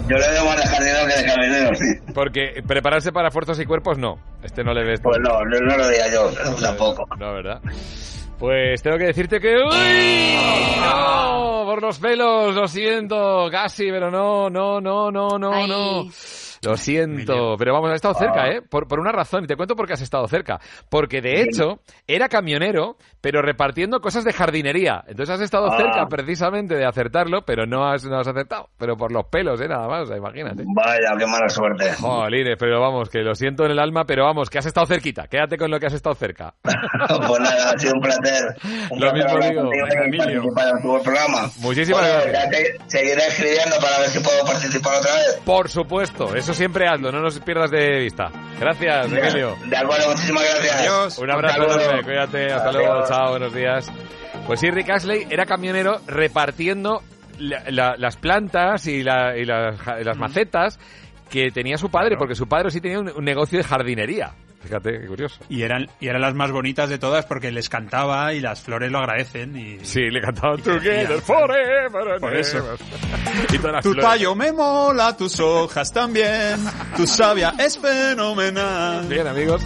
Yo 0.09 0.17
le 0.17 0.31
veo 0.31 0.45
más 0.45 0.57
de 0.57 0.67
jardinero 0.67 1.07
que 1.07 1.17
de 1.23 1.27
camionero, 1.27 1.75
sí. 1.75 2.13
Porque 2.15 2.63
prepararse 2.67 3.13
para 3.13 3.31
fuerzas 3.31 3.59
y 3.61 3.67
cuerpos 3.67 3.99
no. 3.99 4.19
Este 4.43 4.65
no 4.65 4.73
le 4.75 4.85
ves. 4.85 5.01
Pues 5.03 5.19
no, 5.21 5.45
no, 5.45 5.59
no 5.61 5.77
lo 5.77 5.89
diría 5.89 6.13
yo, 6.13 6.31
tampoco. 6.61 7.05
No, 7.19 7.33
¿verdad? 7.35 7.61
Pues 8.39 8.83
tengo 8.83 8.99
que 8.99 9.07
decirte 9.07 9.41
que... 9.41 9.57
¡Uy! 9.57 10.81
¡No! 10.81 11.65
Por 11.65 11.83
los 11.83 11.99
pelos, 11.99 12.55
lo 12.55 12.69
siento, 12.69 13.49
casi, 13.51 13.91
pero 13.91 14.11
no, 14.11 14.51
no, 14.51 14.81
no, 14.81 15.11
no, 15.11 15.39
no, 15.39 15.53
Ay. 15.53 15.69
no. 15.69 16.05
Lo 16.65 16.77
siento, 16.77 17.57
pero 17.59 17.73
vamos, 17.73 17.91
has 17.91 17.97
estado 17.97 18.15
cerca, 18.15 18.49
¿eh? 18.49 18.63
Por, 18.63 18.87
por 18.89 19.01
una 19.01 19.13
razón, 19.13 19.45
y 19.45 19.47
te 19.47 19.57
cuento 19.57 19.77
por 19.77 19.87
qué 19.87 19.95
has 19.95 20.01
estado 20.03 20.27
cerca. 20.29 20.59
Porque 20.89 21.21
de 21.21 21.43
hecho, 21.43 21.81
era 22.07 22.29
camionero, 22.29 22.97
pero 23.21 23.43
repartiendo 23.43 24.01
cosas 24.01 24.25
de 24.25 24.33
jardinería. 24.33 25.03
Entonces 25.07 25.35
has 25.35 25.41
estado 25.41 25.69
Ah. 25.73 25.77
cerca 25.77 26.07
precisamente 26.09 26.75
de 26.75 26.85
acertarlo, 26.87 27.45
pero 27.45 27.67
no 27.67 27.87
has, 27.89 28.05
no 28.05 28.19
has 28.19 28.29
acertado. 28.29 28.69
Pero 28.79 28.97
por 28.97 29.13
los 29.13 29.27
pelos, 29.27 29.61
¿eh? 29.61 29.69
Nada 29.69 29.87
más, 29.89 30.03
o 30.03 30.07
sea, 30.07 30.17
imagínate. 30.17 30.65
Vaya, 30.75 31.15
qué 31.19 31.27
mala 31.27 31.49
suerte. 31.49 31.93
Jolines, 31.95 32.57
pero 32.59 32.81
vamos, 32.81 33.09
que 33.09 33.21
lo 33.21 33.35
siento 33.35 33.65
en 33.65 33.73
el 33.73 33.79
alma, 33.79 34.05
pero 34.05 34.25
vamos, 34.25 34.51
que 34.51 34.59
has 34.59 34.67
estado 34.67 34.87
cerquita. 34.87 35.27
Quédate 35.27 35.57
con 35.57 35.71
lo 35.71 35.79
que 35.79 35.87
has 35.87 35.95
estado 35.95 36.15
cerca. 36.15 36.55
Pues 37.27 37.41
nada, 37.41 37.71
ha 37.73 37.79
sido 37.79 37.93
un 37.95 38.01
placer. 38.01 38.43
Un 38.91 39.01
Lo 39.01 39.11
placer 39.13 39.39
mismo 39.39 39.71
digo, 39.71 39.87
Emilio. 40.05 40.43
en 40.43 40.83
tu 40.83 41.03
programa. 41.03 41.51
Muchísimas 41.61 42.01
Bueno, 42.01 42.25
gracias. 42.29 42.69
seguiré 42.87 43.27
escribiendo 43.27 43.77
para 43.81 43.99
ver 44.01 44.09
si 44.09 44.21
puedo 44.21 44.45
participar 44.45 44.99
otra 45.01 45.13
vez. 45.15 45.41
Por 45.45 45.69
supuesto, 45.69 46.35
eso 46.35 46.54
siempre 46.55 46.87
hazlo, 46.89 47.11
no 47.13 47.21
nos 47.21 47.39
pierdas 47.41 47.71
de 47.71 48.01
vista. 48.01 48.31
Gracias, 48.59 49.07
Emilio. 49.13 49.57
De 49.67 49.77
acuerdo, 49.77 50.09
muchísimas 50.11 50.43
gracias. 50.45 50.81
Adiós. 50.81 51.19
Un 51.19 51.31
abrazo 51.31 51.63
enorme, 51.65 52.03
cuídate, 52.03 52.47
hasta 52.53 52.69
Adiós. 52.71 52.83
luego, 52.85 53.05
chao, 53.07 53.31
buenos 53.31 53.55
días. 53.55 53.93
Pues 54.47 54.61
sí, 54.61 54.71
Rick 54.71 54.91
Astley 54.91 55.27
era 55.31 55.47
camionero 55.47 56.01
repartiendo 56.07 57.03
la- 57.39 57.63
la- 57.71 57.95
las 57.99 58.17
plantas 58.17 58.87
y, 58.87 59.03
la- 59.03 59.37
y 59.37 59.45
las, 59.45 60.17
macetas 60.17 60.79
que 61.31 61.51
tenía 61.51 61.77
su 61.79 61.91
padre, 61.91 62.17
porque 62.17 62.35
su 62.35 62.47
padre 62.47 62.71
sí 62.71 62.81
tenía 62.81 63.01
un, 63.01 63.11
un 63.11 63.25
negocio 63.25 63.59
de 63.59 63.65
jardinería. 63.65 64.33
Fíjate, 64.65 65.01
qué 65.01 65.07
curioso. 65.07 65.41
Y 65.49 65.63
eran, 65.63 65.87
y 66.01 66.09
eran 66.09 66.23
las 66.23 66.35
más 66.35 66.51
bonitas 66.51 66.89
de 66.89 66.99
todas 66.99 67.27
porque 67.27 67.53
les 67.53 67.69
cantaba 67.69 68.33
y 68.33 68.41
las 68.41 68.61
flores 68.63 68.91
lo 68.91 68.99
agradecen. 68.99 69.55
Y... 69.57 69.79
Sí, 69.85 70.11
le 70.11 70.21
cantaban 70.21 70.61
Together 70.63 71.21
Forever 71.21 72.19
Por 72.19 72.35
eso. 72.35 72.77
Y 73.53 73.59
todas 73.59 73.73
las 73.75 73.83
Tu 73.85 73.93
flores. 73.93 74.11
tallo 74.11 74.35
me 74.35 74.53
mola, 74.53 75.17
tus 75.17 75.39
hojas 75.41 75.93
también, 75.93 76.59
tu 76.97 77.07
savia 77.07 77.55
es 77.59 77.79
fenomenal. 77.79 79.07
Bien, 79.07 79.27
amigos. 79.27 79.63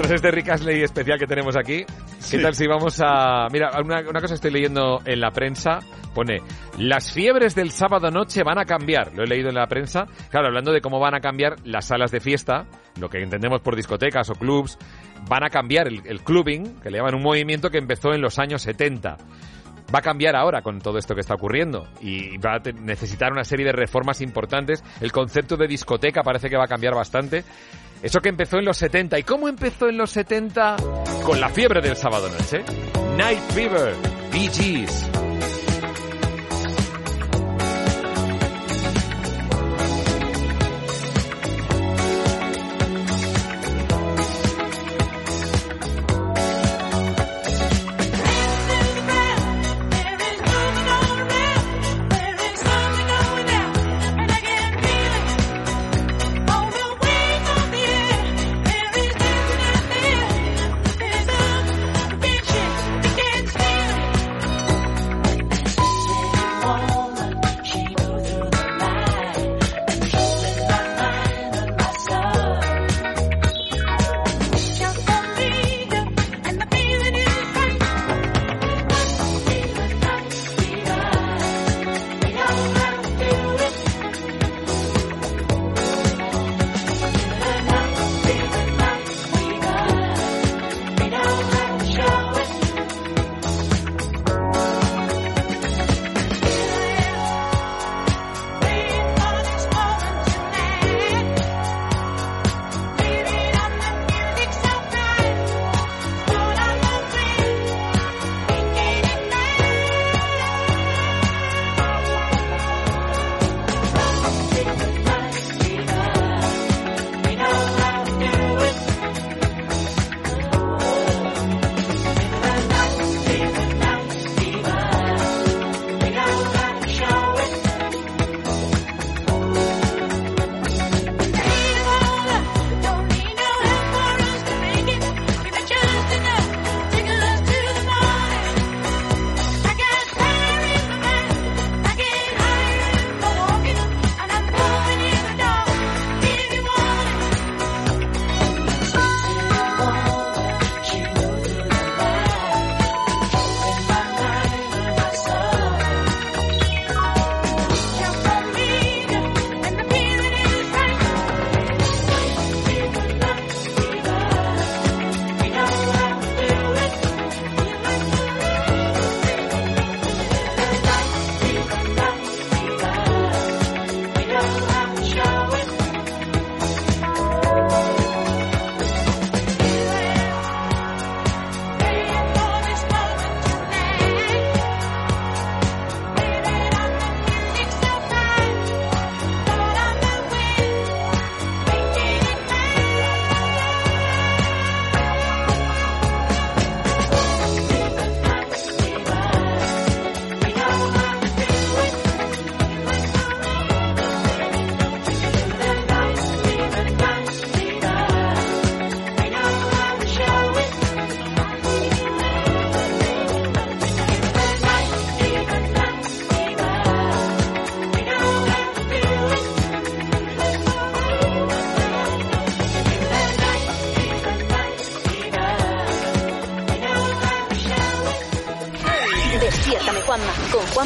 Tras 0.00 0.12
este 0.12 0.30
Rick 0.30 0.48
Astley 0.48 0.82
especial 0.82 1.18
que 1.18 1.26
tenemos 1.26 1.58
aquí, 1.58 1.84
¿qué 1.84 1.92
Sí. 2.20 2.40
tal 2.40 2.54
si 2.54 2.66
vamos 2.66 3.02
a... 3.04 3.48
Mira, 3.52 3.70
una, 3.84 4.00
una 4.00 4.20
cosa 4.22 4.32
estoy 4.32 4.50
leyendo 4.50 5.00
en 5.04 5.20
la 5.20 5.30
prensa, 5.30 5.80
pone, 6.14 6.38
las 6.78 7.12
fiebres 7.12 7.54
del 7.54 7.70
sábado 7.70 8.10
noche 8.10 8.42
van 8.42 8.58
a 8.58 8.64
cambiar, 8.64 9.12
lo 9.14 9.24
he 9.24 9.26
leído 9.26 9.50
en 9.50 9.56
la 9.56 9.66
prensa, 9.66 10.06
claro, 10.30 10.46
hablando 10.46 10.72
de 10.72 10.80
cómo 10.80 11.00
van 11.00 11.14
a 11.14 11.20
cambiar 11.20 11.56
las 11.64 11.84
salas 11.84 12.10
de 12.10 12.20
fiesta, 12.20 12.64
lo 12.98 13.10
que 13.10 13.18
entendemos 13.18 13.60
por 13.60 13.76
discotecas 13.76 14.30
o 14.30 14.32
clubs, 14.32 14.78
van 15.28 15.44
a 15.44 15.50
cambiar 15.50 15.86
el, 15.86 16.00
el 16.06 16.22
clubbing, 16.22 16.80
que 16.80 16.88
le 16.90 16.96
llaman 16.96 17.16
un 17.16 17.22
movimiento 17.22 17.68
que 17.68 17.76
empezó 17.76 18.14
en 18.14 18.22
los 18.22 18.38
años 18.38 18.62
70 18.62 19.18
va 19.92 19.98
a 19.98 20.02
cambiar 20.02 20.36
ahora 20.36 20.62
con 20.62 20.78
todo 20.78 20.98
esto 20.98 21.14
que 21.14 21.20
está 21.20 21.34
ocurriendo 21.34 21.88
y 22.00 22.38
va 22.38 22.54
a 22.54 22.72
necesitar 22.80 23.32
una 23.32 23.42
serie 23.42 23.66
de 23.66 23.72
reformas 23.72 24.20
importantes. 24.20 24.84
El 25.00 25.10
concepto 25.10 25.56
de 25.56 25.66
discoteca 25.66 26.22
parece 26.22 26.48
que 26.48 26.56
va 26.56 26.64
a 26.64 26.68
cambiar 26.68 26.94
bastante. 26.94 27.42
Eso 28.02 28.20
que 28.20 28.30
empezó 28.30 28.58
en 28.58 28.64
los 28.64 28.78
70. 28.78 29.18
¿Y 29.18 29.22
cómo 29.22 29.48
empezó 29.48 29.88
en 29.88 29.98
los 29.98 30.10
70? 30.10 30.76
Con 31.24 31.40
la 31.40 31.48
fiebre 31.50 31.80
del 31.80 31.96
sábado 31.96 32.28
noche. 32.30 32.62
Night 33.16 33.40
Fever, 33.52 33.94
Bee 34.32 34.48
Gees. 34.48 35.19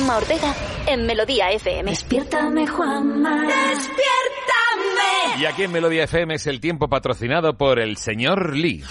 Juanma 0.04 0.18
Ortega 0.18 0.54
en 0.86 1.06
Melodía 1.06 1.50
FM. 1.50 1.90
Despiértame, 1.90 2.66
Juanma. 2.66 3.40
Despiértame. 3.40 4.02
Y 5.40 5.46
aquí 5.46 5.62
en 5.62 5.72
Melodía 5.72 6.04
FM 6.04 6.34
es 6.34 6.46
el 6.46 6.60
tiempo 6.60 6.88
patrocinado 6.88 7.56
por 7.56 7.78
el 7.78 7.96
señor 7.96 8.54
Lee. 8.54 8.84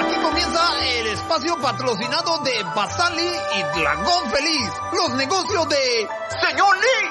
Aquí 0.00 0.14
comienza 0.22 0.60
el 0.96 1.08
espacio 1.08 1.56
patrocinado 1.60 2.38
de 2.44 2.62
Basali 2.76 3.26
y 3.26 3.80
Dragón 3.80 4.30
Feliz, 4.30 4.70
los 4.92 5.12
negocios 5.16 5.68
de 5.68 6.06
Señor 6.40 6.76
Lee. 6.76 7.10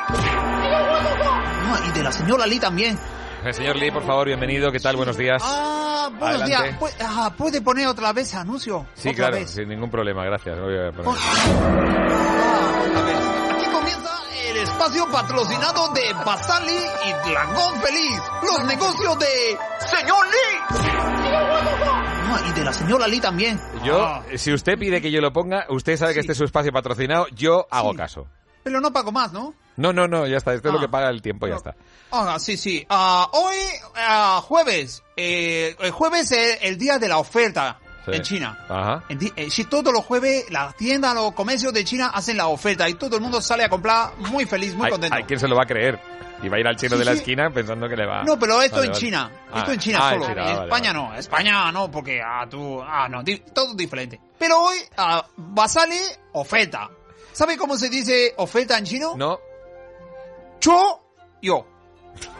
Ah, 1.70 1.82
y 1.90 1.92
de 1.98 2.04
la 2.04 2.14
señora 2.14 2.48
Lee 2.48 2.62
también. 2.62 2.98
El 3.44 3.54
señor 3.54 3.76
Lee, 3.76 3.92
por 3.92 4.06
favor, 4.06 4.28
bienvenido. 4.28 4.72
¿Qué 4.72 4.80
tal? 4.80 4.96
Buenos 4.96 5.18
días. 5.18 5.44
Ah, 6.42 6.46
buenos 6.46 6.60
Adelante. 6.60 6.70
días. 6.70 6.80
Pu- 6.80 7.06
ah, 7.06 7.34
¿Puede 7.38 7.62
poner 7.62 7.88
otra 7.88 8.14
vez 8.14 8.34
anuncio? 8.36 8.86
Sí, 8.94 9.10
Otra 9.10 9.18
claro, 9.28 9.36
vez. 9.38 9.50
sin 9.52 9.68
ningún 9.70 9.90
problema, 9.90 10.24
gracias. 10.26 10.60
Voy 10.60 10.78
a 10.78 10.92
poner- 10.92 11.18
Aquí 13.52 13.66
comienza 13.72 14.12
el 14.50 14.58
espacio 14.58 15.08
patrocinado 15.12 15.90
de 15.94 16.14
Basali 16.26 16.78
y 17.06 17.30
Dragón 17.30 17.82
Feliz, 17.82 18.22
los 18.44 18.64
negocios 18.66 19.20
de 19.20 19.58
Señor 19.88 20.26
Lee. 20.28 20.60
Ah, 22.30 22.42
y 22.50 22.52
de 22.60 22.64
la 22.66 22.74
señora 22.74 23.08
Lee 23.08 23.20
también. 23.22 23.60
Yo, 23.84 24.06
Ah, 24.06 24.24
si 24.36 24.54
usted 24.54 24.78
pide 24.78 25.02
que 25.02 25.12
yo 25.12 25.22
lo 25.22 25.32
ponga, 25.34 25.66
usted 25.70 25.98
sabe 25.98 26.14
que 26.14 26.20
este 26.22 26.34
es 26.34 26.38
su 26.38 26.44
espacio 26.46 26.72
patrocinado, 26.72 27.28
yo 27.30 27.68
hago 27.72 27.94
caso. 27.96 28.28
Pero 28.68 28.82
no 28.82 28.92
pago 28.92 29.12
más, 29.12 29.32
¿no? 29.32 29.54
No, 29.78 29.94
no, 29.94 30.08
no, 30.08 30.28
ya 30.28 30.38
está. 30.38 30.54
Esto 30.54 30.68
es 30.70 30.74
lo 30.74 30.80
Ah. 30.80 30.82
que 30.84 30.90
paga 30.90 31.10
el 31.10 31.22
tiempo, 31.22 31.48
ya 31.48 31.56
está. 31.56 31.76
Ah, 32.12 32.38
sí, 32.40 32.58
sí. 32.58 32.86
Ah, 32.90 33.30
hoy, 33.32 33.56
ah, 33.96 34.42
jueves. 34.44 35.04
Eh, 35.16 35.76
el 35.80 35.92
jueves 35.92 36.32
es 36.32 36.60
el 36.64 36.78
día 36.78 36.98
de 37.00 37.08
la 37.08 37.18
oferta 37.20 37.80
Sí. 38.06 38.12
en 38.14 38.22
China. 38.24 38.58
Ajá. 38.70 39.04
En 39.10 39.20
eh, 39.36 39.50
si 39.50 39.66
todos 39.66 39.94
los 39.94 40.04
jueves 40.04 40.50
las 40.50 40.76
tiendas, 40.76 41.14
los 41.14 41.34
comercios 41.34 41.74
de 41.74 41.84
China 41.84 42.12
hacen 42.14 42.38
la 42.38 42.48
oferta 42.48 42.90
y 42.90 42.96
todo 42.96 43.16
el 43.18 43.22
mundo 43.22 43.40
sale 43.42 43.64
a 43.66 43.70
comprar 43.70 44.18
muy 44.18 44.46
feliz, 44.46 44.74
muy 44.74 44.86
Hay, 44.88 44.92
contento. 44.92 45.16
hay 45.16 45.24
quien 45.24 45.40
se 45.40 45.48
lo 45.48 45.56
va 45.56 45.64
a 45.64 45.68
creer. 45.68 46.00
Y 46.42 46.50
va 46.50 46.58
a 46.58 46.60
ir 46.60 46.68
al 46.68 46.76
chino 46.76 46.92
Sí, 46.94 47.00
de 47.00 47.06
la 47.06 47.12
sí. 47.14 47.18
esquina 47.20 47.50
pensando 47.50 47.90
que 47.90 47.96
le 47.96 48.06
va... 48.06 48.24
No, 48.24 48.38
pero 48.38 48.62
esto 48.62 48.76
Vale, 48.76 48.88
en 48.88 48.92
vale. 48.94 49.02
China. 49.06 49.32
Ah, 49.52 49.58
esto 49.60 49.72
en 49.72 49.80
China 49.80 50.00
ah, 50.02 50.10
solo. 50.12 50.28
China, 50.28 50.42
en 50.42 50.56
vale, 50.56 50.64
España 50.68 50.94
no. 50.94 51.16
España 51.16 51.72
no, 51.72 51.90
porque 51.92 52.22
ah, 52.24 52.46
tú. 52.50 52.80
Ah, 52.82 53.08
no. 53.10 53.24
di- 53.24 53.40
todo 53.54 53.74
diferente. 53.74 54.20
Pero 54.38 54.60
hoy 54.62 54.78
va 55.00 55.64
a 55.64 55.68
salir 55.68 56.00
oferta. 56.34 56.90
¿Sabe 57.38 57.56
cómo 57.56 57.78
se 57.78 57.88
dice 57.90 58.34
oferta 58.38 58.78
en 58.80 58.86
chino? 58.86 59.14
No. 59.16 59.40
Cho, 60.60 61.04
yo. 61.40 61.68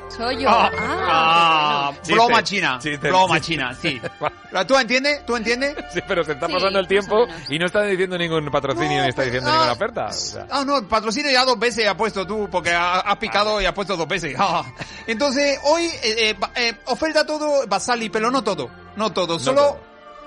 Soy 0.10 0.42
yo. 0.42 0.50
Ah, 0.50 0.72
Ah, 0.74 1.90
ah, 1.90 1.94
Chiste, 1.98 2.14
broma 2.14 2.44
china. 2.44 2.80
chiste, 2.82 3.08
broma 3.10 3.36
chiste. 3.40 3.52
china, 3.54 3.76
sí. 3.80 4.02
¿Tú 4.68 4.76
entiendes? 4.76 5.24
¿Tú 5.28 5.36
entiendes? 5.36 5.76
Sí, 5.94 6.00
pero 6.08 6.24
se 6.24 6.32
está 6.32 6.48
Sí, 6.48 6.54
pasando 6.54 6.80
el 6.80 6.88
tiempo 6.88 7.28
y 7.50 7.60
no 7.60 7.68
está 7.68 7.84
diciendo 7.84 8.18
ningún 8.18 8.50
patrocinio 8.50 9.04
ni 9.04 9.10
está 9.10 9.22
diciendo 9.22 9.50
ah, 9.52 9.54
ninguna 9.54 9.74
oferta. 9.74 10.06
o 10.08 10.12
sea. 10.14 10.48
Ah, 10.50 10.64
no, 10.66 10.82
patrocinio 10.88 11.30
ya 11.32 11.46
dos 11.46 11.60
veces 11.60 11.88
ha 11.88 11.96
puesto 11.96 12.26
tú, 12.26 12.50
porque 12.52 12.72
ha- 12.72 13.02
has 13.02 13.18
picado 13.18 13.62
y 13.62 13.66
has 13.66 13.74
puesto 13.74 13.96
dos 13.96 14.08
veces. 14.08 14.36
Ah. 14.40 14.64
Entonces, 15.06 15.60
hoy 15.66 15.84
eh, 16.02 16.32
eh, 16.32 16.36
eh, 16.56 16.74
oferta 16.86 17.24
todo 17.24 17.68
va 17.68 17.78
a 17.78 17.80
salir, 17.80 18.12
pero 18.12 18.32
no 18.32 18.44
todo. 18.44 18.72
No 18.96 19.14
todo, 19.14 19.38
solo 19.38 19.80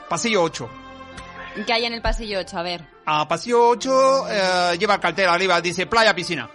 pasillo 0.09 0.43
8. 0.45 0.71
¿Qué 1.67 1.73
hay 1.73 1.85
en 1.85 1.93
el 1.95 2.03
pasillo 2.03 2.39
8? 2.41 2.59
A 2.59 2.63
ver. 2.63 2.85
A 3.07 3.27
pasillo 3.27 3.69
8 3.69 4.27
eh, 4.31 4.77
lleva 4.79 4.99
cartera 5.01 5.33
arriba, 5.35 5.61
dice 5.61 5.87
playa, 5.87 6.15
piscina. 6.15 6.49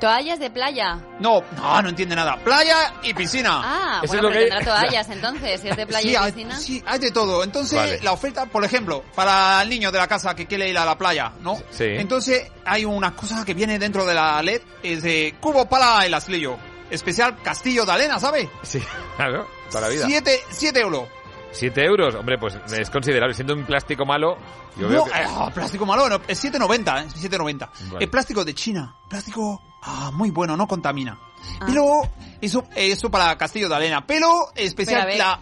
Toallas 0.00 0.38
de 0.38 0.48
playa. 0.50 0.98
No, 1.18 1.42
no, 1.56 1.82
no 1.82 1.88
entiende 1.90 2.16
nada. 2.16 2.36
Playa 2.42 2.94
y 3.02 3.12
piscina. 3.12 3.60
Ah, 3.62 4.00
Eso 4.02 4.14
bueno, 4.14 4.28
es 4.28 4.34
lo 4.34 4.40
pero 4.40 4.40
que- 4.44 4.50
tendrá 4.56 4.64
toallas 4.80 5.10
entonces, 5.10 5.60
si 5.60 5.68
es 5.68 5.76
de 5.76 5.86
playa 5.86 6.02
sí, 6.02 6.12
y 6.12 6.16
hay, 6.16 6.32
piscina. 6.32 6.56
sí, 6.58 6.82
hay 6.86 6.98
de 7.00 7.10
todo. 7.10 7.44
Entonces, 7.44 7.78
Vale. 7.78 8.00
la 8.00 8.12
oferta, 8.12 8.46
por 8.46 8.64
ejemplo, 8.64 9.04
para 9.14 9.60
el 9.62 9.68
niño 9.68 9.92
de 9.92 9.98
la 9.98 10.08
casa 10.08 10.34
que 10.34 10.46
quiere 10.46 10.70
ir 10.70 10.78
a 10.78 10.86
la 10.86 10.96
playa, 10.96 11.32
¿no? 11.42 11.56
Sí. 11.70 11.84
Entonces, 11.84 12.50
hay 12.64 12.86
una 12.86 13.14
cosa 13.14 13.44
que 13.44 13.52
viene 13.52 13.78
dentro 13.78 14.06
de 14.06 14.14
la 14.14 14.42
LED, 14.42 14.62
es 14.82 15.02
de 15.02 15.34
cubo 15.38 15.68
para 15.68 16.06
el 16.06 16.14
aslillo. 16.14 16.56
Especial 16.88 17.36
castillo 17.42 17.84
de 17.84 17.92
arena, 17.92 18.18
¿sabe? 18.18 18.48
Sí, 18.62 18.82
claro, 19.16 19.46
toda 19.68 19.82
la 19.82 19.88
vida. 19.88 20.06
Siete, 20.06 20.40
siete 20.48 20.80
euros. 20.80 21.06
Siete 21.52 21.84
euros, 21.84 22.14
hombre, 22.14 22.38
pues 22.38 22.56
es 22.72 22.90
considerable. 22.90 23.34
Siendo 23.34 23.54
un 23.54 23.64
plástico 23.64 24.06
malo, 24.06 24.36
yo 24.76 24.88
veo 24.88 24.98
No, 24.98 25.04
que... 25.04 25.18
eh, 25.20 25.24
ah, 25.26 25.50
plástico 25.52 25.84
malo, 25.84 26.08
no, 26.08 26.20
es 26.28 26.44
7,90, 26.44 27.02
¿eh? 27.04 27.08
7,90. 27.28 27.68
Vale. 27.92 28.04
Es 28.04 28.10
plástico 28.10 28.44
de 28.44 28.54
China. 28.54 28.94
Plástico 29.08 29.60
ah, 29.82 30.10
muy 30.14 30.30
bueno, 30.30 30.56
no 30.56 30.66
contamina. 30.68 31.18
Ah. 31.60 31.64
Pero, 31.66 32.02
eso, 32.40 32.64
eso 32.76 33.10
para 33.10 33.36
castillo 33.36 33.68
de 33.68 33.74
arena. 33.74 34.06
Pero, 34.06 34.50
especial, 34.54 35.06
Pero 35.06 35.18
la... 35.18 35.40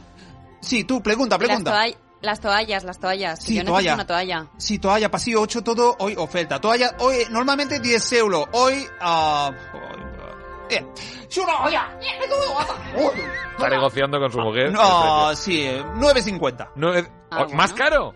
Sí, 0.61 0.85
tú, 0.85 1.03
pregunta, 1.03 1.37
Las, 1.37 1.47
pregunta. 1.47 1.73
toall- 1.73 1.97
las 2.21 2.41
toallas, 2.41 2.83
las 2.85 2.99
toallas. 2.99 3.39
Sí, 3.39 3.55
yo 3.55 3.63
necesito 3.63 3.73
toalla. 3.73 3.95
una 3.95 4.07
toalla. 4.07 4.47
Sí, 4.57 4.79
toalla, 4.79 5.09
pasillo 5.11 5.41
8, 5.43 5.63
todo, 5.63 5.95
hoy 6.01 6.15
oferta. 6.17 6.61
Toalla, 6.61 6.97
hoy, 6.99 7.19
normalmente 7.31 7.79
10 7.81 8.13
euros. 8.15 8.47
Hoy, 8.53 8.85
ah... 9.01 9.53
eh, 10.71 10.87
Está 13.57 13.69
negociando 13.69 14.19
con 14.21 14.31
su 14.33 14.39
mujer. 14.41 14.73
no, 14.73 15.35
sí, 15.35 15.63
eh, 15.63 15.83
9.50. 15.97 16.71
No, 16.77 16.95
es- 16.95 17.09
Ah, 17.31 17.47
¿Más 17.53 17.75
caro? 17.75 18.15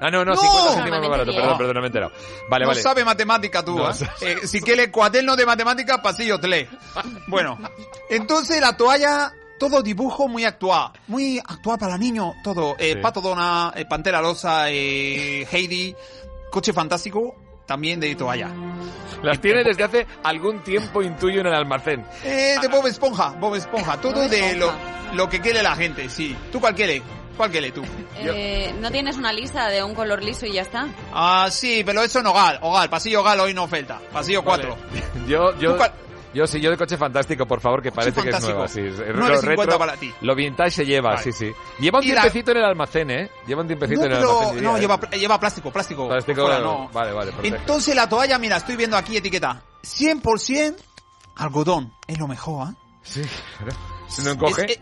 Ah, 0.00 0.10
no, 0.10 0.24
no, 0.24 0.32
No. 0.32 0.36
50 0.36 0.74
céntimos 0.74 1.00
más 1.00 1.08
barato. 1.08 1.32
Perdón, 1.34 1.58
perdón, 1.58 1.74
no 1.74 1.80
me 1.80 1.86
he 1.86 1.88
enterado. 1.88 2.12
Vale, 2.48 2.64
no 2.64 2.68
vale. 2.68 2.82
sabe 2.82 3.04
matemática 3.04 3.64
tú, 3.64 3.76
No 3.76 3.90
¿eh? 3.90 3.94
sabe. 3.94 4.32
Eh, 4.32 4.46
Si 4.46 4.60
quiere 4.60 4.90
cuaderno 4.92 5.34
de 5.34 5.44
matemática, 5.46 6.00
pasillo 6.02 6.38
3. 6.38 6.68
Bueno, 7.26 7.58
entonces 8.10 8.60
la 8.60 8.76
toalla, 8.76 9.32
todo 9.58 9.82
dibujo 9.82 10.28
muy 10.28 10.44
actual. 10.44 10.92
Muy 11.08 11.38
actual 11.38 11.78
para 11.78 11.98
niños, 11.98 12.34
todo. 12.44 12.76
Eh, 12.78 12.92
Sí. 12.94 13.00
Pato 13.00 13.20
Dona, 13.20 13.72
eh, 13.74 13.86
Pantera 13.86 14.20
Rosa, 14.20 14.70
eh, 14.70 15.46
Heidi, 15.50 15.96
Coche 16.50 16.72
Fantástico, 16.72 17.34
también 17.66 18.00
de 18.00 18.14
toalla. 18.14 18.50
Las 19.22 19.40
tiene 19.40 19.64
desde 19.64 19.84
hace 19.84 20.06
algún 20.22 20.62
tiempo, 20.62 21.02
intuyo, 21.02 21.40
en 21.40 21.46
el 21.46 21.54
almacén. 21.54 22.04
Eh, 22.24 22.56
de 22.60 22.68
Bob 22.68 22.86
Esponja, 22.86 23.30
Bob 23.30 23.54
Esponja, 23.54 24.00
todo 24.00 24.28
de 24.28 24.56
lo, 24.56 24.72
lo 25.14 25.28
que 25.28 25.40
quiere 25.40 25.62
la 25.62 25.74
gente, 25.74 26.08
sí. 26.08 26.36
¿Tú 26.52 26.60
cuál 26.60 26.74
quiere? 26.74 27.02
¿Cuál 27.36 27.50
quiere 27.50 27.72
tú? 27.72 27.82
Eh, 28.16 28.72
¿No 28.80 28.90
tienes 28.90 29.16
una 29.16 29.32
lista 29.32 29.68
de 29.68 29.82
un 29.82 29.94
color 29.94 30.22
liso 30.22 30.46
y 30.46 30.52
ya 30.52 30.62
está? 30.62 30.86
Ah, 31.12 31.48
sí, 31.50 31.82
pero 31.84 32.02
eso 32.02 32.20
en 32.20 32.26
Hogar, 32.26 32.58
Hogar, 32.62 32.88
pasillo 32.88 33.20
Hogar 33.20 33.40
hoy 33.40 33.54
no 33.54 33.64
oferta, 33.64 34.00
pasillo 34.12 34.44
4. 34.44 34.76
Yo, 35.26 35.58
yo, 35.58 35.72
¿Tú 35.72 35.76
cuál? 35.78 35.92
Yo 36.34 36.46
sí, 36.46 36.60
yo 36.60 36.70
de 36.70 36.76
coche 36.76 36.96
fantástico, 36.98 37.46
por 37.46 37.60
favor, 37.60 37.80
que 37.82 37.92
parece 37.92 38.22
que 38.22 38.30
es 38.30 38.40
nueva. 38.42 38.68
Sí, 38.68 38.80
es- 38.80 38.98
es 38.98 39.14
9.50 39.14 39.40
retro, 39.40 39.78
para 39.78 39.96
ti. 39.96 40.12
Lo 40.20 40.34
vintage 40.34 40.70
se 40.72 40.84
lleva, 40.86 41.10
Vale. 41.10 41.22
sí, 41.22 41.32
sí. 41.32 41.52
Lleva 41.78 41.98
un 42.00 42.04
Y 42.04 42.08
la- 42.08 42.14
tiempecito 42.22 42.50
en 42.50 42.56
el 42.58 42.64
almacén, 42.64 43.10
¿eh? 43.10 43.30
Lleva 43.46 43.62
un 43.62 43.66
tiempecito 43.68 44.00
No, 44.00 44.06
en 44.06 44.12
el 44.12 44.18
almacén. 44.18 44.62
no, 44.64 44.76
¿eh? 44.76 44.80
lleva, 44.80 45.00
lleva 45.10 45.40
plástico, 45.40 45.70
plástico. 45.70 46.08
Plástico, 46.08 46.42
fuera, 46.42 46.58
no. 46.60 46.88
Vale, 46.92 47.12
vale, 47.12 47.32
perfecto. 47.32 47.56
Entonces 47.58 47.94
la 47.96 48.08
toalla, 48.08 48.38
mira, 48.38 48.56
estoy 48.58 48.76
viendo 48.76 48.96
aquí 48.96 49.16
etiqueta. 49.16 49.62
100% 49.82 50.76
algodón. 51.36 51.92
Es 52.06 52.18
lo 52.18 52.26
mejor, 52.28 52.68
¿ah? 52.68 52.74
Sí, 53.02 53.22
Si 54.08 54.22
no 54.22 54.30
encoge. 54.32 54.64
Es- 54.64 54.78
eh, 54.78 54.80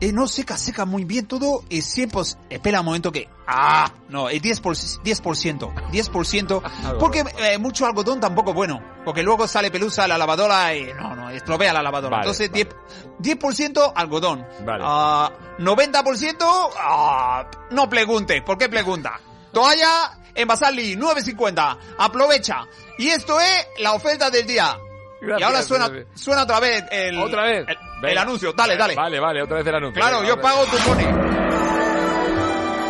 eh, 0.00 0.12
no 0.12 0.26
seca, 0.28 0.56
seca 0.56 0.84
muy 0.84 1.04
bien 1.04 1.26
todo. 1.26 1.64
Es 1.70 1.96
100%. 1.96 2.36
Espera 2.50 2.80
un 2.80 2.86
momento 2.86 3.10
que. 3.12 3.28
¡Ah! 3.46 3.90
No, 4.08 4.28
es 4.28 4.42
10%. 4.42 4.62
10%. 5.02 5.74
10% 5.90 6.98
porque 6.98 7.24
eh, 7.38 7.58
mucho 7.58 7.86
algodón 7.86 8.20
tampoco 8.20 8.50
es 8.50 8.56
bueno. 8.56 8.82
Porque 9.04 9.22
luego 9.22 9.46
sale 9.46 9.70
pelusa 9.70 10.04
a 10.04 10.08
la 10.08 10.18
lavadora 10.18 10.74
y. 10.74 10.92
No, 10.92 11.14
no, 11.14 11.30
estropea 11.30 11.72
la 11.72 11.82
lavadora. 11.82 12.18
Vale, 12.18 12.30
Entonces 12.30 12.52
10%, 12.52 12.74
10% 13.20 13.92
algodón. 13.94 14.46
Vale. 14.64 14.84
Ah, 14.86 15.32
90%. 15.58 16.70
ah, 16.78 17.50
no 17.70 17.88
pregunte. 17.88 18.42
¿Por 18.42 18.58
qué 18.58 18.68
pregunta? 18.68 19.20
Toalla 19.52 20.18
en 20.34 20.46
Basali 20.46 20.96
9.50. 20.96 21.78
Aprovecha. 21.98 22.66
Y 22.98 23.08
esto 23.08 23.40
es 23.40 23.66
la 23.78 23.94
oferta 23.94 24.30
del 24.30 24.46
día. 24.46 24.76
Gracias, 25.26 25.40
y 25.40 25.44
ahora 25.44 25.62
suena, 25.62 25.88
gracias. 25.88 26.20
suena 26.20 26.42
otra 26.44 26.60
vez 26.60 26.84
el, 26.90 27.18
¿Otra 27.18 27.42
vez? 27.44 27.66
el, 28.02 28.18
anuncio. 28.18 28.52
Dale, 28.52 28.76
dale. 28.76 28.94
Vale, 28.94 29.18
vale, 29.20 29.42
otra 29.42 29.56
vez 29.58 29.66
el 29.66 29.74
anuncio. 29.74 30.00
Claro, 30.00 30.22
yo 30.22 30.36
vale. 30.36 30.42
pago, 30.42 30.64
tú 30.66 30.76
pones. 30.88 31.06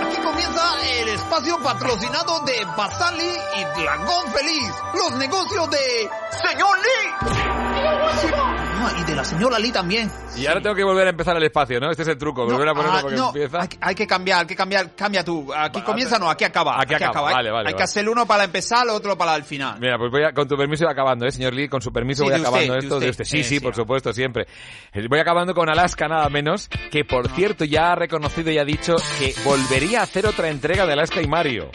Aquí 0.07 0.17
comienza 0.23 0.63
el 1.01 1.09
espacio 1.09 1.59
patrocinado 1.63 2.41
de 2.41 2.65
Basali 2.77 3.33
y 3.59 3.65
Dragón 3.83 4.33
Feliz, 4.33 4.73
los 4.95 5.13
negocios 5.19 5.71
de 5.71 6.11
Señor 6.43 6.77
Lee. 6.79 8.56
Ah, 8.79 8.93
y 9.01 9.05
de 9.05 9.17
la 9.17 9.25
señora 9.25 9.59
Lee 9.59 9.73
también. 9.73 10.11
Y 10.37 10.47
ahora 10.47 10.61
tengo 10.61 10.77
que 10.77 10.85
volver 10.85 11.07
a 11.07 11.11
empezar 11.11 11.37
el 11.37 11.43
espacio, 11.45 11.81
¿no? 11.81 11.91
Este 11.91 12.03
es 12.03 12.09
el 12.09 12.19
truco, 12.19 12.45
volver 12.45 12.69
a 12.69 12.75
ponerlo 12.75 12.99
Ah, 12.99 13.01
porque 13.01 13.17
no, 13.17 13.27
empieza. 13.29 13.61
hay, 13.63 13.69
hay 13.81 13.95
que 13.95 14.07
cambiar, 14.07 14.41
hay 14.41 14.47
que 14.47 14.55
cambiar, 14.57 14.95
cambia 14.95 15.25
tú. 15.25 15.53
Aquí 15.55 15.81
Va, 15.81 15.85
comienza, 15.85 16.19
no, 16.19 16.29
aquí 16.29 16.45
acaba. 16.45 16.81
Aquí 16.81 16.95
acaba, 16.95 17.33
vale, 17.33 17.51
vale, 17.51 17.69
Hay 17.69 17.73
que 17.75 17.79
vale. 17.79 17.85
hacer 17.85 18.09
uno 18.09 18.27
para 18.27 18.45
empezar, 18.45 18.87
otro 18.89 19.17
para 19.17 19.35
el 19.35 19.45
final. 19.45 19.79
Mira, 19.81 19.97
pues 19.99 20.11
voy 20.11 20.25
a, 20.25 20.33
con 20.33 20.47
tu 20.47 20.57
permiso 20.57 20.85
voy 20.85 20.93
acabando, 20.93 21.27
¿eh, 21.27 21.31
señor 21.33 21.55
Lee? 21.55 21.69
Con 21.69 21.81
su 21.81 21.91
permiso 21.93 22.23
Sí, 22.25 22.31
voy 22.31 22.39
acabando 22.41 22.75
usted, 22.75 22.75
de 22.75 22.79
esto 22.87 23.01
de 23.01 23.11
usted. 23.11 23.25
Sí, 23.25 23.39
Eh, 23.41 23.45
sí, 23.45 23.55
sí, 23.57 23.61
por 23.61 23.75
supuesto, 23.75 24.13
siempre. 24.13 24.47
Eh, 24.93 25.07
Voy 25.09 25.21
acabando 25.21 25.55
con 25.55 25.69
Alaska, 25.71 26.07
nada 26.09 26.29
menos, 26.29 26.69
que 26.91 27.05
por 27.05 27.29
cierto 27.31 27.65
ya 27.65 27.93
ha 27.93 27.95
reconocido 27.95 28.51
y 28.51 28.59
ha 28.59 28.65
dicho 28.65 28.97
que 29.19 29.35
volvería 29.45 30.01
a 30.01 30.03
hacer 30.03 30.27
otra 30.27 30.49
entrega 30.49 30.85
de 30.87 30.93
Alaska 30.93 31.23
y 31.23 31.27
Mario. 31.27 31.71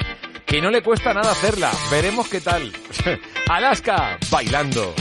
Que 0.45 0.61
no 0.61 0.69
le 0.69 0.81
cuesta 0.83 1.13
nada 1.13 1.31
hacerla. 1.31 1.71
Veremos 1.89 2.27
qué 2.27 2.41
tal. 2.41 2.71
Alaska, 3.49 4.17
bailando 4.29 4.93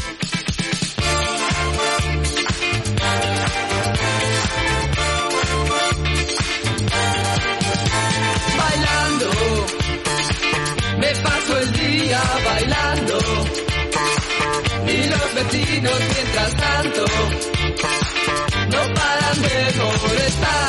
bailando 12.18 13.18
y 14.86 15.06
los 15.08 15.34
vecinos 15.34 16.00
mientras 16.12 16.56
tanto 16.56 17.04
no 18.68 18.94
paran 18.94 19.42
de 19.42 20.08
molestar. 20.08 20.59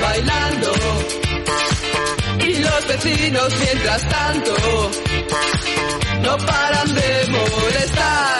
Bailando. 0.00 0.72
Y 2.40 2.54
los 2.54 2.88
vecinos 2.88 3.52
mientras 3.58 4.08
tanto 4.08 4.90
no 6.22 6.36
paran 6.38 6.94
de 6.94 7.26
molestar. 7.28 8.39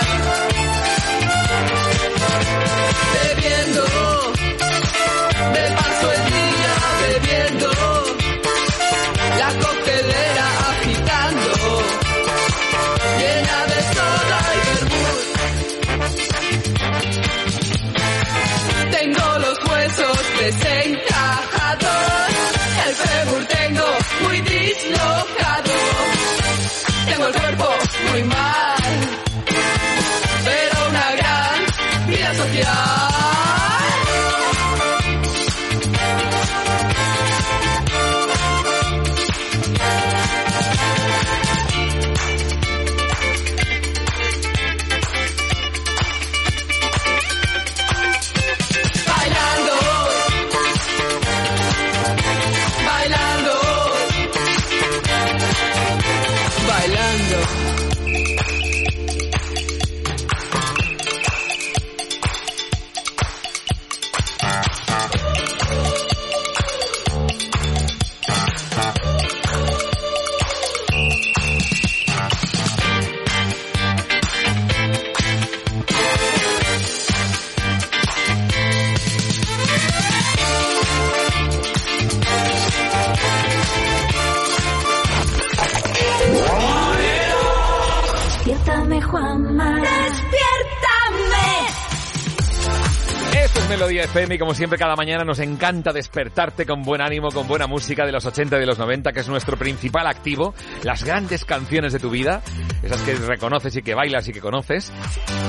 FM 94.11 94.35
y 94.35 94.39
como 94.39 94.55
siempre 94.55 94.77
cada 94.77 94.97
mañana 94.97 95.23
nos 95.23 95.39
encanta 95.39 95.93
despertarte 95.93 96.66
con 96.66 96.82
buen 96.82 97.01
ánimo, 97.01 97.28
con 97.28 97.47
buena 97.47 97.69
música 97.69 98.05
de 98.05 98.11
los 98.11 98.27
80 98.27 98.57
y 98.57 98.61
de 98.61 98.66
los 98.66 98.77
90, 98.77 99.12
que 99.12 99.20
es 99.20 99.28
nuestro 99.28 99.57
principal 99.57 100.09
activo, 100.09 100.53
las 100.82 101.05
grandes 101.05 101.45
canciones 101.45 101.93
de 101.93 102.01
tu 102.01 102.11
vida, 102.11 102.43
esas 102.82 103.01
que 103.03 103.15
reconoces 103.15 103.77
y 103.77 103.82
que 103.82 103.95
bailas 103.95 104.27
y 104.27 104.32
que 104.32 104.41
conoces, 104.41 104.93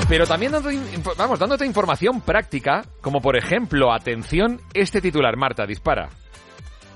pero 0.07 0.27
también 0.27 0.51
dando, 0.51 0.69
vamos, 1.17 1.39
dándote 1.39 1.65
información 1.65 2.21
práctica, 2.21 2.85
como 3.01 3.19
por 3.19 3.35
ejemplo, 3.35 3.91
atención, 3.91 4.61
este 4.75 5.01
titular, 5.01 5.35
Marta, 5.37 5.65
dispara. 5.65 6.09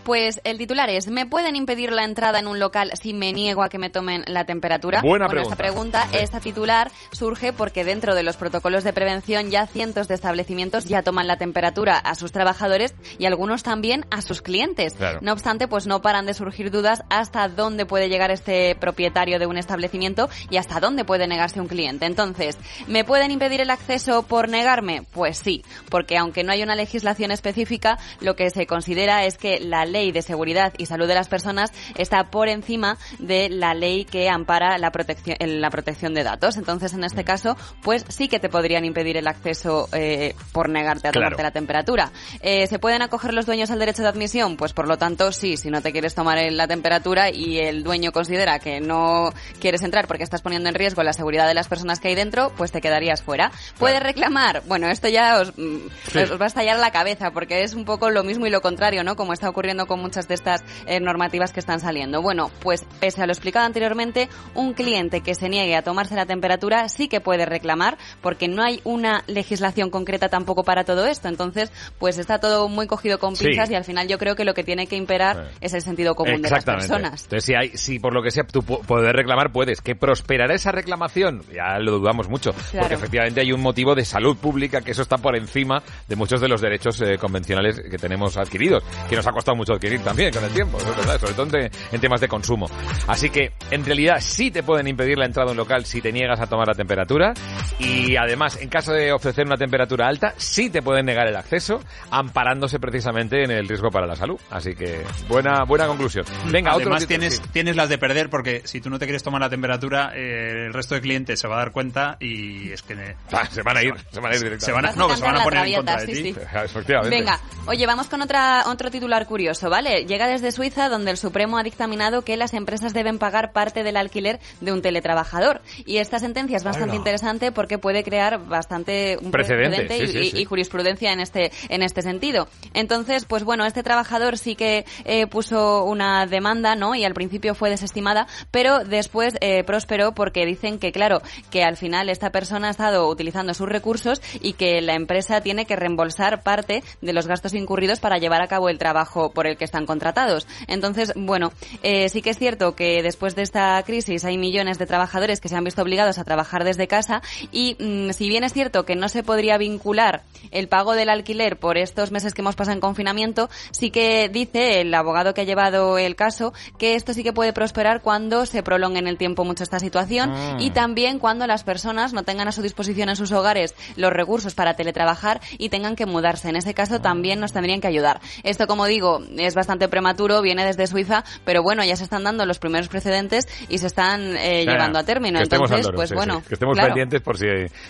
Pues 0.06 0.40
el 0.44 0.60
titular 0.60 0.88
es, 0.92 1.08
¿me 1.08 1.26
pueden 1.26 1.56
impedir 1.56 1.92
la 1.92 2.04
entrada 2.04 2.38
en 2.38 2.46
un 2.46 2.60
local 2.60 2.92
si 3.02 3.16
me 3.16 3.34
niego 3.34 3.64
a 3.64 3.70
que 3.70 3.80
me 3.80 3.90
tomen 3.90 4.24
la 4.28 4.46
temperatura? 4.46 5.02
Buena 5.02 5.26
bueno, 5.26 5.42
esta 5.42 5.56
pregunta. 5.56 6.04
pregunta, 6.04 6.24
esta 6.24 6.40
titular 6.40 6.92
surge 7.12 7.54
porque 7.54 7.84
dentro 7.84 8.14
de 8.14 8.22
los 8.22 8.38
protocolos 8.38 8.84
de 8.84 8.94
prevención 8.94 9.50
ya 9.50 9.66
cientos 9.66 10.08
de 10.08 10.14
establecimientos 10.14 10.86
ya 10.86 11.02
toman 11.02 11.26
la 11.26 11.38
temperatura 11.38 11.98
a 11.98 12.14
sus 12.14 12.32
trabajadores 12.32 12.94
y 13.18 13.26
algunos 13.26 13.64
también 13.64 14.06
a 14.12 14.22
sus 14.22 14.44
clientes. 14.44 14.94
Claro. 14.94 15.22
No 15.24 15.34
obstante, 15.34 15.68
pues 15.68 15.88
no 15.88 16.04
paran 16.04 16.28
de 16.28 16.36
surgir 16.36 16.70
dudas 16.70 17.02
hasta 17.10 17.48
dónde 17.50 17.88
puede 17.88 18.08
llegar 18.08 18.30
este 18.30 18.76
propietario 18.76 19.40
de 19.40 19.48
un 19.48 19.58
establecimiento 19.58 20.30
y 20.52 20.58
hasta 20.58 20.80
dónde 20.80 21.04
puede 21.04 21.26
negarse 21.26 21.60
un 21.60 21.68
cliente. 21.68 22.06
Entonces, 22.06 22.60
¿me 22.86 23.06
pueden 23.06 23.32
impedir 23.32 23.60
el 23.60 23.72
acceso 23.72 24.22
por 24.22 24.50
negarme? 24.50 25.02
Pues 25.14 25.40
sí, 25.40 25.64
porque 25.90 26.16
aunque 26.16 26.44
no 26.44 26.52
hay 26.52 26.62
una 26.62 26.76
legislación 26.76 27.32
específica, 27.32 27.98
lo 28.22 28.36
que 28.36 28.52
se 28.52 28.68
considera 28.68 29.26
es 29.26 29.40
que 29.40 29.60
la 29.60 29.86
ley 29.86 29.95
de 29.96 30.22
seguridad 30.22 30.74
y 30.78 30.86
salud 30.86 31.08
de 31.08 31.16
las 31.16 31.28
personas 31.28 31.72
está 31.98 32.26
por 32.30 32.50
encima 32.50 32.98
de 33.20 33.50
la 33.50 33.74
ley 33.74 34.06
que 34.06 34.30
ampara 34.30 34.78
la 34.78 34.92
protección, 34.92 35.38
la 35.40 35.70
protección 35.70 36.14
de 36.14 36.24
datos. 36.24 36.58
Entonces, 36.58 36.94
en 36.94 37.04
este 37.04 37.24
caso, 37.24 37.56
pues 37.82 38.06
sí 38.10 38.28
que 38.28 38.40
te 38.40 38.50
podrían 38.50 38.84
impedir 38.86 39.18
el 39.18 39.28
acceso 39.28 39.88
eh, 39.94 40.36
por 40.52 40.70
negarte 40.70 41.08
a 41.08 41.12
Claro. 41.12 41.28
tomarte 41.28 41.44
la 41.44 41.52
temperatura. 41.52 42.12
Eh, 42.42 42.68
¿Se 42.68 42.78
pueden 42.80 43.02
acoger 43.02 43.34
los 43.34 43.46
dueños 43.46 43.72
al 43.72 43.80
derecho 43.80 44.02
de 44.02 44.10
admisión? 44.10 44.58
Pues 44.58 44.74
por 44.74 44.88
lo 44.88 44.98
tanto, 44.98 45.32
sí, 45.32 45.56
si 45.58 45.70
no 45.70 45.82
te 45.82 45.92
quieres 45.92 46.14
tomar 46.14 46.38
la 46.52 46.68
temperatura 46.68 47.30
y 47.30 47.60
el 47.60 47.84
dueño 47.84 48.12
considera 48.12 48.60
que 48.60 48.82
no 48.82 49.32
quieres 49.60 49.82
entrar 49.84 50.08
porque 50.08 50.24
estás 50.24 50.42
poniendo 50.42 50.68
en 50.70 50.76
riesgo 50.76 51.04
la 51.04 51.14
seguridad 51.14 51.48
de 51.48 51.54
las 51.54 51.68
personas 51.68 52.00
que 52.00 52.10
hay 52.10 52.16
dentro, 52.16 52.52
pues 52.58 52.72
te 52.72 52.82
quedarías 52.82 53.22
fuera. 53.24 53.52
¿Puedes 53.80 54.02
reclamar? 54.04 54.64
Bueno, 54.68 54.88
esto 54.90 55.08
ya 55.08 55.40
os, 55.40 55.58
mm, 55.58 55.78
Sí. 56.12 56.20
os 56.20 56.40
va 56.40 56.46
a 56.46 56.48
estallar 56.48 56.78
la 56.80 56.92
cabeza 56.92 57.32
porque 57.32 57.64
es 57.64 57.74
un 57.74 57.86
poco 57.86 58.10
lo 58.10 58.24
mismo 58.24 58.46
y 58.46 58.50
lo 58.50 58.62
contrario, 58.62 59.04
¿no? 59.04 59.16
Como 59.16 59.34
está 59.34 59.50
ocurriendo 59.50 59.85
con 59.88 60.00
muchas 60.02 60.28
de 60.28 60.36
estas 60.36 60.64
eh, 60.86 61.00
normativas 61.00 61.52
que 61.52 61.60
están 61.60 61.80
saliendo. 61.80 62.22
Bueno, 62.22 62.52
pues 62.62 62.86
pese 63.00 63.22
a 63.22 63.26
lo 63.26 63.32
explicado 63.34 63.66
anteriormente, 63.66 64.30
un 64.54 64.74
cliente 64.74 65.22
que 65.22 65.36
se 65.36 65.50
niegue 65.50 65.76
a 65.76 65.82
tomarse 65.82 66.16
la 66.16 66.26
temperatura 66.26 66.88
sí 66.90 67.08
que 67.08 67.22
puede 67.22 67.46
reclamar, 67.46 67.98
porque 68.22 68.48
no 68.48 68.64
hay 68.64 68.82
una 68.84 69.24
legislación 69.28 69.90
concreta 69.90 70.30
tampoco 70.30 70.64
para 70.64 70.84
todo 70.84 71.06
esto. 71.06 71.28
Entonces, 71.28 71.72
pues 72.00 72.18
está 72.18 72.40
todo 72.40 72.68
muy 72.70 72.88
cogido 72.88 73.20
con 73.20 73.36
Sí. 73.36 73.48
pinzas 73.48 73.70
y 73.72 73.76
al 73.76 73.84
final 73.84 74.08
yo 74.08 74.18
creo 74.18 74.36
que 74.36 74.46
lo 74.46 74.54
que 74.54 74.64
tiene 74.64 74.88
que 74.88 74.96
imperar 74.96 75.52
es 75.62 75.74
el 75.74 75.82
sentido 75.82 76.16
común 76.16 76.42
de 76.42 76.50
las 76.50 76.64
personas. 76.64 77.24
Entonces, 77.24 77.46
si, 77.46 77.54
hay, 77.56 77.70
si 77.78 78.00
por 78.00 78.14
lo 78.14 78.22
que 78.24 78.32
sea 78.32 78.44
tú 78.46 78.62
pu- 78.62 78.86
poder 78.86 79.16
reclamar, 79.16 79.52
puedes. 79.52 79.82
¿Que 79.82 79.96
prosperará 79.96 80.54
esa 80.56 80.72
reclamación? 80.72 81.44
Ya 81.54 81.78
lo 81.80 81.92
dudamos 82.00 82.30
mucho. 82.30 82.54
Claro. 82.72 82.80
Porque 82.88 82.96
efectivamente 82.96 83.42
hay 83.42 83.52
un 83.52 83.62
motivo 83.62 83.96
de 83.96 84.06
salud 84.06 84.36
pública 84.38 84.82
que 84.82 84.92
eso 84.92 85.02
está 85.02 85.18
por 85.18 85.36
encima 85.36 85.82
de 86.08 86.16
muchos 86.16 86.42
de 86.42 86.48
los 86.48 86.62
derechos 86.62 87.00
eh, 87.02 87.18
convencionales 87.18 87.80
que 87.80 87.98
tenemos 87.98 88.38
adquiridos. 88.38 88.84
Que 89.10 89.16
nos 89.16 89.28
ha 89.28 89.32
costado 89.32 89.56
mucho 89.56 89.74
adquirir 89.76 90.02
también 90.02 90.34
con 90.34 90.44
el 90.44 90.52
tiempo, 90.52 90.78
verdad, 90.78 91.20
sobre 91.20 91.34
todo 91.34 91.44
en, 91.58 91.72
te- 91.72 91.96
en 91.96 92.02
temas 92.02 92.22
de 92.22 92.28
consumo. 92.28 92.70
Así 93.08 93.30
que, 93.30 93.52
en 93.72 93.86
realidad, 93.86 94.18
sí 94.20 94.52
te 94.52 94.64
pueden 94.64 94.88
impedir 94.88 95.18
la 95.18 95.26
entrada 95.26 95.50
a 95.50 95.52
un 95.52 95.58
local 95.58 95.86
si 95.86 96.02
te 96.02 96.12
niegas 96.12 96.40
a 96.40 96.48
tomar 96.48 96.68
la 96.68 96.74
temperatura. 96.74 97.34
Y 97.80 98.16
además, 98.16 98.58
en 98.62 98.70
caso 98.70 98.94
de 98.94 99.12
ofrecer 99.12 99.46
una 99.46 99.58
temperatura 99.58 100.08
alta, 100.08 100.34
sí 100.38 100.70
te 100.70 100.82
pueden 100.82 101.06
negar 101.06 101.28
el 101.28 101.36
acceso, 101.36 101.82
amparándose 102.12 102.80
precisamente 102.80 103.44
en 103.44 103.52
el 103.52 103.68
riesgo 103.68 103.90
para 103.90 104.08
la 104.08 104.16
salud. 104.16 104.40
Así 104.50 104.76
que, 104.76 105.04
buena, 105.28 105.64
buena 105.64 105.88
conclusión. 105.88 106.26
Venga, 106.50 106.72
otro 106.72 106.84
Además 106.86 107.02
título, 107.08 107.20
tienes, 107.20 107.36
sí. 107.38 107.44
tienes 107.52 107.76
las 107.76 107.90
de 107.90 107.98
perder 107.98 108.30
porque 108.30 108.62
si 108.66 108.80
tú 108.82 108.90
no 108.90 108.98
te 109.00 109.06
quieres 109.06 109.24
tomar 109.24 109.42
la 109.42 109.50
temperatura, 109.50 110.12
eh, 110.16 110.66
el 110.68 110.74
resto 110.74 110.96
de 110.96 111.02
clientes 111.02 111.40
se 111.40 111.48
va 111.48 111.56
a 111.56 111.60
dar 111.60 111.72
cuenta 111.72 112.18
y 112.20 112.72
es 112.72 112.82
que... 112.82 112.96
Ah, 113.36 113.46
se 113.52 113.62
van 113.64 113.76
a 113.76 113.84
ir, 113.84 113.94
se 114.12 114.20
van 114.22 114.32
a 114.32 114.36
ir 114.36 114.44
directamente. 114.44 114.66
Se 114.66 114.72
van 114.72 114.86
a, 114.86 114.92
no, 114.94 115.14
se 115.14 115.22
van 115.22 115.36
a 115.36 115.44
poner 115.44 115.68
en 115.68 115.76
contra 115.76 115.98
de 115.98 116.06
traviata, 116.06 116.06
ti. 116.06 116.16
sí, 116.16 116.34
sí. 116.34 116.40
Efectivamente. 116.66 117.16
Venga, 117.18 117.40
oye, 117.66 117.86
vamos 117.86 118.08
con 118.08 118.22
otra, 118.22 118.64
otro 118.68 118.90
titular 118.90 119.26
curioso, 119.26 119.65
¿vale? 119.70 120.06
Llega 120.06 120.28
desde 120.28 120.52
Suiza, 120.52 120.90
donde 120.90 121.12
el 121.12 121.18
Supremo 121.18 121.58
ha 121.58 121.64
dictaminado 121.64 122.24
que 122.24 122.38
las 122.38 122.54
empresas 122.54 122.94
deben 122.94 123.20
pagar 123.20 123.52
parte 123.52 123.84
del 123.84 123.98
alquiler 123.98 124.40
de 124.62 124.72
un 124.72 124.82
teletrabajador. 124.82 125.62
Y 125.86 125.98
esta 125.98 126.20
sentencia 126.20 126.58
es 126.58 126.64
bastante 126.64 126.96
interesante 126.96 127.52
porque 127.52 127.78
puede 127.78 128.04
crear 128.04 128.46
bastante 128.48 129.18
un 129.22 129.32
Precedente, 129.32 129.86
precedente 129.86 130.08
sí, 130.08 130.18
y, 130.20 130.24
sí, 130.24 130.32
sí. 130.32 130.42
y 130.42 130.46
jurisprudencia 130.46 131.12
en 131.12 131.20
este, 131.20 131.52
en 131.70 131.84
este 131.84 132.02
sentido. 132.02 132.48
Entonces, 132.74 133.26
pues 133.26 133.44
bueno, 133.44 133.66
este 133.66 133.84
trabajador 133.84 134.38
sí 134.38 134.56
que 134.56 134.86
eh, 135.06 135.28
puso 135.28 135.84
una 135.84 136.26
demanda, 136.26 136.76
¿no? 136.76 136.96
Y 136.96 137.04
al 137.04 137.14
principio 137.14 137.56
fue 137.56 137.70
desestimada, 137.70 138.28
pero 138.52 138.84
después 138.84 139.36
eh, 139.42 139.64
prosperó 139.64 140.14
porque 140.14 140.46
dicen 140.46 140.80
que, 140.80 140.92
claro, 140.92 141.22
que 141.50 141.64
al 141.64 141.78
final 141.78 142.10
esta 142.10 142.32
persona 142.32 142.68
ha 142.68 142.72
estado 142.72 143.08
utilizando 143.08 143.54
sus 143.54 143.70
recursos 143.70 144.22
y 144.42 144.54
que 144.54 144.82
la 144.82 144.96
empresa 144.96 145.42
tiene 145.42 145.66
que 145.66 145.76
reembolsar 145.76 146.44
parte 146.44 146.84
de 147.02 147.14
los 147.14 147.28
gastos 147.28 147.54
incurridos 147.54 148.00
para 148.00 148.18
llevar 148.18 148.42
a 148.42 148.48
cabo 148.48 148.70
el 148.70 148.78
trabajo 148.78 149.32
por 149.32 149.48
el 149.48 149.55
que 149.56 149.66
están 149.66 149.86
contratados. 149.86 150.48
Entonces, 150.68 151.14
bueno, 151.16 151.52
eh, 151.84 152.10
sí 152.10 152.22
que 152.22 152.32
es 152.32 152.38
cierto 152.38 152.76
que 152.76 153.02
después 153.04 153.36
de 153.36 153.42
esta 153.42 153.82
crisis 153.84 154.26
hay 154.26 154.38
millones 154.38 154.78
de 154.78 154.86
trabajadores 154.86 155.40
que 155.40 155.50
se 155.50 155.56
han 155.56 155.64
visto 155.64 155.82
obligados 155.82 156.18
a 156.18 156.24
trabajar 156.24 156.64
desde 156.64 156.88
casa 156.88 157.22
y 157.52 157.76
mm, 157.80 158.12
si 158.12 158.28
bien 158.30 158.44
es 158.44 158.54
cierto 158.54 158.86
que 158.86 158.96
no 158.96 159.10
se 159.10 159.24
podría 159.24 159.58
vincular 159.58 160.24
el 160.52 160.68
pago 160.68 160.94
del 160.94 161.10
alquiler 161.10 161.58
por 161.58 161.78
estos 161.78 162.12
meses 162.12 162.34
que 162.34 162.42
hemos 162.42 162.56
pasado 162.56 162.76
en 162.76 162.82
confinamiento, 162.82 163.50
sí 163.72 163.92
que 163.92 164.30
dice 164.30 164.82
el 164.82 164.94
abogado 164.94 165.34
que 165.34 165.42
ha 165.42 165.46
llevado 165.46 165.98
el 165.98 166.16
caso 166.16 166.54
que 166.78 166.96
esto 166.96 167.14
sí 167.14 167.24
que 167.24 167.34
puede 167.34 167.54
prosperar 167.54 168.02
cuando 168.02 168.46
se 168.46 168.64
prolongue 168.64 169.00
en 169.00 169.08
el 169.08 169.18
tiempo 169.18 169.44
mucho 169.44 169.64
esta 169.64 169.80
situación 169.80 170.26
Mm. 170.36 170.60
y 170.60 170.70
también 170.72 171.20
cuando 171.20 171.48
las 171.48 171.64
personas 171.64 172.14
no 172.14 172.24
tengan 172.24 172.48
a 172.48 172.52
su 172.52 172.62
disposición 172.62 173.10
en 173.10 173.16
sus 173.16 173.32
hogares 173.32 173.76
los 173.96 174.12
recursos 174.12 174.54
para 174.56 174.76
teletrabajar 174.76 175.42
y 175.58 175.70
tengan 175.70 175.96
que 175.96 176.06
mudarse. 176.06 176.50
En 176.50 176.56
ese 176.56 176.74
caso 176.74 177.02
también 177.02 177.40
nos 177.40 177.54
tendrían 177.54 177.82
que 177.82 177.88
ayudar. 177.88 178.22
Esto, 178.44 178.68
como 178.68 178.86
digo, 178.86 179.22
es 179.38 179.56
bastante 179.56 179.88
prematuro, 179.88 180.42
viene 180.42 180.66
desde 180.66 180.88
Suiza, 180.88 181.24
pero 181.44 181.62
bueno, 181.64 181.84
ya 181.84 181.96
se 181.96 182.04
están 182.04 182.24
dando 182.24 182.46
los 182.46 182.60
primeros 182.60 182.88
precedentes 182.88 183.48
y 183.70 183.78
se 183.78 183.88
están 183.88 184.36
eh, 184.38 184.66
llevando 184.66 185.00
a 185.00 185.04
término. 185.04 185.40
Entonces, 185.40 185.90
pues 185.94 186.10
sí, 186.10 186.16
bueno, 186.16 186.40
sí, 186.42 186.48
que 186.50 186.54
estemos 186.56 186.74
claro. 186.76 186.90
pendientes 186.90 187.22
por 187.22 187.38
si 187.38 187.46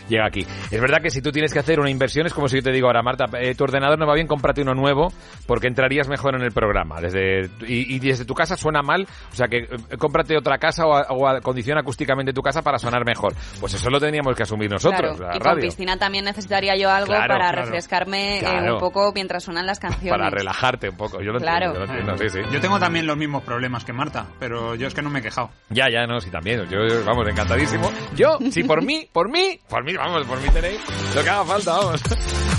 llega 0.09 0.25
aquí. 0.27 0.45
Es 0.71 0.81
verdad 0.81 0.97
que 1.01 1.09
si 1.09 1.21
tú 1.21 1.31
tienes 1.31 1.53
que 1.53 1.59
hacer 1.59 1.79
una 1.79 1.89
inversión, 1.89 2.25
es 2.25 2.33
como 2.33 2.47
si 2.47 2.57
yo 2.57 2.63
te 2.63 2.71
digo 2.71 2.87
ahora, 2.87 3.01
Marta, 3.01 3.25
eh, 3.39 3.55
tu 3.55 3.63
ordenador 3.63 3.97
no 3.99 4.07
va 4.07 4.13
bien, 4.15 4.27
cómprate 4.27 4.61
uno 4.61 4.73
nuevo 4.73 5.11
porque 5.47 5.67
entrarías 5.67 6.07
mejor 6.07 6.35
en 6.35 6.41
el 6.41 6.51
programa. 6.51 6.99
Desde 7.01 7.49
y, 7.67 7.95
y 7.95 7.99
desde 7.99 8.25
tu 8.25 8.33
casa 8.33 8.55
suena 8.57 8.81
mal, 8.81 9.07
o 9.31 9.35
sea 9.35 9.47
que 9.47 9.57
eh, 9.59 9.97
cómprate 9.97 10.37
otra 10.37 10.57
casa 10.57 10.85
o, 10.85 10.95
a- 10.95 11.07
o 11.09 11.27
acondiciona 11.27 11.81
acústicamente 11.81 12.33
tu 12.33 12.41
casa 12.41 12.61
para 12.61 12.77
sonar 12.79 13.05
mejor. 13.05 13.33
Pues 13.59 13.73
eso 13.73 13.89
lo 13.89 13.99
teníamos 13.99 14.35
que 14.35 14.43
asumir 14.43 14.69
nosotros, 14.69 15.17
Claro, 15.17 15.31
la 15.31 15.35
y 15.35 15.39
con 15.39 15.47
radio. 15.55 15.61
piscina 15.61 15.97
también 15.97 16.25
necesitaría 16.25 16.75
yo 16.75 16.89
algo 16.89 17.13
para 17.13 17.51
refrescarme 17.51 18.39
eh, 18.39 18.71
un 18.71 18.79
poco 18.79 19.11
mientras 19.13 19.43
suenan 19.43 19.65
las 19.65 19.79
canciones. 19.79 20.09
Para 20.11 20.29
relajarte 20.29 20.89
un 20.89 20.97
poco. 20.97 21.21
Yo 21.21 21.31
lo 21.35 21.41
Claro. 21.41 21.65
entiendo, 21.67 21.85
yo 21.85 22.03
lo 22.03 22.13
entiendo, 22.13 22.17
sí, 22.17 22.43
sí. 22.49 22.53
Yo 22.53 22.61
tengo 22.61 22.79
también 22.79 23.05
los 23.07 23.17
mismos 23.17 23.43
problemas 23.43 23.83
que 23.85 23.93
Marta, 23.93 24.25
pero 24.39 24.75
yo 24.75 24.87
es 24.87 24.93
que 24.93 25.01
no 25.01 25.09
me 25.09 25.19
he 25.19 25.21
quejado. 25.21 25.49
Ya, 25.69 25.89
ya, 25.89 26.05
no, 26.05 26.19
sí, 26.19 26.29
también. 26.29 26.65
Yo, 26.69 26.85
yo, 26.87 27.03
vamos, 27.05 27.27
encantadísimo. 27.27 27.91
Yo, 28.15 28.37
si 28.51 28.63
por 28.63 28.83
mí, 28.83 29.07
por 29.11 29.29
mí, 29.29 29.59
por 29.69 29.83
mí, 29.83 29.93
vamos, 29.95 30.25
por 30.25 30.41
mí 30.41 30.49
tenéis 30.49 30.79
lo 31.15 31.23
que 31.23 31.29
haga 31.29 31.45
falta, 31.45 31.71
vamos. 31.73 32.01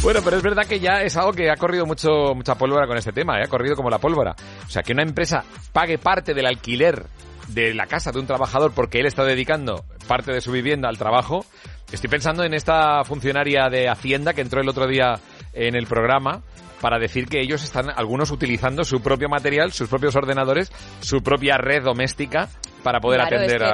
Bueno, 0.02 0.20
pero 0.24 0.36
es 0.36 0.42
verdad 0.42 0.66
que 0.66 0.78
ya 0.78 1.02
es 1.02 1.16
algo 1.16 1.32
que 1.32 1.50
ha 1.50 1.56
corrido 1.56 1.84
mucho, 1.86 2.34
mucha 2.34 2.54
pólvora 2.54 2.86
con 2.86 2.96
este 2.96 3.12
tema, 3.12 3.38
¿eh? 3.38 3.44
ha 3.44 3.48
corrido 3.48 3.74
como 3.74 3.90
la 3.90 3.98
pólvora. 3.98 4.36
O 4.66 4.70
sea, 4.70 4.82
que 4.82 4.92
una 4.92 5.02
empresa 5.02 5.42
pague 5.72 5.98
parte 5.98 6.32
del 6.34 6.46
alquiler 6.46 7.06
de 7.48 7.74
la 7.74 7.86
casa 7.86 8.12
de 8.12 8.18
un 8.18 8.26
trabajador 8.26 8.72
porque 8.74 9.00
él 9.00 9.06
está 9.06 9.24
dedicando 9.24 9.84
parte 10.06 10.32
de 10.32 10.40
su 10.40 10.52
vivienda 10.52 10.88
al 10.88 10.98
trabajo. 10.98 11.44
Estoy 11.90 12.10
pensando 12.10 12.42
en 12.44 12.54
esta 12.54 13.04
funcionaria 13.04 13.68
de 13.68 13.88
Hacienda 13.88 14.34
que 14.34 14.40
entró 14.40 14.60
el 14.60 14.68
otro 14.68 14.86
día 14.86 15.14
en 15.52 15.76
el 15.76 15.86
programa 15.86 16.42
para 16.80 16.98
decir 16.98 17.26
que 17.26 17.40
ellos 17.40 17.62
están 17.62 17.90
algunos 17.90 18.30
utilizando 18.30 18.84
su 18.84 19.00
propio 19.00 19.28
material, 19.28 19.72
sus 19.72 19.88
propios 19.88 20.16
ordenadores, 20.16 20.70
su 21.00 21.22
propia 21.22 21.58
red 21.58 21.82
doméstica 21.82 22.48
para 22.86 23.00
poder 23.00 23.20
Claro, 23.20 23.36
es 23.36 23.42
atender 23.52 23.68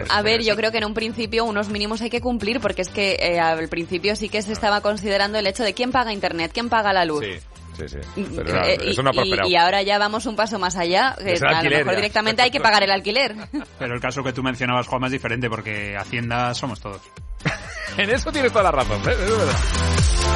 que- 0.00 0.08
a... 0.08 0.16
A 0.18 0.22
ver, 0.22 0.42
yo 0.44 0.54
creo 0.56 0.70
que 0.70 0.78
en 0.78 0.84
un 0.84 0.94
principio 0.94 1.44
unos 1.44 1.68
mínimos 1.68 2.00
hay 2.02 2.08
que 2.10 2.20
cumplir 2.20 2.60
porque 2.60 2.82
es 2.82 2.88
que 2.88 3.16
eh, 3.20 3.40
al 3.40 3.68
principio 3.68 4.14
sí 4.14 4.28
que 4.28 4.40
se 4.42 4.52
estaba 4.52 4.80
considerando 4.80 5.38
el 5.38 5.46
hecho 5.48 5.64
de 5.64 5.74
quién 5.74 5.90
paga 5.90 6.12
internet, 6.12 6.52
quién 6.54 6.68
paga 6.68 6.92
la 6.92 7.04
luz. 7.04 7.24
Sí, 7.24 7.88
sí, 7.88 7.88
sí. 8.14 8.20
Mm, 8.20 8.36
Pero 8.36 8.54
no, 8.54 8.64
eh, 8.64 8.78
eso 8.82 9.02
no 9.02 9.10
ha 9.10 9.24
y- 9.26 9.50
y, 9.52 9.56
ahora 9.56 9.82
ya 9.82 9.98
vamos 9.98 10.24
un 10.26 10.36
paso 10.36 10.58
más 10.60 10.76
allá, 10.76 11.16
que 11.18 11.32
Es 11.32 11.42
a 11.42 11.46
lo 11.50 11.56
alquiler 11.56 11.78
mejor 11.80 11.92
ya. 11.94 11.96
directamente 11.96 12.42
hay 12.42 12.50
que 12.52 12.60
pagar 12.60 12.84
el 12.84 12.90
alquiler. 12.92 13.34
Pero 13.80 13.94
el 13.94 14.00
caso 14.00 14.22
que 14.22 14.32
tú 14.32 14.42
mencionabas, 14.44 14.86
Juanma, 14.86 15.08
es 15.08 15.12
diferente 15.12 15.50
porque 15.50 15.96
Hacienda 15.96 16.54
somos 16.54 16.80
todos. 16.80 17.00
En 17.96 18.10
eso 18.10 18.30
tienes 18.30 18.52
toda 18.52 18.64
la 18.64 18.70
razón, 18.70 19.00
¿eh? 19.08 19.12
es 19.12 19.30
verdad. 19.30 19.56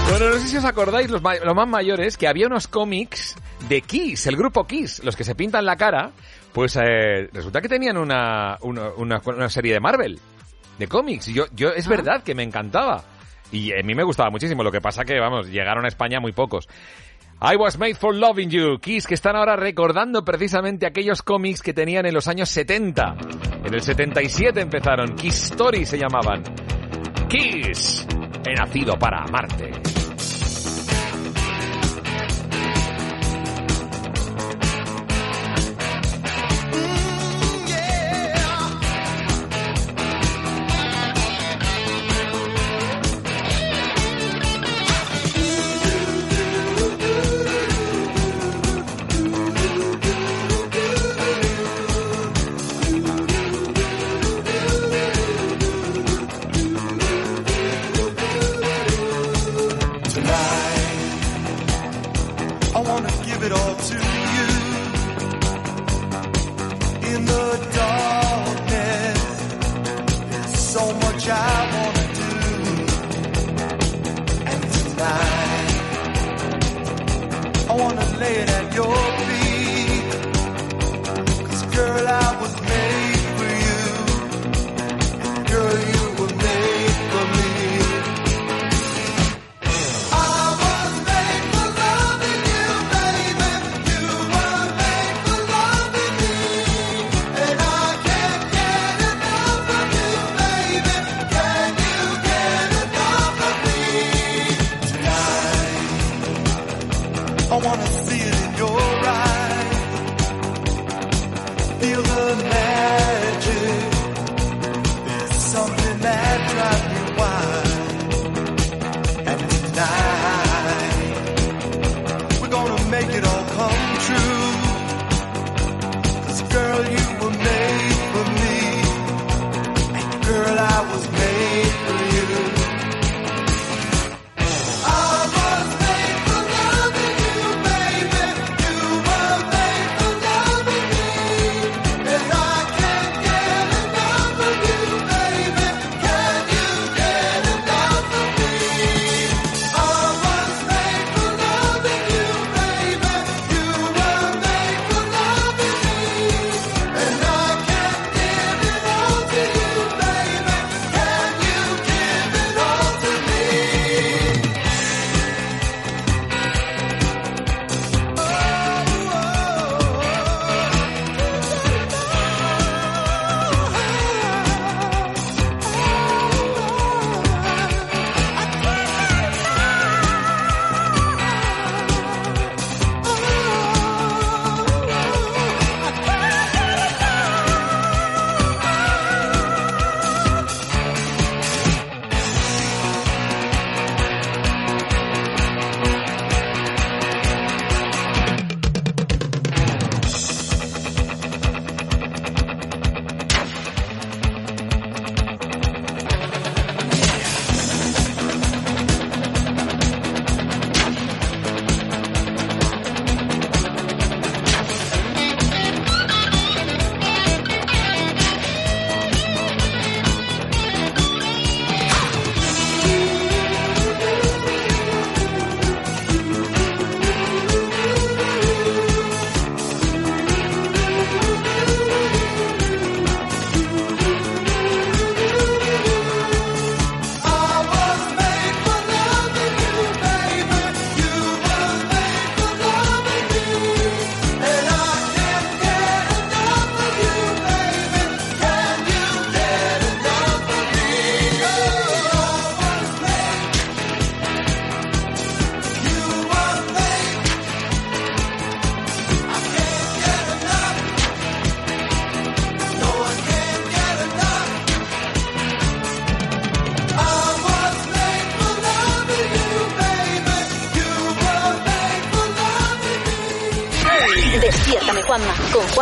Bueno, 0.08 0.30
no 0.30 0.38
sé 0.40 0.48
si 0.48 0.56
os 0.56 0.64
acordáis, 0.64 1.10
los, 1.10 1.22
ma- 1.22 1.36
los 1.36 1.54
más 1.54 1.68
mayores, 1.68 2.16
que 2.16 2.26
había 2.26 2.46
unos 2.46 2.66
cómics 2.66 3.36
de 3.68 3.82
Kiss, 3.82 4.26
el 4.26 4.36
grupo 4.36 4.66
Kiss, 4.66 5.00
los 5.04 5.14
que 5.14 5.22
se 5.22 5.34
pintan 5.34 5.64
la 5.66 5.76
cara, 5.76 6.10
pues 6.52 6.76
eh, 6.76 7.28
resulta 7.32 7.60
que 7.60 7.68
tenían 7.68 7.96
una, 7.96 8.58
una, 8.62 8.90
una- 8.96 9.20
una 9.24 9.48
serie 9.48 9.72
de 9.74 9.80
Marvel, 9.80 10.18
de 10.78 10.86
cómics. 10.86 11.28
Y 11.28 11.34
Yo, 11.34 11.44
yo, 11.54 11.70
es 11.70 11.88
verdad 11.88 12.22
que 12.22 12.34
me 12.34 12.42
encantaba. 12.42 13.04
Y 13.50 13.72
a 13.72 13.82
mí 13.82 13.94
me 13.94 14.02
gustaba 14.02 14.30
muchísimo, 14.30 14.62
lo 14.62 14.72
que 14.72 14.80
pasa 14.80 15.04
que, 15.04 15.18
vamos, 15.20 15.48
llegaron 15.48 15.84
a 15.84 15.88
España 15.88 16.20
muy 16.20 16.32
pocos. 16.32 16.68
I 17.44 17.56
was 17.56 17.76
made 17.76 17.96
for 17.96 18.14
loving 18.14 18.48
you, 18.50 18.78
Kiss, 18.78 19.06
que 19.06 19.14
están 19.14 19.34
ahora 19.36 19.56
recordando 19.56 20.24
precisamente 20.24 20.86
aquellos 20.86 21.22
cómics 21.22 21.60
que 21.60 21.74
tenían 21.74 22.06
en 22.06 22.14
los 22.14 22.28
años 22.28 22.48
70. 22.50 23.16
En 23.64 23.74
el 23.74 23.82
77 23.82 24.60
empezaron, 24.60 25.14
Kiss 25.16 25.50
Story 25.50 25.84
se 25.84 25.98
llamaban. 25.98 26.42
Kiss, 27.28 28.06
he 28.46 28.54
nacido 28.54 28.96
para 28.98 29.24
amarte. 29.24 29.70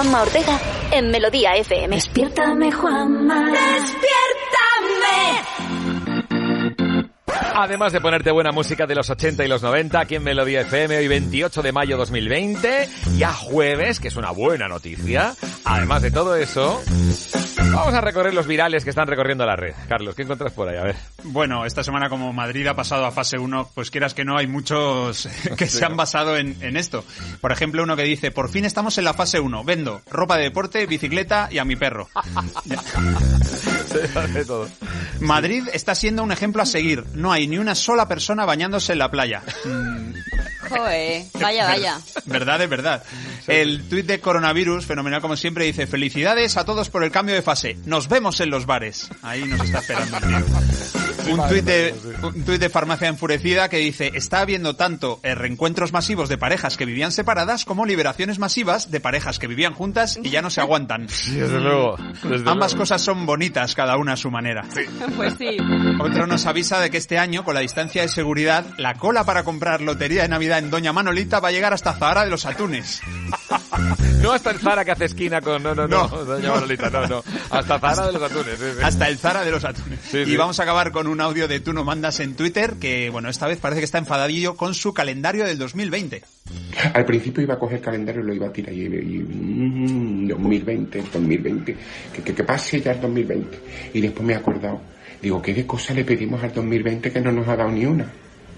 Juanma 0.01 0.23
Ortega 0.23 0.59
en 0.93 1.11
Melodía 1.11 1.57
FM. 1.57 1.97
Despiértame, 1.97 2.73
Juanma. 2.73 3.51
Despiértame. 3.51 4.01
Además 7.55 7.93
de 7.93 8.01
ponerte 8.01 8.31
buena 8.31 8.51
música 8.51 8.87
de 8.87 8.95
los 8.95 9.11
80 9.11 9.45
y 9.45 9.49
los 9.49 9.63
90 9.63 10.01
aquí 10.01 10.15
en 10.15 10.23
Melodía 10.25 10.63
FM, 10.63 10.97
hoy 10.97 11.07
28 11.07 11.61
de 11.61 11.73
mayo 11.73 11.99
2020, 11.99 12.89
ya 13.19 13.35
jueves, 13.35 14.01
que 14.01 14.09
es 14.09 14.17
una 14.17 14.31
buena 14.31 14.69
noticia. 14.69 15.35
Además 15.67 16.01
de 16.01 16.11
todo 16.11 16.35
eso, 16.35 16.81
vamos 17.59 17.93
a 17.93 18.01
recorrer 18.01 18.33
los 18.33 18.47
virales 18.47 18.85
que 18.85 18.91
están 18.91 19.07
recorriendo 19.07 19.45
la 19.45 19.57
red. 19.57 19.75
Carlos, 19.87 20.15
¿qué 20.15 20.23
encuentras 20.23 20.55
por 20.55 20.69
ahí? 20.69 20.79
A 20.79 20.85
ver. 20.85 20.97
Bueno, 21.25 21.67
esta 21.67 21.85
semana 21.85 22.09
como 22.09 22.33
Madrid 22.33 22.67
ha 22.67 22.75
pasado 22.75 23.05
a 23.05 23.11
fase 23.11 23.37
1, 23.37 23.73
pues 23.75 23.91
quieras 23.91 24.15
que 24.15 24.25
no, 24.25 24.39
hay 24.39 24.47
muchos 24.47 25.29
que 25.59 25.67
se 25.67 25.85
han 25.85 25.99
basado 25.99 26.39
en, 26.39 26.57
en 26.63 26.79
esto. 26.79 27.05
Por 27.41 27.53
ejemplo, 27.53 27.83
uno 27.83 27.97
que 27.97 28.03
dice, 28.03 28.31
por 28.31 28.51
fin 28.51 28.65
estamos 28.65 28.99
en 28.99 29.05
la 29.05 29.15
fase 29.15 29.41
1, 29.41 29.65
vendo 29.65 30.03
ropa 30.11 30.37
de 30.37 30.45
deporte, 30.45 30.87
bicicleta 30.87 31.49
y 31.51 31.59
a 31.59 31.65
mi 31.65 31.77
perro. 31.77 32.09
Madrid 35.21 35.65
está 35.73 35.95
siendo 35.95 36.23
un 36.23 36.33
ejemplo 36.33 36.63
a 36.63 36.67
seguir. 36.67 37.05
No 37.15 37.33
hay 37.33 37.47
ni 37.49 37.59
una 37.59 37.75
sola 37.75 38.09
persona 38.09 38.45
bañándose 38.45 38.93
en 38.93 38.99
la 38.99 39.11
playa. 39.11 39.43
Joder, 40.69 41.25
vaya, 41.41 41.65
vaya. 41.65 42.01
Verdad 42.27 42.63
es 42.63 42.69
verdad. 42.71 43.03
El 43.49 43.89
tuit 43.89 44.07
de 44.07 44.21
coronavirus, 44.21 44.87
fenomenal 44.87 45.21
como 45.21 45.37
siempre, 45.37 45.65
dice 45.65 45.89
felicidades 45.89 46.57
a 46.57 46.65
todos 46.65 46.91
por 46.91 47.03
el 47.03 47.11
cambio 47.11 47.35
de 47.35 47.43
fase. 47.43 47.77
Nos 47.87 48.09
vemos 48.09 48.41
en 48.41 48.51
los 48.51 48.67
bares. 48.67 49.11
Ahí 49.23 49.45
nos 49.45 49.63
está 49.63 49.81
esperando 49.81 50.17
el 50.19 50.23
tío. 50.23 50.47
Un 51.29 51.49
tuit 51.49 51.65
de, 51.65 51.95
un 52.23 52.45
tuit 52.45 52.61
de 52.61 52.69
farmacia 52.69 53.09
enfurecida 53.09 53.69
que 53.69 53.79
dice 53.79 54.13
está 54.15 54.41
habiendo 54.41 54.77
tanto 54.77 55.21
eh, 55.23 55.35
reencuentros 55.35 55.93
masivos 55.93 56.29
de 56.29 56.39
parejas 56.39 56.77
que 56.77 56.85
vivían 56.85 57.13
separadas 57.13 57.65
como 57.65 57.87
liberaciones 57.87 58.39
masivas 58.39 58.91
de 58.91 59.01
parejas 59.01 59.39
que 59.39 59.47
vivían 59.47 59.75
juntas 59.75 60.19
y 60.23 60.31
ya 60.31 60.43
no 60.43 60.51
se 60.51 60.61
aguantan. 60.61 61.07
desde 61.27 61.61
luego, 61.61 61.97
desde 62.23 62.49
Ambas 62.51 62.73
luego. 62.73 62.83
cosas 62.83 63.03
son 63.03 63.27
bonitas, 63.27 63.75
cada 63.75 63.97
una 63.97 64.15
a 64.15 64.17
su 64.17 64.31
manera. 64.31 64.65
Pues 65.17 65.35
sí. 65.39 65.57
Otro 66.01 66.27
nos 66.27 66.47
avisa 66.47 66.81
de 66.81 66.91
que 66.91 66.97
este 66.97 67.19
año, 67.19 67.45
con 67.45 67.55
la 67.55 67.61
distancia 67.61 68.03
de 68.03 68.09
seguridad, 68.09 68.65
la 68.79 68.95
cola 68.95 69.25
para 69.25 69.45
comprar 69.45 69.81
lotería 69.81 70.23
de 70.23 70.29
Navidad 70.29 70.59
en 70.59 70.71
Doña 70.71 70.93
Manolita 70.93 71.41
va 71.41 71.49
a 71.49 71.53
llegar 71.53 71.73
hasta 71.73 71.93
Zahara 71.93 72.25
de 72.25 72.31
los 72.31 72.47
Atunes. 72.47 73.01
No 74.23 74.33
hasta 74.33 74.51
el 74.51 74.59
Zara 74.59 74.85
que 74.85 74.91
hace 74.91 75.07
esquina 75.07 75.41
con... 75.41 75.63
No, 75.63 75.75
no, 75.75 75.89
no, 75.89 76.09
doña 76.09 76.51
Manolita, 76.51 76.91
no, 76.91 77.07
no. 77.07 77.25
Hasta 77.51 77.79
Zara 77.79 78.07
de 78.07 78.13
los 78.13 78.23
atunes. 78.23 78.59
sí, 78.59 78.65
sí. 78.77 78.83
Hasta 78.83 79.09
el 79.09 79.19
Zara 79.19 79.45
de 79.45 79.51
los 79.51 79.65
Atunes. 79.65 79.99
Sí, 80.11 80.19
y 80.19 80.37
vamos 80.37 80.61
a 80.61 80.65
acabar 80.65 80.93
con 80.93 81.07
un 81.07 81.21
audio 81.21 81.49
de 81.49 81.61
Tú 81.61 81.73
no 81.73 81.85
mandas 81.85 82.21
en 82.21 82.35
Twitter, 82.35 82.75
que 82.81 83.11
bueno, 83.11 83.29
esta 83.29 83.47
vez 83.47 83.59
parece 83.59 83.81
que 83.81 83.85
está 83.85 83.99
enfadadillo 83.99 84.57
con 84.57 84.75
su 84.75 84.93
calendario 84.93 85.45
del 85.45 85.59
2020. 85.59 86.23
Al 86.95 87.05
principio 87.05 87.43
iba 87.43 87.55
a 87.55 87.59
coger 87.59 87.79
el 87.79 87.85
calendario 87.85 88.23
y 88.23 88.25
lo 88.27 88.35
iba 88.35 88.47
a 88.49 88.53
tirar 88.53 88.73
y, 88.73 88.85
y 88.85 88.89
mm, 88.89 90.29
2020, 90.29 91.03
2020, 91.13 91.77
que, 92.15 92.23
que, 92.23 92.35
que 92.35 92.45
pase 92.45 92.81
ya 92.81 92.93
el 92.93 93.01
2020. 93.01 93.59
Y 93.95 94.01
después 94.01 94.27
me 94.27 94.33
he 94.35 94.37
acordado, 94.37 94.81
digo, 95.21 95.41
¿qué 95.41 95.55
de 95.55 95.67
cosas 95.67 95.97
le 95.97 96.05
pedimos 96.05 96.43
al 96.43 96.53
2020 96.53 97.13
que 97.13 97.21
no 97.21 97.33
nos 97.33 97.49
ha 97.49 97.57
dado 97.57 97.71
ni 97.71 97.87
una? 97.87 98.11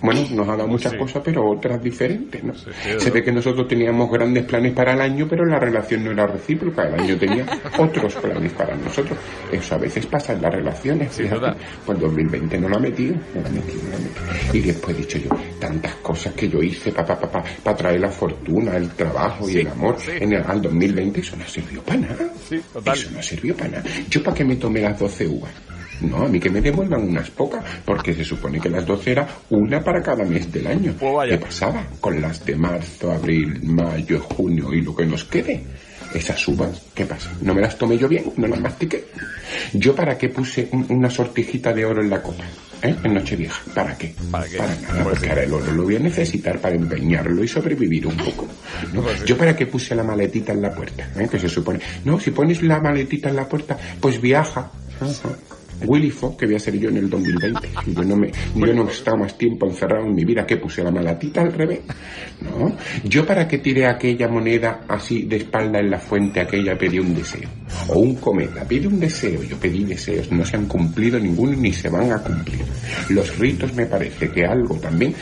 Bueno, 0.02 0.20
nos 0.32 0.48
ha 0.48 0.56
dado 0.56 0.68
muchas 0.68 0.94
cosas, 0.94 1.22
pero 1.24 1.48
otras 1.48 1.82
diferentes, 1.82 2.42
¿no? 2.42 2.52
Se 2.54 3.10
ve 3.10 3.22
que 3.22 3.32
nosotros 3.32 3.68
teníamos 3.68 4.10
grandes 4.10 4.44
planes 4.44 4.72
para 4.72 4.94
el 4.94 5.00
año, 5.00 5.26
pero 5.28 5.44
la 5.44 5.58
relación 5.58 6.04
no 6.04 6.10
era 6.10 6.26
recíproca. 6.26 6.88
El 6.88 7.00
año 7.00 7.16
tenía 7.16 7.46
otros 7.78 8.14
planes 8.16 8.52
para 8.52 8.74
nosotros. 8.76 9.18
Eso 9.50 9.74
a 9.74 9.78
veces 9.78 10.04
pasa 10.06 10.32
en 10.32 10.42
las 10.42 10.52
relaciones. 10.52 11.12
fíjate. 11.14 11.56
Pues 11.86 11.98
2020 12.00 12.58
no 12.58 12.68
lo 12.68 12.76
ha 12.76 12.80
metido, 12.80 13.14
no 13.34 13.40
lo 13.40 13.46
ha 13.46 13.50
metido, 13.50 13.82
no 13.84 13.90
lo 13.90 13.96
ha 13.96 14.00
metido. 14.00 14.54
Y 14.54 14.60
después 14.60 14.96
he 14.96 15.00
dicho 15.00 15.18
yo, 15.18 15.30
tantas 15.60 15.94
cosas 15.96 16.32
que 16.34 16.48
yo 16.48 16.60
hice 16.62 16.90
para 16.92 17.18
pa, 17.18 17.30
pa, 17.30 17.42
pa, 17.62 17.74
traer 17.76 18.00
la 18.00 18.10
fortuna, 18.10 18.76
el 18.76 18.90
trabajo 18.90 19.48
y 19.48 19.52
Sí, 19.52 19.58
el 19.60 19.68
amor 19.68 19.96
sí. 19.98 20.10
en 20.18 20.32
el, 20.32 20.42
al 20.42 20.60
2020, 20.62 21.20
eso 21.20 21.36
no 21.36 21.46
sirvió 21.46 21.80
para 21.82 22.00
nada. 22.00 22.28
total. 22.72 22.98
Eso 22.98 23.10
no 23.12 23.22
sirvió 23.22 23.56
para 23.56 23.70
nada. 23.70 23.84
¿Yo 24.10 24.22
para 24.22 24.36
qué 24.36 24.44
me 24.44 24.56
tomé 24.56 24.80
las 24.80 24.98
12 24.98 25.28
uvas? 25.28 25.52
No, 26.02 26.24
a 26.24 26.28
mí 26.28 26.38
que 26.40 26.50
me 26.50 26.60
devuelvan 26.60 27.02
unas 27.08 27.30
pocas, 27.30 27.64
porque 27.84 28.14
se 28.14 28.24
supone 28.24 28.60
que 28.60 28.68
las 28.68 28.84
12 28.86 29.12
era 29.12 29.26
una 29.50 29.82
para 29.82 30.02
cada 30.02 30.24
mes 30.24 30.50
del 30.52 30.66
año. 30.66 30.94
¿Qué 31.38 31.38
pasaba 31.38 31.86
con 32.00 32.20
las 32.20 32.44
de 32.44 32.56
marzo, 32.56 33.12
abril, 33.12 33.60
mayo, 33.62 34.20
junio 34.20 34.72
y 34.74 34.82
lo 34.82 34.94
que 34.94 35.06
nos 35.06 35.24
quede? 35.24 35.62
Esas 36.14 36.46
uvas, 36.48 36.82
¿qué 36.94 37.06
pasa? 37.06 37.30
¿No 37.40 37.54
me 37.54 37.62
las 37.62 37.78
tomé 37.78 37.96
yo 37.96 38.06
bien? 38.06 38.24
¿No 38.36 38.46
las 38.46 38.60
mastiqué? 38.60 39.06
¿Yo 39.72 39.94
para 39.94 40.18
qué 40.18 40.28
puse 40.28 40.68
un- 40.72 40.86
una 40.90 41.08
sortijita 41.08 41.72
de 41.72 41.86
oro 41.86 42.02
en 42.02 42.10
la 42.10 42.20
copa? 42.22 42.44
¿Eh? 42.82 42.94
En 43.04 43.14
Nochevieja. 43.14 43.62
¿Para 43.74 43.96
qué? 43.96 44.14
¿Para 44.30 44.44
qué? 44.46 44.56
Para 44.58 44.74
nada, 44.74 45.04
Pues 45.04 45.14
porque 45.14 45.28
ahora 45.30 45.44
el 45.44 45.52
oro 45.54 45.72
lo 45.72 45.84
voy 45.84 45.96
a 45.96 46.00
necesitar 46.00 46.58
para 46.58 46.74
empeñarlo 46.74 47.42
y 47.44 47.48
sobrevivir 47.48 48.06
un 48.08 48.16
poco. 48.16 48.46
¿no? 48.92 49.02
Pues. 49.02 49.24
¿Yo 49.24 49.38
para 49.38 49.54
qué 49.56 49.66
puse 49.66 49.94
la 49.94 50.02
maletita 50.02 50.52
en 50.52 50.60
la 50.62 50.74
puerta? 50.74 51.08
¿Eh? 51.16 51.28
Que 51.30 51.38
se 51.38 51.48
supone... 51.48 51.78
No, 52.04 52.18
si 52.20 52.32
pones 52.32 52.60
la 52.62 52.80
maletita 52.80 53.28
en 53.30 53.36
la 53.36 53.48
puerta, 53.48 53.78
pues 54.00 54.20
viaja. 54.20 54.70
Ajá. 55.00 55.30
Willy 55.86 56.10
Fogg, 56.10 56.36
que 56.36 56.46
voy 56.46 56.54
a 56.56 56.58
ser 56.58 56.78
yo 56.78 56.88
en 56.88 56.96
el 56.96 57.10
2020. 57.10 57.68
Y 57.86 57.94
Yo 57.94 58.02
no, 58.02 58.16
me, 58.16 58.30
yo 58.54 58.74
no 58.74 58.88
he 58.88 58.92
estado 58.92 59.18
más 59.18 59.36
tiempo 59.36 59.66
encerrado 59.66 60.06
en 60.06 60.14
mi 60.14 60.24
vida 60.24 60.46
que 60.46 60.56
puse 60.56 60.82
la 60.82 60.90
maletita 60.90 61.42
al 61.42 61.52
revés. 61.52 61.80
No. 62.40 62.76
Yo 63.04 63.26
para 63.26 63.46
qué 63.46 63.58
tiré 63.58 63.86
aquella 63.86 64.28
moneda 64.28 64.84
así 64.88 65.22
de 65.24 65.36
espalda 65.36 65.78
en 65.78 65.90
la 65.90 65.98
fuente 65.98 66.40
aquella 66.40 66.76
pedí 66.76 66.98
un 66.98 67.14
deseo. 67.14 67.48
O 67.88 68.00
un 68.00 68.16
cometa 68.16 68.64
pide 68.64 68.86
un 68.86 69.00
deseo. 69.00 69.42
Yo 69.42 69.56
pedí 69.56 69.84
deseos. 69.84 70.30
No 70.30 70.44
se 70.44 70.56
han 70.56 70.66
cumplido 70.66 71.18
ninguno 71.18 71.56
ni 71.56 71.72
se 71.72 71.88
van 71.88 72.12
a 72.12 72.18
cumplir. 72.22 72.64
Los 73.10 73.38
ritos 73.38 73.74
me 73.74 73.86
parece 73.86 74.30
que 74.30 74.44
algo 74.44 74.76
también 74.76 75.14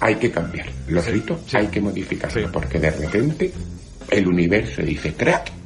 hay 0.00 0.16
que 0.16 0.30
cambiar. 0.30 0.66
Los 0.88 1.06
ritos 1.06 1.54
hay 1.54 1.68
que 1.68 1.80
modificarlos. 1.80 2.50
Porque 2.50 2.78
de 2.78 2.90
repente 2.90 3.52
el 4.10 4.26
universo 4.28 4.82
dice 4.82 5.14
crack 5.14 5.63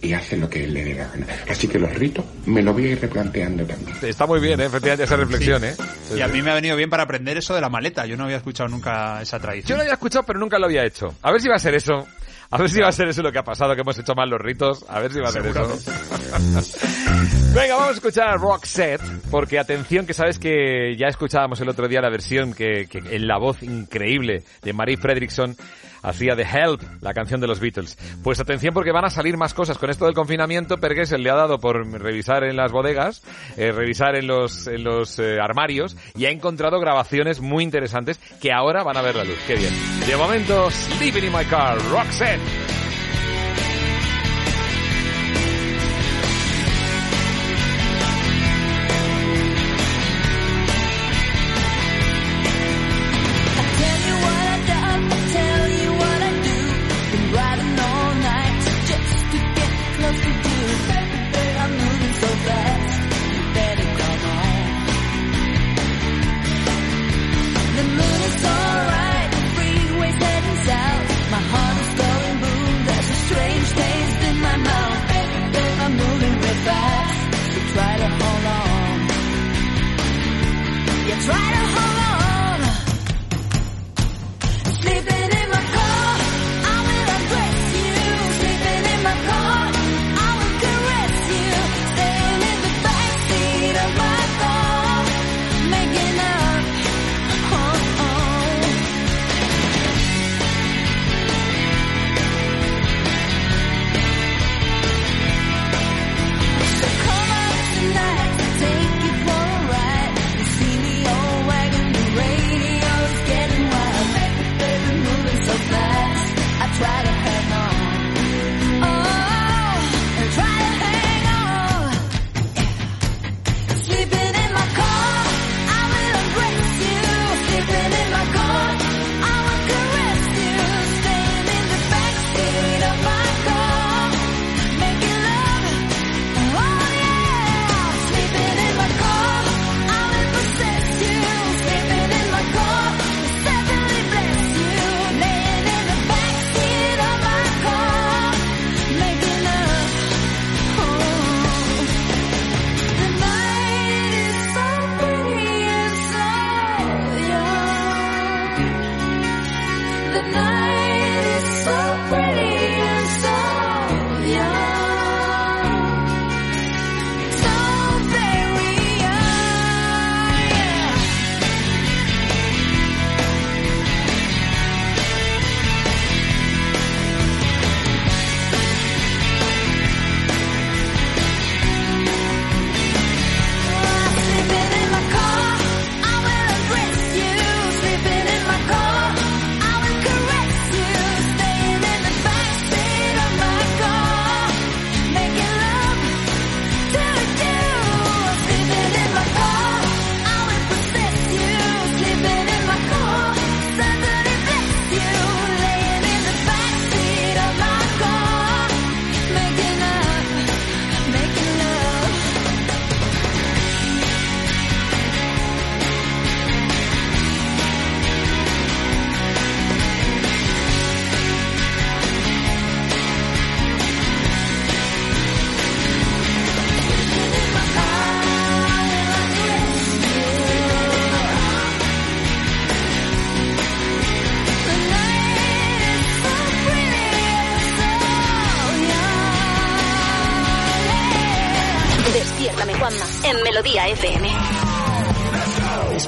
y 0.00 0.12
hace 0.12 0.36
lo 0.36 0.48
que 0.48 0.66
le 0.66 0.84
dé 0.84 0.94
la 0.94 1.08
gana. 1.08 1.26
Así 1.48 1.66
que 1.66 1.78
los 1.78 1.92
ritos 1.94 2.24
me 2.46 2.62
lo 2.62 2.72
voy 2.72 2.86
a 2.86 2.88
ir 2.90 3.00
replanteando 3.00 3.64
también. 3.64 3.96
Está 4.02 4.26
muy 4.26 4.40
bien, 4.40 4.60
¿eh? 4.60 4.66
efectivamente, 4.66 5.04
esa 5.04 5.16
reflexión, 5.16 5.64
¿eh? 5.64 5.74
Y 6.16 6.20
a 6.20 6.28
mí 6.28 6.40
me 6.42 6.50
ha 6.50 6.54
venido 6.54 6.76
bien 6.76 6.88
para 6.90 7.02
aprender 7.02 7.36
eso 7.36 7.54
de 7.54 7.60
la 7.60 7.68
maleta. 7.68 8.06
Yo 8.06 8.16
no 8.16 8.24
había 8.24 8.36
escuchado 8.36 8.68
nunca 8.68 9.20
esa 9.22 9.38
Yo 9.38 9.42
tradición. 9.42 9.78
lo 9.78 9.82
había 9.82 9.94
escuchado, 9.94 10.24
pero 10.24 10.38
nunca 10.38 10.58
lo 10.58 10.66
había 10.66 10.84
hecho. 10.84 11.06
A 11.22 11.32
ver 11.32 11.40
si 11.40 11.48
va 11.48 11.56
a 11.56 11.60
ser 11.60 11.74
eso. 11.74 12.06
A 12.50 12.56
ver 12.56 12.70
si 12.70 12.80
va 12.80 12.88
a 12.88 12.92
ser 12.92 13.08
eso 13.08 13.22
lo 13.22 13.30
que 13.30 13.38
ha 13.38 13.44
pasado, 13.44 13.74
que 13.74 13.82
hemos 13.82 13.98
hecho 13.98 14.14
mal 14.14 14.30
los 14.30 14.40
ritos. 14.40 14.84
A 14.88 15.00
ver 15.00 15.12
si 15.12 15.20
va 15.20 15.28
a 15.28 15.32
ser 15.32 15.46
eso. 15.46 15.60
Venga, 17.54 17.74
vamos 17.74 17.90
a 17.90 17.94
escuchar 17.94 18.28
a 18.28 18.36
Roxette, 18.36 19.02
porque 19.30 19.58
atención, 19.58 20.06
que 20.06 20.14
sabes 20.14 20.38
que 20.38 20.96
ya 20.96 21.08
escuchábamos 21.08 21.60
el 21.60 21.68
otro 21.68 21.88
día 21.88 22.00
la 22.00 22.08
versión 22.08 22.54
que, 22.54 22.86
que 22.88 22.98
en 22.98 23.26
la 23.26 23.38
voz 23.38 23.62
increíble 23.62 24.44
de 24.62 24.72
Marie 24.72 24.96
Fredrickson 24.96 25.56
hacía 26.02 26.34
de 26.34 26.44
Help, 26.44 26.82
la 27.00 27.14
canción 27.14 27.40
de 27.40 27.46
los 27.46 27.60
Beatles. 27.60 27.96
Pues 28.22 28.40
atención 28.40 28.74
porque 28.74 28.92
van 28.92 29.04
a 29.04 29.10
salir 29.10 29.36
más 29.36 29.54
cosas 29.54 29.78
con 29.78 29.90
esto 29.90 30.04
del 30.06 30.14
confinamiento, 30.14 30.78
Pergues 30.78 31.12
le 31.12 31.30
ha 31.30 31.34
dado 31.34 31.58
por 31.58 31.86
revisar 31.86 32.44
en 32.44 32.56
las 32.56 32.72
bodegas, 32.72 33.22
eh, 33.56 33.72
revisar 33.72 34.16
en 34.16 34.26
los, 34.26 34.66
en 34.66 34.84
los 34.84 35.18
eh, 35.18 35.38
armarios 35.40 35.96
y 36.16 36.26
ha 36.26 36.30
encontrado 36.30 36.80
grabaciones 36.80 37.40
muy 37.40 37.64
interesantes 37.64 38.18
que 38.40 38.52
ahora 38.52 38.82
van 38.82 38.96
a 38.96 39.02
ver 39.02 39.16
la 39.16 39.24
luz. 39.24 39.38
Qué 39.46 39.54
bien. 39.54 39.72
De 40.06 40.16
momento, 40.16 40.70
Sleeping 40.70 41.24
in 41.24 41.32
My 41.32 41.44
Car, 41.44 41.78
Roxette. 41.90 42.87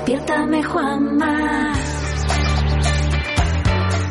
Despiértame, 0.00 0.62
Juanma. 0.62 1.72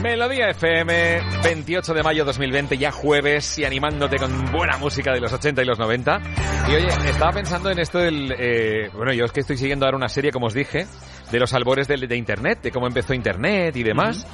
Melodía 0.03 0.49
FM, 0.51 1.19
28 1.43 1.93
de 1.95 2.03
mayo 2.03 2.23
2020, 2.25 2.77
ya 2.77 2.91
jueves 2.91 3.57
y 3.57 3.65
animándote 3.65 4.17
con 4.17 4.51
buena 4.51 4.77
música 4.77 5.11
de 5.13 5.19
los 5.19 5.33
80 5.33 5.63
y 5.63 5.65
los 5.65 5.79
90. 5.79 6.21
Y 6.69 6.75
oye, 6.75 6.87
estaba 7.09 7.31
pensando 7.31 7.71
en 7.71 7.79
esto 7.79 7.97
del... 7.97 8.31
eh, 8.37 8.89
bueno, 8.93 9.13
yo 9.13 9.25
es 9.25 9.31
que 9.31 9.39
estoy 9.39 9.57
siguiendo 9.57 9.85
ahora 9.85 9.97
una 9.97 10.09
serie, 10.09 10.31
como 10.31 10.45
os 10.45 10.53
dije, 10.53 10.85
de 11.31 11.39
los 11.39 11.53
albores 11.55 11.87
de, 11.87 11.97
de 11.97 12.15
Internet, 12.15 12.59
de 12.61 12.71
cómo 12.71 12.85
empezó 12.85 13.15
Internet 13.15 13.75
y 13.75 13.81
demás. 13.81 14.27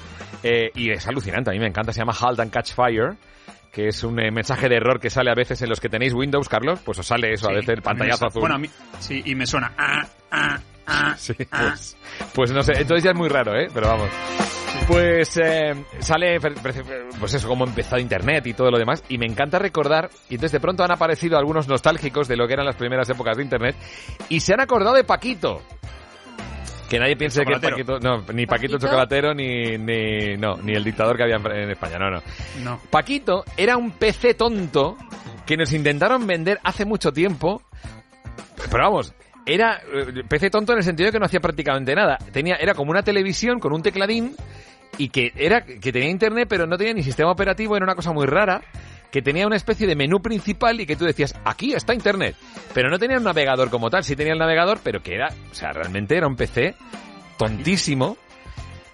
Eh, 0.43 0.71
y 0.75 0.91
es 0.91 1.07
alucinante, 1.07 1.51
a 1.51 1.53
mí 1.53 1.59
me 1.59 1.67
encanta, 1.67 1.93
se 1.93 2.01
llama 2.01 2.13
Halt 2.19 2.39
and 2.41 2.51
Catch 2.51 2.73
Fire 2.73 3.15
que 3.71 3.89
es 3.89 4.03
un 4.05 4.17
eh, 4.21 4.31
mensaje 4.31 4.69
de 4.69 4.77
error 4.77 5.01
que 5.01 5.09
sale 5.09 5.29
a 5.29 5.35
veces 5.35 5.61
en 5.61 5.67
los 5.67 5.81
que 5.81 5.89
tenéis 5.89 6.13
Windows, 6.13 6.47
Carlos, 6.47 6.79
pues 6.85 6.97
os 6.99 7.07
sale 7.07 7.33
eso, 7.33 7.47
a 7.47 7.49
Sí, 7.49 7.55
veces 7.55 7.69
el 7.69 7.73
a 7.73 7.75
mí 7.75 7.79
me 7.79 7.81
pantallazo 7.83 8.27
azul. 8.27 8.39
Bueno, 8.39 8.55
a 8.55 8.57
mí, 8.57 8.69
sí, 8.99 9.21
y 9.25 9.35
me 9.35 9.45
suena. 9.45 9.73
Ah, 9.77 10.07
ah, 10.31 10.57
Sí, 11.17 11.33
ah. 11.51 11.69
pues, 11.69 11.97
pues 12.33 12.51
no 12.51 12.61
sé, 12.63 12.73
entonces 12.73 13.03
ya 13.03 13.11
es 13.11 13.17
muy 13.17 13.29
raro, 13.29 13.55
¿eh? 13.55 13.67
Pero 13.73 13.87
vamos. 13.87 14.09
Pues 14.87 15.37
eh, 15.37 15.73
sale, 15.99 16.39
pues 17.19 17.33
eso, 17.33 17.47
cómo 17.47 17.65
empezó 17.65 17.97
Internet 17.97 18.45
y 18.45 18.53
todo 18.53 18.69
lo 18.69 18.77
demás, 18.77 19.03
y 19.09 19.17
me 19.17 19.25
encanta 19.25 19.57
recordar, 19.57 20.09
y 20.29 20.35
entonces 20.35 20.51
de 20.51 20.59
pronto 20.59 20.83
han 20.83 20.91
aparecido 20.91 21.37
algunos 21.37 21.67
nostálgicos 21.67 22.27
de 22.27 22.35
lo 22.35 22.45
que 22.47 22.53
eran 22.53 22.65
las 22.65 22.75
primeras 22.75 23.09
épocas 23.09 23.37
de 23.37 23.43
Internet, 23.43 23.75
y 24.29 24.39
se 24.41 24.53
han 24.53 24.59
acordado 24.59 24.95
de 24.95 25.03
Paquito. 25.03 25.61
Que 26.89 26.99
nadie 26.99 27.15
piense 27.15 27.43
que. 27.43 27.57
Paquito, 27.59 27.99
no, 27.99 28.17
ni 28.31 28.45
Paquito 28.45 28.45
el 28.45 28.47
¿Paquito? 28.47 28.77
chocolatero, 28.79 29.33
ni, 29.33 29.75
ni, 29.77 30.37
no, 30.37 30.57
ni 30.57 30.73
el 30.73 30.83
dictador 30.83 31.17
que 31.17 31.23
había 31.23 31.37
en, 31.37 31.51
en 31.51 31.71
España, 31.71 31.97
no, 31.97 32.11
no. 32.11 32.21
No. 32.63 32.79
Paquito 32.91 33.43
era 33.57 33.75
un 33.75 33.91
PC 33.91 34.35
tonto 34.35 34.97
que 35.47 35.57
nos 35.57 35.73
intentaron 35.73 36.27
vender 36.27 36.59
hace 36.63 36.85
mucho 36.85 37.11
tiempo, 37.11 37.63
pero 38.69 38.83
vamos, 38.83 39.13
era 39.45 39.81
eh, 39.93 40.23
PC 40.27 40.49
tonto 40.49 40.73
en 40.73 40.79
el 40.79 40.83
sentido 40.83 41.07
de 41.07 41.11
que 41.13 41.19
no 41.19 41.25
hacía 41.25 41.39
prácticamente 41.39 41.93
nada. 41.95 42.17
Tenía, 42.31 42.55
era 42.55 42.73
como 42.73 42.91
una 42.91 43.03
televisión 43.03 43.59
con 43.59 43.73
un 43.73 43.81
tecladín 43.81 44.35
y 44.97 45.09
que 45.09 45.31
era 45.35 45.61
que 45.65 45.91
tenía 45.91 46.09
internet 46.09 46.47
pero 46.49 46.65
no 46.65 46.77
tenía 46.77 46.93
ni 46.93 47.03
sistema 47.03 47.31
operativo, 47.31 47.75
era 47.75 47.83
una 47.83 47.95
cosa 47.95 48.11
muy 48.11 48.25
rara, 48.25 48.61
que 49.11 49.21
tenía 49.21 49.45
una 49.45 49.55
especie 49.55 49.87
de 49.87 49.95
menú 49.95 50.21
principal 50.21 50.79
y 50.79 50.85
que 50.85 50.95
tú 50.95 51.05
decías, 51.05 51.33
aquí 51.45 51.73
está 51.73 51.93
internet, 51.93 52.35
pero 52.73 52.89
no 52.89 52.97
tenía 52.97 53.17
un 53.17 53.23
navegador 53.23 53.69
como 53.69 53.89
tal, 53.89 54.03
sí 54.03 54.15
tenía 54.15 54.33
el 54.33 54.39
navegador, 54.39 54.79
pero 54.83 55.01
que 55.01 55.15
era, 55.15 55.29
o 55.51 55.55
sea, 55.55 55.71
realmente 55.71 56.17
era 56.17 56.27
un 56.27 56.35
PC 56.35 56.75
tontísimo 57.37 58.17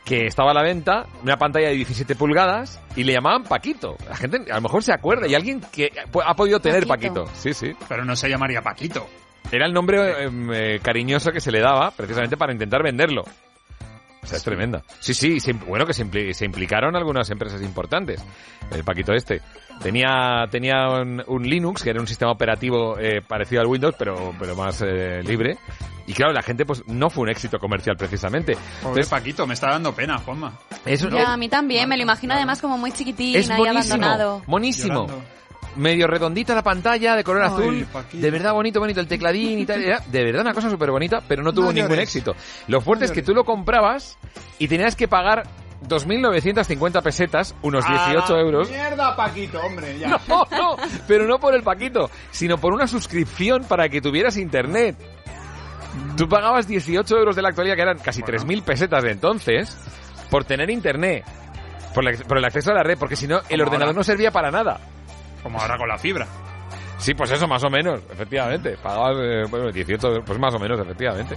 que 0.03 0.25
estaba 0.25 0.51
a 0.51 0.53
la 0.53 0.63
venta, 0.63 1.05
una 1.23 1.37
pantalla 1.37 1.69
de 1.69 1.75
17 1.75 2.15
pulgadas 2.15 2.81
y 2.95 3.03
le 3.03 3.13
llamaban 3.13 3.43
Paquito. 3.43 3.95
La 4.09 4.15
gente 4.15 4.51
a 4.51 4.55
lo 4.55 4.61
mejor 4.61 4.83
se 4.83 4.93
acuerda 4.93 5.27
y 5.27 5.35
alguien 5.35 5.61
que 5.71 5.91
ha 6.25 6.33
podido 6.33 6.59
tener 6.59 6.87
Paquito. 6.87 7.27
Sí, 7.33 7.53
sí. 7.53 7.71
Pero 7.87 8.03
no 8.03 8.15
se 8.15 8.27
llamaría 8.27 8.61
Paquito. 8.61 9.07
Era 9.51 9.65
el 9.65 9.73
nombre 9.73 10.23
em, 10.23 10.51
eh, 10.53 10.79
cariñoso 10.81 11.31
que 11.31 11.39
se 11.41 11.51
le 11.51 11.59
daba 11.61 11.91
precisamente 11.91 12.35
para 12.37 12.51
intentar 12.53 12.83
venderlo. 12.83 13.23
O 14.23 14.27
sea, 14.27 14.37
es 14.37 14.43
tremenda. 14.43 14.83
Sí, 14.99 15.15
sí, 15.15 15.39
se 15.39 15.51
bueno, 15.53 15.83
que 15.85 15.93
se, 15.93 16.05
impli- 16.05 16.31
se 16.33 16.45
implicaron 16.45 16.95
algunas 16.95 17.27
empresas 17.31 17.61
importantes. 17.63 18.23
El 18.71 18.83
Paquito 18.83 19.13
este. 19.13 19.41
Tenía, 19.81 20.45
tenía 20.51 20.89
un, 21.01 21.23
un 21.25 21.41
Linux, 21.43 21.81
que 21.81 21.89
era 21.89 21.99
un 21.99 22.05
sistema 22.05 22.31
operativo 22.31 22.99
eh, 22.99 23.21
parecido 23.27 23.61
al 23.61 23.67
Windows, 23.67 23.95
pero, 23.97 24.31
pero 24.39 24.55
más 24.55 24.79
eh, 24.83 25.21
libre. 25.23 25.57
Y 26.05 26.13
claro, 26.13 26.33
la 26.33 26.43
gente 26.43 26.65
pues 26.65 26.83
no 26.85 27.09
fue 27.09 27.23
un 27.23 27.29
éxito 27.29 27.57
comercial 27.57 27.95
precisamente. 27.97 28.53
Joder, 28.53 28.77
Entonces, 28.81 29.09
Paquito, 29.09 29.47
me 29.47 29.55
está 29.55 29.71
dando 29.71 29.91
pena, 29.95 30.19
Juanma. 30.19 30.53
eso 30.85 31.09
Ya, 31.09 31.33
a 31.33 31.37
mí 31.37 31.49
también, 31.49 31.89
me 31.89 31.97
lo 31.97 32.03
imagino 32.03 32.35
además 32.35 32.61
como 32.61 32.77
muy 32.77 32.91
chiquitín, 32.91 33.35
es 33.35 33.49
ahí 33.49 33.57
buenísimo. 33.57 33.95
abandonado. 33.95 34.43
Monísimo. 34.45 35.07
Llorando. 35.07 35.40
Medio 35.75 36.05
redondita 36.07 36.53
la 36.53 36.63
pantalla, 36.63 37.15
de 37.15 37.23
color 37.23 37.43
Ay, 37.43 37.47
azul. 37.49 37.87
De 38.13 38.31
verdad 38.31 38.53
bonito, 38.53 38.79
bonito 38.79 38.99
el 38.99 39.07
tecladín 39.07 39.59
y 39.59 39.65
tal. 39.65 39.81
Era 39.83 39.99
de 40.05 40.23
verdad 40.23 40.41
una 40.41 40.53
cosa 40.53 40.69
súper 40.69 40.91
bonita, 40.91 41.21
pero 41.27 41.43
no 41.43 41.53
tuvo 41.53 41.67
No 41.67 41.73
ningún 41.73 41.99
éxito. 41.99 42.35
Lo 42.67 42.81
fuerte 42.81 43.05
es 43.05 43.11
que 43.11 43.21
tú 43.21 43.33
lo 43.33 43.43
comprabas 43.45 44.17
y 44.59 44.67
tenías 44.67 44.95
que 44.95 45.07
pagar 45.07 45.43
2.950 45.87 47.01
pesetas, 47.01 47.55
unos 47.61 47.85
18 47.87 48.37
euros. 48.37 48.69
Mierda, 48.69 49.15
Paquito, 49.15 49.59
hombre, 49.61 49.97
ya. 49.97 50.09
No, 50.27 50.45
no, 50.51 50.75
pero 51.07 51.25
no 51.25 51.39
por 51.39 51.55
el 51.55 51.63
paquito, 51.63 52.09
sino 52.31 52.57
por 52.57 52.73
una 52.73 52.85
suscripción 52.87 53.63
para 53.63 53.89
que 53.89 54.01
tuvieras 54.01 54.37
internet. 54.37 54.95
Tú 56.15 56.27
pagabas 56.29 56.67
18 56.67 57.17
euros 57.17 57.35
de 57.35 57.41
la 57.41 57.49
actualidad, 57.49 57.75
que 57.75 57.81
eran 57.81 57.97
casi 57.99 58.21
3.000 58.21 58.63
pesetas 58.63 59.03
de 59.03 59.11
entonces, 59.11 59.77
por 60.29 60.43
tener 60.45 60.69
internet. 60.69 61.25
Por, 61.93 62.03
la- 62.03 62.13
por 62.25 62.37
el 62.37 62.45
acceso 62.45 62.71
a 62.71 62.75
la 62.75 62.83
red, 62.83 62.97
porque 62.97 63.15
si 63.17 63.27
no, 63.27 63.41
el 63.49 63.59
ordenador 63.61 63.87
ahora. 63.89 63.97
no 63.97 64.03
servía 64.03 64.31
para 64.31 64.49
nada. 64.51 64.79
Como 65.43 65.59
ahora 65.59 65.77
con 65.77 65.87
la 65.87 65.97
fibra. 65.97 66.27
Sí, 66.97 67.15
pues 67.15 67.31
eso, 67.31 67.47
más 67.47 67.63
o 67.63 67.69
menos, 67.69 67.99
efectivamente. 68.11 68.77
Pagabas, 68.77 69.17
eh, 69.19 69.43
bueno, 69.49 69.71
18, 69.71 70.07
euros, 70.07 70.23
pues 70.25 70.37
más 70.37 70.53
o 70.53 70.59
menos, 70.59 70.79
efectivamente. 70.79 71.35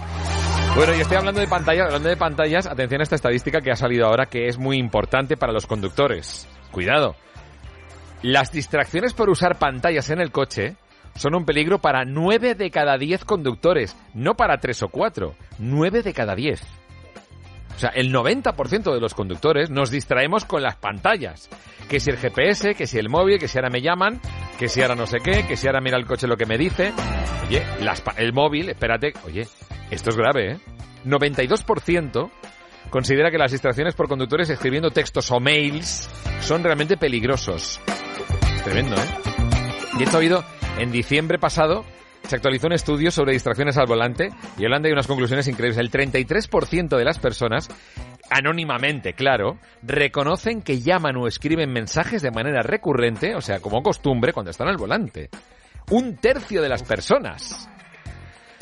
Bueno, 0.75 0.93
y 0.95 1.01
estoy 1.01 1.17
hablando 1.17 1.41
de 1.41 1.47
pantallas, 1.47 1.87
hablando 1.87 2.09
de 2.09 2.17
pantallas, 2.17 2.67
atención 2.67 3.01
a 3.01 3.03
esta 3.03 3.15
estadística 3.15 3.61
que 3.61 3.71
ha 3.71 3.75
salido 3.75 4.05
ahora 4.05 4.27
que 4.27 4.47
es 4.47 4.59
muy 4.59 4.77
importante 4.77 5.37
para 5.37 5.53
los 5.53 5.65
conductores. 5.65 6.47
Cuidado. 6.71 7.15
Las 8.21 8.51
distracciones 8.51 9.13
por 9.13 9.29
usar 9.29 9.57
pantallas 9.57 10.09
en 10.09 10.19
el 10.19 10.31
coche 10.31 10.75
son 11.15 11.33
un 11.33 11.45
peligro 11.45 11.79
para 11.79 12.05
9 12.05 12.55
de 12.55 12.69
cada 12.69 12.97
10 12.97 13.25
conductores, 13.25 13.95
no 14.13 14.35
para 14.35 14.57
3 14.57 14.83
o 14.83 14.87
4, 14.89 15.33
9 15.59 16.01
de 16.03 16.13
cada 16.13 16.35
10. 16.35 16.61
O 17.75 17.79
sea, 17.79 17.89
el 17.89 18.13
90% 18.13 18.93
de 18.93 18.99
los 19.01 19.13
conductores 19.13 19.69
nos 19.69 19.91
distraemos 19.91 20.45
con 20.45 20.63
las 20.63 20.75
pantallas. 20.77 21.49
Que 21.89 21.99
si 21.99 22.09
el 22.09 22.17
GPS, 22.17 22.73
que 22.73 22.87
si 22.87 22.97
el 22.97 23.09
móvil, 23.09 23.37
que 23.37 23.47
si 23.47 23.57
ahora 23.57 23.69
me 23.69 23.81
llaman, 23.81 24.19
que 24.57 24.69
si 24.69 24.81
ahora 24.81 24.95
no 24.95 25.05
sé 25.05 25.17
qué, 25.23 25.45
que 25.45 25.57
si 25.57 25.67
ahora 25.67 25.81
mira 25.81 25.97
el 25.97 26.05
coche 26.05 26.25
lo 26.27 26.37
que 26.37 26.45
me 26.45 26.57
dice. 26.57 26.93
Oye, 27.47 27.63
las 27.81 28.01
pa- 28.01 28.15
el 28.17 28.31
móvil, 28.33 28.69
espérate, 28.69 29.13
oye, 29.25 29.45
esto 29.91 30.09
es 30.09 30.15
grave, 30.15 30.53
¿eh? 30.53 30.57
92% 31.05 32.31
considera 32.89 33.29
que 33.29 33.37
las 33.37 33.51
distracciones 33.51 33.93
por 33.93 34.07
conductores 34.07 34.49
escribiendo 34.49 34.89
textos 34.91 35.29
o 35.31 35.39
mails 35.39 36.09
son 36.41 36.63
realmente 36.63 36.97
peligrosos. 36.97 37.79
Tremendo, 38.63 38.95
¿eh? 38.95 39.07
Y 39.99 40.03
esto 40.03 40.17
ha 40.17 40.19
habido 40.19 40.43
en 40.79 40.91
diciembre 40.91 41.37
pasado. 41.39 41.85
Se 42.27 42.35
actualizó 42.35 42.67
un 42.67 42.73
estudio 42.73 43.11
sobre 43.11 43.33
distracciones 43.33 43.77
al 43.77 43.85
volante 43.85 44.29
y 44.57 44.65
hablando 44.65 44.87
de 44.87 44.93
unas 44.93 45.07
conclusiones 45.07 45.47
increíbles. 45.47 45.77
El 45.77 45.91
33% 45.91 46.97
de 46.97 47.03
las 47.03 47.19
personas, 47.19 47.69
anónimamente, 48.29 49.13
claro, 49.13 49.59
reconocen 49.83 50.61
que 50.61 50.81
llaman 50.81 51.17
o 51.17 51.27
escriben 51.27 51.71
mensajes 51.71 52.23
de 52.23 52.31
manera 52.31 52.63
recurrente, 52.63 53.35
o 53.35 53.41
sea, 53.41 53.59
como 53.59 53.83
costumbre, 53.83 54.33
cuando 54.33 54.49
están 54.49 54.67
al 54.67 54.77
volante. 54.77 55.29
Un 55.91 56.15
tercio 56.17 56.63
de 56.63 56.69
las 56.69 56.81
personas. 56.81 57.69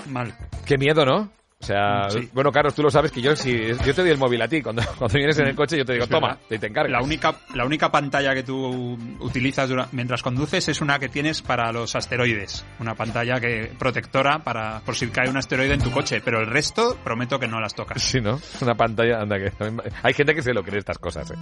Mal. 0.08 0.34
Qué 0.66 0.78
miedo, 0.78 1.06
¿no? 1.06 1.32
O 1.64 1.66
sea, 1.66 2.10
Sí. 2.10 2.30
bueno, 2.34 2.52
Carlos, 2.52 2.76
tú 2.76 2.84
lo 2.84 2.92
sabes 2.92 3.10
que 3.12 3.22
yo 3.22 3.36
si 3.38 3.58
yo 3.86 3.94
te 3.96 4.02
doy 4.02 4.10
el 4.12 4.18
móvil 4.18 4.42
a 4.42 4.48
ti 4.50 4.62
cuando, 4.62 4.82
cuando 4.98 5.18
vienes 5.18 5.40
en 5.40 5.48
el 5.48 5.56
coche 5.56 5.78
yo 5.78 5.86
te 5.86 5.94
digo, 5.94 6.08
toma, 6.08 6.38
te, 6.50 6.60
te 6.60 6.68
encargas. 6.68 6.92
La 6.92 7.02
única, 7.02 7.36
la 7.56 7.66
única 7.66 7.90
pantalla 7.90 8.34
que 8.36 8.44
tú 8.44 8.98
utilizas 9.22 9.70
dura- 9.70 9.88
mientras 9.94 10.22
conduces 10.22 10.68
es 10.68 10.82
una 10.82 11.00
que 11.00 11.08
tienes 11.10 11.42
para 11.42 11.72
los 11.72 11.96
asteroides. 11.96 12.66
Una 12.80 12.96
pantalla 12.96 13.40
que 13.40 13.72
protectora 13.80 14.40
para 14.40 14.82
por 14.82 14.96
si 14.96 15.08
cae 15.08 15.30
un 15.30 15.38
asteroide 15.38 15.74
en 15.76 15.82
tu 15.82 15.92
coche. 15.92 16.22
Pero 16.24 16.42
el 16.42 16.48
resto, 16.48 16.98
prometo 17.04 17.40
que 17.40 17.48
no 17.48 17.60
las 17.62 17.74
tocas. 17.74 18.02
Sí, 18.14 18.20
¿no? 18.22 18.40
Una 18.62 18.76
pantalla, 18.76 19.22
anda 19.22 19.38
que... 19.40 19.52
Hay 20.04 20.14
gente 20.14 20.36
que 20.36 20.42
se 20.42 20.54
lo 20.54 20.64
cree 20.64 20.80
estas 20.80 20.98
cosas, 21.00 21.32
¿eh? 21.32 21.36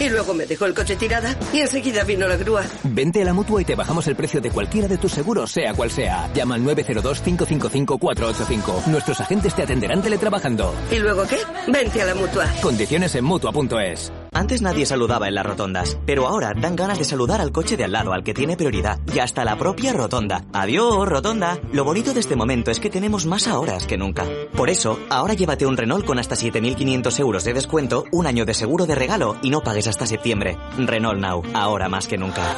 Y 0.00 0.10
luego 0.10 0.34
me 0.34 0.46
dejó 0.46 0.66
el 0.66 0.74
coche 0.74 0.94
tirada 0.96 1.34
y 1.52 1.60
enseguida 1.60 2.04
vino 2.04 2.28
la 2.28 2.36
grúa. 2.36 2.64
Vente 2.84 3.22
a 3.22 3.24
la 3.24 3.32
mutua 3.32 3.62
y 3.62 3.64
te 3.64 3.74
bajamos 3.74 4.06
el 4.06 4.14
precio 4.16 4.40
de 4.40 4.50
cualquiera 4.50 4.86
de 4.86 4.98
tus 4.98 5.12
seguros, 5.12 5.50
sea 5.50 5.72
cual 5.74 5.90
sea. 5.90 6.30
Llama 6.34 6.54
al 6.56 6.62
902-555-485. 6.62 8.86
Nuestros 8.86 9.20
agentes 9.20 9.54
te 9.54 9.62
atenderán 9.62 10.02
teletrabajando. 10.02 10.74
¿Y 10.92 10.98
luego 10.98 11.24
qué? 11.26 11.38
Vente 11.72 12.02
a 12.02 12.06
la 12.06 12.14
mutua. 12.14 12.46
Condiciones 12.62 13.14
en 13.16 13.24
mutua.es. 13.24 14.12
Antes 14.38 14.62
nadie 14.62 14.86
saludaba 14.86 15.26
en 15.26 15.34
las 15.34 15.44
rotondas, 15.44 15.98
pero 16.06 16.28
ahora 16.28 16.54
dan 16.54 16.76
ganas 16.76 16.96
de 16.96 17.04
saludar 17.04 17.40
al 17.40 17.50
coche 17.50 17.76
de 17.76 17.82
al 17.82 17.90
lado, 17.90 18.12
al 18.12 18.22
que 18.22 18.34
tiene 18.34 18.56
prioridad, 18.56 19.00
y 19.12 19.18
hasta 19.18 19.44
la 19.44 19.58
propia 19.58 19.92
rotonda. 19.92 20.44
Adiós, 20.52 21.08
rotonda. 21.08 21.58
Lo 21.72 21.82
bonito 21.82 22.14
de 22.14 22.20
este 22.20 22.36
momento 22.36 22.70
es 22.70 22.78
que 22.78 22.88
tenemos 22.88 23.26
más 23.26 23.48
horas 23.48 23.84
que 23.88 23.98
nunca. 23.98 24.24
Por 24.56 24.70
eso, 24.70 25.00
ahora 25.10 25.34
llévate 25.34 25.66
un 25.66 25.76
Renault 25.76 26.06
con 26.06 26.20
hasta 26.20 26.36
7.500 26.36 27.18
euros 27.18 27.42
de 27.42 27.52
descuento, 27.52 28.04
un 28.12 28.28
año 28.28 28.44
de 28.44 28.54
seguro 28.54 28.86
de 28.86 28.94
regalo 28.94 29.34
y 29.42 29.50
no 29.50 29.60
pagues 29.60 29.88
hasta 29.88 30.06
septiembre. 30.06 30.56
Renault 30.78 31.18
Now, 31.18 31.42
ahora 31.52 31.88
más 31.88 32.06
que 32.06 32.16
nunca. 32.16 32.48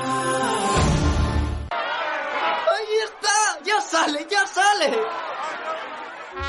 ¡Ahí 1.71 2.95
está! 3.07 3.65
¡Ya 3.65 3.81
sale, 3.81 4.27
ya 4.31 4.47
sale! 4.47 4.99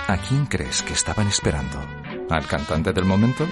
¿A 0.09 0.17
quién 0.27 0.45
crees 0.47 0.81
que 0.81 0.91
estaban 0.91 1.27
esperando? 1.27 1.79
¿Al 2.29 2.45
cantante 2.47 2.91
del 2.91 3.05
momento? 3.05 3.47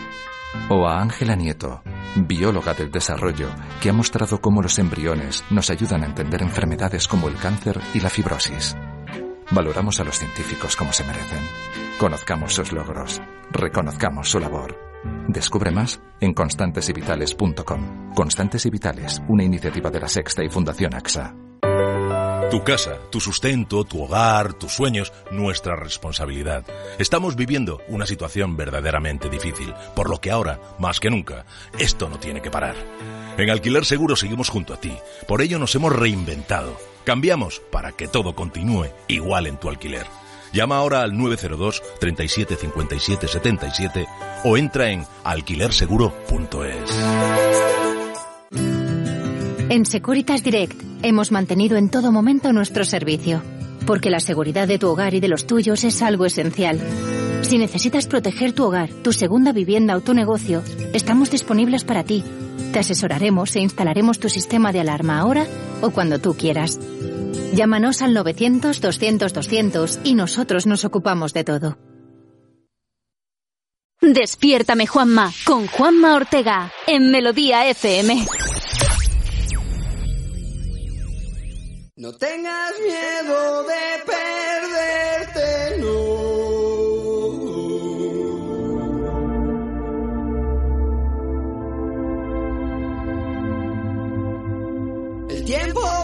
¿O 0.69 0.87
a 0.87 1.01
Ángela 1.01 1.35
Nieto, 1.35 1.81
bióloga 2.15 2.73
del 2.73 2.91
desarrollo, 2.91 3.49
que 3.81 3.89
ha 3.89 3.93
mostrado 3.93 4.41
cómo 4.41 4.61
los 4.61 4.79
embriones 4.79 5.43
nos 5.49 5.69
ayudan 5.69 6.03
a 6.03 6.07
entender 6.07 6.41
enfermedades 6.41 7.07
como 7.07 7.27
el 7.27 7.35
cáncer 7.35 7.79
y 7.93 7.99
la 7.99 8.09
fibrosis? 8.09 8.75
Valoramos 9.51 9.99
a 9.99 10.03
los 10.03 10.17
científicos 10.17 10.75
como 10.75 10.93
se 10.93 11.03
merecen. 11.03 11.39
Conozcamos 11.99 12.53
sus 12.53 12.71
logros. 12.71 13.21
Reconozcamos 13.51 14.29
su 14.29 14.39
labor. 14.39 14.77
Descubre 15.27 15.71
más 15.71 16.01
en 16.19 16.33
constantesyvitales.com. 16.33 18.13
Constantes 18.13 18.65
y 18.65 18.69
Vitales, 18.69 19.21
una 19.27 19.43
iniciativa 19.43 19.89
de 19.89 19.99
la 19.99 20.07
Sexta 20.07 20.43
y 20.43 20.49
Fundación 20.49 20.93
AXA. 20.93 21.48
Tu 22.49 22.63
casa, 22.63 22.97
tu 23.11 23.19
sustento, 23.19 23.83
tu 23.83 24.01
hogar, 24.01 24.53
tus 24.53 24.73
sueños, 24.73 25.13
nuestra 25.29 25.75
responsabilidad. 25.75 26.65
Estamos 26.97 27.35
viviendo 27.35 27.79
una 27.87 28.07
situación 28.07 28.57
verdaderamente 28.57 29.29
difícil, 29.29 29.71
por 29.95 30.09
lo 30.09 30.19
que 30.19 30.31
ahora, 30.31 30.59
más 30.79 30.99
que 30.99 31.11
nunca, 31.11 31.45
esto 31.77 32.09
no 32.09 32.17
tiene 32.17 32.41
que 32.41 32.49
parar. 32.49 32.75
En 33.37 33.51
Alquiler 33.51 33.85
Seguro 33.85 34.15
seguimos 34.15 34.49
junto 34.49 34.73
a 34.73 34.77
ti, 34.77 34.97
por 35.27 35.43
ello 35.43 35.59
nos 35.59 35.75
hemos 35.75 35.95
reinventado. 35.95 36.75
Cambiamos 37.03 37.61
para 37.71 37.91
que 37.91 38.07
todo 38.07 38.33
continúe 38.33 38.87
igual 39.07 39.45
en 39.45 39.57
tu 39.57 39.69
alquiler. 39.69 40.07
Llama 40.51 40.77
ahora 40.77 41.03
al 41.03 41.15
902 41.15 41.83
37 41.99 42.55
57 42.55 43.27
77 43.27 44.07
o 44.43 44.57
entra 44.57 44.89
en 44.89 45.05
alquilerseguro.es. 45.23 47.78
En 49.69 49.85
Securitas 49.85 50.43
Direct 50.43 50.81
hemos 51.03 51.31
mantenido 51.31 51.77
en 51.77 51.89
todo 51.89 52.11
momento 52.11 52.51
nuestro 52.51 52.83
servicio, 52.85 53.43
porque 53.85 54.09
la 54.09 54.19
seguridad 54.19 54.67
de 54.67 54.79
tu 54.79 54.87
hogar 54.87 55.13
y 55.13 55.19
de 55.19 55.27
los 55.27 55.45
tuyos 55.45 55.83
es 55.83 56.01
algo 56.01 56.25
esencial. 56.25 56.79
Si 57.43 57.59
necesitas 57.59 58.07
proteger 58.07 58.53
tu 58.53 58.63
hogar, 58.65 58.89
tu 59.03 59.13
segunda 59.13 59.51
vivienda 59.51 59.95
o 59.95 60.01
tu 60.01 60.15
negocio, 60.15 60.63
estamos 60.93 61.29
disponibles 61.29 61.83
para 61.83 62.03
ti. 62.03 62.23
Te 62.73 62.79
asesoraremos 62.79 63.55
e 63.55 63.59
instalaremos 63.59 64.17
tu 64.17 64.27
sistema 64.27 64.71
de 64.71 64.79
alarma 64.79 65.19
ahora 65.19 65.45
o 65.81 65.91
cuando 65.91 66.17
tú 66.17 66.33
quieras. 66.33 66.79
Llámanos 67.53 68.01
al 68.01 68.15
900-200-200 68.15 69.99
y 70.03 70.15
nosotros 70.15 70.65
nos 70.65 70.83
ocupamos 70.83 71.31
de 71.33 71.43
todo. 71.43 71.77
Despiértame 74.01 74.87
Juanma 74.87 75.31
con 75.45 75.67
Juanma 75.67 76.15
Ortega 76.15 76.71
en 76.87 77.11
Melodía 77.11 77.67
FM. 77.69 78.25
No 81.99 82.13
tengas 82.13 82.79
miedo 82.79 83.63
de 83.63 84.03
perderte, 84.05 85.79
no. 85.81 85.99
El 95.29 95.43
tiempo 95.43 95.98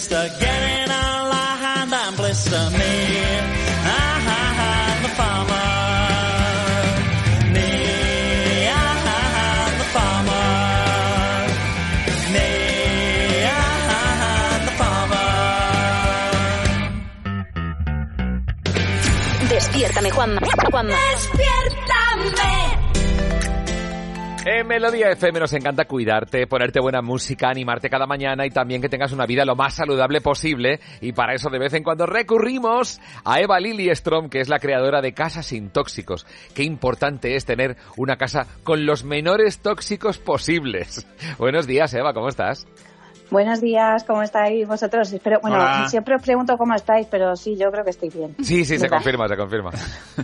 sister, 0.00 0.24
getting 0.40 0.90
all 0.90 1.30
our 1.42 1.56
hand 1.64 1.92
and 1.92 2.16
blister 2.16 2.64
me. 2.78 2.94
Ah, 3.84 4.28
ah, 4.36 4.62
ah, 4.66 4.90
the 5.04 5.10
farmer. 5.18 5.68
Me, 7.54 7.68
ah, 8.80 9.08
ah, 9.14 9.38
ah, 9.44 9.66
the 9.80 9.86
farmer. 9.94 10.48
Me, 12.34 12.48
ah, 13.44 13.88
ah, 13.98 14.28
ah, 14.28 14.54
the 14.66 14.72
farmer. 14.80 15.28
Despiértame, 19.52 20.10
Juanma. 20.16 20.40
Juanma. 20.72 20.96
Despiértame. 21.14 21.69
En 24.46 24.66
Melodía 24.66 25.10
FM 25.10 25.38
nos 25.38 25.52
encanta 25.52 25.84
cuidarte, 25.84 26.46
ponerte 26.46 26.80
buena 26.80 27.02
música, 27.02 27.50
animarte 27.50 27.90
cada 27.90 28.06
mañana 28.06 28.46
y 28.46 28.50
también 28.50 28.80
que 28.80 28.88
tengas 28.88 29.12
una 29.12 29.26
vida 29.26 29.44
lo 29.44 29.54
más 29.54 29.74
saludable 29.74 30.22
posible. 30.22 30.80
Y 31.02 31.12
para 31.12 31.34
eso 31.34 31.50
de 31.50 31.58
vez 31.58 31.74
en 31.74 31.82
cuando 31.82 32.06
recurrimos 32.06 33.00
a 33.22 33.38
Eva 33.40 33.60
Lily 33.60 33.94
Strom, 33.94 34.30
que 34.30 34.40
es 34.40 34.48
la 34.48 34.58
creadora 34.58 35.02
de 35.02 35.12
Casas 35.12 35.44
sin 35.44 35.68
Tóxicos. 35.68 36.26
Qué 36.54 36.62
importante 36.62 37.36
es 37.36 37.44
tener 37.44 37.76
una 37.98 38.16
casa 38.16 38.46
con 38.64 38.86
los 38.86 39.04
menores 39.04 39.58
tóxicos 39.58 40.16
posibles. 40.16 41.06
Buenos 41.38 41.66
días, 41.66 41.92
Eva, 41.92 42.14
¿cómo 42.14 42.28
estás? 42.28 42.66
Buenos 43.30 43.60
días, 43.60 44.02
¿cómo 44.02 44.22
estáis 44.22 44.66
vosotros? 44.66 45.12
Espero, 45.12 45.38
bueno, 45.40 45.56
Hola. 45.56 45.88
siempre 45.88 46.16
os 46.16 46.22
pregunto 46.22 46.56
cómo 46.58 46.74
estáis, 46.74 47.06
pero 47.06 47.36
sí, 47.36 47.56
yo 47.56 47.70
creo 47.70 47.84
que 47.84 47.90
estoy 47.90 48.08
bien. 48.08 48.34
Sí, 48.42 48.64
sí, 48.64 48.76
se 48.76 48.88
confirma, 48.88 49.28
se 49.28 49.36
confirma. 49.36 49.70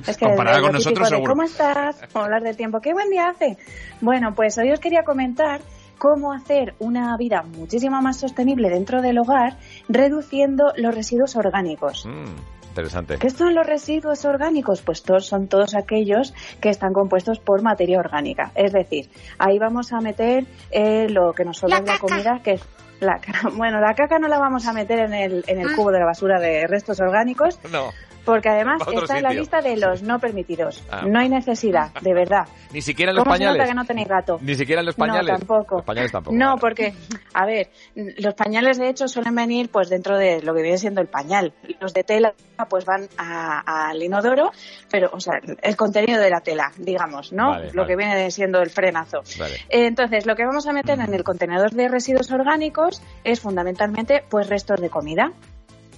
Es 0.06 0.16
que 0.16 0.26
Comparada 0.26 0.60
con 0.60 0.72
nosotros, 0.72 1.08
de, 1.08 1.14
seguro. 1.14 1.32
¿Cómo 1.32 1.44
estás? 1.44 2.02
O 2.14 2.18
hablar 2.18 2.42
del 2.42 2.56
tiempo. 2.56 2.80
¿Qué 2.80 2.92
buen 2.92 3.08
día 3.08 3.28
hace? 3.28 3.58
Bueno, 4.00 4.34
pues 4.34 4.58
hoy 4.58 4.72
os 4.72 4.80
quería 4.80 5.04
comentar 5.04 5.60
cómo 5.98 6.32
hacer 6.32 6.74
una 6.80 7.16
vida 7.16 7.42
muchísimo 7.42 8.02
más 8.02 8.18
sostenible 8.18 8.70
dentro 8.70 9.00
del 9.00 9.18
hogar, 9.18 9.56
reduciendo 9.88 10.72
los 10.76 10.92
residuos 10.92 11.36
orgánicos. 11.36 12.06
Mm, 12.06 12.68
interesante. 12.70 13.18
¿Qué 13.18 13.30
son 13.30 13.54
los 13.54 13.66
residuos 13.66 14.24
orgánicos? 14.24 14.82
Pues 14.82 15.04
todos, 15.04 15.26
son 15.26 15.46
todos 15.46 15.76
aquellos 15.76 16.34
que 16.60 16.70
están 16.70 16.92
compuestos 16.92 17.38
por 17.38 17.62
materia 17.62 18.00
orgánica. 18.00 18.50
Es 18.56 18.72
decir, 18.72 19.08
ahí 19.38 19.60
vamos 19.60 19.92
a 19.92 20.00
meter 20.00 20.44
eh, 20.72 21.08
lo 21.08 21.32
que 21.34 21.44
nos 21.44 21.58
sobra 21.58 21.80
de 21.80 21.86
la 21.86 21.98
comida, 21.98 22.40
que 22.42 22.54
es 22.54 22.62
la 23.00 23.20
Bueno, 23.54 23.80
la 23.80 23.94
caca 23.94 24.18
no 24.18 24.28
la 24.28 24.38
vamos 24.38 24.66
a 24.66 24.72
meter 24.72 24.98
en 25.00 25.14
el, 25.14 25.44
en 25.46 25.60
el 25.60 25.74
cubo 25.74 25.90
de 25.90 25.98
la 26.00 26.06
basura 26.06 26.40
de 26.40 26.66
restos 26.66 27.00
orgánicos, 27.00 27.60
No, 27.70 27.90
porque 28.26 28.50
además 28.50 28.82
está 28.92 29.16
en 29.16 29.22
la 29.22 29.30
lista 29.30 29.62
de 29.62 29.76
los 29.78 30.02
no 30.02 30.18
permitidos. 30.18 30.84
Ah. 30.90 31.04
No 31.06 31.20
hay 31.20 31.30
necesidad, 31.30 31.92
de 32.02 32.12
verdad. 32.12 32.46
ni 32.72 32.82
siquiera 32.82 33.12
en 33.12 33.16
los 33.16 33.24
¿Cómo 33.24 33.36
se 33.36 33.44
nota 33.44 33.52
pañales. 33.52 33.70
que 33.70 33.74
no 33.74 33.84
tenéis 33.86 34.08
gato? 34.08 34.38
Ni 34.42 34.54
siquiera 34.54 34.80
en 34.80 34.86
los 34.86 34.96
pañales. 34.96 35.32
No, 35.32 35.38
tampoco. 35.38 35.76
Los 35.76 35.84
pañales 35.86 36.12
tampoco. 36.12 36.36
No, 36.36 36.56
porque, 36.56 36.92
a 37.32 37.46
ver, 37.46 37.70
los 37.94 38.34
pañales 38.34 38.78
de 38.78 38.90
hecho 38.90 39.08
suelen 39.08 39.34
venir 39.34 39.70
pues 39.70 39.88
dentro 39.88 40.18
de 40.18 40.42
lo 40.42 40.52
que 40.54 40.62
viene 40.62 40.76
siendo 40.76 41.00
el 41.00 41.06
pañal. 41.06 41.54
Los 41.80 41.94
de 41.94 42.02
tela 42.04 42.34
pues 42.68 42.84
van 42.84 43.08
al 43.16 44.02
inodoro, 44.02 44.50
pero, 44.90 45.10
o 45.12 45.20
sea, 45.20 45.34
el 45.62 45.76
contenido 45.76 46.20
de 46.20 46.30
la 46.30 46.40
tela, 46.40 46.72
digamos, 46.76 47.32
¿no? 47.32 47.50
Vale, 47.50 47.70
lo 47.72 47.82
vale. 47.82 47.86
que 47.86 47.96
viene 47.96 48.30
siendo 48.30 48.60
el 48.60 48.70
frenazo. 48.70 49.20
Entonces, 49.68 50.26
lo 50.26 50.34
que 50.34 50.44
vamos 50.44 50.66
a 50.66 50.72
meter 50.72 50.98
en 50.98 51.14
el 51.14 51.22
contenedor 51.22 51.70
de 51.70 51.88
residuos 51.88 52.30
orgánicos 52.32 53.00
es 53.22 53.40
fundamentalmente 53.40 54.24
pues 54.28 54.48
restos 54.48 54.80
de 54.80 54.90
comida. 54.90 55.32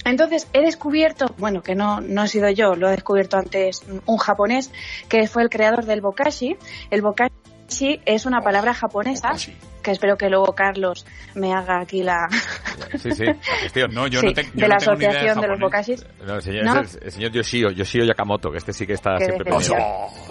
Entonces 0.09 0.49
he 0.53 0.63
descubierto, 0.63 1.35
bueno, 1.39 1.63
que 1.63 1.75
no, 1.75 2.01
no 2.01 2.25
he 2.25 2.29
sido 2.29 2.49
yo, 2.51 2.75
lo 2.75 2.89
he 2.89 2.93
descubierto 2.93 3.37
antes 3.37 3.85
un 4.07 4.17
japonés 4.17 4.71
que 5.09 5.27
fue 5.27 5.43
el 5.43 5.51
creador 5.51 5.85
del 5.85 6.01
bokashi. 6.01 6.57
El 6.91 7.03
bokashi 7.03 8.01
es 8.07 8.25
una 8.25 8.41
palabra 8.41 8.73
japonesa 8.73 9.33
que 9.83 9.91
espero 9.93 10.17
que 10.17 10.29
luego 10.29 10.55
Carlos 10.55 11.07
me 11.35 11.53
haga 11.53 11.81
aquí 11.81 12.03
la 12.03 12.29
Sí, 12.99 13.11
sí, 13.13 13.25
la 13.25 13.35
gestión. 13.61 13.93
No, 13.93 14.07
yo 14.07 14.21
Sí, 14.21 14.27
no, 14.27 14.33
te- 14.33 14.45
yo 14.45 14.51
de 14.55 14.61
no 14.63 14.69
la 14.69 14.77
de 14.77 14.77
asociación 14.77 15.41
de, 15.41 15.49
los 15.49 15.61
bokashis. 15.61 16.07
No, 16.27 16.37
el 16.37 16.43
señor, 16.43 16.65
¿No? 16.65 16.81
es 16.81 16.95
el, 16.97 17.03
el 17.05 17.13
señor 17.13 17.31
Yoshio, 17.33 17.71
Yoshio 17.71 18.05
Yakamoto, 18.05 18.51
que 18.51 18.59
este 18.59 18.73
sí 18.73 18.87
que 18.87 18.95
está 18.95 19.17
Qué 19.19 19.25
siempre. 19.27 19.53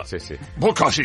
Sí, 0.05 0.19
sí. 0.19 0.35
Bokashi. 0.57 1.03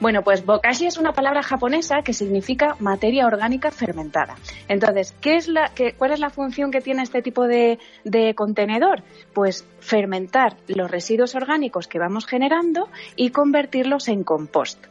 Bueno, 0.00 0.22
pues 0.22 0.44
bokashi 0.44 0.86
es 0.86 0.98
una 0.98 1.12
palabra 1.12 1.42
japonesa 1.42 2.02
que 2.04 2.12
significa 2.12 2.76
materia 2.80 3.26
orgánica 3.26 3.70
fermentada. 3.70 4.34
Entonces, 4.68 5.14
¿qué 5.20 5.36
es 5.36 5.48
la, 5.48 5.70
qué, 5.74 5.94
¿cuál 5.96 6.12
es 6.12 6.20
la 6.20 6.30
función 6.30 6.70
que 6.70 6.80
tiene 6.80 7.02
este 7.02 7.22
tipo 7.22 7.46
de, 7.46 7.78
de 8.04 8.34
contenedor? 8.34 9.02
Pues 9.32 9.64
fermentar 9.80 10.56
los 10.68 10.90
residuos 10.90 11.34
orgánicos 11.34 11.88
que 11.88 11.98
vamos 11.98 12.26
generando 12.26 12.88
y 13.16 13.30
convertirlos 13.30 14.08
en 14.08 14.24
compost. 14.24 14.84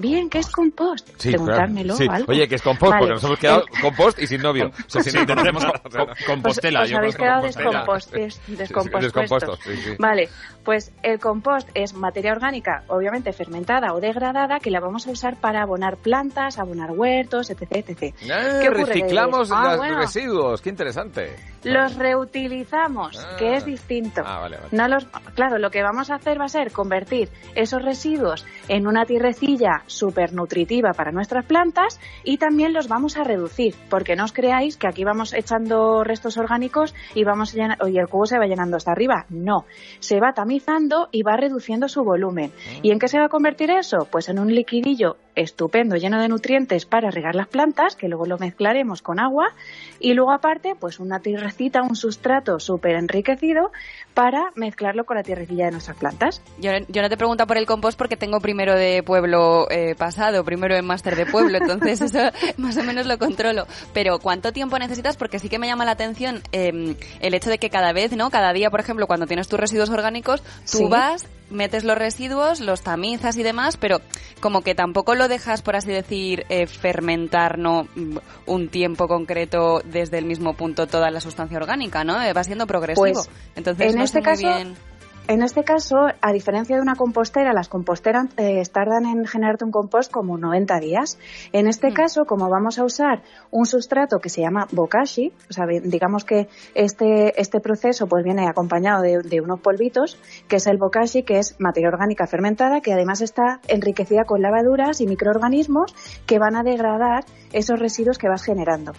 Bien, 0.00 0.30
¿qué 0.30 0.38
es 0.38 0.48
compost? 0.50 1.08
Sí, 1.18 1.30
Preguntármelo 1.30 1.96
claro. 1.96 2.12
Sí. 2.12 2.16
algo. 2.20 2.32
Oye, 2.32 2.48
que 2.48 2.54
es 2.54 2.62
compost, 2.62 2.92
Vale. 2.92 3.00
porque 3.00 3.14
nos 3.14 3.24
hemos 3.24 3.38
quedado 3.40 3.64
compost 3.82 4.18
y 4.22 4.26
sin 4.28 4.40
novio. 4.40 4.68
O 4.68 4.90
sea, 4.90 5.02
sin 5.02 5.12
Sí, 5.12 5.18
ningún 5.18 5.36
tenemos 5.36 5.64
problema. 5.64 5.82
co- 5.82 5.88
O 5.88 5.90
sea, 5.90 6.06
co- 6.06 6.32
compostela, 6.32 6.82
Os 6.82 6.92
habéis 6.92 7.16
quedado 7.16 7.42
descompostos, 7.42 9.58
sí, 9.64 9.76
sí. 9.76 9.90
Vale, 9.98 10.28
pues 10.64 10.92
el 11.02 11.18
compost 11.18 11.68
es 11.74 11.94
materia 11.94 12.32
orgánica, 12.32 12.84
obviamente 12.88 13.32
fermentada 13.32 13.92
o 13.92 14.00
degradada, 14.00 14.60
que 14.60 14.70
la 14.70 14.80
vamos 14.80 15.06
a 15.06 15.10
usar 15.10 15.36
para 15.36 15.62
abonar 15.62 15.96
plantas, 15.96 16.58
abonar 16.58 16.92
huertos, 16.92 17.50
etc. 17.50 17.62
etc. 17.72 18.14
Ah, 18.30 18.58
¿Qué 18.62 18.68
ocurre? 18.68 18.84
reciclamos 18.84 19.50
Ah, 19.52 19.70
los 19.70 19.76
bueno, 19.78 19.98
residuos, 19.98 20.60
qué 20.62 20.70
interesante. 20.70 21.36
Los 21.64 21.96
reutilizamos, 21.96 23.18
que 23.38 23.56
es 23.56 23.64
distinto. 23.64 24.22
Ah, 24.24 24.38
vale, 24.40 24.56
vale. 24.58 24.68
No 24.70 24.86
los, 24.88 25.06
claro, 25.34 25.58
lo 25.58 25.70
que 25.70 25.82
vamos 25.82 26.10
a 26.10 26.14
hacer 26.16 26.40
va 26.40 26.44
a 26.44 26.48
ser 26.48 26.70
convertir 26.70 27.28
esos 27.56 27.82
residuos 27.82 28.46
en 28.68 28.86
una 28.86 29.04
tierrecilla 29.04 29.82
súper 29.86 30.32
nutritiva 30.32 30.92
para 30.92 31.12
nuestras 31.12 31.44
plantas 31.44 31.98
y 32.24 32.38
también 32.38 32.72
los 32.72 32.88
vamos 32.88 33.16
a 33.16 33.24
reducir, 33.24 33.74
porque 33.90 34.16
no 34.16 34.24
os 34.24 34.32
creáis 34.32 34.76
que 34.76 34.88
aquí 34.88 35.04
vamos 35.04 35.32
echando 35.32 36.04
restos 36.04 36.36
orgánicos 36.36 36.94
y 37.14 37.24
vamos 37.24 37.54
llena- 37.54 37.78
y 37.88 37.98
el 37.98 38.08
cubo 38.08 38.26
se 38.26 38.38
va 38.38 38.46
llenando 38.46 38.76
hasta 38.76 38.92
arriba. 38.92 39.26
No, 39.30 39.64
se 40.00 40.20
va 40.20 40.32
tamizando 40.32 41.08
y 41.12 41.22
va 41.22 41.36
reduciendo 41.36 41.88
su 41.88 42.04
volumen. 42.04 42.52
¿Y 42.82 42.90
en 42.92 42.98
qué 42.98 43.08
se 43.08 43.18
va 43.18 43.26
a 43.26 43.28
convertir 43.28 43.70
eso? 43.70 44.06
Pues 44.10 44.28
en 44.28 44.38
un 44.38 44.54
liquidillo 44.54 45.16
estupendo, 45.38 45.96
lleno 45.96 46.20
de 46.20 46.28
nutrientes 46.28 46.84
para 46.86 47.10
regar 47.10 47.34
las 47.34 47.48
plantas, 47.48 47.96
que 47.96 48.08
luego 48.08 48.26
lo 48.26 48.38
mezclaremos 48.38 49.02
con 49.02 49.20
agua, 49.20 49.46
y 50.00 50.14
luego 50.14 50.32
aparte, 50.32 50.74
pues 50.78 51.00
una 51.00 51.20
tierrecita, 51.20 51.82
un 51.82 51.96
sustrato 51.96 52.58
súper 52.60 52.96
enriquecido 52.96 53.70
para 54.14 54.50
mezclarlo 54.56 55.04
con 55.04 55.16
la 55.16 55.22
tierrecilla 55.22 55.66
de 55.66 55.72
nuestras 55.72 55.96
plantas. 55.96 56.42
Yo, 56.58 56.72
yo 56.88 57.02
no 57.02 57.08
te 57.08 57.16
pregunto 57.16 57.46
por 57.46 57.56
el 57.56 57.66
compost 57.66 57.96
porque 57.96 58.16
tengo 58.16 58.40
primero 58.40 58.74
de 58.74 59.02
pueblo 59.02 59.70
eh, 59.70 59.94
pasado, 59.96 60.44
primero 60.44 60.74
en 60.76 60.84
máster 60.84 61.14
de 61.16 61.26
pueblo, 61.26 61.58
entonces 61.60 62.00
eso 62.00 62.30
más 62.56 62.76
o 62.76 62.82
menos 62.82 63.06
lo 63.06 63.18
controlo. 63.18 63.66
Pero 63.94 64.18
¿cuánto 64.18 64.52
tiempo 64.52 64.78
necesitas? 64.78 65.16
Porque 65.16 65.38
sí 65.38 65.48
que 65.48 65.58
me 65.58 65.66
llama 65.68 65.84
la 65.84 65.92
atención 65.92 66.42
eh, 66.52 66.96
el 67.20 67.34
hecho 67.34 67.50
de 67.50 67.58
que 67.58 67.70
cada 67.70 67.92
vez, 67.92 68.16
¿no? 68.16 68.30
Cada 68.30 68.52
día, 68.52 68.70
por 68.70 68.80
ejemplo, 68.80 69.06
cuando 69.06 69.26
tienes 69.26 69.48
tus 69.48 69.60
residuos 69.60 69.90
orgánicos, 69.90 70.42
tú 70.42 70.78
Sí. 70.78 70.84
vas 70.88 71.26
metes 71.50 71.84
los 71.84 71.96
residuos, 71.96 72.60
los 72.60 72.82
tamizas 72.82 73.36
y 73.36 73.42
demás, 73.42 73.76
pero 73.76 74.00
como 74.40 74.62
que 74.62 74.74
tampoco 74.74 75.14
lo 75.14 75.28
dejas, 75.28 75.62
por 75.62 75.76
así 75.76 75.90
decir, 75.90 76.44
eh, 76.48 76.66
fermentar, 76.66 77.58
¿no? 77.58 77.88
Mm, 77.94 78.18
Un 78.46 78.68
tiempo 78.68 79.08
concreto 79.08 79.82
desde 79.84 80.18
el 80.18 80.24
mismo 80.24 80.54
punto 80.54 80.86
toda 80.86 81.10
la 81.10 81.20
sustancia 81.20 81.58
orgánica, 81.58 82.04
¿no? 82.04 82.22
Eh, 82.22 82.32
va 82.32 82.44
siendo 82.44 82.66
progresivo. 82.66 83.04
Pues, 83.24 83.30
Entonces, 83.56 83.92
en 83.92 83.98
no 83.98 84.04
este 84.04 84.22
caso, 84.22 84.46
bien. 84.46 84.76
En 85.28 85.42
este 85.42 85.62
caso, 85.62 85.96
a 86.22 86.32
diferencia 86.32 86.74
de 86.76 86.80
una 86.80 86.96
compostera, 86.96 87.52
las 87.52 87.68
composteras 87.68 88.28
eh, 88.38 88.62
tardan 88.72 89.04
en 89.04 89.26
generarte 89.26 89.64
un 89.66 89.70
compost 89.70 90.10
como 90.10 90.38
90 90.38 90.80
días. 90.80 91.18
En 91.52 91.66
Mm. 91.66 91.68
este 91.68 91.92
caso, 91.92 92.24
como 92.24 92.48
vamos 92.48 92.78
a 92.78 92.84
usar 92.84 93.22
un 93.50 93.66
sustrato 93.66 94.20
que 94.20 94.30
se 94.30 94.40
llama 94.40 94.66
bokashi, 94.72 95.30
o 95.50 95.52
sea, 95.52 95.66
digamos 95.66 96.24
que 96.24 96.48
este, 96.74 97.38
este 97.38 97.60
proceso 97.60 98.06
pues 98.06 98.24
viene 98.24 98.48
acompañado 98.48 99.02
de, 99.02 99.18
de 99.18 99.40
unos 99.42 99.60
polvitos, 99.60 100.18
que 100.48 100.56
es 100.56 100.66
el 100.66 100.78
bokashi, 100.78 101.22
que 101.24 101.38
es 101.38 101.56
materia 101.58 101.90
orgánica 101.90 102.26
fermentada, 102.26 102.80
que 102.80 102.94
además 102.94 103.20
está 103.20 103.60
enriquecida 103.68 104.24
con 104.24 104.40
lavaduras 104.40 105.02
y 105.02 105.06
microorganismos 105.06 105.94
que 106.24 106.38
van 106.38 106.56
a 106.56 106.62
degradar 106.62 107.24
esos 107.52 107.78
residuos 107.78 108.16
que 108.16 108.28
vas 108.30 108.42
generando. 108.42 108.92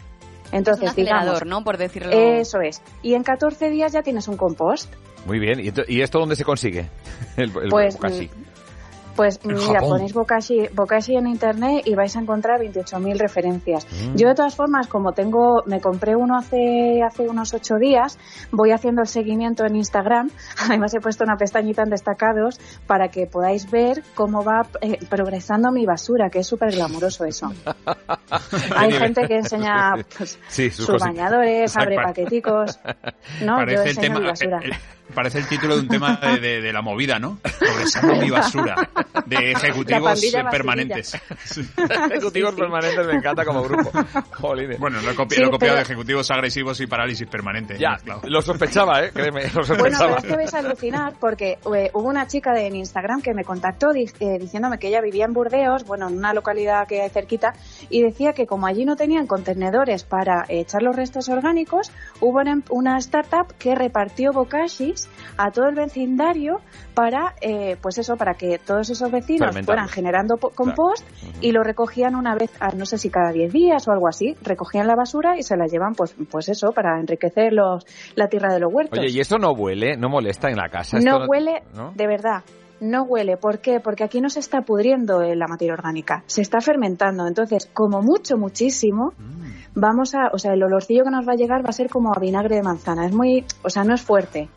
Entonces, 0.51 0.83
es 0.83 0.89
un 0.89 0.89
acelerador, 0.89 1.23
digamos, 1.43 1.45
¿no? 1.45 1.63
Por 1.63 1.77
decirlo. 1.77 2.11
Eso 2.11 2.61
es. 2.61 2.81
Y 3.01 3.13
en 3.15 3.23
14 3.23 3.69
días 3.69 3.91
ya 3.93 4.01
tienes 4.01 4.27
un 4.27 4.37
compost. 4.37 4.93
Muy 5.25 5.39
bien. 5.39 5.59
¿Y, 5.59 5.71
y 5.87 6.01
esto 6.01 6.19
dónde 6.19 6.35
se 6.35 6.43
consigue? 6.43 6.87
El, 7.37 7.51
el 7.61 7.69
Pues, 7.69 7.95
bokashi. 7.95 8.29
Pues 9.19 9.43
mira, 9.43 9.59
Japón. 9.81 9.89
ponéis 9.89 10.13
Bokashi, 10.13 10.69
Bokashi 10.73 11.17
en 11.17 11.27
internet 11.27 11.81
y 11.85 11.93
vais 11.93 12.15
a 12.15 12.21
encontrar 12.21 12.61
28.000 12.61 13.17
referencias. 13.17 13.85
Mm. 13.85 14.15
Yo 14.15 14.29
de 14.29 14.33
todas 14.33 14.55
formas, 14.55 14.87
como 14.87 15.11
tengo, 15.11 15.61
me 15.65 15.81
compré 15.81 16.15
uno 16.15 16.37
hace, 16.37 17.01
hace 17.05 17.27
unos 17.27 17.53
ocho 17.53 17.75
días, 17.75 18.17
voy 18.51 18.71
haciendo 18.71 19.01
el 19.01 19.09
seguimiento 19.09 19.65
en 19.65 19.75
Instagram. 19.75 20.29
Además 20.69 20.93
he 20.93 21.01
puesto 21.01 21.25
una 21.25 21.35
pestañita 21.35 21.83
en 21.83 21.89
destacados 21.89 22.61
para 22.87 23.09
que 23.09 23.25
podáis 23.25 23.69
ver 23.69 24.03
cómo 24.15 24.41
va 24.45 24.65
eh, 24.79 24.99
progresando 25.09 25.69
mi 25.73 25.85
basura, 25.85 26.29
que 26.29 26.39
es 26.39 26.47
súper 26.47 26.71
glamuroso 26.71 27.25
eso. 27.25 27.51
Hay 28.77 28.93
gente 28.93 29.27
que 29.27 29.39
enseña 29.39 29.95
pues, 30.17 30.39
Sí, 30.47 30.69
sus 30.69 30.97
bañadores, 30.97 31.75
abre 31.75 31.97
paqueticos. 31.97 32.79
No, 33.43 33.65
yo 33.65 33.81
el 33.81 33.87
enseño 33.89 34.01
tema, 34.01 34.19
mi 34.21 34.27
basura. 34.27 34.61
Parece 35.13 35.39
el 35.39 35.47
título 35.47 35.75
de 35.75 35.81
un 35.81 35.87
tema 35.87 36.15
de, 36.17 36.39
de- 36.39 36.61
de 36.61 36.73
la 36.73 36.81
movida, 36.81 37.19
¿no? 37.19 37.37
Progresando 37.59 38.15
mi 38.15 38.29
basura. 38.29 38.75
De 39.25 39.51
ejecutivos 39.51 40.21
permanentes. 40.51 41.15
Ejecutivos 42.11 42.53
permanentes 42.55 43.05
me 43.07 43.13
encanta 43.13 43.45
como 43.45 43.63
grupo. 43.63 43.91
Jolines. 44.31 44.79
Bueno, 44.79 45.01
lo 45.01 45.11
he, 45.11 45.15
copi- 45.15 45.35
Sí, 45.35 45.41
lo 45.41 45.47
he 45.47 45.51
copiado 45.51 45.73
pero- 45.73 45.75
de 45.75 45.81
ejecutivos 45.81 46.31
agresivos 46.31 46.79
y 46.81 46.87
parálisis 46.87 47.27
permanente. 47.27 47.77
Ya, 47.77 47.97
lo 48.23 48.41
sospechaba, 48.41 49.03
¿eh? 49.03 49.11
Créeme, 49.13 49.43
lo 49.47 49.49
Bueno, 49.51 49.65
sospechaba. 49.65 50.15
pero 50.15 50.17
es 50.17 50.25
que 50.25 50.35
vais 50.35 50.53
a 50.53 50.59
alucinar 50.59 51.13
porque 51.19 51.57
eh, 51.75 51.89
hubo 51.93 52.07
una 52.07 52.27
chica 52.27 52.53
de, 52.53 52.67
en 52.67 52.75
Instagram 52.75 53.21
que 53.21 53.33
me 53.33 53.43
contactó 53.43 53.91
di- 53.93 54.09
eh, 54.19 54.37
diciéndome 54.39 54.79
que 54.79 54.87
ella 54.87 55.01
vivía 55.01 55.25
en 55.25 55.33
Burdeos, 55.33 55.83
bueno, 55.85 56.07
en 56.07 56.17
una 56.17 56.33
localidad 56.33 56.87
que 56.87 57.01
hay 57.01 57.09
cerquita, 57.09 57.53
y 57.89 58.01
decía 58.03 58.33
que 58.33 58.45
como 58.47 58.67
allí 58.67 58.85
no 58.85 58.95
tenían 58.95 59.27
contenedores 59.27 60.03
para 60.03 60.43
eh, 60.49 60.61
echar 60.61 60.81
los 60.81 60.95
restos 60.95 61.29
orgánicos, 61.29 61.91
hubo 62.19 62.39
una, 62.39 62.61
una 62.69 62.97
startup 62.97 63.53
que 63.57 63.75
repartió 63.75 64.31
a 65.37 65.51
todo 65.51 65.67
el 65.69 65.75
vecindario 65.75 66.59
para, 66.93 67.35
eh, 67.41 67.77
pues 67.81 67.97
eso, 67.97 68.17
para 68.17 68.33
que 68.33 68.57
todos 68.59 68.89
esos 68.89 69.11
vecinos 69.11 69.55
fueran 69.65 69.87
generando 69.87 70.37
po- 70.37 70.49
compost 70.49 71.05
y 71.41 71.51
lo 71.51 71.63
recogían 71.63 72.15
una 72.15 72.35
vez, 72.35 72.51
a, 72.59 72.69
no 72.71 72.85
sé 72.85 72.97
si 72.97 73.09
cada 73.09 73.31
10 73.31 73.53
días 73.53 73.87
o 73.87 73.91
algo 73.91 74.07
así, 74.07 74.35
recogían 74.41 74.87
la 74.87 74.95
basura 74.95 75.37
y 75.37 75.43
se 75.43 75.55
la 75.55 75.65
llevan, 75.67 75.93
pues, 75.93 76.15
pues 76.29 76.49
eso, 76.49 76.71
para 76.73 76.99
enriquecer 76.99 77.53
los, 77.53 77.85
la 78.15 78.27
tierra 78.27 78.53
de 78.53 78.59
los 78.59 78.73
huertos. 78.73 78.97
Oye, 78.99 79.09
¿y 79.11 79.19
esto 79.19 79.37
no 79.37 79.51
huele? 79.51 79.95
¿No 79.97 80.09
molesta 80.09 80.49
en 80.49 80.57
la 80.57 80.69
casa? 80.69 80.99
No 80.99 81.25
huele, 81.27 81.63
¿no? 81.75 81.91
de 81.95 82.07
verdad, 82.07 82.43
no 82.81 83.03
huele. 83.03 83.35
¿Por 83.37 83.59
qué? 83.59 83.79
Porque 83.81 84.03
aquí 84.05 84.21
no 84.21 84.29
se 84.29 84.39
está 84.39 84.61
pudriendo 84.61 85.21
la 85.21 85.47
materia 85.47 85.73
orgánica, 85.73 86.23
se 86.27 86.41
está 86.41 86.61
fermentando. 86.61 87.27
Entonces, 87.27 87.69
como 87.73 88.01
mucho, 88.01 88.37
muchísimo, 88.37 89.13
Mm. 89.17 89.49
vamos 89.75 90.15
a, 90.15 90.29
o 90.33 90.37
sea, 90.37 90.53
el 90.53 90.63
olorcillo 90.63 91.03
que 91.03 91.11
nos 91.11 91.27
va 91.27 91.33
a 91.33 91.35
llegar 91.35 91.63
va 91.65 91.69
a 91.69 91.73
ser 91.73 91.89
como 91.89 92.13
a 92.13 92.19
vinagre 92.19 92.55
de 92.55 92.63
manzana. 92.63 93.05
Es 93.05 93.13
muy, 93.13 93.43
o 93.63 93.69
sea, 93.69 93.83
no 93.83 93.93
es 93.93 94.01
fuerte. 94.01 94.47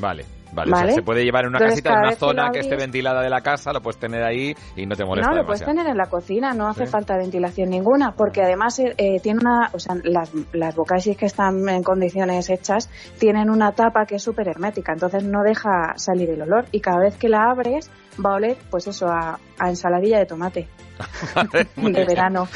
Vale, 0.00 0.24
vale. 0.52 0.72
O 0.72 0.76
sea, 0.76 0.90
se 0.92 1.02
puede 1.02 1.24
llevar 1.24 1.44
en 1.44 1.50
una 1.50 1.58
Entonces, 1.58 1.82
casita, 1.82 1.94
en 1.94 1.98
una 2.00 2.10
que 2.10 2.16
zona 2.16 2.50
que, 2.50 2.58
esté 2.60 2.76
ventilada 2.76 3.22
de 3.22 3.30
la 3.30 3.40
casa, 3.40 3.72
lo 3.72 3.80
puedes 3.80 3.98
tener 3.98 4.22
ahí 4.22 4.54
y 4.76 4.86
no 4.86 4.96
te 4.96 5.04
molesta 5.04 5.30
no, 5.30 5.36
lo 5.38 5.46
puedes 5.46 5.64
tener 5.64 5.86
en 5.86 5.96
la 5.96 6.06
cocina, 6.06 6.52
no 6.54 6.68
hace 6.68 6.86
Sí. 6.86 6.92
falta 6.92 7.16
ventilación 7.16 7.70
ninguna, 7.70 8.12
porque 8.12 8.42
además 8.42 8.78
eh, 8.78 8.94
eh, 8.96 9.20
tiene 9.20 9.40
una, 9.40 9.70
o 9.72 9.78
sea, 9.78 9.96
las, 10.04 10.32
las 10.52 10.74
bocashis 10.74 11.16
que 11.16 11.26
están 11.26 11.68
en 11.68 11.82
condiciones 11.82 12.50
hechas 12.50 12.90
tienen 13.18 13.50
una 13.50 13.72
tapa 13.72 14.06
que 14.06 14.16
es 14.16 14.22
súper 14.22 14.48
hermética, 14.48 14.92
entonces 14.92 15.24
no 15.24 15.42
deja 15.42 15.92
salir 15.96 16.30
el 16.30 16.42
olor 16.42 16.66
y 16.72 16.80
cada 16.80 17.00
vez 17.00 17.16
que 17.16 17.28
la 17.28 17.50
abres 17.50 17.90
va 18.24 18.32
a 18.32 18.36
oler, 18.36 18.56
pues 18.70 18.86
eso, 18.86 19.06
a, 19.08 19.38
a 19.58 19.68
ensaladilla 19.68 20.18
de 20.18 20.26
tomate 20.26 20.68
Muy 21.76 21.90
de 21.90 22.04
verano. 22.04 22.46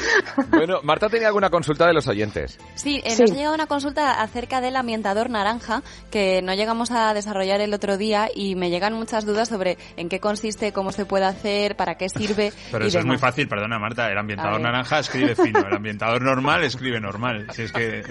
Bueno, 0.51 0.79
Marta 0.83 1.09
tenía 1.09 1.27
alguna 1.27 1.49
consulta 1.49 1.85
de 1.85 1.93
los 1.93 2.07
oyentes. 2.07 2.57
Sí, 2.75 3.01
eh, 3.03 3.09
Sí. 3.11 3.23
nos 3.23 3.31
ha 3.31 3.35
llegado 3.35 3.55
una 3.55 3.67
consulta 3.67 4.21
acerca 4.21 4.61
del 4.61 4.75
ambientador 4.77 5.29
naranja 5.29 5.81
que 6.11 6.41
no 6.41 6.53
llegamos 6.53 6.91
a 6.91 7.13
desarrollar 7.13 7.59
el 7.59 7.73
otro 7.73 7.97
día 7.97 8.29
y 8.33 8.55
me 8.55 8.69
llegan 8.69 8.93
muchas 8.93 9.25
dudas 9.25 9.49
sobre 9.49 9.77
en 9.97 10.07
qué 10.07 10.19
consiste, 10.21 10.71
cómo 10.71 10.93
se 10.93 11.05
puede 11.05 11.25
hacer, 11.25 11.75
para 11.75 11.95
qué 11.95 12.07
sirve. 12.07 12.53
Pero 12.71 12.85
y 12.85 12.87
eso 12.87 12.99
es 12.99 13.05
muy 13.05 13.15
demás. 13.17 13.31
fácil, 13.31 13.49
perdona 13.49 13.79
Marta, 13.79 14.09
el 14.09 14.17
ambientador 14.17 14.61
naranja 14.61 14.99
escribe 14.99 15.35
fino, 15.43 15.59
el 15.67 15.73
ambientador 15.75 16.21
normal 16.21 16.63
escribe 16.63 17.01
normal. 17.01 17.47
Si 17.51 17.63
es 17.63 17.71
que... 17.73 18.03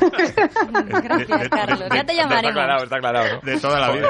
Gracias, 0.00 1.48
Carlos. 1.50 1.80
Ya 1.80 1.88
te 1.88 1.96
Está 2.00 2.14
llamaremos. 2.14 2.50
aclarado, 2.50 2.84
está 2.84 2.96
aclarado, 2.96 3.26
¿no? 3.34 3.40
De 3.52 3.60
toda 3.60 3.78
la 3.80 3.92
vida. 3.92 4.08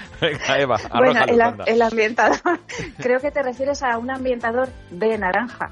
Venga, 0.20 0.58
Eva, 0.58 0.76
Bueno, 0.94 1.20
el, 1.66 1.82
ambientador, 1.82 2.38
creo 2.98 3.20
que 3.20 3.30
te 3.30 3.42
refieres 3.42 3.82
a 3.82 3.98
un 3.98 4.10
ambientador 4.10 4.68
de 4.90 5.18
naranja, 5.18 5.70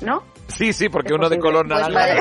¿no? 0.00 0.22
Sí, 0.48 0.72
sí, 0.72 0.88
porque 0.88 1.14
uno 1.14 1.28
de 1.28 1.38
color 1.38 1.68
Pues 1.68 1.80
naranja. 1.88 2.16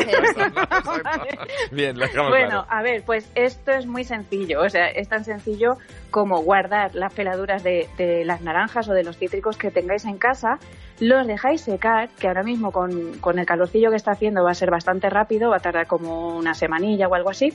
vale. 1.03 1.39
Bien, 1.71 1.97
lo 1.97 2.05
dejamos 2.05 2.29
Bueno, 2.29 2.49
claro. 2.49 2.67
a 2.69 2.81
ver, 2.83 3.03
pues 3.03 3.29
esto 3.33 3.71
es 3.71 3.87
muy 3.87 4.03
sencillo, 4.03 4.61
o 4.61 4.69
sea, 4.69 4.87
es 4.87 5.09
tan 5.09 5.25
sencillo 5.25 5.77
como 6.11 6.41
guardar 6.41 6.93
las 6.93 7.13
peladuras 7.13 7.63
de, 7.63 7.87
de 7.97 8.25
las 8.25 8.41
naranjas 8.41 8.87
o 8.87 8.93
de 8.93 9.03
los 9.03 9.17
cítricos 9.17 9.57
que 9.57 9.71
tengáis 9.71 10.05
en 10.05 10.17
casa, 10.17 10.59
los 10.99 11.25
dejáis 11.27 11.61
secar, 11.61 12.09
que 12.09 12.27
ahora 12.27 12.43
mismo 12.43 12.71
con, 12.71 13.17
con 13.19 13.39
el 13.39 13.45
calorcillo 13.45 13.89
que 13.89 13.95
está 13.95 14.11
haciendo 14.11 14.43
va 14.43 14.51
a 14.51 14.55
ser 14.55 14.69
bastante 14.69 15.09
rápido, 15.09 15.49
va 15.49 15.57
a 15.57 15.61
tardar 15.61 15.87
como 15.87 16.35
una 16.37 16.53
semanilla 16.53 17.07
o 17.07 17.15
algo 17.15 17.29
así. 17.29 17.53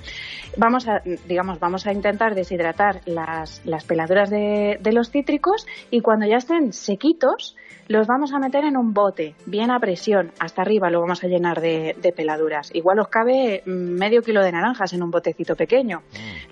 Vamos 0.57 0.89
a, 0.89 1.03
digamos, 1.27 1.61
vamos 1.61 1.87
a 1.87 1.93
intentar 1.93 2.35
deshidratar 2.35 3.01
las, 3.07 3.65
las 3.65 3.85
peladuras 3.85 4.31
de, 4.31 4.79
de 4.81 4.93
los 4.93 5.11
cítricos 5.11 5.67
y 5.91 6.01
cuando 6.01 6.27
ya 6.27 6.37
estén 6.37 6.73
sequitos, 6.73 7.57
los 7.89 8.07
vamos 8.07 8.33
a 8.33 8.39
meter 8.39 8.65
en 8.65 8.77
un 8.77 8.95
bote, 8.95 9.35
bien 9.45 9.71
a 9.71 9.79
presión, 9.79 10.33
hasta 10.39 10.63
arriba 10.63 10.89
lo 10.91 11.01
vamos 11.01 11.23
a 11.23 11.27
llenar 11.27 11.61
de, 11.61 11.95
de 12.01 12.13
peladuras. 12.13 12.75
Igual 12.75 12.99
os 12.99 13.09
cabe 13.09 13.63
mm, 13.67 13.71
medio 13.71 14.23
kilo 14.23 14.43
de 14.43 14.53
naranjas 14.53 14.93
en 14.95 15.03
un 15.03 15.11
botecito 15.11 15.55
pequeño. 15.55 16.03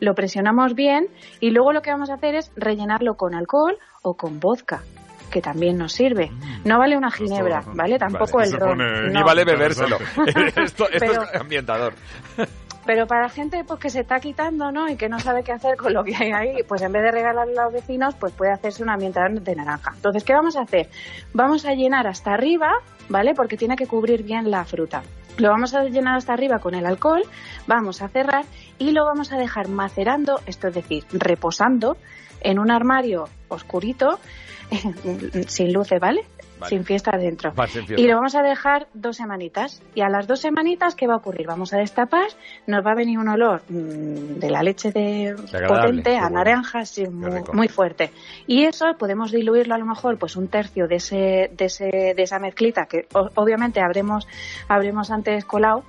Lo 0.01 0.15
presionamos 0.15 0.75
bien 0.75 1.07
y 1.41 1.51
luego 1.51 1.73
lo 1.73 1.81
que 1.81 1.91
vamos 1.91 2.11
a 2.11 2.15
hacer 2.15 2.35
es 2.35 2.53
rellenarlo 2.57 3.15
con 3.15 3.35
alcohol 3.35 3.79
o 4.03 4.15
con 4.15 4.41
vodka 4.41 4.83
que 5.33 5.41
también 5.43 5.77
nos 5.77 5.93
sirve. 5.95 6.31
No 6.65 6.79
vale 6.79 6.97
una 6.97 7.11
ginebra, 7.11 7.63
¿vale? 7.75 7.99
Tampoco 7.99 8.39
Vale, 8.39 8.51
el 8.51 8.61
ron. 8.61 8.69
pone- 8.79 9.03
no. 9.11 9.19
Ni 9.19 9.23
vale 9.25 9.45
bebérselo. 9.45 9.97
esto 10.27 10.89
esto 10.89 10.89
Pero- 11.01 11.23
es 11.23 11.35
ambientador. 11.41 11.95
Pero 12.85 13.07
para 13.07 13.29
gente 13.29 13.63
pues 13.65 13.79
que 13.79 13.91
se 13.91 14.01
está 14.01 14.19
quitando, 14.19 14.73
¿no? 14.73 14.89
Y 14.89 14.97
que 14.97 15.09
no 15.09 15.21
sabe 15.21 15.45
qué 15.45 15.53
hacer 15.53 15.77
con 15.77 15.93
lo 15.95 16.03
que 16.03 16.17
hay 16.17 16.33
ahí, 16.33 16.57
pues 16.67 16.83
en 16.83 16.91
vez 16.91 17.03
de 17.05 17.13
regalarle 17.13 17.57
a 17.59 17.65
los 17.65 17.73
vecinos, 17.73 18.15
pues 18.17 18.33
puede 18.33 18.51
hacerse 18.53 18.83
un 18.83 18.91
ambientador 18.91 19.41
de 19.41 19.55
naranja. 19.55 19.93
Entonces, 19.95 20.25
¿qué 20.25 20.33
vamos 20.35 20.57
a 20.57 20.63
hacer? 20.63 20.89
Vamos 21.33 21.65
a 21.65 21.75
llenar 21.75 22.09
hasta 22.09 22.33
arriba, 22.35 22.73
¿vale? 23.09 23.35
Porque 23.35 23.57
tiene 23.57 23.77
que 23.77 23.87
cubrir 23.87 24.25
bien 24.25 24.51
la 24.51 24.65
fruta. 24.65 25.03
Lo 25.39 25.51
vamos 25.51 25.75
a 25.75 25.85
llenar 25.85 26.17
hasta 26.17 26.33
arriba 26.33 26.59
con 26.59 26.75
el 26.75 26.85
alcohol, 26.85 27.23
vamos 27.69 28.03
a 28.03 28.09
cerrar 28.09 28.45
y 28.79 28.91
lo 28.91 29.05
vamos 29.07 29.33
a 29.33 29.39
dejar 29.39 29.69
macerando, 29.69 30.41
esto 30.47 30.67
es 30.69 30.75
decir, 30.75 31.05
reposando 31.13 31.97
en 32.41 32.59
un 32.59 32.71
armario 32.73 33.29
oscurito, 33.49 34.19
sin 35.49 35.73
luces, 35.73 36.01
¿vale? 36.01 36.23
Vale. 36.59 36.69
Sin 36.77 36.85
fiesta 36.85 37.11
dentro. 37.19 37.53
Va, 37.55 37.67
sin 37.67 37.85
fiesta. 37.87 38.01
Y 38.01 38.07
lo 38.07 38.15
vamos 38.15 38.37
a 38.37 38.43
dejar 38.43 38.87
dos 38.95 39.17
semanitas. 39.17 39.83
Y 39.97 40.01
a 40.03 40.09
las 40.09 40.29
dos 40.29 40.39
semanitas, 40.41 40.95
¿qué 40.95 41.09
va 41.09 41.15
a 41.15 41.17
ocurrir? 41.17 41.45
Vamos 41.47 41.73
a 41.73 41.79
destapar, 41.79 42.29
nos 42.69 42.87
va 42.87 42.93
a 42.93 42.95
venir 42.95 43.19
un 43.19 43.29
olor 43.29 43.63
mm, 43.69 44.39
de 44.39 44.49
la 44.51 44.63
leche 44.63 44.93
de 44.93 45.35
potente 45.67 46.17
a 46.17 46.31
naranja, 46.31 46.85
sí, 46.85 47.05
muy, 47.09 47.67
fuerte. 47.69 48.11
Y 48.47 48.63
eso 48.65 48.87
podemos 48.97 49.33
diluirlo 49.33 49.75
a 49.75 49.79
lo 49.79 49.87
mejor 49.87 50.19
pues 50.19 50.37
un 50.37 50.47
tercio 50.47 50.87
de 50.87 50.97
ese, 50.97 51.51
de 51.53 51.65
ese, 51.65 51.85
de 52.17 52.23
esa 52.23 52.39
mezclita 52.39 52.87
que 52.87 53.07
o- 53.13 53.29
obviamente 53.35 53.81
habremos, 53.81 54.29
habremos 54.69 55.11
antes 55.11 55.45
colado 55.45 55.83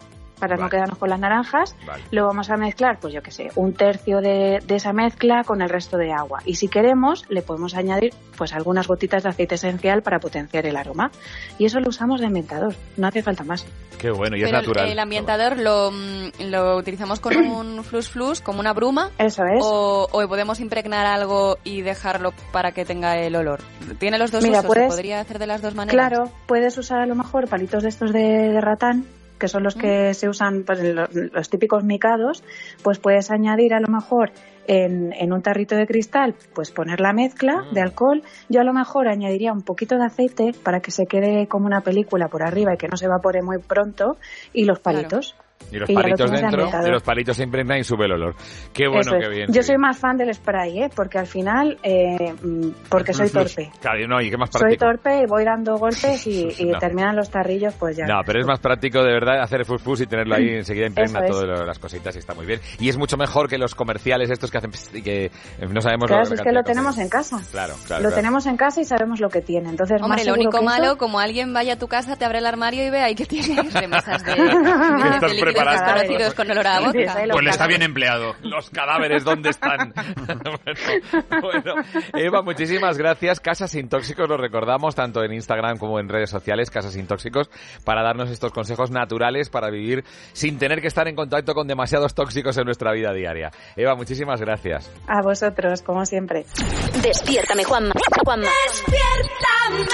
para 0.48 0.56
Vale. 0.56 0.64
no 0.64 0.70
quedarnos 0.70 0.98
con 0.98 1.10
las 1.10 1.20
naranjas. 1.20 1.76
Vale. 1.88 2.04
Lo 2.12 2.26
vamos 2.28 2.50
a 2.50 2.58
mezclar, 2.58 2.98
pues 3.00 3.14
yo 3.14 3.22
qué 3.22 3.32
sé, 3.32 3.50
un 3.56 3.74
tercio 3.74 4.20
de, 4.20 4.60
de 4.66 4.76
esa 4.76 4.92
mezcla 4.94 5.44
con 5.46 5.62
el 5.62 5.70
resto 5.70 5.98
de 5.98 6.12
agua. 6.12 6.40
Y 6.46 6.56
si 6.56 6.68
queremos, 6.68 7.26
le 7.30 7.42
podemos 7.42 7.76
añadir 7.76 8.14
pues 8.38 8.54
algunas 8.54 8.88
gotitas 8.88 9.24
de 9.24 9.30
aceite 9.30 9.56
esencial 9.56 10.02
para 10.02 10.20
potenciar 10.20 10.66
el 10.66 10.76
aroma. 10.76 11.12
Y 11.58 11.66
eso 11.66 11.80
lo 11.80 11.90
usamos 11.90 12.20
de 12.20 12.28
ambientador, 12.28 12.76
no 12.98 13.08
hace 13.08 13.24
falta 13.24 13.44
más. 13.44 13.66
Qué 13.98 14.12
bueno, 14.12 14.36
y 14.36 14.42
es 14.42 14.46
Pero 14.48 14.58
el- 14.60 14.66
natural. 14.66 14.90
el, 14.90 15.00
ambientador 15.00 15.58
lo, 15.58 15.92
mm, 15.92 16.50
lo 16.50 16.76
utilizamos 16.78 17.20
con 17.22 17.38
un 17.38 17.84
flus 17.86 18.10
flus, 18.10 18.42
como 18.42 18.60
una 18.60 18.74
bruma. 18.74 19.12
Eso 19.18 19.44
es. 19.46 19.62
O, 19.64 20.08
o 20.12 20.28
podemos 20.28 20.60
impregnar 20.60 21.06
algo 21.06 21.58
y 21.64 21.82
dejarlo 21.84 22.34
para 22.52 22.72
que 22.74 22.84
tenga 22.86 23.18
el 23.18 23.36
olor. 23.36 23.62
Tiene 24.00 24.18
los 24.18 24.32
dos 24.32 24.44
Mira, 24.44 24.60
usos, 24.60 24.68
puedes- 24.68 24.84
se 24.86 24.90
podría 24.90 25.22
hacer 25.22 25.40
de 25.40 25.48
las 25.48 25.62
dos 25.62 25.74
maneras. 25.76 26.10
Claro, 26.10 26.30
puedes 26.48 26.78
usar 26.78 27.00
a 27.00 27.06
lo 27.06 27.16
mejor 27.16 27.48
palitos 27.48 27.84
de 27.84 27.90
estos 27.90 28.12
de, 28.12 28.20
de 28.50 28.60
ratán, 28.62 29.06
que 29.44 29.50
son 29.50 29.64
los 29.64 29.76
que 29.76 30.14
se 30.14 30.30
usan, 30.30 30.64
pues, 30.66 30.80
en 30.80 30.96
los, 30.96 31.50
típicos 31.50 31.84
micados, 31.84 32.46
pues 32.82 32.98
puedes 32.98 33.30
añadir 33.30 33.74
a 33.74 33.82
lo 33.82 33.90
mejor 33.90 34.32
en, 34.68 35.12
en 35.12 35.34
un 35.34 35.42
tarrito 35.42 35.76
de 35.76 35.86
cristal, 35.86 36.34
pues 36.56 36.72
poner 36.72 37.02
la 37.02 37.12
mezcla 37.12 37.66
de 37.74 37.82
alcohol. 37.82 38.24
Yo 38.48 38.62
a 38.62 38.64
lo 38.64 38.72
mejor 38.72 39.10
añadiría 39.10 39.52
un 39.52 39.62
poquito 39.62 39.98
de 39.98 40.06
aceite 40.06 40.52
para 40.64 40.80
que 40.80 40.92
se 40.92 41.08
quede 41.08 41.48
como 41.48 41.66
una 41.66 41.82
película 41.82 42.30
por 42.30 42.42
arriba 42.42 42.74
y 42.74 42.78
que 42.78 42.88
no 42.88 42.96
se 42.96 43.04
evapore 43.04 43.42
muy 43.42 43.58
pronto, 43.58 44.16
y 44.54 44.64
los 44.64 44.80
palitos. 44.80 45.36
Y 45.72 45.78
los 45.78 45.90
Y 45.90 45.94
palitos 45.96 46.30
dentro, 46.32 46.70
y 46.86 46.90
los 46.92 47.02
palitos 47.04 47.36
se 47.38 47.44
impregnan 47.44 47.80
y 47.80 47.84
sube 47.84 48.06
el 48.06 48.12
olor. 48.14 48.36
Qué 48.74 48.88
bueno, 48.88 49.16
es. 49.16 49.24
qué 49.24 49.30
bien. 49.30 49.48
Yo 49.48 49.54
qué 49.54 49.64
soy 49.64 49.74
bien. 49.74 49.82
más 49.82 49.98
fan 49.98 50.18
del 50.18 50.34
spray, 50.34 50.84
¿eh? 50.84 50.90
porque 50.96 51.18
al 51.18 51.28
final, 51.28 51.78
eh, 51.84 52.34
mm, 52.44 52.70
porque 52.90 53.14
soy 53.14 53.30
torpe. 53.30 53.72
Claro, 53.82 54.08
no, 54.08 54.22
y 54.22 54.30
qué 54.30 54.38
más 54.38 54.50
Soy 54.52 54.62
práctico. 54.62 54.86
torpe 54.86 55.22
y 55.24 55.26
voy 55.26 55.44
dando 55.44 55.78
golpes 55.78 56.28
y, 56.28 56.50
y 56.60 56.66
No. 56.66 56.78
terminan 56.80 57.16
los 57.16 57.30
tarrillos, 57.30 57.74
pues 57.76 57.98
ya. 57.98 58.06
No, 58.06 58.22
pero 58.26 58.40
es 58.40 58.46
más 58.46 58.60
práctico 58.60 59.00
de 59.04 59.12
verdad 59.14 59.42
hacer 59.42 59.66
fus 59.66 60.02
y 60.02 60.06
tenerlo 60.08 60.36
ahí 60.36 60.50
enseguida 60.58 60.86
impregna 60.88 61.20
es. 61.26 61.32
todas 61.32 61.66
las 61.66 61.80
cositas 61.80 62.16
y 62.16 62.20
está 62.20 62.34
muy 62.34 62.46
bien. 62.46 62.60
Y 62.80 62.90
es 62.90 62.98
mucho 62.98 63.18
mejor 63.18 63.48
que 63.50 63.58
los 63.58 63.74
comerciales 63.76 64.30
estos 64.30 64.52
que 64.52 64.58
hacen 64.60 64.72
y 64.94 65.02
que 65.02 65.26
eh, 65.26 65.32
no 65.70 65.82
sabemos 65.82 66.08
Claro, 66.08 66.22
lo 66.22 66.26
si 66.26 66.34
es 66.34 66.40
cantidad 66.40 66.44
que 66.52 66.52
lo 66.54 66.64
tenemos 66.64 66.98
en 67.00 67.10
casa. 67.10 67.38
Claro, 67.52 67.74
claro. 67.88 68.04
lo 68.04 68.10
claro. 68.10 68.16
tenemos 68.22 68.46
en 68.46 68.58
casa 68.58 68.82
y 68.82 68.86
sabemos 68.86 69.20
lo 69.20 69.30
que 69.30 69.42
tiene. 69.42 69.70
Entonces, 69.70 70.02
Hombre, 70.02 70.18
más 70.20 70.28
lo 70.28 70.34
único 70.34 70.52
que 70.52 70.58
eso- 70.58 70.66
malo, 70.66 70.98
como 70.98 71.20
alguien 71.20 71.54
vaya 71.54 71.74
a 71.74 71.78
tu 71.78 71.88
casa, 71.88 72.16
te 72.16 72.26
abre 72.26 72.40
el 72.40 72.46
armario 72.46 72.86
y 72.86 72.90
ve 72.90 73.00
ahí 73.02 73.16
que 73.16 73.26
tienes 73.26 73.74
remesas 73.74 74.24
de, 74.24 74.34
de 75.44 75.53
líquidos 75.54 75.74
preparado. 75.74 76.00
desconocidos 76.00 76.34
con 76.34 76.52
olor 76.52 76.68
a 76.68 76.80
vodka. 76.80 77.14
Pues 77.32 77.44
le 77.44 77.50
está 77.50 77.68
bien 77.68 77.82
empleado. 77.82 78.36
Los 78.42 78.70
cadáveres, 78.70 79.24
¿dónde 79.24 79.50
están? 79.50 79.94
bueno, 80.28 81.42
bueno, 81.42 81.76
Eva, 82.14 82.42
muchísimas 82.42 82.98
gracias. 82.98 83.40
Casas 83.40 83.72
Sin 83.72 83.90
Tóxicos, 83.90 84.28
lo 84.28 84.38
recordamos 84.38 84.96
tanto 84.96 85.24
en 85.24 85.34
Instagram 85.34 85.78
como 85.78 86.00
en 86.00 86.10
redes 86.10 86.30
sociales, 86.30 86.70
Casas 86.70 86.94
Sin 86.94 87.08
Tóxicos, 87.08 87.50
para 87.86 88.04
darnos 88.04 88.30
estos 88.30 88.52
consejos 88.52 88.92
naturales 88.92 89.50
para 89.50 89.70
vivir 89.70 90.04
sin 90.34 90.58
tener 90.58 90.82
que 90.82 90.88
estar 90.88 91.08
en 91.08 91.16
contacto 91.16 91.54
con 91.54 91.68
demasiados 91.68 92.14
tóxicos 92.14 92.58
en 92.58 92.66
nuestra 92.66 92.92
vida 92.92 93.14
diaria. 93.14 93.52
Eva, 93.76 93.96
muchísimas 93.96 94.42
gracias. 94.42 94.92
A 95.08 95.22
vosotros, 95.22 95.82
como 95.82 96.06
siempre. 96.06 96.46
Despiértame, 97.02 97.64
Juanma. 97.64 97.94
Juanma. 98.26 98.50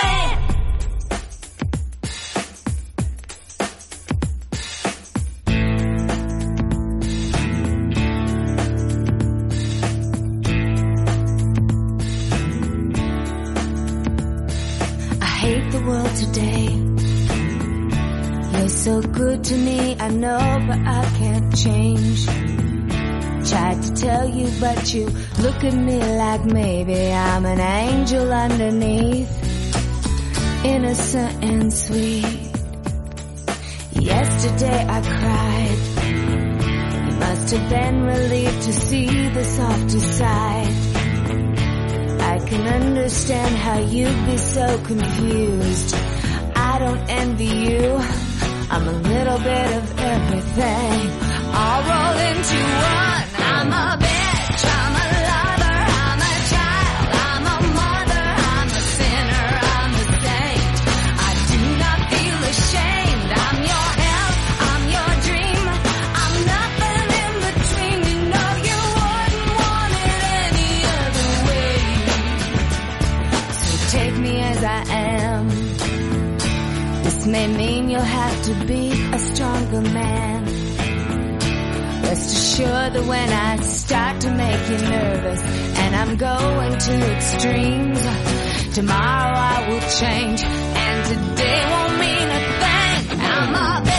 I 0.01 0.58
world 15.89 16.15
today. 16.15 16.67
You're 18.53 18.69
so 18.69 19.01
good 19.01 19.43
to 19.45 19.55
me, 19.55 19.95
I 19.99 20.09
know, 20.09 20.41
but 20.67 20.79
I 20.99 21.03
can't 21.17 21.49
change. 21.55 22.25
Tried 23.49 23.81
to 23.85 23.91
tell 24.05 24.29
you, 24.29 24.47
but 24.59 24.93
you 24.93 25.05
look 25.45 25.63
at 25.63 25.73
me 25.73 25.97
like 26.23 26.45
maybe 26.45 27.11
I'm 27.11 27.45
an 27.45 27.59
angel 27.59 28.31
underneath. 28.31 29.31
Innocent 30.63 31.43
and 31.43 31.73
sweet. 31.73 32.39
Yesterday 33.93 34.79
I 34.95 34.99
cried. 35.17 35.79
You 37.07 37.15
must 37.25 37.49
have 37.55 37.69
been 37.69 38.03
relieved 38.03 38.61
to 38.67 38.73
see 38.73 39.29
the 39.29 39.45
softer 39.45 39.99
side. 39.99 40.98
I 42.29 42.37
can 42.37 42.67
understand 42.67 43.55
how 43.55 43.79
you'd 43.79 44.25
be 44.27 44.37
so 44.37 44.77
confused. 44.83 45.95
I 46.55 46.77
don't 46.77 47.03
envy 47.09 47.45
you. 47.45 47.85
I'm 48.69 48.87
a 48.87 48.97
little 49.13 49.39
bit 49.39 49.69
of 49.79 49.99
everything. 49.99 50.95
All 51.59 51.81
rolled 51.89 52.21
into 52.29 52.59
one. 52.93 53.25
I'm 53.53 53.73
a 53.73 53.97
bitch. 54.03 54.18
May 77.31 77.47
mean 77.47 77.89
you'll 77.89 78.01
have 78.01 78.41
to 78.43 78.53
be 78.65 78.91
a 79.13 79.19
stronger 79.19 79.81
man. 79.81 80.45
Rest 82.03 82.37
assured 82.37 82.93
that 82.93 83.05
when 83.05 83.29
I 83.29 83.57
start 83.57 84.21
to 84.21 84.31
make 84.31 84.69
you 84.69 84.77
nervous 84.89 85.41
and 85.79 85.95
I'm 85.95 86.15
going 86.17 86.77
to 86.77 87.15
extremes, 87.15 88.01
tomorrow 88.73 89.37
I 89.37 89.67
will 89.69 89.85
change 90.01 90.41
and 90.43 91.05
today 91.05 91.61
won't 91.71 91.99
mean 91.99 92.27
a 92.29 92.43
thing. 92.63 93.19
I'm 93.21 93.53
a 93.53 93.98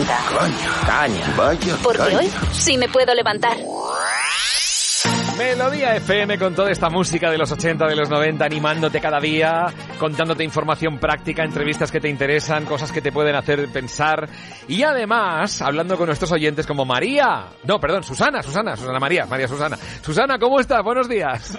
encanta. 0.00 0.86
Caña. 0.86 1.34
Vaya. 1.36 1.76
Porque 1.82 1.98
caña. 1.98 2.18
hoy 2.18 2.30
sí 2.52 2.78
me 2.78 2.88
puedo 2.88 3.14
levantar. 3.14 3.56
Melodía 5.36 5.96
FM 5.96 6.38
con 6.38 6.54
toda 6.54 6.70
esta 6.70 6.88
música 6.88 7.28
de 7.28 7.36
los 7.36 7.50
80, 7.50 7.88
de 7.88 7.96
los 7.96 8.08
90, 8.08 8.44
animándote 8.44 9.00
cada 9.00 9.18
día, 9.18 9.66
contándote 9.98 10.44
información 10.44 10.98
práctica, 10.98 11.42
entrevistas 11.42 11.90
que 11.90 12.00
te 12.00 12.08
interesan, 12.08 12.64
cosas 12.64 12.92
que 12.92 13.02
te 13.02 13.10
pueden 13.10 13.34
hacer 13.34 13.68
pensar 13.72 14.28
y 14.68 14.84
además 14.84 15.60
hablando 15.60 15.96
con 15.96 16.06
nuestros 16.06 16.30
oyentes 16.30 16.68
como 16.68 16.84
María. 16.84 17.46
No, 17.64 17.80
perdón, 17.80 18.04
Susana, 18.04 18.44
Susana, 18.44 18.76
Susana 18.76 19.00
María, 19.00 19.26
María 19.26 19.48
Susana. 19.48 19.76
Susana, 20.04 20.38
¿cómo 20.38 20.60
estás? 20.60 20.82
Buenos 20.84 21.08
días. 21.08 21.56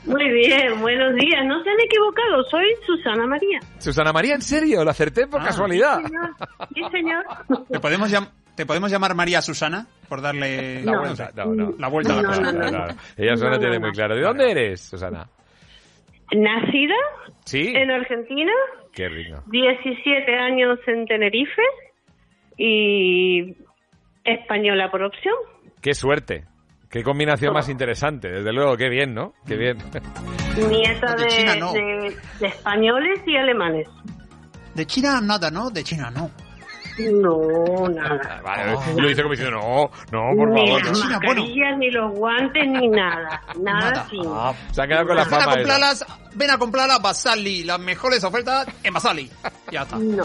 Muy 0.06 0.30
bien, 0.32 0.80
buenos 0.80 1.14
días. 1.16 1.44
No 1.44 1.62
se 1.62 1.68
han 1.68 1.80
equivocado, 1.80 2.42
soy 2.50 2.64
Susana 2.86 3.26
María. 3.26 3.60
Susana 3.76 4.10
María, 4.10 4.34
¿en 4.34 4.40
serio? 4.40 4.82
¿Lo 4.84 4.90
acerté 4.90 5.26
por 5.26 5.44
casualidad? 5.44 5.98
Sí, 6.74 6.80
señor. 6.90 7.24
¿Te 7.70 7.80
podemos, 7.80 8.10
llam- 8.10 8.30
¿Te 8.56 8.64
podemos 8.64 8.90
llamar 8.90 9.14
María 9.14 9.42
Susana? 9.42 9.86
Por 10.08 10.22
darle 10.22 10.82
La 10.82 10.92
no 10.92 11.00
vuelta, 11.00 11.26
sé, 11.26 11.32
no, 11.36 11.44
no. 11.54 11.74
la 11.78 11.88
vuelta 11.88 12.12
a 12.14 12.16
la 12.16 12.22
No, 12.22 12.28
cosa. 12.28 12.40
no, 12.40 12.52
no, 12.52 12.70
No, 12.70 12.86
no. 12.86 12.94
Ella 13.18 13.36
Susana 13.36 13.54
No, 13.56 13.58
tiene 13.58 13.74
no, 13.74 13.80
muy 13.82 13.92
claro. 13.92 14.14
¿De 14.16 14.22
dónde 14.22 14.50
eres, 14.50 14.80
Susana? 14.80 15.28
Nacida 16.34 16.94
Sí. 17.44 17.70
en 17.76 17.90
Argentina, 17.90 18.52
Qué 18.94 19.08
rico. 19.10 19.42
17 19.48 20.34
años 20.38 20.78
en 20.86 21.04
Tenerife 21.04 21.62
y 22.56 23.54
española 24.24 24.90
por 24.90 25.02
opción. 25.02 25.34
Qué 25.82 25.92
suerte. 25.92 26.44
Qué 26.94 27.02
combinación 27.02 27.52
más 27.52 27.68
interesante. 27.68 28.28
Desde 28.30 28.52
luego, 28.52 28.76
qué 28.76 28.88
bien, 28.88 29.12
¿no? 29.14 29.32
Qué 29.44 29.56
bien. 29.56 29.78
Nieta 30.68 31.16
De 31.16 31.24
de, 31.24 31.28
China, 31.28 31.56
no. 31.56 31.72
de- 31.72 32.16
de 32.38 32.46
españoles 32.46 33.18
y 33.26 33.36
alemanes. 33.36 33.88
De 34.76 34.86
China 34.86 35.20
nada, 35.20 35.50
¿no? 35.50 35.70
De 35.70 35.82
China 35.82 36.12
no. 36.14 36.30
No, 37.10 37.88
nada. 37.88 38.40
Vale, 38.44 38.76
Lo 38.96 39.08
dice 39.08 39.22
como 39.22 39.32
diciendo, 39.34 39.58
no, 39.60 39.90
no, 40.12 40.36
por 40.36 40.48
ni 40.52 40.68
favor. 40.68 40.84
las 40.86 40.92
no. 41.00 41.08
mascarillas, 41.10 41.78
ni 41.78 41.90
los 41.90 42.12
guantes, 42.16 42.64
ni 42.68 42.86
nada. 42.88 43.42
Nada, 43.60 43.90
Nada. 43.90 44.00
así. 44.02 44.18
Se 44.70 44.80
ha 44.82 44.86
quedado 44.86 45.06
con 45.08 45.16
la 45.16 45.24
Ven 45.24 45.34
a 45.34 45.40
fama. 45.40 45.54
comprarlas, 45.56 46.06
ven 46.36 46.50
a 46.52 46.58
comprar 46.58 46.90
a 46.92 46.98
Basali, 47.00 47.64
las 47.64 47.80
mejores 47.80 48.22
ofertas 48.22 48.68
en 48.84 48.94
Basali. 48.94 49.28
Ya 49.72 49.82
está. 49.82 49.96
No. 49.98 50.24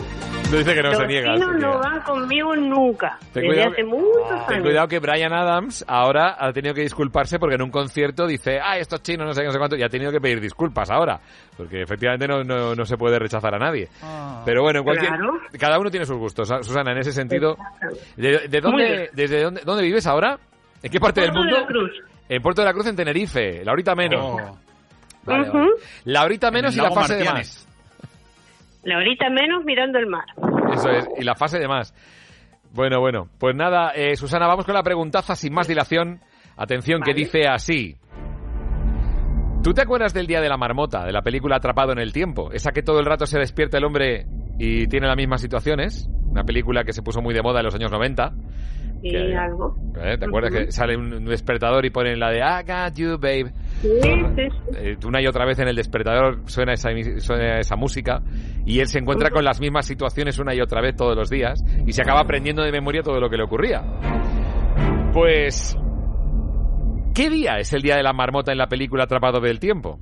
Lo 0.52 0.58
dice 0.58 0.74
que 0.74 0.82
no 0.82 0.90
los 0.90 0.98
se 0.98 1.06
niega. 1.08 1.34
chinos 1.36 1.52
se 1.54 1.60
no 1.60 1.78
van 1.80 2.00
conmigo 2.02 2.56
nunca. 2.56 3.20
Ten 3.34 3.48
desde 3.48 3.64
hace 3.64 3.76
que- 3.76 3.84
muchos 3.84 4.46
Ten 4.48 4.56
años. 4.56 4.64
cuidado 4.64 4.88
que 4.88 5.00
Brian 5.00 5.32
Adams 5.32 5.86
ahora 5.88 6.36
ha 6.40 6.52
tenido 6.52 6.74
que 6.74 6.82
disculparse 6.82 7.38
porque 7.38 7.56
en 7.56 7.62
un 7.62 7.70
concierto 7.70 8.26
dice, 8.26 8.60
ah, 8.60 8.78
estos 8.78 9.04
chinos 9.04 9.28
no 9.28 9.34
sé 9.34 9.42
qué, 9.42 9.46
no 9.48 9.52
sé 9.54 9.60
cuánto, 9.60 9.76
y 9.76 9.84
ha 9.84 9.90
tenido 9.90 10.12
que 10.12 10.20
pedir 10.20 10.42
disculpas 10.42 10.90
ahora, 10.90 11.20
porque 11.56 11.84
efectivamente 11.84 12.28
no, 12.28 12.44
no, 12.44 12.74
no 12.74 12.86
se 12.86 12.98
puede 12.98 13.20
rechazar 13.20 13.54
a 13.54 13.60
nadie. 13.60 13.90
Pero 14.44 14.64
bueno, 14.64 14.80
en 14.80 14.86
cualquier, 14.86 15.10
Claro. 15.10 15.34
cada 15.60 15.78
uno 15.80 15.92
tiene 15.92 16.06
sus 16.08 16.18
gustos, 16.18 16.48
Susana, 16.62 16.94
en 16.94 16.98
ese 16.98 17.12
sentido. 17.12 17.56
¿De, 18.18 18.48
de 18.48 18.62
dónde, 18.62 19.10
desde 19.14 19.44
dónde, 19.44 19.62
dónde 19.64 19.84
vives 19.84 20.08
ahora? 20.08 20.40
¿En 20.82 20.92
qué 20.92 21.00
parte 21.00 21.22
del 21.22 21.32
Puerto 21.32 21.46
de 21.48 21.52
mundo? 21.58 21.62
la 21.62 21.68
Cruz. 21.68 21.92
En 22.28 22.42
Puerto 22.42 22.62
de 22.62 22.66
la 22.66 22.74
Cruz, 22.74 22.88
en 22.88 22.96
Tenerife, 22.96 23.64
la 23.64 23.72
horita 23.72 23.94
menos. 23.94 24.22
Oh. 24.24 24.58
Vale, 25.26 25.52
menos 26.52 26.76
y 26.76 26.80
la 26.80 26.92
fase 26.92 27.16
de 27.18 27.26
más. 27.26 27.68
La 28.84 28.98
horita 28.98 29.30
menos 29.30 29.64
mirando 29.66 30.00
el 30.00 30.08
mar. 30.08 30.26
Eso 30.74 30.90
es, 30.90 31.08
y 31.18 31.24
la 31.24 31.36
fase 31.36 31.60
de 31.60 31.68
más. 31.68 31.94
Bueno, 32.74 33.00
bueno, 33.00 33.28
pues 33.40 33.56
nada, 33.56 33.92
eh, 33.96 34.16
Susana, 34.16 34.48
vamos 34.48 34.66
con 34.66 34.76
la 34.76 34.84
preguntaza 34.84 35.36
sin 35.36 35.54
más 35.54 35.68
dilación. 35.68 36.20
Atención, 36.56 37.02
que 37.02 37.14
dice 37.14 37.48
así. 37.48 37.96
¿Tú 39.64 39.74
te 39.74 39.82
acuerdas 39.82 40.14
del 40.14 40.28
Día 40.28 40.40
de 40.40 40.48
la 40.50 40.58
Marmota, 40.58 41.04
de 41.06 41.12
la 41.12 41.22
película 41.22 41.58
Atrapado 41.58 41.92
en 41.92 42.00
el 42.00 42.14
Tiempo? 42.14 42.52
Esa 42.52 42.72
que 42.72 42.82
todo 42.82 43.00
el 43.00 43.06
rato 43.06 43.26
se 43.26 43.38
despierta 43.40 43.78
el 43.78 43.84
hombre 43.86 44.26
y 44.58 44.88
tiene 44.88 45.08
las 45.08 45.18
mismas 45.18 45.42
situaciones. 45.42 46.10
Una 46.30 46.44
película 46.44 46.84
que 46.84 46.94
se 46.94 47.02
puso 47.02 47.22
muy 47.22 47.34
de 47.34 47.42
moda 47.42 47.60
en 47.60 47.66
los 47.66 47.76
años 47.76 47.92
90. 47.92 48.32
Y 49.02 49.12
Que- 49.12 49.36
algo. 49.36 49.76
¿Eh? 50.02 50.18
¿Te 50.18 50.26
acuerdas 50.26 50.52
que 50.54 50.72
sale 50.72 50.96
un 50.96 51.26
despertador 51.26 51.86
y 51.86 51.90
ponen 51.90 52.20
la 52.20 52.30
de 52.30 52.38
I 52.40 52.64
got 52.66 52.96
you, 52.96 53.18
babe? 53.18 53.52
Sí, 53.82 53.88
sí, 54.02 54.26
sí. 54.36 54.48
Eh, 54.76 54.98
una 55.06 55.22
y 55.22 55.28
otra 55.28 55.46
vez 55.46 55.60
en 55.60 55.68
el 55.68 55.76
despertador 55.76 56.42
suena 56.46 56.74
esa, 56.74 56.90
suena 57.20 57.60
esa 57.60 57.76
música 57.76 58.22
y 58.66 58.80
él 58.80 58.88
se 58.88 59.00
encuentra 59.00 59.30
con 59.30 59.44
las 59.46 59.62
mismas 59.62 59.86
situaciones 59.86 60.38
una 60.38 60.54
y 60.54 60.62
otra 60.62 60.82
vez 60.82 60.96
todos 60.96 61.16
los 61.16 61.30
días 61.30 61.64
y 61.86 61.94
se 61.94 62.02
acaba 62.02 62.22
aprendiendo 62.22 62.62
de 62.64 62.72
memoria 62.72 63.02
todo 63.02 63.20
lo 63.20 63.30
que 63.30 63.38
le 63.38 63.44
ocurría. 63.44 63.82
Pues, 65.14 65.78
¿qué 67.16 67.30
día 67.30 67.60
es 67.60 67.74
el 67.74 67.82
día 67.82 67.96
de 67.96 68.04
la 68.04 68.14
marmota 68.14 68.52
en 68.52 68.58
la 68.58 68.68
película 68.68 69.06
Atrapado 69.06 69.40
del 69.40 69.60
Tiempo? 69.60 69.98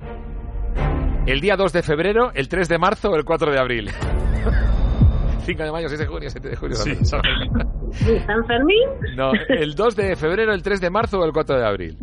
¿El 1.26 1.40
día 1.40 1.56
2 1.56 1.72
de 1.72 1.82
febrero, 1.82 2.32
el 2.34 2.48
3 2.48 2.68
de 2.68 2.78
marzo 2.78 3.10
o 3.10 3.16
el 3.16 3.24
4 3.24 3.52
de 3.52 3.58
abril? 3.58 3.90
5 5.44 5.62
de 5.62 5.72
mayo, 5.72 5.88
6 5.88 6.00
de 6.00 6.06
junio, 6.06 6.28
7 6.28 6.48
de 6.48 6.56
julio. 6.56 6.76
Sí, 6.76 6.90
¿no? 6.90 7.04
San 7.04 7.22
Fermín. 7.22 7.52
¿Y 8.00 8.20
San 8.20 8.46
Fermín? 8.46 8.88
No, 9.16 9.32
el 9.48 9.74
2 9.74 9.96
de 9.96 10.16
febrero, 10.16 10.52
el 10.52 10.62
3 10.62 10.80
de 10.80 10.90
marzo 10.90 11.20
o 11.20 11.24
el 11.24 11.32
4 11.32 11.58
de 11.58 11.66
abril. 11.66 11.98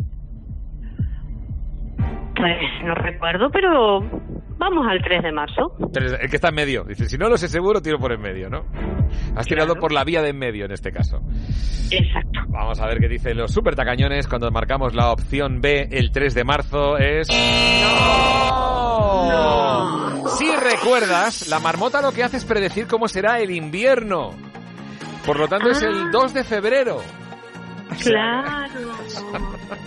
Pues 2.36 2.56
no 2.84 2.94
recuerdo, 2.94 3.50
pero 3.50 4.00
vamos 4.58 4.86
al 4.88 5.00
3 5.02 5.22
de 5.22 5.32
marzo. 5.32 5.72
El 5.94 6.28
que 6.30 6.36
está 6.36 6.48
en 6.50 6.54
medio. 6.54 6.84
Dice, 6.84 7.06
si 7.08 7.16
no 7.16 7.28
lo 7.28 7.36
sé 7.38 7.48
seguro, 7.48 7.80
tiro 7.80 7.98
por 7.98 8.12
en 8.12 8.20
medio, 8.20 8.50
¿no? 8.50 8.64
Has 9.36 9.46
tirado 9.46 9.68
Claro. 9.74 9.80
por 9.80 9.92
la 9.92 10.04
vía 10.04 10.20
de 10.22 10.30
en 10.30 10.38
medio 10.38 10.64
en 10.66 10.72
este 10.72 10.92
caso. 10.92 11.20
Exacto. 11.90 12.40
Vamos 12.48 12.78
a 12.80 12.86
ver 12.86 12.98
qué 12.98 13.08
dicen 13.08 13.36
los 13.38 13.52
super 13.52 13.74
tacañones 13.74 14.26
cuando 14.28 14.50
marcamos 14.50 14.94
la 14.94 15.12
opción 15.12 15.60
B 15.60 15.88
el 15.90 16.10
3 16.12 16.34
de 16.34 16.44
marzo. 16.44 16.98
Es... 16.98 17.28
¡No! 19.28 20.28
Si 20.36 20.50
recuerdas, 20.56 21.48
la 21.48 21.58
marmota 21.58 22.02
lo 22.02 22.12
que 22.12 22.22
hace 22.22 22.36
es 22.36 22.44
predecir 22.44 22.86
cómo 22.86 23.08
será 23.08 23.38
el 23.40 23.50
invierno. 23.50 24.30
Por 25.24 25.38
lo 25.38 25.48
tanto, 25.48 25.70
es 25.70 25.82
Ah. 25.82 25.86
el 25.88 26.10
2 26.10 26.34
de 26.34 26.44
febrero. 26.44 26.98
Claro, 28.02 28.68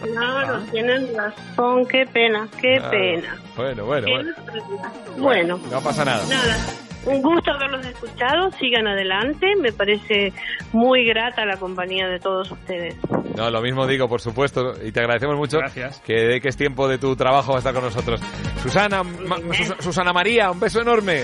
claro, 0.02 0.60
tienen 0.72 1.08
razón, 1.16 1.86
qué 1.88 2.06
pena, 2.06 2.48
qué 2.62 2.78
Ah, 2.82 2.90
pena. 2.90 3.36
Bueno, 3.56 3.86
bueno, 3.86 4.06
Qué 4.08 4.14
bueno. 4.14 4.32
pérdida. 4.46 4.92
Bueno, 5.18 5.60
No 5.72 5.82
pasa 5.82 6.06
nada. 6.06 6.24
nada, 6.30 6.58
un 7.06 7.22
gusto 7.22 7.52
haberlos 7.52 7.86
escuchado, 7.86 8.52
sigan 8.60 8.88
adelante, 8.88 9.48
me 9.62 9.72
parece 9.72 10.34
muy 10.74 11.06
grata 11.06 11.46
la 11.46 11.58
compañía 11.58 12.08
de 12.08 12.20
todos 12.20 12.52
ustedes. 12.52 12.96
No, 13.35 13.49
lo 13.49 13.61
mismo 13.61 13.85
digo, 13.88 14.08
por 14.09 14.22
supuesto, 14.22 14.74
y 14.83 14.91
te 14.91 14.99
agradecemos 14.99 15.38
mucho 15.38 15.58
Gracias. 15.59 15.99
que 16.06 16.14
dediques 16.14 16.58
tiempo 16.58 16.88
de 16.88 16.98
tu 16.98 17.16
trabajo 17.16 17.56
a 17.56 17.59
estar 17.59 17.74
con 17.74 17.83
nosotros. 17.83 18.19
Susana, 18.61 19.03
Ma- 19.03 19.38
Sus- 19.53 19.75
Susana 19.80 20.11
María, 20.11 20.51
un 20.51 20.59
beso 20.59 20.82
enorme. 20.82 21.24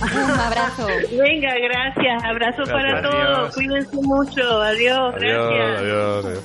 Un 0.00 0.30
abrazo. 0.30 0.86
Venga, 0.86 1.54
gracias, 1.62 2.24
abrazo 2.24 2.62
para 2.70 3.02
todos, 3.02 3.14
Adiós. 3.38 3.54
cuídense 3.54 3.96
mucho, 4.02 4.62
adiós, 4.62 5.14
gracias. 5.18 5.80
adiós, 5.80 6.24
adiós. 6.24 6.44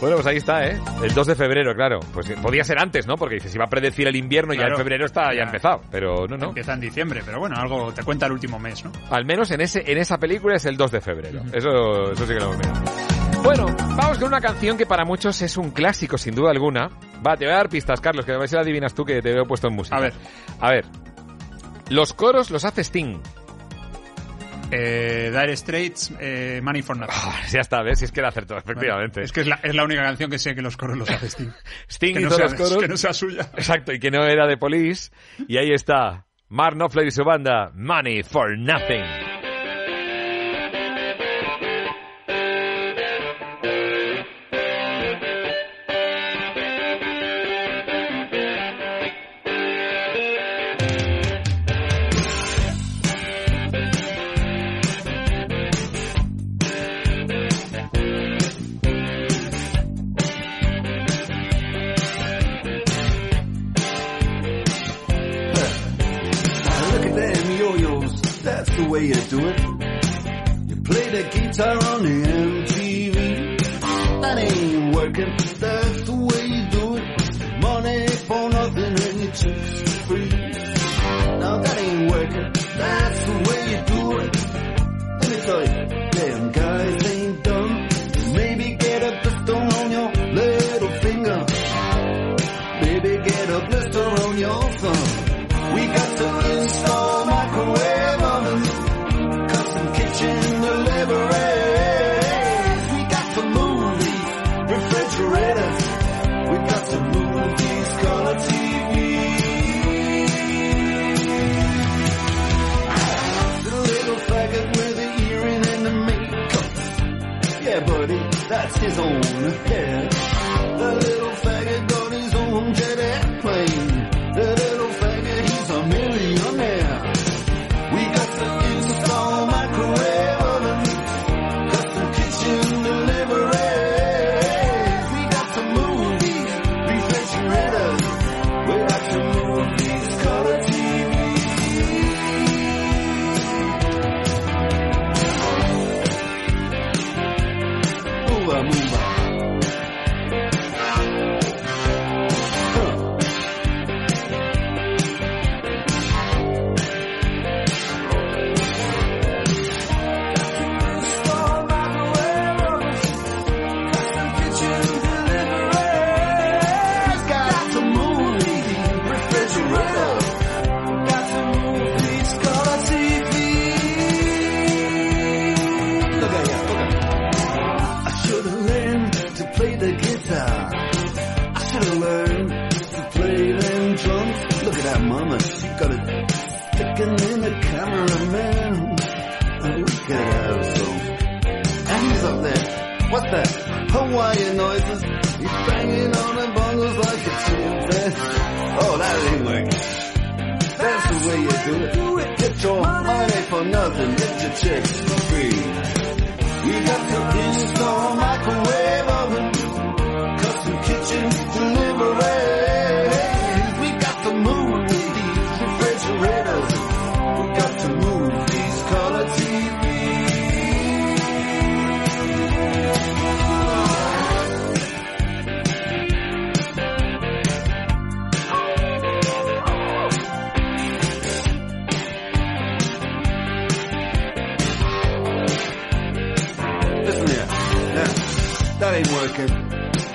Bueno, 0.00 0.16
pues 0.16 0.26
ahí 0.28 0.38
está, 0.38 0.64
¿eh? 0.66 0.80
El 1.02 1.12
2 1.12 1.26
de 1.26 1.34
febrero, 1.34 1.74
claro. 1.74 2.00
Pues 2.14 2.30
podía 2.42 2.64
ser 2.64 2.78
antes, 2.80 3.06
¿no? 3.06 3.16
Porque 3.16 3.34
dice, 3.34 3.50
si 3.50 3.58
va 3.58 3.66
a 3.66 3.68
predecir 3.68 4.08
el 4.08 4.16
invierno, 4.16 4.54
ya 4.54 4.66
en 4.68 4.74
febrero 4.76 5.04
está 5.04 5.26
ya 5.34 5.40
Ya. 5.40 5.42
empezado. 5.42 5.82
Pero 5.90 6.26
no, 6.26 6.38
no. 6.38 6.46
Empieza 6.48 6.72
en 6.72 6.80
diciembre, 6.80 7.20
pero 7.22 7.38
bueno, 7.38 7.56
algo 7.58 7.92
te 7.92 8.02
cuenta 8.02 8.24
el 8.24 8.32
último 8.32 8.58
mes, 8.58 8.82
¿no? 8.82 8.92
Al 9.10 9.26
menos 9.26 9.50
en 9.50 9.60
ese 9.60 9.82
en 9.92 9.98
esa 9.98 10.16
película 10.16 10.56
es 10.56 10.64
el 10.64 10.78
2 10.78 10.90
de 10.90 11.00
febrero. 11.02 11.42
Eso, 11.52 12.12
eso 12.12 12.26
sí 12.26 12.32
que 12.32 12.40
lo 12.40 12.44
hemos 12.54 12.56
mirado. 12.56 12.80
Bueno, 13.42 13.66
vamos 13.96 14.18
con 14.18 14.28
una 14.28 14.40
canción 14.40 14.76
que 14.76 14.86
para 14.86 15.04
muchos 15.04 15.40
es 15.42 15.56
un 15.56 15.70
clásico, 15.70 16.18
sin 16.18 16.34
duda 16.34 16.50
alguna. 16.50 16.88
Va, 17.26 17.36
te 17.36 17.46
voy 17.46 17.54
a 17.54 17.56
dar 17.58 17.68
pistas, 17.68 18.00
Carlos, 18.00 18.24
que 18.24 18.32
a 18.32 18.38
ver 18.38 18.48
si 18.48 18.54
la 18.54 18.60
adivinas 18.62 18.94
tú, 18.94 19.04
que 19.04 19.20
te 19.22 19.32
veo 19.32 19.46
puesto 19.46 19.68
en 19.68 19.74
música. 19.74 19.96
A 19.96 20.00
ver. 20.00 20.12
A 20.60 20.70
ver. 20.70 20.84
Los 21.88 22.12
coros 22.12 22.50
los 22.50 22.64
hace 22.64 22.82
Sting. 22.84 23.18
Eh, 24.70 25.30
Dire 25.32 25.56
Straits, 25.56 26.12
eh, 26.20 26.60
Money 26.62 26.82
for 26.82 26.96
Nothing. 26.96 27.16
Ya 27.50 27.60
está, 27.60 27.82
¿ves? 27.82 27.98
Si 27.98 28.04
es 28.04 28.12
que 28.12 28.20
era 28.20 28.28
acertado, 28.28 28.60
efectivamente. 28.60 29.22
Es 29.22 29.32
que 29.32 29.40
es 29.40 29.46
la, 29.48 29.58
es 29.62 29.74
la 29.74 29.82
única 29.84 30.02
canción 30.02 30.30
que 30.30 30.38
sé 30.38 30.54
que 30.54 30.62
los 30.62 30.76
coros 30.76 30.96
los 30.96 31.10
hace 31.10 31.26
Sting. 31.28 31.50
Sting 31.88 32.14
que 32.14 32.20
no 32.20 32.26
hizo 32.28 32.36
sea- 32.36 32.44
los 32.46 32.54
coros. 32.54 32.76
que 32.76 32.88
no 32.88 32.96
sea 32.96 33.12
suya. 33.12 33.50
Exacto, 33.56 33.92
y 33.92 33.98
que 33.98 34.10
no 34.12 34.22
era 34.24 34.46
de 34.46 34.56
Police. 34.58 35.10
Y 35.48 35.56
ahí 35.56 35.72
está. 35.72 36.26
Mark 36.48 36.76
Knopfler 36.76 37.06
y 37.06 37.10
su 37.10 37.24
banda, 37.24 37.72
Money 37.74 38.22
for 38.22 38.56
Nothing. 38.56 39.29
Way 69.00 69.06
you 69.06 69.14
do 69.14 69.40
it. 69.48 69.60
You 70.68 70.76
play 70.88 71.06
the 71.16 71.22
guitar 71.32 71.76
on 71.90 72.02
the 72.02 72.16
MTV. 72.44 73.16
That 74.22 74.38
ain't 74.38 74.94
working, 74.94 75.36
that's 75.58 76.02
the 76.02 76.16
way 76.28 76.44
you 76.54 76.64
do 76.70 76.96
it. 76.96 77.62
Money 77.62 78.06
for 78.28 78.50
nothing 78.50 78.94
and 79.06 79.20
your 79.22 79.32
chicks 79.32 79.92
free. 80.06 80.28
Now 81.40 81.58
that 81.62 81.78
ain't 81.78 82.10
working, 82.10 82.52
that's 82.82 83.20
the 83.28 83.36
way 83.48 83.60
you 83.72 83.80
do 83.94 84.02
it. 84.24 84.36
his 85.24 85.48
own 85.48 85.79
soul. 119.00 119.29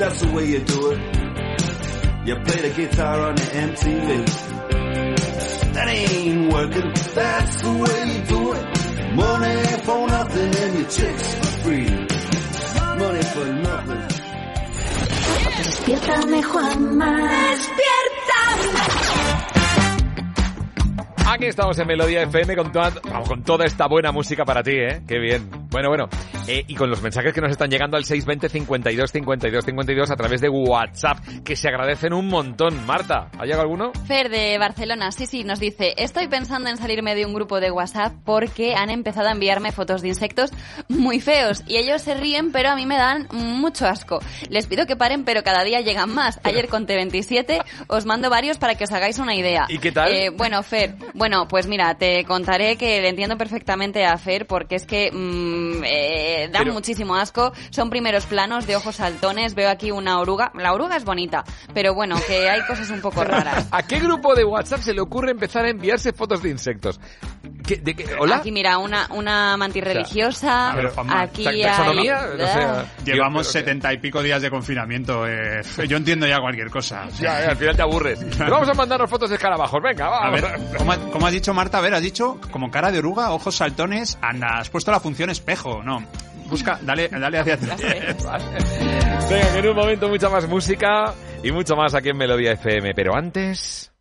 That's 0.05 0.21
the 0.21 0.31
way 0.33 0.45
you 0.45 0.59
do 0.59 0.91
it. 0.91 0.99
You 2.27 2.35
play 2.45 2.61
the 2.61 2.73
guitar 2.77 3.21
on 3.21 3.33
the 3.33 3.41
MTV. 3.41 4.09
That 5.73 5.87
ain't 5.87 6.53
working. 6.53 6.93
That's 7.15 7.61
the 7.63 7.73
way 7.73 7.97
you 8.13 8.21
do 8.29 8.53
it. 8.53 8.65
Money 9.15 9.65
for 9.81 10.07
nothing 10.07 10.55
and 10.63 10.73
your 10.77 10.89
chicks 10.89 11.33
for 11.33 11.51
free. 11.63 11.89
Money 13.01 13.23
for 13.33 13.47
nothing. 13.65 14.05
Despiértame, 15.57 16.43
Juanma. 16.43 17.11
Aquí 21.27 21.45
estamos 21.47 21.79
en 21.79 21.87
Melodía 21.87 22.21
FM 22.21 22.55
con 22.55 22.71
toda, 22.71 22.91
vamos, 23.03 23.27
con 23.27 23.43
toda 23.43 23.65
esta 23.65 23.87
buena 23.87 24.11
música 24.11 24.45
para 24.45 24.61
ti, 24.61 24.71
¿eh? 24.73 25.01
Qué 25.07 25.17
bien. 25.17 25.49
Bueno, 25.71 25.89
bueno. 25.89 26.07
Eh, 26.47 26.63
y 26.67 26.75
con 26.75 26.89
los 26.91 27.01
mensajes 27.01 27.33
que 27.33 27.41
nos 27.41 27.51
están 27.51 27.69
llegando 27.71 27.97
al 27.97 28.05
620 28.05 28.49
52 28.49 29.11
52 29.11 29.65
52 29.65 30.11
a 30.11 30.15
través 30.15 30.41
de 30.41 30.49
WhatsApp, 30.49 31.17
que 31.43 31.55
se 31.55 31.67
agradecen 31.67 32.13
un 32.13 32.27
montón. 32.27 32.85
Marta, 32.85 33.29
¿ha 33.37 33.45
llegado 33.45 33.63
alguno? 33.63 33.91
Fer 34.05 34.29
de 34.29 34.57
Barcelona, 34.59 35.11
sí, 35.11 35.25
sí, 35.25 35.43
nos 35.43 35.59
dice, 35.59 35.95
estoy 35.97 36.27
pensando 36.27 36.69
en 36.69 36.77
salirme 36.77 37.15
de 37.15 37.25
un 37.25 37.33
grupo 37.33 37.59
de 37.59 37.71
WhatsApp 37.71 38.13
porque 38.23 38.75
han 38.75 38.91
empezado 38.91 39.27
a 39.29 39.31
enviarme 39.31 39.71
fotos 39.71 40.03
de 40.03 40.09
insectos 40.09 40.51
muy 40.87 41.19
feos 41.19 41.63
y 41.67 41.77
ellos 41.77 42.01
se 42.03 42.13
ríen 42.13 42.51
pero 42.51 42.69
a 42.69 42.75
mí 42.75 42.85
me 42.85 42.97
dan 42.97 43.27
mucho 43.31 43.87
asco. 43.87 44.19
Les 44.49 44.67
pido 44.67 44.85
que 44.85 44.95
paren 44.95 45.25
pero 45.25 45.43
cada 45.43 45.63
día 45.63 45.81
llegan 45.81 46.13
más. 46.13 46.39
Ayer 46.43 46.67
conté 46.67 46.95
27, 46.95 47.59
os 47.87 48.05
mando 48.05 48.29
varios 48.29 48.59
para 48.59 48.75
que 48.75 48.83
os 48.83 48.91
hagáis 48.91 49.17
una 49.17 49.35
idea. 49.35 49.65
¿Y 49.67 49.79
qué 49.79 49.91
tal? 49.91 50.13
Eh, 50.13 50.29
bueno, 50.29 50.61
Fer, 50.61 50.95
bueno, 51.15 51.47
pues 51.47 51.65
mira, 51.65 51.95
te 51.97 52.23
contaré 52.25 52.77
que 52.77 53.01
le 53.01 53.09
entiendo 53.09 53.35
perfectamente 53.35 54.05
a 54.05 54.17
Fer 54.17 54.45
porque 54.45 54.75
es 54.75 54.85
que 54.85 55.11
mm, 55.11 55.83
eh, 55.83 56.34
dan 56.51 56.63
Pero- 56.63 56.73
muchísimo 56.73 57.15
asco. 57.15 57.51
Son 57.69 57.89
primeros 57.89 58.25
planos 58.25 58.67
de 58.67 58.75
ojos 58.75 58.95
saltones. 58.95 59.55
Veo 59.55 59.69
aquí 59.69 59.91
una 59.91 60.19
oruga. 60.19 60.51
La 60.55 60.73
oruga 60.73 60.95
es 60.97 61.05
bonita, 61.05 61.43
pero 61.73 61.93
bueno, 61.93 62.15
que 62.27 62.49
hay 62.49 62.61
cosas 62.67 62.89
un 62.89 63.01
poco 63.01 63.23
raras. 63.23 63.67
¿A 63.71 63.83
qué 63.83 63.99
grupo 63.99 64.35
de 64.35 64.43
WhatsApp 64.43 64.81
se 64.81 64.93
le 64.93 65.01
ocurre 65.01 65.31
empezar 65.31 65.65
a 65.65 65.69
enviarse 65.69 66.13
fotos 66.13 66.41
de 66.41 66.49
insectos? 66.49 66.99
¿Qué- 67.65 67.77
de 67.77 67.95
qué- 67.95 68.15
¿Hola? 68.19 68.37
Aquí 68.37 68.51
mira, 68.51 68.77
una, 68.77 69.07
una 69.11 69.57
mantis 69.57 69.83
religiosa. 69.83 70.71
A 70.71 70.75
ver, 70.75 70.89
Juanma, 70.89 71.21
aquí 71.21 71.43
¿ta- 71.43 71.49
hay... 71.49 71.61
taxonomía? 71.63 72.21
No 72.37 72.47
sé, 72.47 72.59
Ah. 72.61 72.85
Llevamos 73.03 73.47
setenta 73.47 73.91
y 73.93 73.97
pico 73.97 74.21
días 74.21 74.41
de 74.41 74.49
confinamiento. 74.49 75.25
eh, 75.27 75.61
yo 75.87 75.97
entiendo 75.97 76.27
ya 76.27 76.39
cualquier 76.39 76.69
cosa. 76.69 77.05
Ya, 77.19 77.41
eh, 77.43 77.47
al 77.47 77.57
final 77.57 77.75
te 77.75 77.81
aburres. 77.81 78.19
Pero 78.37 78.51
vamos 78.51 78.69
a 78.69 78.73
mandarnos 78.73 79.09
fotos 79.09 79.29
de 79.29 79.35
escarabajos. 79.35 79.81
Venga, 79.81 80.05
A 80.07 80.09
vamos. 80.29 80.41
ver, 80.41 80.59
¿cómo, 80.77 80.91
ha- 80.91 80.97
cómo 81.11 81.27
has 81.27 81.33
dicho 81.33 81.53
Marta? 81.53 81.77
A 81.77 81.81
ver, 81.81 81.93
has 81.95 82.01
dicho 82.01 82.39
como 82.51 82.69
cara 82.69 82.91
de 82.91 82.99
oruga, 82.99 83.31
ojos 83.31 83.55
saltones, 83.55 84.17
anda, 84.21 84.59
has 84.59 84.69
puesto 84.69 84.91
la 84.91 84.99
función 84.99 85.29
espejo, 85.29 85.81
no. 85.83 86.03
Busca, 86.49 86.79
dale, 86.81 87.09
dale 87.09 87.39
hacia 87.39 87.55
atrás. 87.55 87.81
Venga, 89.29 89.53
que 89.53 89.59
en 89.59 89.67
un 89.67 89.75
momento 89.75 90.07
mucha 90.09 90.29
más 90.29 90.47
música 90.47 91.13
y 91.43 91.51
mucho 91.51 91.75
más 91.75 91.93
aquí 91.95 92.09
en 92.09 92.17
Melodía 92.17 92.51
FM. 92.53 92.93
Pero 92.93 93.15
antes... 93.15 93.91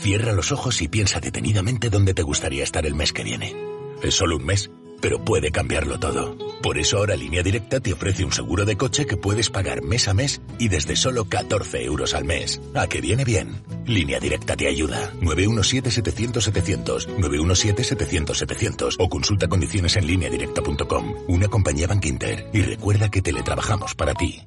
Cierra 0.00 0.32
los 0.32 0.52
ojos 0.52 0.82
y 0.82 0.88
piensa 0.88 1.20
detenidamente 1.20 1.90
dónde 1.90 2.14
te 2.14 2.22
gustaría 2.22 2.64
estar 2.64 2.86
el 2.86 2.94
mes 2.94 3.12
que 3.12 3.24
viene. 3.24 3.54
Es 4.02 4.14
solo 4.14 4.36
un 4.36 4.44
mes, 4.44 4.70
pero 5.00 5.24
puede 5.24 5.50
cambiarlo 5.50 5.98
todo. 5.98 6.36
Por 6.62 6.78
eso 6.78 6.98
ahora 6.98 7.16
Línea 7.16 7.42
Directa 7.42 7.80
te 7.80 7.92
ofrece 7.92 8.24
un 8.24 8.32
seguro 8.32 8.64
de 8.64 8.76
coche 8.76 9.06
que 9.06 9.16
puedes 9.16 9.50
pagar 9.50 9.82
mes 9.82 10.08
a 10.08 10.14
mes 10.14 10.40
y 10.58 10.68
desde 10.68 10.96
solo 10.96 11.26
14 11.26 11.84
euros 11.84 12.14
al 12.14 12.24
mes. 12.24 12.60
¿A 12.74 12.86
que 12.86 13.00
viene 13.00 13.24
bien? 13.24 13.62
Línea 13.84 14.18
Directa 14.18 14.56
te 14.56 14.68
ayuda. 14.68 15.12
917-700-700, 15.20 17.06
917-700-700 17.18 18.96
o 18.98 19.08
consulta 19.08 19.48
condiciones 19.48 19.96
en 19.96 20.06
lineadirecta.com. 20.06 21.14
Una 21.28 21.48
compañía 21.48 21.86
Bank 21.86 22.04
Inter. 22.06 22.50
Y 22.52 22.62
recuerda 22.62 23.10
que 23.10 23.22
teletrabajamos 23.22 23.94
para 23.94 24.14
ti. 24.14 24.42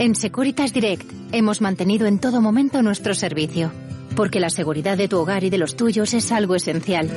En 0.00 0.14
Securitas 0.14 0.72
Direct 0.72 1.10
hemos 1.32 1.60
mantenido 1.60 2.06
en 2.06 2.20
todo 2.20 2.40
momento 2.40 2.82
nuestro 2.82 3.14
servicio, 3.14 3.72
porque 4.18 4.40
la 4.40 4.50
seguridad 4.50 4.98
de 4.98 5.06
tu 5.06 5.16
hogar 5.16 5.44
y 5.44 5.48
de 5.48 5.58
los 5.58 5.76
tuyos 5.76 6.12
es 6.12 6.32
algo 6.32 6.56
esencial. 6.56 7.08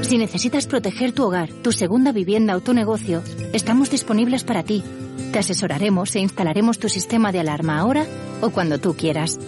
Si 0.00 0.16
necesitas 0.16 0.66
proteger 0.66 1.12
tu 1.12 1.24
hogar, 1.24 1.50
tu 1.52 1.72
segunda 1.72 2.10
vivienda 2.10 2.56
o 2.56 2.60
tu 2.60 2.72
negocio, 2.72 3.22
estamos 3.52 3.90
disponibles 3.90 4.44
para 4.44 4.62
ti. 4.62 4.82
Te 5.30 5.40
asesoraremos 5.40 6.16
e 6.16 6.20
instalaremos 6.20 6.78
tu 6.78 6.88
sistema 6.88 7.32
de 7.32 7.40
alarma 7.40 7.78
ahora 7.78 8.06
o 8.40 8.48
cuando 8.48 8.78
tú 8.78 8.94
quieras. 8.94 9.38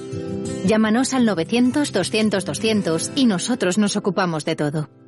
Llámanos 0.67 1.15
al 1.15 1.27
900-200-200 1.27 3.13
y 3.17 3.25
nosotros 3.25 3.79
nos 3.79 3.97
ocupamos 3.97 4.45
de 4.45 4.57
todo. 4.57 5.00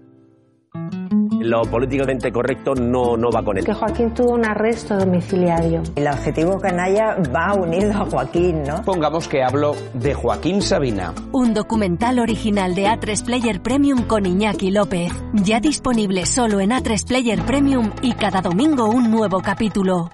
Lo 1.42 1.62
políticamente 1.62 2.30
correcto 2.30 2.74
no, 2.74 3.16
no 3.16 3.30
va 3.30 3.42
con 3.42 3.58
él. 3.58 3.64
Que 3.64 3.74
Joaquín 3.74 4.14
tuvo 4.14 4.34
un 4.34 4.46
arresto 4.46 4.96
domiciliario. 4.96 5.82
El 5.96 6.06
adjetivo 6.06 6.58
canalla 6.58 7.16
va 7.34 7.54
unido 7.54 7.92
a 7.92 8.06
Joaquín, 8.06 8.62
¿no? 8.62 8.82
Pongamos 8.82 9.26
que 9.26 9.42
hablo 9.42 9.74
de 9.94 10.14
Joaquín 10.14 10.62
Sabina. 10.62 11.12
Un 11.32 11.52
documental 11.52 12.20
original 12.20 12.74
de 12.74 12.86
A3 12.86 13.24
Player 13.24 13.60
Premium 13.60 14.02
con 14.06 14.24
Iñaki 14.24 14.70
López. 14.70 15.12
Ya 15.32 15.58
disponible 15.58 16.26
solo 16.26 16.60
en 16.60 16.70
A3 16.70 17.06
Player 17.06 17.42
Premium 17.42 17.90
y 18.02 18.12
cada 18.12 18.40
domingo 18.40 18.88
un 18.88 19.10
nuevo 19.10 19.40
capítulo. 19.40 20.10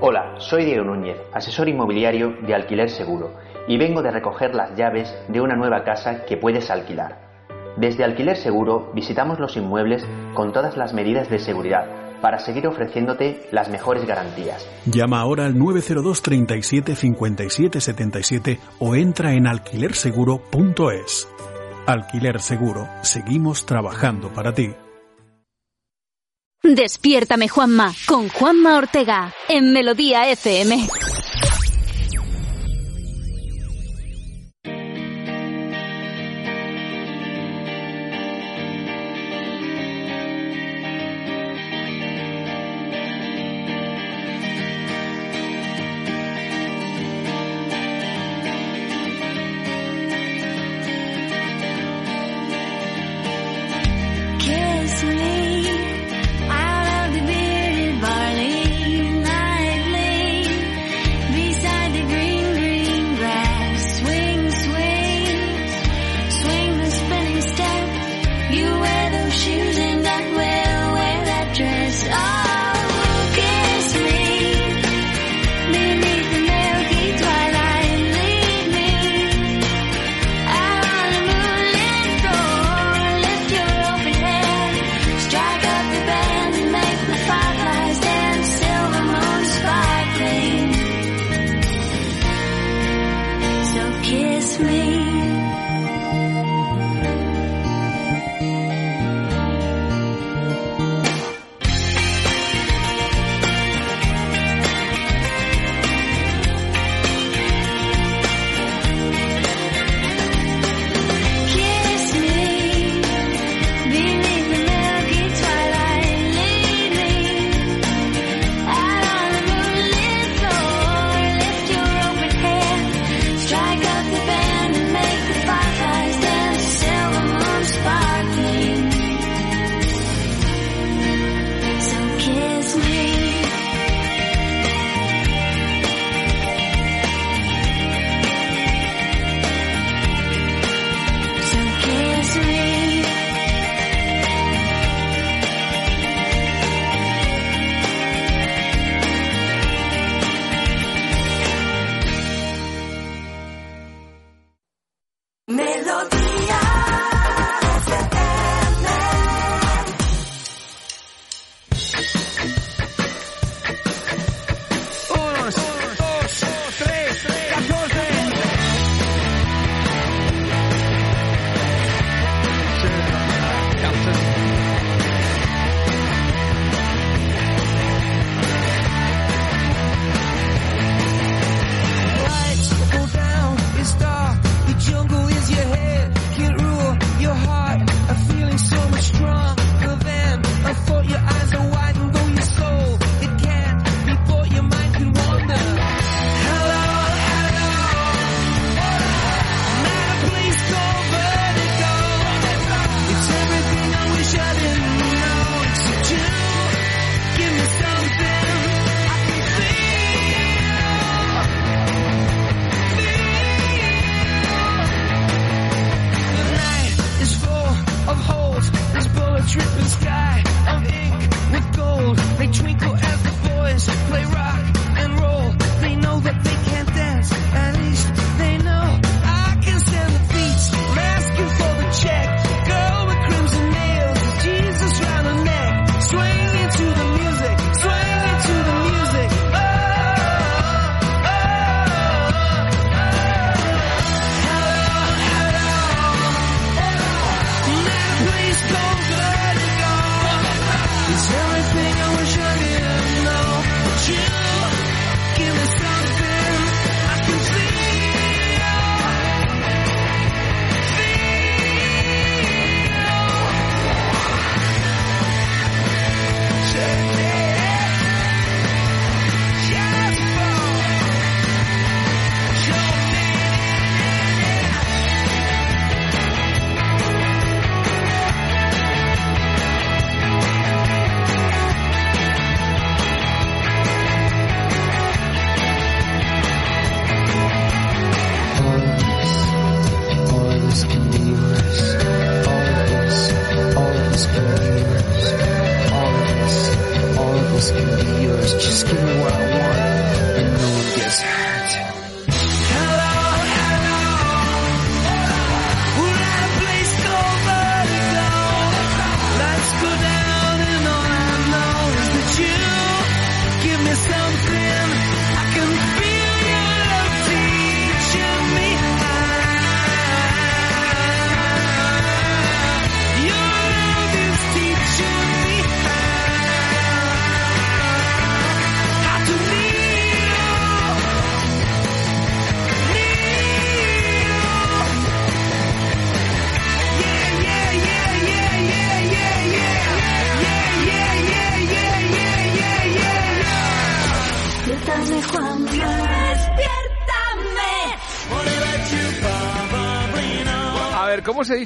Hola, 0.00 0.34
soy 0.38 0.64
Diego 0.64 0.84
Núñez, 0.84 1.18
asesor 1.34 1.68
inmobiliario 1.68 2.34
de 2.46 2.54
Alquiler 2.54 2.88
Seguro, 2.88 3.34
y 3.68 3.76
vengo 3.76 4.02
de 4.02 4.10
recoger 4.10 4.54
las 4.54 4.74
llaves 4.74 5.14
de 5.28 5.40
una 5.40 5.54
nueva 5.54 5.84
casa 5.84 6.24
que 6.24 6.36
puedes 6.36 6.70
alquilar. 6.70 7.31
Desde 7.76 8.04
Alquiler 8.04 8.36
Seguro 8.36 8.90
visitamos 8.94 9.38
los 9.38 9.56
inmuebles 9.56 10.04
con 10.34 10.52
todas 10.52 10.76
las 10.76 10.92
medidas 10.92 11.28
de 11.30 11.38
seguridad, 11.38 12.20
para 12.20 12.38
seguir 12.38 12.66
ofreciéndote 12.66 13.48
las 13.50 13.68
mejores 13.68 14.06
garantías. 14.06 14.66
Llama 14.86 15.20
ahora 15.20 15.46
al 15.46 15.58
902 15.58 16.22
37 16.22 16.96
57 16.96 17.80
77 17.80 18.60
o 18.78 18.94
entra 18.94 19.34
en 19.34 19.46
alquilerseguro.es. 19.46 21.28
Alquiler 21.86 22.40
Seguro, 22.40 22.88
seguimos 23.02 23.66
trabajando 23.66 24.32
para 24.32 24.54
ti. 24.54 24.70
Despiértame 26.62 27.48
Juanma 27.48 27.92
con 28.06 28.28
Juanma 28.28 28.78
Ortega 28.78 29.32
en 29.48 29.72
Melodía 29.72 30.30
FM. 30.30 30.86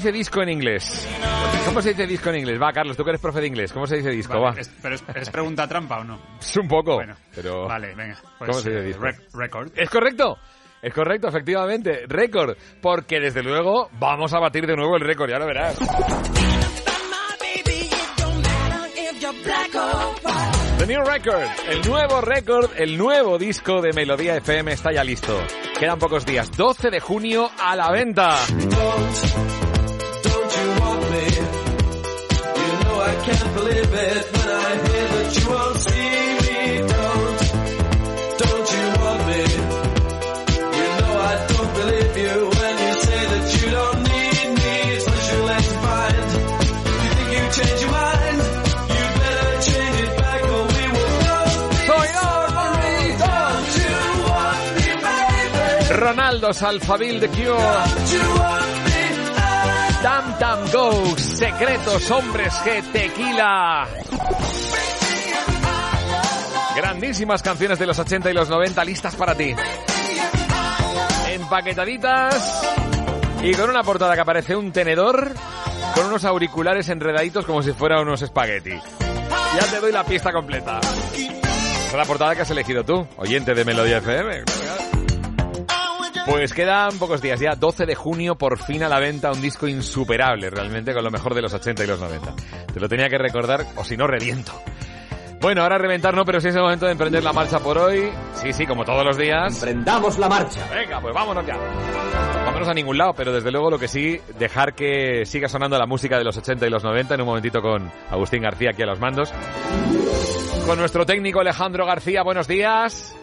Dice 0.06 0.18
disco 0.18 0.42
en 0.42 0.48
inglés? 0.50 1.08
¿Cómo 1.64 1.82
se 1.82 1.88
dice 1.90 2.06
disco 2.06 2.30
en 2.30 2.36
inglés? 2.36 2.62
Va, 2.62 2.72
Carlos, 2.72 2.96
tú 2.96 3.02
que 3.02 3.10
eres 3.10 3.20
profe 3.20 3.40
de 3.40 3.48
inglés, 3.48 3.72
¿cómo 3.72 3.86
se 3.88 3.96
dice 3.96 4.10
disco? 4.10 4.34
Vale, 4.40 4.54
Va. 4.56 4.60
es- 4.60 4.70
pero 4.80 4.94
es, 4.94 5.02
es 5.16 5.30
pregunta 5.30 5.66
trampa 5.66 5.98
o 5.98 6.04
no? 6.04 6.18
Es 6.40 6.56
un 6.56 6.68
poco, 6.68 6.94
Bueno, 6.94 7.16
pero... 7.34 7.66
Vale, 7.66 7.92
venga. 7.94 8.16
Pues, 8.38 8.50
¿Cómo 8.50 8.60
se 8.60 8.70
dice 8.70 8.82
eh, 8.82 8.86
disco? 8.86 9.02
rec- 9.02 9.20
record. 9.34 9.72
Es 9.76 9.90
correcto. 9.90 10.38
Es 10.82 10.94
correcto, 10.94 11.26
efectivamente. 11.28 12.04
Récord. 12.06 12.56
Porque 12.80 13.18
desde 13.18 13.42
luego 13.42 13.88
vamos 13.98 14.32
a 14.32 14.38
batir 14.38 14.66
de 14.66 14.76
nuevo 14.76 14.94
el 14.96 15.02
récord, 15.02 15.28
ya 15.30 15.38
lo 15.38 15.46
verás. 15.46 15.76
The 20.78 20.86
New 20.86 21.02
Record, 21.04 21.42
el 21.70 21.80
nuevo 21.88 22.20
récord, 22.20 22.70
el 22.76 22.96
nuevo 22.98 23.38
disco 23.38 23.80
de 23.80 23.92
Melodía 23.92 24.36
FM 24.36 24.72
está 24.72 24.92
ya 24.92 25.02
listo. 25.02 25.36
Quedan 25.80 25.98
pocos 25.98 26.24
días, 26.26 26.50
12 26.56 26.90
de 26.90 27.00
junio 27.00 27.50
a 27.58 27.74
la 27.74 27.90
venta. 27.90 28.36
Can't 33.26 33.54
believe 33.54 33.92
it 33.92 34.24
when 34.34 34.48
I 34.48 34.70
hear 34.86 35.06
that 35.14 35.28
you 35.36 35.44
won't 35.50 35.78
see 35.86 36.14
me. 36.44 36.58
Don't, 36.92 37.38
don't 38.42 38.66
you 38.76 38.84
want 39.02 39.20
me? 39.30 39.42
You 40.78 40.86
know 41.00 41.14
I 41.30 41.34
don't 41.52 41.72
believe 41.80 42.14
you 42.24 42.36
when 42.58 42.74
you 42.84 42.92
say 43.06 43.20
that 43.32 43.46
you 43.56 43.66
don't 43.78 44.00
need 44.12 44.48
me. 44.60 44.72
It's 44.94 45.04
what 45.10 45.22
you 45.30 45.38
let 45.50 45.60
me 45.62 45.74
find. 45.86 46.26
You 47.02 47.10
think 47.16 47.28
you 47.34 47.42
change 47.56 47.80
your 47.82 47.92
mind? 47.98 48.38
You 48.94 49.04
better 49.20 49.50
change 49.68 49.98
it 50.06 50.12
back 50.22 50.40
or 50.54 50.62
we 50.74 50.84
will 50.94 51.14
both 51.26 51.54
be 51.70 51.76
sorry. 52.22 52.96
Don't 53.26 53.70
you 53.82 53.96
want 54.30 54.64
me, 54.76 54.88
baby? 55.06 55.98
Ronaldo 56.04 56.48
Salfabil 56.52 57.16
de 57.20 57.28
Cure. 57.28 58.75
Tam 60.06 60.38
Tam 60.38 60.70
Go, 60.70 61.18
Secretos 61.18 62.08
Hombres 62.12 62.54
G, 62.64 62.92
Tequila. 62.92 63.88
Grandísimas 66.76 67.42
canciones 67.42 67.76
de 67.80 67.86
los 67.86 67.98
80 67.98 68.30
y 68.30 68.32
los 68.32 68.48
90 68.48 68.84
listas 68.84 69.16
para 69.16 69.34
ti. 69.34 69.52
Empaquetaditas 71.28 72.62
y 73.42 73.52
con 73.54 73.68
una 73.68 73.82
portada 73.82 74.14
que 74.14 74.20
aparece 74.20 74.54
un 74.54 74.70
tenedor 74.70 75.34
con 75.96 76.06
unos 76.06 76.24
auriculares 76.24 76.88
enredaditos 76.88 77.44
como 77.44 77.64
si 77.64 77.72
fueran 77.72 78.02
unos 78.02 78.22
espagueti. 78.22 78.78
Ya 79.56 79.66
te 79.72 79.80
doy 79.80 79.90
la 79.90 80.04
pista 80.04 80.32
completa. 80.32 80.78
Es 81.88 81.94
la 81.94 82.04
portada 82.04 82.36
que 82.36 82.42
has 82.42 82.50
elegido 82.52 82.84
tú, 82.84 83.04
oyente 83.16 83.54
de 83.54 83.64
Melodía 83.64 83.98
FM. 83.98 84.44
Pues 86.26 86.52
quedan 86.52 86.98
pocos 86.98 87.22
días 87.22 87.38
ya, 87.38 87.54
12 87.54 87.86
de 87.86 87.94
junio, 87.94 88.34
por 88.34 88.58
fin 88.58 88.82
a 88.82 88.88
la 88.88 88.98
venta 88.98 89.30
un 89.30 89.40
disco 89.40 89.68
insuperable, 89.68 90.50
realmente, 90.50 90.92
con 90.92 91.04
lo 91.04 91.10
mejor 91.10 91.34
de 91.34 91.42
los 91.42 91.54
80 91.54 91.84
y 91.84 91.86
los 91.86 92.00
90. 92.00 92.34
Te 92.74 92.80
lo 92.80 92.88
tenía 92.88 93.08
que 93.08 93.16
recordar, 93.16 93.64
o 93.76 93.84
si 93.84 93.96
no, 93.96 94.08
reviento. 94.08 94.52
Bueno, 95.40 95.62
ahora 95.62 95.78
reventar 95.78 96.14
no, 96.14 96.24
pero 96.24 96.40
sí 96.40 96.48
es 96.48 96.56
el 96.56 96.62
momento 96.62 96.86
de 96.86 96.92
emprender 96.92 97.22
la 97.22 97.32
marcha 97.32 97.60
por 97.60 97.78
hoy. 97.78 98.10
Sí, 98.34 98.52
sí, 98.52 98.66
como 98.66 98.84
todos 98.84 99.04
los 99.04 99.16
días. 99.16 99.54
Emprendamos 99.54 100.18
la 100.18 100.28
marcha. 100.28 100.66
Venga, 100.74 101.00
pues 101.00 101.14
vámonos 101.14 101.46
ya. 101.46 101.56
Vámonos 102.44 102.68
a 102.68 102.74
ningún 102.74 102.98
lado, 102.98 103.12
pero 103.14 103.32
desde 103.32 103.52
luego 103.52 103.70
lo 103.70 103.78
que 103.78 103.86
sí, 103.86 104.18
dejar 104.36 104.74
que 104.74 105.24
siga 105.26 105.48
sonando 105.48 105.78
la 105.78 105.86
música 105.86 106.18
de 106.18 106.24
los 106.24 106.36
80 106.36 106.66
y 106.66 106.70
los 106.70 106.82
90 106.82 107.14
en 107.14 107.20
un 107.20 107.26
momentito 107.28 107.60
con 107.60 107.88
Agustín 108.10 108.42
García 108.42 108.70
aquí 108.70 108.82
a 108.82 108.86
los 108.86 108.98
mandos. 108.98 109.32
Con 110.66 110.76
nuestro 110.78 111.06
técnico 111.06 111.38
Alejandro 111.38 111.86
García, 111.86 112.24
buenos 112.24 112.48
días. 112.48 113.14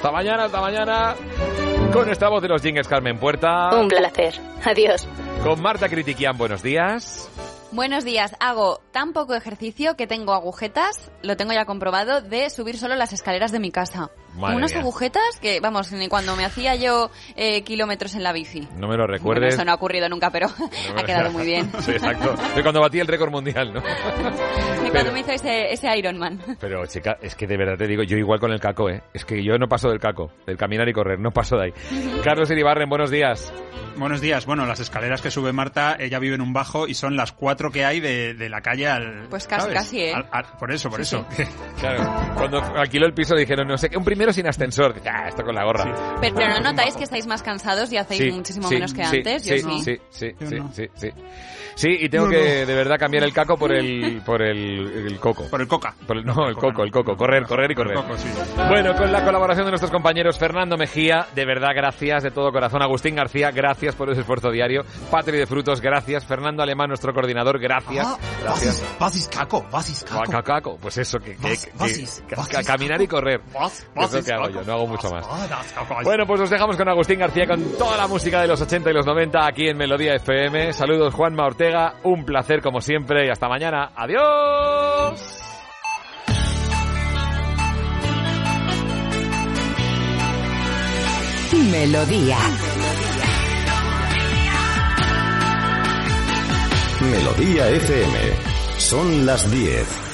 Hasta 0.00 0.12
mañana, 0.12 0.44
hasta 0.44 0.60
mañana. 0.62 1.14
Con 1.92 2.06
nuestra 2.06 2.30
voz 2.30 2.40
de 2.40 2.48
los 2.48 2.62
jingles 2.62 2.88
Carmen 2.88 3.18
Puerta. 3.18 3.68
Un 3.78 3.86
placer. 3.86 4.32
Adiós. 4.64 5.06
Con 5.42 5.60
Marta 5.60 5.90
Critiquian, 5.90 6.38
buenos 6.38 6.62
días. 6.62 7.28
Buenos 7.70 8.02
días. 8.02 8.34
Hago 8.40 8.80
tan 8.92 9.12
poco 9.12 9.34
ejercicio 9.34 9.96
que 9.96 10.06
tengo 10.06 10.32
agujetas, 10.32 11.10
lo 11.20 11.36
tengo 11.36 11.52
ya 11.52 11.66
comprobado, 11.66 12.22
de 12.22 12.48
subir 12.48 12.78
solo 12.78 12.94
las 12.94 13.12
escaleras 13.12 13.52
de 13.52 13.60
mi 13.60 13.70
casa. 13.70 14.10
Madre 14.36 14.56
Unas 14.56 14.72
mía. 14.72 14.80
agujetas 14.80 15.38
que, 15.40 15.60
vamos, 15.60 15.90
ni 15.92 16.08
cuando 16.08 16.36
me 16.36 16.44
hacía 16.44 16.76
yo 16.76 17.10
eh, 17.36 17.62
kilómetros 17.62 18.14
en 18.14 18.22
la 18.22 18.32
bici. 18.32 18.60
No 18.76 18.86
me 18.88 18.96
lo 18.96 19.04
Bueno, 19.04 19.06
recuerdes. 19.08 19.54
eso 19.54 19.64
no 19.64 19.72
ha 19.72 19.74
ocurrido 19.74 20.08
nunca, 20.08 20.30
pero 20.30 20.46
ha 20.96 21.02
quedado 21.02 21.30
muy 21.30 21.44
bien. 21.44 21.70
Sí, 21.80 21.92
exacto. 21.92 22.34
De 22.54 22.62
cuando 22.62 22.80
batí 22.80 23.00
el 23.00 23.06
récord 23.06 23.30
mundial, 23.30 23.72
¿no? 23.72 23.80
De 24.82 24.90
cuando 24.90 25.12
me 25.12 25.20
hizo 25.20 25.32
ese, 25.32 25.72
ese 25.72 25.96
Ironman. 25.98 26.40
Pero, 26.60 26.84
chica, 26.86 27.18
es 27.20 27.34
que 27.34 27.46
de 27.46 27.56
verdad 27.56 27.76
te 27.76 27.86
digo, 27.86 28.02
yo 28.02 28.16
igual 28.16 28.40
con 28.40 28.52
el 28.52 28.60
caco, 28.60 28.88
¿eh? 28.88 29.02
Es 29.14 29.24
que 29.24 29.42
yo 29.42 29.56
no 29.58 29.68
paso 29.68 29.88
del 29.88 30.00
caco, 30.00 30.32
del 30.46 30.56
caminar 30.56 30.88
y 30.88 30.92
correr, 30.92 31.18
no 31.18 31.30
paso 31.30 31.56
de 31.56 31.64
ahí. 31.66 31.72
Carlos 32.24 32.50
Iribarren, 32.50 32.88
buenos 32.88 33.10
días. 33.10 33.52
Buenos 33.96 34.20
días. 34.20 34.46
Bueno, 34.46 34.66
las 34.66 34.80
escaleras 34.80 35.20
que 35.20 35.30
sube 35.30 35.52
Marta, 35.52 35.96
ella 35.98 36.18
vive 36.18 36.36
en 36.36 36.40
un 36.40 36.52
bajo 36.52 36.86
y 36.86 36.94
son 36.94 37.16
las 37.16 37.32
cuatro 37.32 37.70
que 37.70 37.84
hay 37.84 38.00
de, 38.00 38.34
de 38.34 38.48
la 38.48 38.60
calle 38.62 38.86
al... 38.88 39.26
Pues 39.28 39.46
casi, 39.46 39.62
¿sabes? 39.62 39.74
casi, 39.76 40.00
¿eh? 40.02 40.12
Al- 40.14 40.28
al- 40.30 40.56
por 40.58 40.72
eso, 40.72 40.88
por 40.88 41.04
Sí, 41.04 41.16
eso. 41.16 41.26
Claro, 41.78 42.34
cuando 42.36 42.62
alquiló 42.76 43.06
el 43.06 43.14
piso 43.14 43.34
dijeron, 43.34 43.66
no 43.68 43.76
sé, 43.76 43.90
un 43.96 44.04
primero 44.20 44.32
sin 44.34 44.46
ascensor. 44.46 44.94
Ah, 45.10 45.28
esto 45.28 45.42
con 45.42 45.54
la 45.54 45.64
gorra. 45.64 46.18
Pero, 46.20 46.34
pero 46.34 46.48
¿no 46.54 46.60
notáis 46.60 46.94
que 46.94 47.04
estáis 47.04 47.26
más 47.26 47.42
cansados 47.42 47.90
y 47.90 47.96
hacéis 47.96 48.20
Sí, 48.20 48.30
muchísimo 48.30 48.68
sí, 48.68 48.74
menos 48.74 48.92
que 48.92 49.04
sí, 49.06 49.16
antes? 49.16 49.42
Sí, 49.42 49.48
Yo 49.48 49.56
sí. 49.56 49.82
sí, 49.82 50.00
sí, 50.10 50.34
Yo 50.38 50.46
sí, 50.46 50.54
no. 50.56 50.72
sí, 50.74 50.84
sí. 50.94 51.08
Sí, 51.76 51.88
y 52.00 52.08
tengo 52.10 52.26
No, 52.26 52.32
que 52.32 52.66
de 52.66 52.74
verdad 52.74 52.98
cambiar 52.98 53.24
el 53.24 53.32
caco 53.32 53.56
por 53.56 53.72
el 53.72 54.20
por 54.26 54.42
el, 54.42 55.06
el 55.06 55.18
coco. 55.18 55.48
Por 55.48 55.62
el 55.62 55.68
coca. 55.68 55.94
Por 56.06 56.18
el- 56.18 56.26
no, 56.26 56.46
el 56.48 56.54
coco, 56.54 56.82
el 56.82 56.90
coco. 56.90 57.16
Correr, 57.16 57.44
correr 57.46 57.70
y 57.70 57.74
correr. 57.74 57.94
Coco, 57.96 58.18
sí. 58.18 58.28
Bueno, 58.68 58.94
con 58.94 59.10
la 59.10 59.24
colaboración 59.24 59.64
de 59.64 59.70
nuestros 59.70 59.90
compañeros 59.90 60.36
Fernando 60.38 60.76
Mejía, 60.76 61.26
de 61.34 61.46
verdad 61.46 61.70
gracias 61.74 62.22
de 62.22 62.30
todo 62.32 62.52
corazón. 62.52 62.82
Agustín 62.82 63.14
García, 63.14 63.50
gracias 63.52 63.94
por 63.94 64.10
ese 64.10 64.20
esfuerzo 64.20 64.50
diario. 64.50 64.82
Patri 65.10 65.38
de 65.38 65.46
Frutos, 65.46 65.80
gracias. 65.80 66.26
Fernando 66.26 66.62
Alemán, 66.62 66.88
nuestro 66.88 67.14
coordinador, 67.14 67.58
gracias. 67.58 68.06
Ah, 68.06 68.18
gracias. 68.42 68.84
Was 69.00 69.16
ist 69.16 69.34
Caco? 69.34 69.64
Was 69.72 69.88
ist 69.88 70.06
Caco? 70.06 70.24
Caco, 70.30 70.42
caco. 70.42 70.78
Pues 70.78 70.98
eso, 70.98 71.18
que, 71.18 71.36
que- 71.36 71.42
Was- 71.46 71.66
que- 72.28 72.56
que- 72.58 72.64
caminar 72.64 73.00
y 73.00 73.06
correr. 73.06 73.40
Es 73.96 74.09
ist 74.18 74.26
que 74.26 74.32
hago 74.32 74.48
yo, 74.48 74.62
no 74.62 74.72
hago 74.72 74.86
mucho 74.86 75.10
más. 75.10 75.26
Bueno, 76.04 76.26
pues 76.26 76.40
os 76.40 76.50
dejamos 76.50 76.76
con 76.76 76.88
Agustín 76.88 77.18
García 77.18 77.46
con 77.46 77.62
toda 77.78 77.96
la 77.96 78.06
música 78.06 78.40
de 78.40 78.48
los 78.48 78.60
80 78.60 78.90
y 78.90 78.92
los 78.92 79.06
90 79.06 79.46
aquí 79.46 79.68
en 79.68 79.76
Melodía 79.76 80.14
FM. 80.14 80.72
Saludos 80.72 81.14
Juanma 81.14 81.46
Ortega, 81.46 81.94
un 82.04 82.24
placer 82.24 82.60
como 82.62 82.80
siempre 82.80 83.26
y 83.26 83.30
hasta 83.30 83.48
mañana. 83.48 83.90
Adiós. 83.94 85.40
Melodía. 91.70 92.38
Melodía 97.00 97.68
FM. 97.68 98.18
Son 98.78 99.26
las 99.26 99.50
10. 99.50 100.09